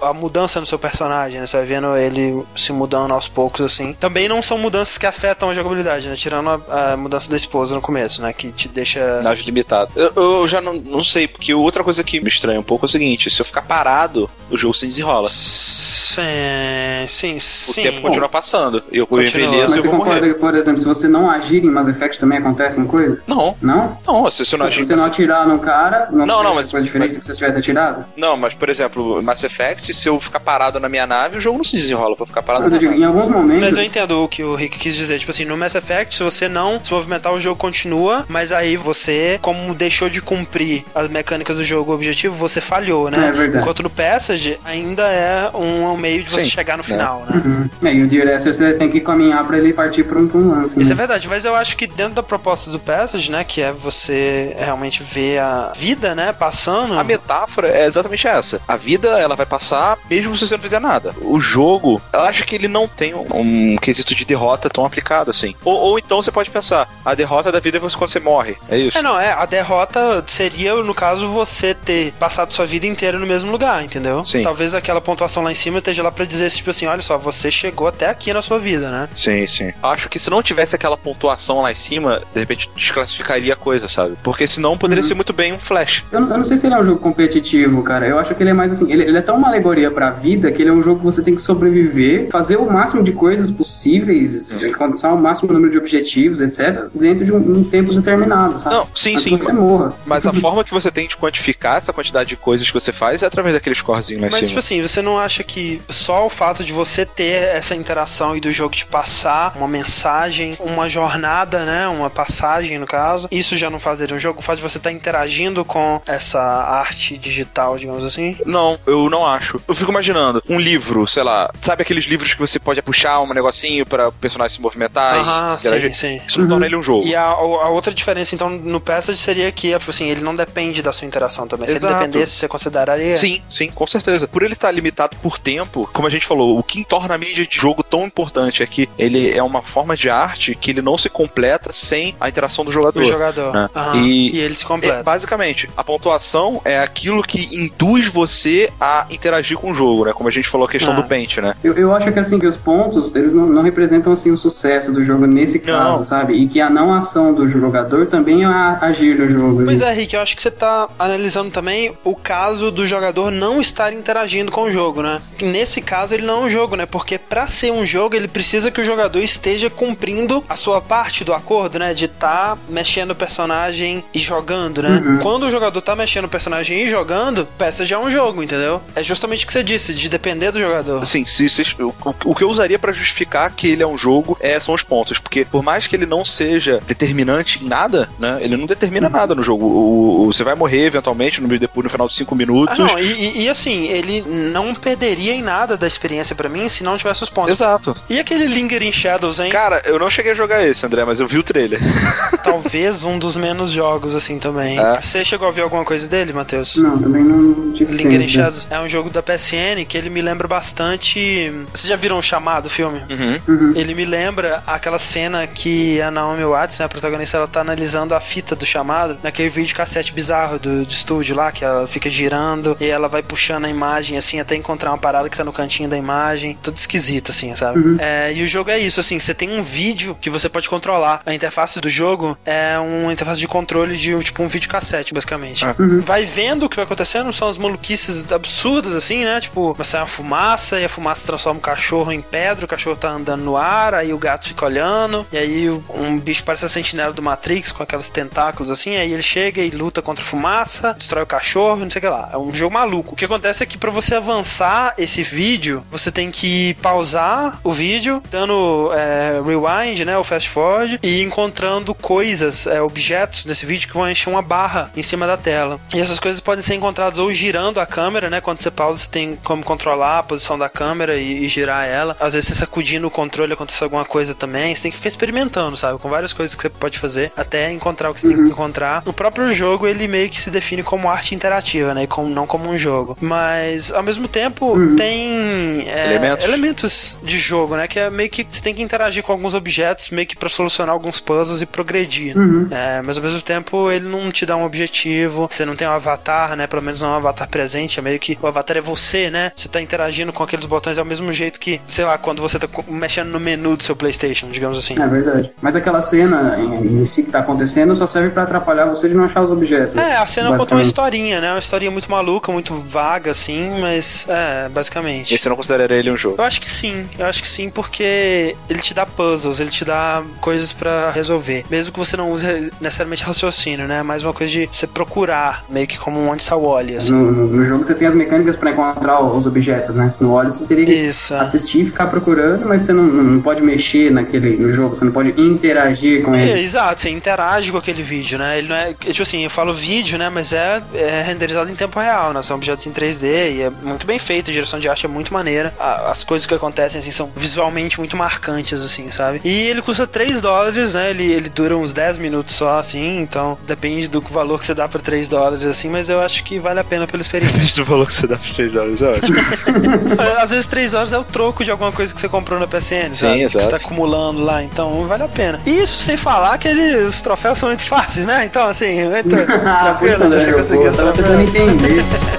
a 0.02 0.14
mudança 0.14 0.60
no 0.60 0.66
seu 0.66 0.80
personagem, 0.80 1.40
né? 1.40 1.48
Você 1.48 1.58
vai 1.58 1.66
vendo 1.66 1.96
ele 1.98 2.44
se 2.56 2.72
mudando 2.72 3.14
aos 3.14 3.28
poucos, 3.28 3.62
assim. 3.62 3.94
Também 3.94 4.28
não 4.28 4.42
são 4.42 4.58
mudanças 4.58 4.98
que 4.98 5.06
afetam 5.06 5.50
a 5.50 5.54
jogabilidade, 5.54 6.10
né? 6.10 6.16
Tirando 6.16 6.50
a, 6.50 6.94
a 6.94 6.98
mudança 6.98 7.30
da 7.30 7.38
esposa 7.38 7.76
no 7.76 7.82
começo, 7.82 8.22
né? 8.22 8.34
Que 8.34 8.52
te 8.52 8.68
deixa 8.68 9.22
limitado. 9.46 9.92
Eu, 9.96 10.12
eu 10.16 10.48
já 10.48 10.62
não, 10.62 10.74
não 10.74 11.04
sei, 11.04 11.28
porque 11.28 11.54
outra 11.54 11.84
coisa 11.84 12.04
que 12.04 12.20
me 12.20 12.30
estranha 12.30 12.60
um 12.60 12.64
pouco 12.64 12.86
é 12.86 12.88
o 12.88 12.90
seguinte: 12.90 13.30
se 13.30 13.42
eu 13.42 13.46
ficar 13.46 13.62
parado, 13.62 14.30
o 14.50 14.58
jogo 14.58 14.74
se 14.74 14.88
desenrola. 14.88 15.30
Sim, 15.30 17.08
sim, 17.08 17.29
O 17.38 17.40
sim. 17.40 17.84
tempo 17.84 18.02
continua 18.02 18.30
passando. 18.30 18.78
Eu, 18.92 19.00
eu 19.02 19.08
Continua. 19.08 19.48
envelheço 19.48 19.70
Mas 19.70 19.74
e 19.76 19.78
eu 19.78 19.82
você 19.84 19.88
vou 19.88 19.98
concorda 20.00 20.20
morrer. 20.22 20.34
que, 20.34 20.40
por 20.40 20.56
exemplo, 20.56 20.80
se 20.82 20.86
você 20.88 21.08
não 21.08 21.30
agir 21.30 21.64
em 21.64 21.70
Mass 21.70 21.88
Effect 21.88 22.20
também 22.20 22.38
acontece 22.38 22.78
uma 22.78 22.86
coisa? 22.88 23.22
Não, 23.28 23.56
Não? 23.62 23.98
não, 24.08 24.30
se 24.32 24.46
você 24.46 24.58
não 24.58 24.66
Se 24.66 24.72
agir. 24.74 24.86
você 24.86 24.96
não 24.96 25.04
atirar 25.06 25.48
no 25.48 25.60
cara, 25.60 26.08
não, 26.12 26.26
Não, 26.26 26.44
não, 26.44 26.56
mas- 26.56 26.72
coisa 26.72 26.86
diferente 26.86 27.14
do 27.16 27.20
que 27.20 27.26
se 27.26 27.32
você 27.32 27.38
tivesse 27.38 27.58
atirado? 27.58 28.06
Não, 28.16 28.36
mas 28.38 28.54
por 28.54 28.70
exemplo, 28.70 29.22
Mass 29.24 29.44
Effect, 29.44 29.94
se 29.94 30.08
eu 30.08 30.20
ficar 30.20 30.40
parado 30.40 30.80
na 30.80 30.88
minha 30.90 31.06
nave, 31.08 31.38
o 31.38 31.42
jogo 31.42 31.58
não 31.58 31.64
se 31.64 31.76
desenrola. 31.76 32.12
Eu 32.14 32.18
vou 32.18 32.28
ficar 32.28 32.42
parado 32.42 32.64
Mas 32.66 32.72
na 32.74 32.78
eu 32.78 32.80
digo, 32.82 32.92
nave. 32.92 33.04
em 33.04 33.06
alguns 33.06 33.32
momentos. 33.36 33.62
Mas 33.66 33.78
eu 33.78 33.84
entendo 33.84 34.24
o 34.24 34.28
que 34.28 34.44
o 34.44 34.56
Rick 34.56 34.78
quis 34.80 34.96
dizer. 34.96 35.20
Tipo 35.20 35.32
assim, 35.32 35.46
no 35.46 35.58
Mass 35.58 35.76
Effect, 35.76 36.16
se 36.16 36.24
você 36.24 36.48
não 36.48 36.80
se 36.84 36.92
movimentar, 36.94 37.34
o 37.34 37.40
jogo 37.40 37.58
continua, 37.60 38.26
mas 38.28 38.52
aí 38.52 38.78
você, 38.78 39.38
como 39.42 39.74
deixou 39.74 40.10
de 40.10 40.22
cumprir 40.22 40.84
as 40.94 41.08
mecânicas 41.08 41.58
do 41.58 41.64
jogo 41.64 41.92
o 41.92 41.96
objetivo, 41.96 42.36
você 42.36 42.62
falhou, 42.62 43.10
né? 43.10 43.28
É 43.28 43.32
verdade. 43.32 43.62
Enquanto 43.62 43.84
no 43.84 43.90
Passage, 43.90 44.60
ainda 44.66 45.04
é 45.08 45.50
um, 45.56 45.96
meio 45.98 46.24
de 46.24 46.32
você 46.32 46.44
Sim, 46.44 46.50
chegar 46.50 46.78
no 46.78 46.84
né? 46.84 46.90
Final, 47.20 47.26
né? 47.26 47.70
Uhum. 47.82 47.88
É, 47.88 47.94
e 47.94 48.04
o 48.04 48.06
Esther 48.06 48.54
você 48.54 48.74
tem 48.74 48.90
que 48.90 49.00
caminhar 49.00 49.46
pra 49.46 49.58
ele 49.58 49.74
partir 49.74 50.04
pra 50.04 50.20
um, 50.20 50.28
pra 50.28 50.40
um 50.40 50.50
lance. 50.50 50.80
Isso 50.80 50.92
é 50.92 50.96
né? 50.96 50.96
verdade, 50.96 51.28
mas 51.28 51.46
eu 51.46 51.56
acho 51.56 51.76
que 51.76 51.88
dentro 51.88 52.16
da 52.16 52.24
proposta 52.24 52.70
do 52.70 52.80
Passage, 52.80 53.32
né, 53.32 53.44
que 53.44 53.62
é 53.62 53.72
você 53.72 54.56
realmente 54.58 55.04
ver 55.04 55.40
a 55.40 55.72
vida, 55.76 56.16
né, 56.16 56.34
passando. 56.34 56.98
A 56.98 57.04
metáfora 57.04 57.70
é 57.70 57.86
exatamente 57.86 58.28
essa. 58.28 58.62
A 58.68 58.76
vida, 58.76 59.20
ela 59.20 59.36
vai 59.36 59.46
passar 59.46 59.98
mesmo 60.10 60.36
se 60.38 60.48
você 60.48 60.56
não 60.56 60.64
fizer 60.64 60.80
nada. 60.80 61.14
O 61.22 61.40
jogo, 61.40 62.02
eu 62.14 62.22
acho 62.22 62.46
que 62.46 62.56
ele 62.56 62.68
não 62.68 62.88
tem 62.88 63.14
um, 63.14 63.26
um 63.34 63.76
quesito 63.78 64.16
de 64.16 64.26
derrota 64.26 64.70
tão 64.70 64.86
aplicado 64.86 65.32
assim. 65.32 65.56
Ou, 65.64 65.76
ou 65.76 66.00
então 66.00 66.22
você 66.22 66.32
pode 66.32 66.50
pensar, 66.50 66.90
a 67.04 67.14
derrota 67.14 67.52
da 67.52 67.60
vida 67.60 67.78
é 67.78 67.80
você 67.80 67.98
quando 67.98 68.12
você 68.12 68.20
morre. 68.20 68.56
É 68.70 68.78
isso. 68.78 68.98
É, 68.98 69.02
não, 69.02 69.20
é, 69.20 69.32
a 69.32 69.46
derrota 69.46 70.24
seria, 70.28 70.76
no 70.76 70.94
caso, 70.94 71.28
você 71.28 71.74
ter 71.74 72.14
passado 72.14 72.54
sua 72.54 72.66
vida 72.66 72.86
inteira 72.86 73.18
no 73.18 73.26
mesmo 73.26 73.52
lugar, 73.52 73.84
entendeu? 73.84 74.24
Sim. 74.26 74.42
Talvez 74.44 74.74
aquela 74.74 75.02
pontuação 75.02 75.44
lá 75.44 75.52
em 75.52 75.56
cima 75.56 75.80
esteja 75.80 76.04
lá 76.04 76.12
pra 76.12 76.26
dizer, 76.26 76.50
tipo 76.52 76.70
assim, 76.70 76.86
olha 76.86 77.02
só, 77.10 77.18
você 77.18 77.50
chegou 77.50 77.88
até 77.88 78.08
aqui 78.08 78.32
na 78.32 78.42
sua 78.42 78.60
vida, 78.60 78.90
né? 78.92 79.10
Sim, 79.16 79.48
sim. 79.48 79.72
Acho 79.82 80.08
que 80.08 80.20
se 80.20 80.30
não 80.30 80.44
tivesse 80.44 80.76
aquela 80.76 80.96
pontuação 80.96 81.62
lá 81.62 81.72
em 81.72 81.76
cima, 81.76 82.22
de 82.34 82.40
repente 82.40 82.70
desclassificaria 82.76 83.54
a 83.54 83.56
coisa, 83.56 83.88
sabe? 83.88 84.16
Porque 84.24 84.46
senão 84.46 84.78
poderia 84.78 85.02
Uhum. 85.02 85.08
ser 85.08 85.14
muito 85.16 85.34
bem 85.34 85.52
um 85.54 85.58
flash. 85.60 86.04
Eu, 86.12 86.22
não- 86.22 86.30
eu 86.32 86.38
não 86.38 86.44
sei 86.44 86.56
se 86.58 86.68
ele 86.68 86.76
é 86.76 86.80
um 86.80 86.86
jogo 86.86 87.00
competitivo, 87.00 87.82
cara. 87.82 88.06
Eu 88.08 88.20
acho 88.20 88.36
que 88.36 88.44
ele 88.44 88.52
é 88.52 88.54
mais 88.54 88.72
assim. 88.74 88.92
Ele, 88.92 89.04
ele 89.04 89.18
é 89.18 89.22
tão 89.22 89.38
uma 89.38 89.48
alegoria 89.48 89.90
pra 89.90 90.12
vida 90.12 90.52
que 90.52 90.62
ele 90.62 90.70
é 90.70 90.74
um 90.74 90.84
jogo 90.84 91.00
que 91.00 91.06
você 91.06 91.22
tem 91.24 91.36
que 91.36 91.42
sobreviver, 91.42 92.30
fazer 92.30 92.58
o 92.58 92.70
máximo 92.72 93.02
de 93.04 93.12
coisas 93.12 93.50
possíveis, 93.50 94.46
alcançar 94.66 95.14
o 95.14 95.20
máximo 95.20 95.52
número 95.52 95.72
de 95.72 95.78
objetivos, 95.80 96.42
etc., 96.42 96.86
dentro 96.94 97.26
de 97.26 97.32
um, 97.34 97.38
um 97.60 97.64
tempo 97.64 97.94
determinado, 97.94 98.60
sabe? 98.60 98.76
Não, 98.76 98.88
sim, 98.94 99.12
Antes 99.14 99.24
sim. 99.24 99.38
que 99.38 99.46
você 99.46 99.54
morra. 99.54 99.94
Mas 100.06 100.28
a 100.28 100.34
forma 100.34 100.64
que 100.64 100.72
você 100.72 100.92
tem 100.92 101.08
de 101.08 101.18
quantificar 101.18 101.78
essa 101.78 101.92
quantidade 101.92 102.30
de 102.30 102.36
coisas 102.36 102.68
que 102.68 102.74
você 102.74 102.92
faz 102.92 103.24
é 103.24 103.26
através 103.26 103.56
daquele 103.56 103.76
scorezinho 103.76 104.22
lá 104.22 104.28
em 104.28 104.30
Mas, 104.30 104.36
cima. 104.40 104.48
tipo 104.50 104.60
assim, 104.60 104.82
você 104.82 105.02
não 105.02 105.18
acha 105.18 105.44
que 105.44 105.82
só 105.90 106.26
o 106.26 106.30
fato 106.30 106.64
de 106.64 106.74
você 106.74 106.99
ter 107.06 107.56
essa 107.56 107.76
interação 107.76 108.36
e 108.36 108.40
do 108.40 108.52
jogo 108.52 108.76
te 108.76 108.86
passar 108.86 109.54
uma 109.56 109.68
mensagem, 109.68 110.58
uma 110.60 110.88
jornada, 110.90 111.66
né? 111.66 111.88
Uma 111.88 112.10
passagem, 112.10 112.78
no 112.78 112.86
caso, 112.86 113.28
isso 113.32 113.58
já 113.58 113.70
não 113.70 113.80
fazer 113.80 114.12
um 114.14 114.20
jogo? 114.20 114.40
De 114.50 114.62
você 114.62 114.78
estar 114.78 114.92
interagindo 114.92 115.64
com 115.64 116.02
essa 116.08 116.42
arte 116.42 117.18
digital, 117.18 117.78
digamos 117.78 118.04
assim? 118.04 118.36
Não, 118.46 118.80
eu 118.86 119.10
não 119.10 119.26
acho. 119.26 119.62
Eu 119.68 119.76
fico 119.76 119.92
imaginando 119.92 120.42
um 120.50 120.60
livro, 120.60 121.08
sei 121.08 121.22
lá, 121.24 121.52
sabe 121.62 121.84
aqueles 121.84 122.06
livros 122.06 122.34
que 122.34 122.40
você 122.40 122.60
pode 122.60 122.82
puxar 122.82 123.22
um 123.22 123.32
negocinho 123.32 123.86
para 123.86 124.10
o 124.10 124.12
personagem 124.12 124.56
se 124.56 124.62
movimentar 124.62 125.16
Aham, 125.16 125.58
sim, 125.60 125.94
sim. 125.94 126.22
Isso 126.28 126.42
não 126.42 126.48
torna 126.48 126.66
ele 126.66 126.76
um 126.76 126.84
jogo. 126.84 127.06
E 127.06 127.16
a, 127.16 127.26
a 127.26 127.70
outra 127.70 127.94
diferença, 127.94 128.34
então, 128.36 128.50
no 128.50 128.80
Passage 128.80 129.18
seria 129.20 129.52
que, 129.52 129.78
tipo 129.78 129.92
assim, 129.92 130.08
ele 130.08 130.22
não 130.22 130.36
depende 130.36 130.82
da 130.82 130.92
sua 130.92 131.08
interação 131.08 131.48
também. 131.48 131.68
Se 131.68 131.78
ele 131.78 131.94
dependesse, 131.94 132.34
você 132.34 132.48
consideraria? 132.48 133.16
Sim, 133.18 133.42
sim, 133.50 133.70
com 133.70 133.86
certeza. 133.86 134.28
Por 134.28 134.44
ele 134.44 134.54
estar 134.54 134.72
limitado 134.72 135.16
por 135.18 135.38
tempo, 135.38 135.90
como 135.94 136.08
a 136.08 136.12
gente 136.12 136.26
falou, 136.26 136.58
o 136.58 136.64
que 136.64 136.84
torna 136.90 137.16
a 137.16 137.18
mídia 137.18 137.46
de 137.46 137.56
jogo 137.56 137.84
tão 137.84 138.06
importante 138.06 138.64
é 138.64 138.66
que 138.66 138.90
ele 138.98 139.32
é 139.32 139.42
uma 139.44 139.62
forma 139.62 139.96
de 139.96 140.10
arte 140.10 140.56
que 140.56 140.72
ele 140.72 140.82
não 140.82 140.98
se 140.98 141.08
completa 141.10 141.72
sem 141.72 142.16
a 142.20 142.28
interação 142.28 142.66
do 142.66 142.72
jogador. 142.72 143.00
O 143.00 143.04
jogador. 143.04 143.56
É. 143.56 143.70
Aham. 143.80 143.96
E- 143.98 144.32
E, 144.36 144.40
ele 144.40 144.56
se 144.56 144.66
É, 144.66 144.68
completa. 144.68 145.04
basicamente, 145.04 145.70
a 145.78 145.84
pontuação 145.84 146.62
é 146.66 146.80
aquilo 146.80 147.22
que 147.24 147.48
induz 147.56 148.08
você 148.08 148.72
a 148.82 149.06
interagir 149.10 149.58
com 149.58 149.72
o 149.72 149.74
jogo, 149.74 150.06
né? 150.06 150.14
Como 150.14 150.28
a 150.28 150.32
gente 150.32 150.48
falou 150.50 150.68
a 150.68 150.70
questão 150.70 150.94
Ah. 150.94 151.02
do 151.02 151.08
Paint, 151.08 151.38
né? 151.38 151.56
Eu, 151.64 151.74
eu 151.74 151.96
acho 151.96 152.12
que 152.12 152.20
assim, 152.20 152.40
que 152.40 152.48
os 152.48 152.58
pontos, 152.58 153.16
eles 153.16 153.32
não, 153.34 153.46
não 153.48 153.62
representam 153.62 154.12
assim 154.12 154.32
o 154.32 154.38
sucesso 154.38 154.92
do 154.92 155.04
jogo 155.06 155.26
nesse 155.28 155.60
caso, 155.60 155.98
Não. 156.00 156.04
sabe? 156.04 156.34
E 156.34 156.48
que 156.48 156.60
a 156.60 156.70
não 156.70 156.94
ação 156.94 157.34
do 157.34 157.46
jogador 157.48 158.08
também 158.08 158.44
é 158.44 158.46
a- 158.46 158.80
agir 158.82 159.18
no 159.18 159.30
jogo. 159.30 159.64
Pois 159.66 159.82
é, 159.82 159.92
Rick, 159.94 160.16
eu 160.16 160.22
acho 160.22 160.36
que 160.36 160.42
você 160.42 160.52
tá 160.52 160.88
analisando 160.98 161.52
também 161.52 161.94
o 162.04 162.16
caso 162.16 162.72
do 162.72 162.86
jogador 162.86 163.32
não 163.32 163.62
estar 163.62 163.94
interagindo 163.94 164.52
com 164.52 164.64
o 164.64 164.72
jogo, 164.72 165.02
né? 165.04 165.22
Nesse 165.42 165.82
caso, 165.82 166.14
ele 166.14 166.26
não 166.26 166.44
é 166.44 166.46
um 166.46 166.50
jogo, 166.50 166.76
né? 166.80 166.86
Porque 166.86 167.18
pra 167.18 167.48
ser 167.48 167.72
um 167.72 167.86
jogo, 167.86 168.16
ele 168.16 168.28
precisa 168.28 168.72
que 168.72 168.82
o 168.82 168.84
jogador 168.86 169.20
esteja 169.22 169.70
cumprindo 169.70 170.44
a 170.50 170.56
sua 170.56 170.82
parte 170.82 171.24
do 171.24 171.34
acordo, 171.34 171.78
né? 171.80 171.94
De 171.94 172.06
estar 172.06 172.58
mexendo 172.68 173.12
o 173.12 173.16
personagem 173.16 174.04
e 174.14 174.20
jogando, 174.20 174.82
né? 174.82 175.02
Uhum. 175.06 175.20
Quando 175.20 175.44
o 175.44 175.52
jogador 175.52 175.82
tá 175.82 175.96
mexendo 175.96 176.26
o 176.26 176.30
personagem 176.30 176.82
e 176.84 176.90
jogando, 176.90 177.46
peça 177.58 177.86
já 177.86 177.96
é 177.96 178.00
um 178.00 178.10
jogo, 178.10 178.42
entendeu? 178.44 178.82
É 178.96 179.04
justamente 179.04 179.44
o 179.44 179.48
que 179.48 179.54
você 179.54 179.64
disse, 179.64 179.94
de 179.94 180.10
depender 180.10 180.52
do 180.52 180.60
jogador. 180.60 181.02
Assim, 181.04 181.26
se, 181.26 181.50
se- 181.50 181.76
o, 181.80 181.94
o 182.26 182.36
que 182.36 182.44
eu 182.44 182.50
usaria 182.50 182.80
pra 182.80 182.92
justificar 182.92 183.52
que 183.52 183.68
ele 183.68 183.84
é 183.84 183.88
um 183.88 183.98
jogo 183.98 184.38
é, 184.40 184.60
são 184.60 184.74
os 184.74 184.84
pontos. 184.84 185.20
Porque 185.20 185.46
por 185.46 185.62
mais 185.64 185.88
que 185.88 185.96
ele 185.96 186.06
não 186.06 186.24
seja 186.26 186.80
determinante 186.88 187.64
em 187.64 187.68
nada, 187.68 188.10
né? 188.20 188.38
Ele 188.42 188.56
não 188.58 188.66
determina 188.66 189.10
nada 189.10 189.36
no 189.36 189.44
jogo. 189.44 189.66
O, 189.66 190.28
o- 190.28 190.34
você 190.34 190.44
vai 190.44 190.56
morrer 190.56 190.86
eventualmente 190.86 191.42
no, 191.42 191.48
depois, 191.60 191.84
no 191.84 191.90
final 191.90 192.08
de 192.08 192.14
cinco 192.14 192.36
minutos. 192.36 192.80
Ah, 192.80 192.84
não, 192.84 193.00
e, 193.00 193.04
e- 193.12 193.42
e 193.44 193.50
assim, 193.50 193.60
assim, 193.60 193.88
ele 193.90 194.22
não 194.54 194.74
perderia 194.74 195.34
em 195.34 195.42
nada 195.42 195.76
da 195.76 195.86
experiência 195.86 196.34
pra 196.34 196.48
mim 196.48 196.69
se 196.70 196.84
não 196.84 196.98
tivesse 196.98 197.24
os 197.24 197.30
pontos. 197.30 197.52
Exato. 197.52 197.96
E 198.10 198.20
aquele 198.20 198.48
Lingering 198.48 198.92
Shadows, 198.92 199.40
hein? 199.40 199.52
Cara, 199.52 199.82
eu 199.86 200.00
não 200.00 200.10
cheguei 200.10 200.32
a 200.32 200.36
jogar 200.36 200.66
esse, 200.66 200.86
André, 200.86 201.04
mas 201.06 201.20
eu 201.20 201.28
vi 201.28 201.38
o 201.38 201.44
trailer. 201.44 201.80
Talvez 202.44 203.04
um 203.04 203.18
dos 203.18 203.36
menos 203.36 203.72
jogos, 203.72 204.16
assim, 204.16 204.40
também. 204.40 204.80
É. 204.80 205.02
Você 205.02 205.24
chegou 205.24 205.48
a 205.48 205.52
ver 205.52 205.62
alguma 205.62 205.84
coisa 205.84 206.08
dele, 206.08 206.34
Matheus? 206.34 206.78
Não, 206.78 206.98
também 206.98 207.24
não 207.24 207.74
tive 207.74 207.92
Lingering 207.92 208.20
tempo. 208.20 208.30
Shadows 208.30 208.68
é 208.70 208.80
um 208.80 208.88
jogo 208.88 209.10
da 209.10 209.22
PSN 209.22 209.86
que 209.88 209.98
ele 209.98 210.10
me 210.10 210.22
lembra 210.22 210.48
bastante. 210.48 211.52
Vocês 211.72 211.88
já 211.88 211.96
viram 211.96 212.18
o 212.18 212.22
chamado 212.22 212.68
o 212.68 212.70
filme? 212.70 213.02
Uhum. 213.10 213.40
Uhum. 213.48 213.74
Ele 213.76 213.94
me 213.94 214.06
lembra 214.06 214.64
aquela 214.66 215.00
cena 215.00 215.46
que 215.48 216.02
a 216.02 216.12
Naomi 216.12 216.44
Watts, 216.44 216.80
né, 216.80 216.86
a 216.86 216.90
protagonista, 216.90 217.38
ela 217.38 217.48
tá 217.48 217.62
analisando 217.62 218.14
a 218.16 218.20
fita 218.20 218.56
do 218.56 218.66
chamado, 218.66 219.18
naquele 219.24 219.50
vídeo 219.50 219.76
cassete 219.76 220.14
bizarro 220.14 220.60
do, 220.60 220.86
do 220.86 220.92
estúdio 220.92 221.36
lá, 221.36 221.52
que 221.52 221.64
ela 221.64 221.88
fica 221.88 222.10
girando 222.10 222.76
e 222.80 222.86
ela 222.86 223.08
vai 223.08 223.22
puxando 223.22 223.66
a 223.66 223.70
imagem 223.70 224.18
assim 224.18 224.40
até 224.40 224.56
encontrar 224.56 224.92
uma 224.92 224.98
parada 224.98 225.30
que 225.30 225.38
tá 225.38 225.44
no 225.44 225.54
cantinho 225.54 225.90
da 225.90 225.98
imagem. 225.98 226.58
Tudo 226.62 226.78
esquisito, 226.78 227.32
assim, 227.32 227.56
sabe? 227.56 227.80
Uhum. 227.80 227.98
É, 228.00 228.34
e 228.34 228.44
o 228.44 228.48
jogo 228.48 228.70
é 228.70 228.80
isso, 228.80 229.00
assim, 229.00 229.18
você 229.18 229.34
tem 229.34 229.50
um 229.50 229.64
vídeo 229.64 230.18
que 230.20 230.30
você 230.30 230.50
pode 230.50 230.70
controlar. 230.70 231.22
A 231.26 231.34
interface 231.34 231.80
do 231.80 231.90
jogo 231.90 232.38
é 232.46 232.78
uma 232.80 233.12
interface 233.12 233.40
de 233.40 233.48
controle 233.48 233.98
de 233.98 234.18
tipo 234.24 234.44
um 234.44 234.48
vídeo 234.48 234.70
cassete, 234.70 235.14
basicamente. 235.14 235.66
Ah. 235.66 235.76
Uhum. 235.78 236.02
Vai 236.02 236.26
vendo 236.26 236.66
o 236.66 236.70
que 236.70 236.76
vai 236.76 236.86
acontecendo, 236.86 237.32
são 237.32 237.48
as 237.48 237.58
maluquices 237.58 238.32
absurdas, 238.32 238.94
assim, 238.94 239.24
né? 239.24 239.40
Tipo, 239.42 239.74
vai 239.74 239.86
sair 239.86 240.02
uma 240.02 240.08
fumaça 240.08 240.80
e 240.80 240.86
a 240.86 240.90
fumaça 240.90 241.26
transforma 241.26 241.60
o 241.60 241.62
cachorro 241.62 242.12
em 242.12 242.22
pedra, 242.22 242.66
o 242.66 242.68
cachorro 242.68 242.96
tá 242.96 243.10
andando 243.10 243.44
no 243.44 243.58
ar, 243.58 243.94
aí 243.94 244.14
o 244.14 244.18
gato 244.18 244.48
fica 244.48 244.66
olhando, 244.66 245.26
e 245.32 245.38
aí 245.38 245.70
um 245.70 246.20
bicho 246.20 246.44
parece 246.44 246.66
a 246.66 246.70
sentinela 246.70 247.14
do 247.14 247.22
Matrix 247.22 247.72
com 247.72 247.84
aqueles 247.84 248.10
tentáculos 248.10 248.70
assim, 248.72 248.96
aí 248.96 249.12
ele 249.12 249.24
chega 249.24 249.62
e 249.62 249.70
luta 249.70 250.02
contra 250.02 250.24
a 250.24 250.28
fumaça, 250.28 250.94
destrói 250.94 251.24
o 251.24 251.28
cachorro, 251.28 251.82
não 251.82 251.90
sei 251.90 252.00
o 252.00 252.02
que 252.02 252.08
lá. 252.08 252.30
É 252.34 252.38
um 252.38 252.54
jogo 252.54 252.74
maluco. 252.74 253.14
O 253.14 253.16
que 253.16 253.26
acontece 253.26 253.64
é 253.64 253.66
que 253.66 253.78
pra 253.78 253.92
você 253.92 254.16
avançar 254.16 254.94
esse 254.98 255.24
vídeo, 255.24 255.84
você 255.92 256.12
tem 256.12 256.32
que 256.32 256.39
pausar 256.82 257.60
o 257.64 257.72
vídeo, 257.72 258.22
dando 258.30 258.92
é, 258.94 259.42
rewind, 259.46 260.06
né? 260.06 260.18
O 260.18 260.24
fast 260.24 260.50
forward, 260.50 261.00
e 261.02 261.22
encontrando 261.22 261.94
coisas, 261.94 262.68
é, 262.68 262.82
objetos 262.82 263.46
nesse 263.46 263.66
vídeo 263.66 263.88
que 263.88 263.94
vão 263.94 264.10
encher 264.10 264.30
uma 264.30 264.42
barra 264.42 264.92
em 264.96 265.02
cima 265.02 265.26
da 265.28 265.38
tela. 265.38 265.80
E 265.94 266.00
essas 266.00 266.20
coisas 266.20 266.40
podem 266.40 266.64
ser 266.64 266.76
encontradas 266.76 267.20
ou 267.20 267.32
girando 267.32 267.80
a 267.80 267.86
câmera, 267.86 268.30
né? 268.30 268.42
Quando 268.42 268.62
você 268.62 268.72
pausa, 268.72 269.00
você 269.00 269.10
tem 269.10 269.38
como 269.44 269.64
controlar 269.64 270.20
a 270.20 270.24
posição 270.24 270.58
da 270.58 270.70
câmera 270.70 271.16
e, 271.16 271.46
e 271.46 271.50
girar 271.50 271.86
ela. 271.86 272.16
Às 272.20 272.34
vezes 272.34 272.50
você 272.50 272.56
sacudindo 272.56 273.08
o 273.08 273.12
controle 273.12 273.54
acontece 273.54 273.84
alguma 273.84 274.06
coisa 274.06 274.34
também. 274.34 274.74
Você 274.74 274.84
tem 274.84 274.92
que 274.92 274.98
ficar 274.98 275.10
experimentando, 275.10 275.76
sabe? 275.78 276.00
Com 276.00 276.10
várias 276.10 276.34
coisas 276.34 276.56
que 276.56 276.62
você 276.62 276.70
pode 276.70 277.00
fazer 277.00 277.32
até 277.36 277.72
encontrar 277.72 278.10
o 278.10 278.14
que 278.14 278.22
você 278.22 278.30
tem 278.30 278.38
que 278.38 278.50
encontrar. 278.50 279.04
O 279.06 279.14
próprio 279.14 279.52
jogo, 279.52 279.88
ele 279.88 280.08
meio 280.08 280.30
que 280.30 280.40
se 280.40 280.50
define 280.50 280.84
como 280.84 281.10
arte 281.10 281.36
interativa, 281.36 281.94
né? 281.94 282.04
E 282.04 282.08
como, 282.08 282.30
não 282.30 282.48
como 282.48 282.70
um 282.70 282.78
jogo. 282.78 283.18
Mas, 283.22 283.92
ao 283.92 284.04
mesmo 284.04 284.28
tempo, 284.28 284.76
tem 284.96 285.88
é, 285.88 286.10
Elementos. 286.34 286.44
elementos 286.46 287.18
de 287.24 287.38
jogo, 287.40 287.76
né? 287.76 287.88
Que 287.88 288.00
é 288.00 288.10
meio 288.10 288.30
que 288.30 288.46
você 288.50 288.62
tem 288.62 288.74
que 288.74 288.82
interagir 288.82 289.24
com 289.24 289.32
alguns 289.32 289.54
objetos, 289.54 290.10
meio 290.10 290.28
que 290.28 290.36
pra 290.36 290.50
solucionar 290.50 290.94
alguns 290.94 291.20
puzzles 291.20 291.62
e 291.62 291.66
progredir. 291.66 292.36
né? 292.38 292.44
Uhum. 292.44 292.68
É, 292.72 293.02
mas 293.02 293.18
ao 293.18 293.24
mesmo 293.24 293.42
tempo 293.42 293.92
ele 293.92 294.08
não 294.08 294.32
te 294.32 294.46
dá 294.46 294.56
um 294.56 294.64
objetivo, 294.66 295.48
você 295.50 295.66
não 295.66 295.76
tem 295.76 295.88
um 295.88 295.92
avatar, 295.92 296.56
né? 296.56 296.68
Pelo 296.68 296.82
menos 296.82 297.02
não 297.02 297.10
é 297.10 297.12
um 297.14 297.16
avatar 297.16 297.48
presente, 297.48 298.00
é 298.00 298.02
meio 298.02 298.20
que 298.20 298.38
o 298.42 298.48
avatar 298.48 298.78
é 298.78 298.82
você, 298.82 299.30
né? 299.30 299.52
Você 299.56 299.68
tá 299.68 299.82
interagindo 299.82 300.32
com 300.34 300.44
aqueles 300.44 300.66
botões 300.66 300.98
ao 300.98 301.06
mesmo 301.06 301.32
jeito 301.32 301.60
que, 301.60 301.80
sei 301.88 302.06
lá, 302.06 302.18
quando 302.18 302.42
você 302.42 302.60
tá 302.60 302.68
mexendo 302.88 303.30
no 303.30 303.40
menu 303.40 303.76
do 303.78 303.84
seu 303.84 303.96
PlayStation, 303.96 304.50
digamos 304.50 304.78
assim. 304.78 305.02
É 305.02 305.08
verdade. 305.08 305.52
Mas 305.62 305.76
aquela 305.76 306.02
cena 306.02 306.58
em, 306.60 307.02
em 307.02 307.06
si 307.06 307.24
que 307.24 307.32
tá 307.32 307.40
acontecendo 307.40 307.96
só 307.96 308.08
serve 308.08 308.30
pra 308.30 308.44
atrapalhar 308.44 308.86
você 308.86 309.08
de 309.08 309.16
não 309.16 309.26
achar 309.26 309.42
os 309.42 309.52
objetos. 309.52 309.96
É, 309.98 310.18
a 310.18 310.26
cena 310.26 310.56
conta 310.58 310.76
uma 310.76 310.82
historinha, 310.82 311.40
né? 311.42 311.52
Uma 311.52 311.60
historinha 311.60 311.92
muito 311.92 312.10
maluca, 312.10 312.52
muito 312.52 312.76
vaga, 312.76 313.32
assim, 313.32 313.80
mas 313.80 314.26
é, 314.30 314.70
basicamente. 314.70 315.34
E 315.34 315.38
você 315.38 315.50
não 315.50 315.56
consideraria 315.56 315.98
ele 315.98 316.12
um 316.12 316.18
jogo? 316.20 316.36
Eu 316.38 316.44
acho 316.44 316.60
que 316.62 316.70
sim, 316.70 317.08
eu 317.18 317.26
acho 317.26 317.42
que 317.42 317.50
sim, 317.50 317.70
porque 317.70 318.56
ele 318.70 318.80
te 318.80 318.94
dá 318.94 319.06
puzzles, 319.06 319.60
ele 319.60 319.70
te 319.70 319.84
dá 319.86 320.22
coisas 320.42 320.72
pra 320.72 321.12
resolver. 321.12 321.66
Mesmo 321.70 321.92
que 321.92 322.00
você 322.00 322.16
não 322.18 322.32
use 322.32 322.46
necessariamente 322.80 323.24
raciocínio, 323.24 323.88
né? 323.88 324.00
É 324.00 324.04
mais 324.04 324.24
uma 324.24 324.34
coisa 324.34 324.52
de 324.52 324.70
você 324.72 324.86
procurar, 324.88 325.64
meio 325.70 325.88
que 325.88 325.98
como 325.98 326.20
um 326.20 326.30
onde 326.30 326.42
está 326.44 326.56
o 326.56 326.64
Wally, 326.72 326.98
assim. 326.98 327.12
No, 327.12 327.32
no- 327.32 327.66
jogo 327.66 327.86
você 327.86 327.94
tem 327.94 328.08
as 328.08 328.14
mecânicas 328.14 328.56
pra 328.56 328.72
encontrar 328.72 329.22
os 329.22 329.46
objetos, 329.46 329.96
né? 329.96 330.14
No 330.20 330.34
Wally 330.34 330.52
você 330.52 330.66
teria 330.66 330.86
que 330.86 330.94
Isso. 330.94 331.34
é. 331.34 331.40
assistir 331.40 331.82
e 331.82 331.86
ficar 331.86 332.08
procurando, 332.08 332.66
mas 332.68 332.82
você 332.84 332.94
não, 332.94 333.04
não 333.04 333.42
pode 333.42 333.62
mexer 333.62 334.12
naquele 334.12 334.58
no 334.58 334.72
jogo, 334.74 334.96
você 334.96 335.06
não 335.06 335.12
pode 335.12 335.30
interagir 335.40 336.24
com 336.24 336.34
É, 336.36 336.48
ele. 336.50 336.62
exato, 336.62 337.02
você 337.02 337.10
interage 337.10 337.72
com 337.72 337.78
aquele 337.78 338.02
vídeo, 338.02 338.38
né? 338.40 338.58
Ele 338.58 338.68
não 338.68 338.76
é. 338.76 338.94
Tipo 338.94 339.22
assim, 339.22 339.44
eu 339.44 339.50
falo 339.50 339.74
vídeo, 339.74 340.18
né? 340.18 340.30
Mas 340.30 340.52
é, 340.54 340.82
é 340.94 341.22
renderizado 341.26 341.72
em 341.72 341.76
tempo 341.76 342.00
real, 342.00 342.34
né? 342.34 342.42
São 342.44 342.58
objetos 342.58 342.86
em 342.88 342.92
3D 342.92 343.24
e 343.58 343.62
é 343.64 343.70
muito 343.84 344.06
bem 344.08 344.18
feito, 344.20 344.50
a 344.50 344.54
direção 344.54 344.80
de 344.80 344.88
arte 344.90 345.06
é 345.06 345.10
muito 345.10 345.34
maneira. 345.34 345.74
A- 345.80 346.09
as 346.10 346.24
coisas 346.24 346.46
que 346.46 346.54
acontecem, 346.54 347.00
assim, 347.00 347.12
são 347.12 347.30
visualmente 347.36 348.00
muito 348.00 348.16
marcantes, 348.18 348.84
assim, 348.84 349.12
sabe? 349.12 349.42
E 349.44 349.68
ele 349.68 349.82
custa 349.82 350.06
3 350.08 350.42
dólares, 350.42 350.94
né? 350.96 351.10
Ele, 351.10 351.32
ele 351.32 351.50
dura 351.50 351.78
uns 351.78 351.94
10 351.94 352.18
minutos 352.18 352.56
só, 352.56 352.80
assim, 352.80 353.20
então 353.20 353.58
depende 353.66 354.08
do 354.08 354.22
valor 354.22 354.60
que 354.60 354.66
você 354.66 354.74
dá 354.74 354.88
por 354.88 355.02
3 355.02 355.30
dólares, 355.30 355.66
assim, 355.66 355.90
mas 355.90 356.10
eu 356.10 356.22
acho 356.22 356.44
que 356.44 356.60
vale 356.60 356.80
a 356.80 356.84
pena 356.84 357.08
pela 357.08 357.22
experiência. 357.22 357.54
Depende 357.54 357.76
do 357.76 357.86
valor 357.86 358.08
que 358.08 358.14
você 358.14 358.28
dá 358.28 358.38
pros 358.38 358.52
3 358.52 358.76
horas, 358.76 359.02
é 359.02 359.08
ótimo. 359.10 359.38
Às 360.42 360.52
vezes 360.52 360.68
3 360.68 360.94
horas 360.94 361.14
é 361.14 361.18
o 361.18 361.24
troco 361.24 361.64
de 361.64 361.72
alguma 361.72 361.92
coisa 361.92 362.14
que 362.14 362.20
você 362.20 362.30
comprou 362.30 362.60
na 362.60 362.68
PSN, 362.68 363.14
sabe? 363.14 363.38
Que 363.38 363.44
exato. 363.44 363.66
você 363.66 363.70
tá 363.70 363.76
acumulando 363.78 364.44
lá, 364.44 364.64
então 364.64 365.08
vale 365.08 365.24
a 365.24 365.28
pena. 365.28 365.60
E 365.66 365.82
isso 365.82 366.00
sem 366.00 366.18
falar 366.18 366.58
que 366.58 366.68
ele, 366.68 367.06
os 367.06 367.22
troféus 367.22 367.60
são 367.60 367.70
muito 367.70 367.84
fáceis, 367.84 368.26
né? 368.26 368.46
Então, 368.46 368.68
assim, 368.68 369.10
muito 369.10 369.36
Ah, 369.66 369.96
tranquilo 369.96 370.30
você 370.30 370.52
né, 370.78 370.88
eu 370.88 370.94
tava 370.94 371.14
tentando 371.14 371.42
entender. 371.42 372.04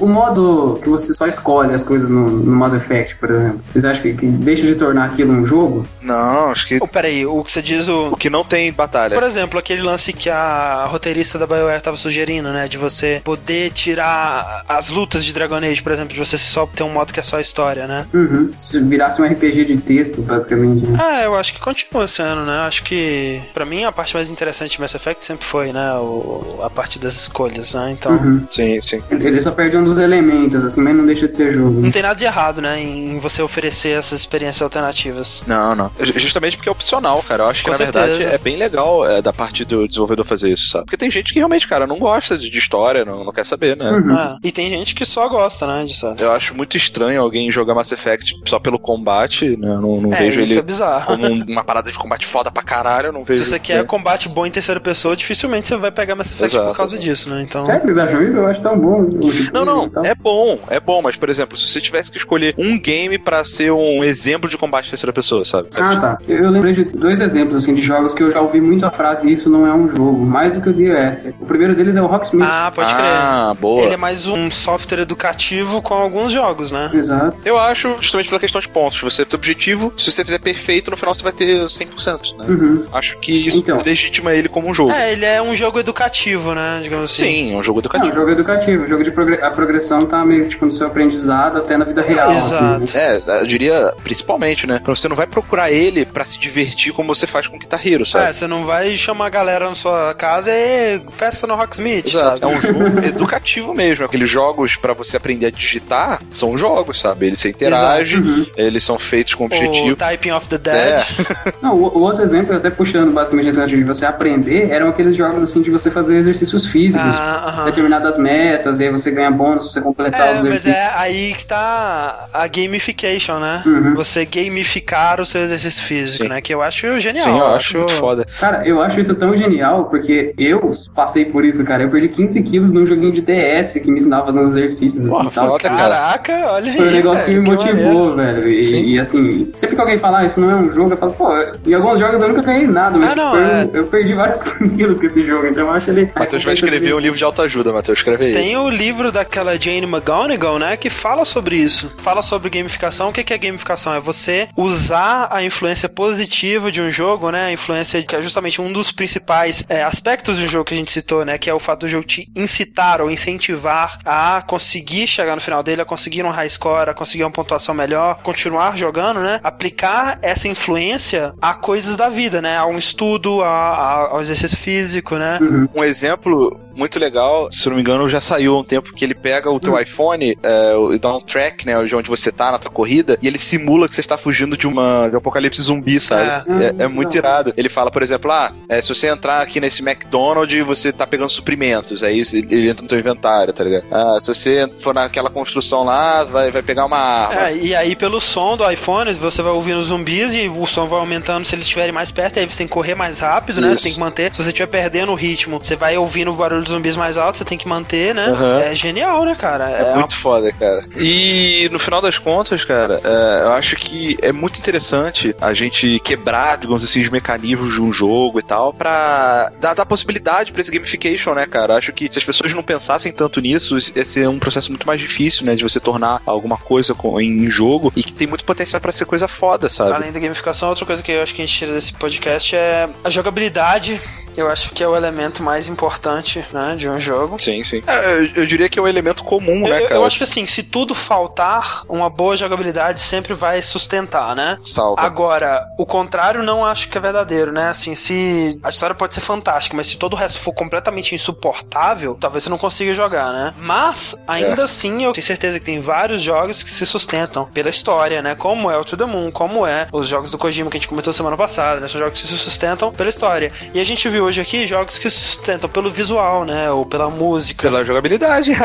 O, 0.00 0.04
o 0.04 0.08
modo 0.08 0.78
que 0.82 0.88
você 0.88 1.12
só 1.12 1.26
escolhe 1.26 1.74
as 1.74 1.82
coisas 1.82 2.08
no, 2.08 2.28
no 2.28 2.52
Mass 2.52 2.74
Effect, 2.74 3.16
por 3.16 3.30
exemplo, 3.30 3.60
vocês 3.70 3.84
acham 3.84 4.02
que, 4.02 4.14
que 4.14 4.26
deixa 4.26 4.66
de 4.66 4.74
tornar 4.74 5.06
aquilo 5.06 5.32
um 5.32 5.44
jogo? 5.44 5.86
Não, 6.02 6.50
acho 6.50 6.66
que. 6.66 6.78
Oh, 6.80 6.88
peraí, 6.88 7.26
o 7.26 7.42
que 7.44 7.52
você 7.52 7.62
diz 7.62 7.88
o. 7.88 8.08
O 8.08 8.16
que 8.16 8.30
não 8.30 8.44
tem 8.44 8.72
batalha. 8.72 9.14
Por 9.14 9.24
exemplo, 9.24 9.58
aquele 9.58 9.82
lance 9.82 10.12
que 10.12 10.28
a 10.30 10.86
roteirista 10.88 11.38
da 11.38 11.46
BioWare 11.46 11.82
tava 11.82 11.96
sugerindo, 11.96 12.50
né? 12.50 12.68
De 12.68 12.78
você 12.78 13.20
poder 13.24 13.70
tirar 13.70 14.64
as 14.68 14.90
lutas 14.90 15.24
de 15.24 15.32
Dragon 15.32 15.56
Age, 15.56 15.82
por 15.82 15.92
exemplo, 15.92 16.12
de 16.12 16.18
você 16.18 16.38
só 16.38 16.66
ter 16.66 16.82
um 16.82 16.90
modo 16.90 17.12
que 17.12 17.20
é 17.20 17.22
só 17.22 17.40
história, 17.40 17.86
né? 17.86 18.06
Uhum. 18.12 18.50
Se 18.56 18.80
virasse 18.80 19.20
um 19.20 19.24
RPG 19.24 19.64
de 19.64 19.76
texto, 19.78 20.22
basicamente. 20.22 20.86
Né? 20.86 20.98
Ah, 21.00 21.22
eu 21.22 21.34
acho 21.36 21.52
que 21.52 21.60
continua 21.60 22.06
sendo, 22.06 22.42
né? 22.44 22.60
Acho 22.60 22.82
que, 22.82 23.40
pra 23.52 23.64
mim, 23.64 23.84
a 23.84 23.92
parte 23.92 24.14
mais 24.14 24.30
interessante 24.30 24.72
de 24.72 24.80
Mass 24.80 24.94
Effect 24.94 25.24
sempre 25.24 25.44
foi, 25.44 25.72
né? 25.72 25.92
O, 25.94 26.60
a 26.62 26.70
parte 26.70 26.98
das 26.98 27.14
escolhas, 27.14 27.74
né? 27.74 27.90
Então, 27.92 28.16
Uhum. 28.16 28.46
Sim, 28.50 28.80
sim. 28.80 29.02
Ele 29.10 29.36
ele 29.36 29.42
só 29.42 29.50
perde 29.50 29.76
um 29.76 29.84
dos 29.86 29.98
elementos, 29.98 30.64
assim, 30.64 30.80
mas 30.80 30.94
não 30.96 31.06
deixa 31.06 31.28
de 31.28 31.36
ser 31.36 31.54
jogo. 31.54 31.80
não 31.80 31.90
tem 31.90 32.02
nada 32.02 32.14
de 32.14 32.24
errado, 32.24 32.60
né? 32.60 32.80
Em 32.80 33.18
você 33.18 33.40
oferecer 33.42 33.90
essas 33.98 34.20
experiências 34.20 34.62
alternativas. 34.62 35.42
Não, 35.46 35.74
não. 35.74 35.90
Ju- 36.00 36.18
Justamente 36.18 36.56
porque 36.56 36.68
é 36.68 36.72
opcional, 36.72 37.22
cara. 37.22 37.44
Eu 37.44 37.48
acho 37.48 37.60
que, 37.60 37.70
Com 37.70 37.70
na 37.72 37.76
certeza. 37.76 38.06
verdade, 38.06 38.34
é 38.34 38.38
bem 38.38 38.56
legal 38.56 39.06
é, 39.08 39.22
da 39.22 39.32
parte 39.32 39.64
do 39.64 39.86
desenvolvedor 39.86 40.24
fazer 40.26 40.50
isso, 40.50 40.68
sabe? 40.68 40.84
Porque 40.84 40.96
tem 40.96 41.10
gente 41.10 41.32
que 41.32 41.38
realmente, 41.38 41.66
cara, 41.68 41.86
não 41.86 41.98
gosta 41.98 42.36
de, 42.38 42.50
de 42.50 42.58
história, 42.58 43.04
não, 43.04 43.24
não 43.24 43.32
quer 43.32 43.44
saber, 43.46 43.76
né? 43.76 43.90
Uhum. 43.90 44.12
Ah, 44.14 44.38
e 44.42 44.50
tem 44.52 44.68
gente 44.68 44.94
que 44.94 45.04
só 45.04 45.28
gosta, 45.28 45.66
né? 45.66 45.84
Disso. 45.84 46.14
Eu 46.18 46.32
acho 46.32 46.54
muito 46.54 46.76
estranho 46.76 47.20
alguém 47.22 47.50
jogar 47.50 47.74
Mass 47.74 47.92
Effect 47.92 48.34
só 48.46 48.58
pelo 48.58 48.78
combate, 48.78 49.56
né? 49.56 49.68
Eu 49.68 49.80
não, 49.80 50.00
não 50.00 50.12
É, 50.12 50.16
vejo 50.16 50.40
isso 50.40 50.52
ele 50.54 50.60
é 50.60 50.62
bizarro. 50.62 51.06
como 51.06 51.26
um- 51.26 51.44
uma 51.48 51.64
parada 51.64 51.90
de 51.90 51.98
combate 51.98 52.26
foda 52.26 52.50
pra 52.50 52.62
caralho, 52.62 53.08
eu 53.08 53.12
não 53.12 53.24
vejo. 53.24 53.42
Se 53.44 53.50
você 53.50 53.58
quer 53.58 53.78
né? 53.78 53.84
combate 53.84 54.28
bom 54.28 54.44
em 54.46 54.50
terceira 54.50 54.80
pessoa, 54.80 55.16
dificilmente 55.16 55.68
você 55.68 55.76
vai 55.76 55.90
pegar 55.90 56.14
Mass 56.16 56.28
Effect 56.32 56.54
Exato, 56.56 56.70
por 56.70 56.76
causa 56.76 56.94
exato. 56.94 57.08
disso, 57.10 57.30
né? 57.30 57.42
Então. 57.42 57.66
Sério 57.66 57.80
que 57.82 57.86
eles 57.88 57.98
acham 57.98 58.22
isso? 58.26 58.36
Eu 58.36 58.46
acho 58.46 58.60
tão 58.62 58.78
bom. 58.78 59.06
Não, 59.52 59.64
não, 59.66 59.84
Então, 59.86 60.02
é 60.04 60.14
bom, 60.14 60.58
é 60.68 60.80
bom, 60.80 61.02
mas 61.02 61.16
por 61.16 61.28
exemplo, 61.28 61.56
se 61.56 61.68
você 61.68 61.80
tivesse 61.80 62.10
que 62.10 62.16
escolher 62.18 62.54
um 62.58 62.78
game 62.78 63.18
pra 63.18 63.44
ser 63.44 63.70
um 63.72 64.02
exemplo 64.04 64.48
de 64.48 64.56
combate 64.56 64.88
terceira 64.90 65.12
pessoa, 65.12 65.44
sabe? 65.44 65.68
Ah, 65.76 65.96
tá. 65.96 66.18
Eu 66.28 66.50
lembrei 66.50 66.72
de 66.74 66.84
dois 66.84 67.20
exemplos, 67.20 67.58
assim, 67.58 67.74
de 67.74 67.82
jogos 67.82 68.14
que 68.14 68.22
eu 68.22 68.30
já 68.30 68.40
ouvi 68.40 68.60
muito 68.60 68.84
a 68.86 68.90
frase 68.90 69.30
isso 69.30 69.48
não 69.50 69.66
é 69.66 69.74
um 69.74 69.88
jogo, 69.88 70.24
mais 70.24 70.52
do 70.52 70.60
que 70.60 70.68
o 70.68 70.74
The 70.74 71.10
Esther. 71.10 71.34
O 71.40 71.46
primeiro 71.46 71.74
deles 71.74 71.96
é 71.96 72.02
o 72.02 72.06
Rocksmith. 72.06 72.46
Ah, 72.48 72.70
pode 72.74 72.94
crer. 72.94 73.06
Ah, 73.06 73.52
boa. 73.58 73.82
Ele 73.82 73.94
é 73.94 73.96
mais 73.96 74.26
um 74.26 74.50
software 74.50 75.00
educativo 75.00 75.82
com 75.82 75.94
alguns 75.94 76.30
jogos, 76.32 76.70
né? 76.70 76.90
Exato. 76.92 77.36
Eu 77.44 77.58
acho, 77.58 77.96
justamente 78.00 78.28
pela 78.28 78.40
questão 78.40 78.60
de 78.60 78.68
pontos. 78.68 79.00
Você 79.00 79.24
tem 79.24 79.36
objetivo, 79.36 79.92
se 79.96 80.10
você 80.12 80.24
fizer 80.24 80.38
perfeito, 80.38 80.90
no 80.90 80.96
final 80.96 81.14
você 81.14 81.22
vai 81.22 81.32
ter 81.32 81.60
100%, 81.66 82.36
né? 82.38 82.44
Uhum. 82.48 82.84
Acho 82.92 83.18
que 83.18 83.32
isso 83.46 83.58
Então. 83.58 83.78
legitima 83.84 84.32
ele 84.34 84.48
como 84.48 84.68
um 84.68 84.74
jogo. 84.74 84.92
É, 84.92 85.12
ele 85.12 85.24
é 85.24 85.40
um 85.42 85.54
jogo 85.54 85.78
educativo, 85.78 86.54
né? 86.54 86.80
Digamos 86.82 87.10
assim. 87.12 87.24
Sim, 87.24 87.54
é 87.54 87.56
um 87.56 87.62
jogo 87.62 87.80
educativo. 87.80 88.14
jogo 88.14 88.30
educativo, 88.30 88.86
jogo 88.86 89.04
de 89.04 89.10
progre- 89.10 89.40
progressão 89.56 90.06
tá 90.06 90.24
meio 90.24 90.48
tipo 90.48 90.64
no 90.66 90.72
seu 90.72 90.86
aprendizado 90.86 91.58
até 91.58 91.76
na 91.76 91.84
vida 91.84 92.02
real. 92.02 92.30
Exato. 92.30 92.84
assim, 92.84 92.96
É, 92.98 93.22
eu 93.40 93.46
diria 93.46 93.92
principalmente, 94.04 94.66
né? 94.66 94.80
Você 94.86 95.08
não 95.08 95.16
vai 95.16 95.26
procurar 95.26 95.70
ele 95.72 96.04
pra 96.04 96.24
se 96.24 96.38
divertir 96.38 96.92
como 96.92 97.12
você 97.14 97.26
faz 97.26 97.48
com 97.48 97.58
Guitar 97.58 97.84
Hero, 97.86 98.02
É, 98.02 98.06
sabe? 98.06 98.32
você 98.34 98.46
não 98.46 98.64
vai 98.64 98.94
chamar 98.96 99.26
a 99.26 99.30
galera 99.30 99.68
na 99.68 99.74
sua 99.74 100.14
casa 100.14 100.50
e 100.52 101.00
festa 101.10 101.46
no 101.46 101.54
Rocksmith, 101.56 102.06
Exato. 102.08 102.38
sabe? 102.40 102.52
É 102.52 102.56
um 102.56 102.60
jogo 102.60 102.84
educativo 103.04 103.74
mesmo. 103.74 104.04
Aqueles 104.04 104.30
jogos 104.30 104.76
pra 104.76 104.92
você 104.92 105.16
aprender 105.16 105.46
a 105.46 105.50
digitar 105.50 106.20
são 106.30 106.56
jogos, 106.56 107.00
sabe? 107.00 107.26
Eles 107.26 107.40
você 107.40 107.48
interage, 107.48 108.18
Uhum. 108.18 108.46
eles 108.56 108.84
são 108.84 108.98
feitos 108.98 109.34
com 109.34 109.44
O 109.44 109.46
objetivo. 109.46 109.96
Typing 109.96 110.30
of 110.32 110.48
the 110.48 110.58
Dead. 110.58 110.74
É, 110.76 111.04
Não, 111.62 111.74
o, 111.74 111.98
o 111.98 112.00
outro 112.02 112.22
exemplo, 112.22 112.54
até 112.56 112.70
puxando 112.70 113.12
basicamente 113.12 113.48
esse 113.48 113.58
negócio 113.58 113.76
de 113.78 113.84
você 113.84 114.04
aprender, 114.06 114.70
eram 114.70 114.88
aqueles 114.88 115.16
jogos 115.16 115.42
assim 115.42 115.62
de 115.62 115.70
você 115.70 115.90
fazer 115.90 116.16
exercícios 116.16 116.66
físicos, 116.66 117.00
Ah, 117.06 117.44
aham. 117.48 117.64
determinadas 117.66 118.16
metas, 118.18 118.78
e 118.80 118.84
aí 118.84 118.90
você 118.90 119.10
ganha 119.10 119.30
bônus 119.48 119.66
se 119.68 119.72
você 119.74 119.80
completar 119.80 120.20
os 120.20 120.26
É, 120.26 120.34
mas 120.34 120.44
exercícios. 120.66 120.74
é 120.76 120.90
aí 120.94 121.32
que 121.32 121.40
está 121.40 122.28
a 122.32 122.46
gamification, 122.46 123.38
né? 123.38 123.62
Uhum. 123.66 123.94
Você 123.94 124.24
gamificar 124.24 125.20
o 125.20 125.26
seu 125.26 125.42
exercício 125.42 125.82
físico, 125.84 126.24
Sim. 126.24 126.28
né? 126.30 126.40
Que 126.40 126.52
eu 126.54 126.62
acho 126.62 126.98
genial. 126.98 127.24
sim, 127.26 127.38
eu 127.38 127.46
acho 127.46 127.78
muito 127.78 127.92
foda. 127.94 128.26
Cara, 128.40 128.66
eu 128.66 128.80
acho 128.82 129.00
isso 129.00 129.14
tão 129.14 129.36
genial, 129.36 129.84
porque 129.86 130.34
eu 130.38 130.72
passei 130.94 131.24
por 131.26 131.44
isso, 131.44 131.62
cara. 131.64 131.82
Eu 131.84 131.90
perdi 131.90 132.08
15 132.08 132.42
quilos 132.42 132.72
num 132.72 132.86
joguinho 132.86 133.12
de 133.12 133.20
DS 133.20 133.74
que 133.74 133.90
me 133.90 133.98
ensinava 133.98 134.22
a 134.22 134.26
fazer 134.26 134.40
uns 134.40 134.48
exercícios 134.56 135.06
Porra, 135.06 135.22
assim, 135.22 135.30
e 135.30 135.34
tal. 135.34 135.46
foda, 135.48 135.68
cara. 135.68 135.76
Caraca, 135.76 136.52
olha 136.52 136.70
aí. 136.70 136.76
Foi 136.76 136.88
um 136.88 136.90
negócio 136.92 137.24
que 137.24 137.30
me 137.32 137.40
motivou, 137.50 138.16
maneiro. 138.16 138.42
velho. 138.42 138.50
E, 138.52 138.94
e, 138.94 138.98
assim, 138.98 139.52
sempre 139.56 139.74
que 139.74 139.80
alguém 139.80 139.98
fala, 139.98 140.18
ah, 140.20 140.24
isso 140.26 140.40
não 140.40 140.50
é 140.50 140.56
um 140.56 140.72
jogo, 140.72 140.92
eu 140.92 140.96
falo, 140.96 141.12
pô, 141.12 141.28
em 141.66 141.74
alguns 141.74 141.98
jogos 141.98 142.20
eu 142.22 142.28
nunca 142.28 142.42
ganhei 142.42 142.66
nada, 142.66 142.96
mas 142.98 143.12
Ah, 143.12 143.16
não, 143.16 143.32
um- 143.34 143.38
é. 143.38 143.68
eu 143.72 143.86
perdi 143.86 144.14
vários 144.14 144.42
quilos 144.76 144.98
com 144.98 145.06
esse 145.06 145.22
jogo, 145.24 145.46
então 145.46 145.66
eu 145.66 145.72
acho 145.72 145.90
ele. 145.90 146.10
Matheus 146.14 146.44
vai 146.44 146.54
escrever 146.54 146.94
um 146.94 146.98
livro 146.98 147.16
de 147.18 147.24
autoajuda, 147.24 147.72
Matheus. 147.72 147.98
Escreve 147.98 148.26
aí. 148.26 148.32
Tem 148.32 148.56
o 148.56 148.68
livro 148.68 149.10
daquela 149.36 149.60
Jane 149.60 149.82
McGonigal, 149.86 150.58
né, 150.58 150.76
que 150.78 150.88
fala 150.88 151.22
sobre 151.26 151.56
isso. 151.56 151.92
Fala 151.98 152.22
sobre 152.22 152.48
gamificação. 152.48 153.10
O 153.10 153.12
que 153.12 153.32
é 153.32 153.36
gamificação? 153.38 153.92
É 153.92 154.00
você 154.00 154.48
usar 154.56 155.28
a 155.30 155.42
influência 155.42 155.88
positiva 155.90 156.72
de 156.72 156.80
um 156.80 156.90
jogo, 156.90 157.30
né, 157.30 157.44
a 157.46 157.52
influência 157.52 158.02
que 158.02 158.16
é 158.16 158.22
justamente 158.22 158.62
um 158.62 158.72
dos 158.72 158.90
principais 158.90 159.62
é, 159.68 159.82
aspectos 159.82 160.38
do 160.38 160.46
jogo 160.46 160.64
que 160.64 160.72
a 160.72 160.76
gente 160.76 160.90
citou, 160.90 161.22
né, 161.24 161.36
que 161.36 161.50
é 161.50 161.54
o 161.54 161.58
fato 161.58 161.80
do 161.80 161.88
jogo 161.88 162.04
te 162.06 162.30
incitar 162.34 163.02
ou 163.02 163.10
incentivar 163.10 163.98
a 164.06 164.42
conseguir 164.46 165.06
chegar 165.06 165.34
no 165.34 165.42
final 165.42 165.62
dele, 165.62 165.82
a 165.82 165.84
conseguir 165.84 166.24
um 166.24 166.30
high 166.30 166.48
score, 166.48 166.88
a 166.88 166.94
conseguir 166.94 167.24
uma 167.24 167.30
pontuação 167.30 167.74
melhor, 167.74 168.20
continuar 168.22 168.76
jogando, 168.78 169.20
né, 169.20 169.38
aplicar 169.44 170.16
essa 170.22 170.48
influência 170.48 171.34
a 171.42 171.52
coisas 171.52 171.94
da 171.96 172.08
vida, 172.08 172.40
né, 172.40 172.56
a 172.56 172.64
um 172.64 172.78
estudo, 172.78 173.42
a, 173.42 173.48
a- 173.48 174.08
ao 174.12 174.20
exercício 174.22 174.56
físico, 174.56 175.16
né. 175.16 175.38
Um 175.74 175.84
exemplo 175.84 176.58
muito 176.74 176.98
legal, 176.98 177.48
se 177.50 177.66
não 177.68 177.76
me 177.76 177.80
engano, 177.82 178.06
já 178.08 178.20
saiu 178.20 178.54
há 178.54 178.60
um 178.60 178.64
tempo 178.64 178.92
que 178.94 179.02
ele 179.04 179.14
pega 179.26 179.50
o 179.50 179.58
teu 179.58 179.76
iPhone 179.76 180.38
é, 180.40 180.74
e 180.94 180.98
dá 181.00 181.16
um 181.16 181.20
track, 181.20 181.66
né, 181.66 181.82
de 181.82 181.96
onde 181.96 182.08
você 182.08 182.30
tá 182.30 182.52
na 182.52 182.60
tua 182.60 182.70
corrida, 182.70 183.18
e 183.20 183.26
ele 183.26 183.40
simula 183.40 183.88
que 183.88 183.94
você 183.94 184.00
está 184.00 184.16
fugindo 184.16 184.56
de 184.56 184.68
uma 184.68 185.08
de 185.08 185.16
um 185.16 185.18
apocalipse 185.18 185.60
zumbi, 185.60 185.98
sabe? 185.98 186.48
É, 186.62 186.84
é 186.84 186.86
muito 186.86 187.16
irado. 187.16 187.52
Ele 187.56 187.68
fala, 187.68 187.90
por 187.90 188.04
exemplo, 188.04 188.30
ah, 188.30 188.52
é, 188.68 188.80
se 188.80 188.88
você 188.88 189.08
entrar 189.08 189.40
aqui 189.40 189.58
nesse 189.58 189.82
McDonald's, 189.82 190.64
você 190.64 190.92
tá 190.92 191.04
pegando 191.04 191.28
suprimentos, 191.28 192.04
aí 192.04 192.22
ele 192.32 192.70
entra 192.70 192.82
no 192.82 192.88
teu 192.88 193.00
inventário, 193.00 193.52
tá 193.52 193.64
ligado? 193.64 193.84
Ah, 193.90 194.18
se 194.20 194.28
você 194.28 194.70
for 194.78 194.94
naquela 194.94 195.28
construção 195.28 195.82
lá, 195.82 196.22
vai, 196.22 196.52
vai 196.52 196.62
pegar 196.62 196.84
uma 196.84 196.98
arma. 196.98 197.48
É, 197.48 197.56
e 197.56 197.74
aí 197.74 197.96
pelo 197.96 198.20
som 198.20 198.56
do 198.56 198.70
iPhone, 198.70 199.12
você 199.14 199.42
vai 199.42 199.52
ouvindo 199.52 199.82
zumbis 199.82 200.34
e 200.34 200.48
o 200.48 200.66
som 200.66 200.86
vai 200.86 201.00
aumentando 201.00 201.44
se 201.44 201.52
eles 201.52 201.66
estiverem 201.66 201.92
mais 201.92 202.12
perto, 202.12 202.38
aí 202.38 202.46
você 202.46 202.58
tem 202.58 202.66
que 202.68 202.72
correr 202.72 202.94
mais 202.94 203.18
rápido, 203.18 203.60
né? 203.60 203.72
Isso. 203.72 203.82
Você 203.82 203.88
tem 203.88 203.94
que 203.94 204.00
manter. 204.00 204.32
Se 204.32 204.40
você 204.42 204.50
estiver 204.50 204.68
perdendo 204.68 205.10
o 205.10 205.16
ritmo, 205.16 205.58
você 205.60 205.74
vai 205.74 205.96
ouvindo 205.98 206.30
o 206.30 206.34
barulho 206.34 206.62
dos 206.62 206.70
zumbis 206.70 206.94
mais 206.94 207.16
alto, 207.16 207.38
você 207.38 207.44
tem 207.44 207.58
que 207.58 207.66
manter, 207.66 208.14
né? 208.14 208.26
Aham. 208.26 208.60
É 208.60 208.74
genial, 208.74 209.15
né, 209.24 209.34
cara? 209.34 209.70
É 209.70 209.94
muito 209.94 210.16
foda, 210.16 210.52
cara. 210.52 210.84
E 210.96 211.68
no 211.70 211.78
final 211.78 212.00
das 212.00 212.18
contas, 212.18 212.64
cara, 212.64 213.00
é, 213.02 213.44
eu 213.44 213.52
acho 213.52 213.76
que 213.76 214.16
é 214.22 214.32
muito 214.32 214.58
interessante 214.58 215.34
a 215.40 215.54
gente 215.54 215.98
quebrar, 216.00 216.58
digamos 216.58 216.84
assim, 216.84 217.02
os 217.02 217.08
mecanismos 217.08 217.74
de 217.74 217.80
um 217.80 217.92
jogo 217.92 218.38
e 218.38 218.42
tal, 218.42 218.72
pra 218.72 219.50
dar, 219.60 219.74
dar 219.74 219.86
possibilidade 219.86 220.52
pra 220.52 220.60
esse 220.60 220.70
gamification, 220.70 221.34
né, 221.34 221.46
cara? 221.46 221.76
Acho 221.76 221.92
que 221.92 222.10
se 222.10 222.18
as 222.18 222.24
pessoas 222.24 222.54
não 222.54 222.62
pensassem 222.62 223.12
tanto 223.12 223.40
nisso, 223.40 223.76
ia 223.94 224.04
ser 224.04 224.28
um 224.28 224.38
processo 224.38 224.70
muito 224.70 224.86
mais 224.86 225.00
difícil, 225.00 225.44
né, 225.44 225.54
de 225.54 225.62
você 225.62 225.80
tornar 225.80 226.20
alguma 226.26 226.56
coisa 226.56 226.94
em 227.20 227.50
jogo 227.50 227.92
e 227.96 228.02
que 228.02 228.12
tem 228.12 228.26
muito 228.26 228.44
potencial 228.44 228.80
pra 228.80 228.92
ser 228.92 229.04
coisa 229.06 229.28
foda, 229.28 229.68
sabe? 229.70 229.92
Além 229.92 230.12
da 230.12 230.20
gamificação, 230.20 230.68
outra 230.68 230.84
coisa 230.84 231.02
que 231.02 231.12
eu 231.12 231.22
acho 231.22 231.34
que 231.34 231.42
a 231.42 231.46
gente 231.46 231.56
tira 231.56 231.72
desse 231.72 231.92
podcast 231.92 232.54
é 232.56 232.88
a 233.04 233.10
jogabilidade. 233.10 234.00
Eu 234.36 234.48
acho 234.48 234.70
que 234.70 234.82
é 234.82 234.88
o 234.88 234.94
elemento 234.96 235.42
mais 235.42 235.68
importante, 235.68 236.44
né, 236.52 236.74
de 236.76 236.88
um 236.88 237.00
jogo. 237.00 237.40
Sim, 237.42 237.62
sim. 237.64 237.82
É, 237.86 238.18
eu, 238.18 238.30
eu 238.42 238.46
diria 238.46 238.68
que 238.68 238.78
é 238.78 238.82
um 238.82 238.88
elemento 238.88 239.24
comum, 239.24 239.62
Eu, 239.66 239.68
né, 239.68 239.78
eu- 239.82 239.88
cara? 239.88 239.94
eu 239.96 240.04
acho 240.04 240.18
que 240.18 240.24
assim, 240.24 240.44
se 240.46 240.62
tudo 240.62 240.94
faltar, 240.94 241.82
uma 241.88 242.10
boa 242.10 242.36
jogabilidade 242.36 243.00
sempre 243.00 243.34
vai 243.34 243.62
sustentar, 243.62 244.34
né? 244.36 244.58
Salva. 244.64 245.00
Agora, 245.00 245.66
o 245.78 245.86
contrário 245.86 246.42
não 246.42 246.64
acho 246.64 246.88
que 246.88 246.98
é 246.98 247.00
verdadeiro, 247.00 247.52
né? 247.52 247.68
Assim, 247.70 247.94
se 247.94 248.58
a 248.62 248.68
história 248.68 248.94
pode 248.94 249.14
ser 249.14 249.20
fantástica, 249.20 249.76
mas 249.76 249.86
se 249.86 249.96
todo 249.96 250.12
o 250.14 250.16
resto 250.16 250.38
for 250.38 250.52
completamente 250.52 251.14
insuportável, 251.14 252.16
talvez 252.20 252.44
você 252.44 252.50
não 252.50 252.58
consiga 252.58 252.92
jogar, 252.92 253.32
né? 253.32 253.54
Mas, 253.58 254.22
ainda 254.26 254.62
É. 254.62 254.64
assim, 254.64 255.04
eu 255.04 255.12
tenho 255.12 255.24
certeza 255.26 255.58
que 255.58 255.64
tem 255.64 255.80
vários 255.80 256.20
jogos 256.22 256.62
que 256.62 256.70
se 256.70 256.84
sustentam 256.84 257.46
pela 257.46 257.68
história, 257.68 258.20
né? 258.20 258.34
Como 258.34 258.70
é 258.70 258.76
o 258.76 258.84
To 258.84 258.96
The 258.96 259.04
Moon, 259.06 259.30
como 259.30 259.66
é 259.66 259.88
os 259.92 260.08
jogos 260.08 260.30
do 260.30 260.38
Kojima 260.38 260.70
que 260.70 260.76
a 260.76 260.80
gente 260.80 260.88
comentou 260.88 261.12
semana 261.12 261.36
passada, 261.36 261.80
né? 261.80 261.88
São 261.88 262.00
jogos 262.00 262.20
que 262.20 262.26
se 262.28 262.36
sustentam 262.36 262.92
pela 262.92 263.08
história. 263.08 263.52
E 263.72 263.80
a 263.80 263.84
gente 263.84 264.08
viu 264.08 264.25
hoje 264.26 264.40
aqui 264.40 264.66
jogos 264.66 264.98
que 264.98 265.08
se 265.08 265.20
sustentam 265.20 265.70
pelo 265.70 265.88
visual, 265.90 266.44
né? 266.44 266.68
Ou 266.70 266.84
pela 266.84 267.08
música. 267.08 267.62
Pela 267.62 267.84
jogabilidade. 267.84 268.50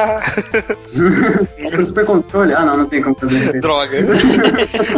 Pro 1.71 1.85
super 1.85 2.05
controle, 2.05 2.53
ah 2.53 2.65
não, 2.65 2.75
não 2.77 2.85
tem 2.85 3.01
como 3.01 3.15
fazer. 3.15 3.57
Droga. 3.61 3.97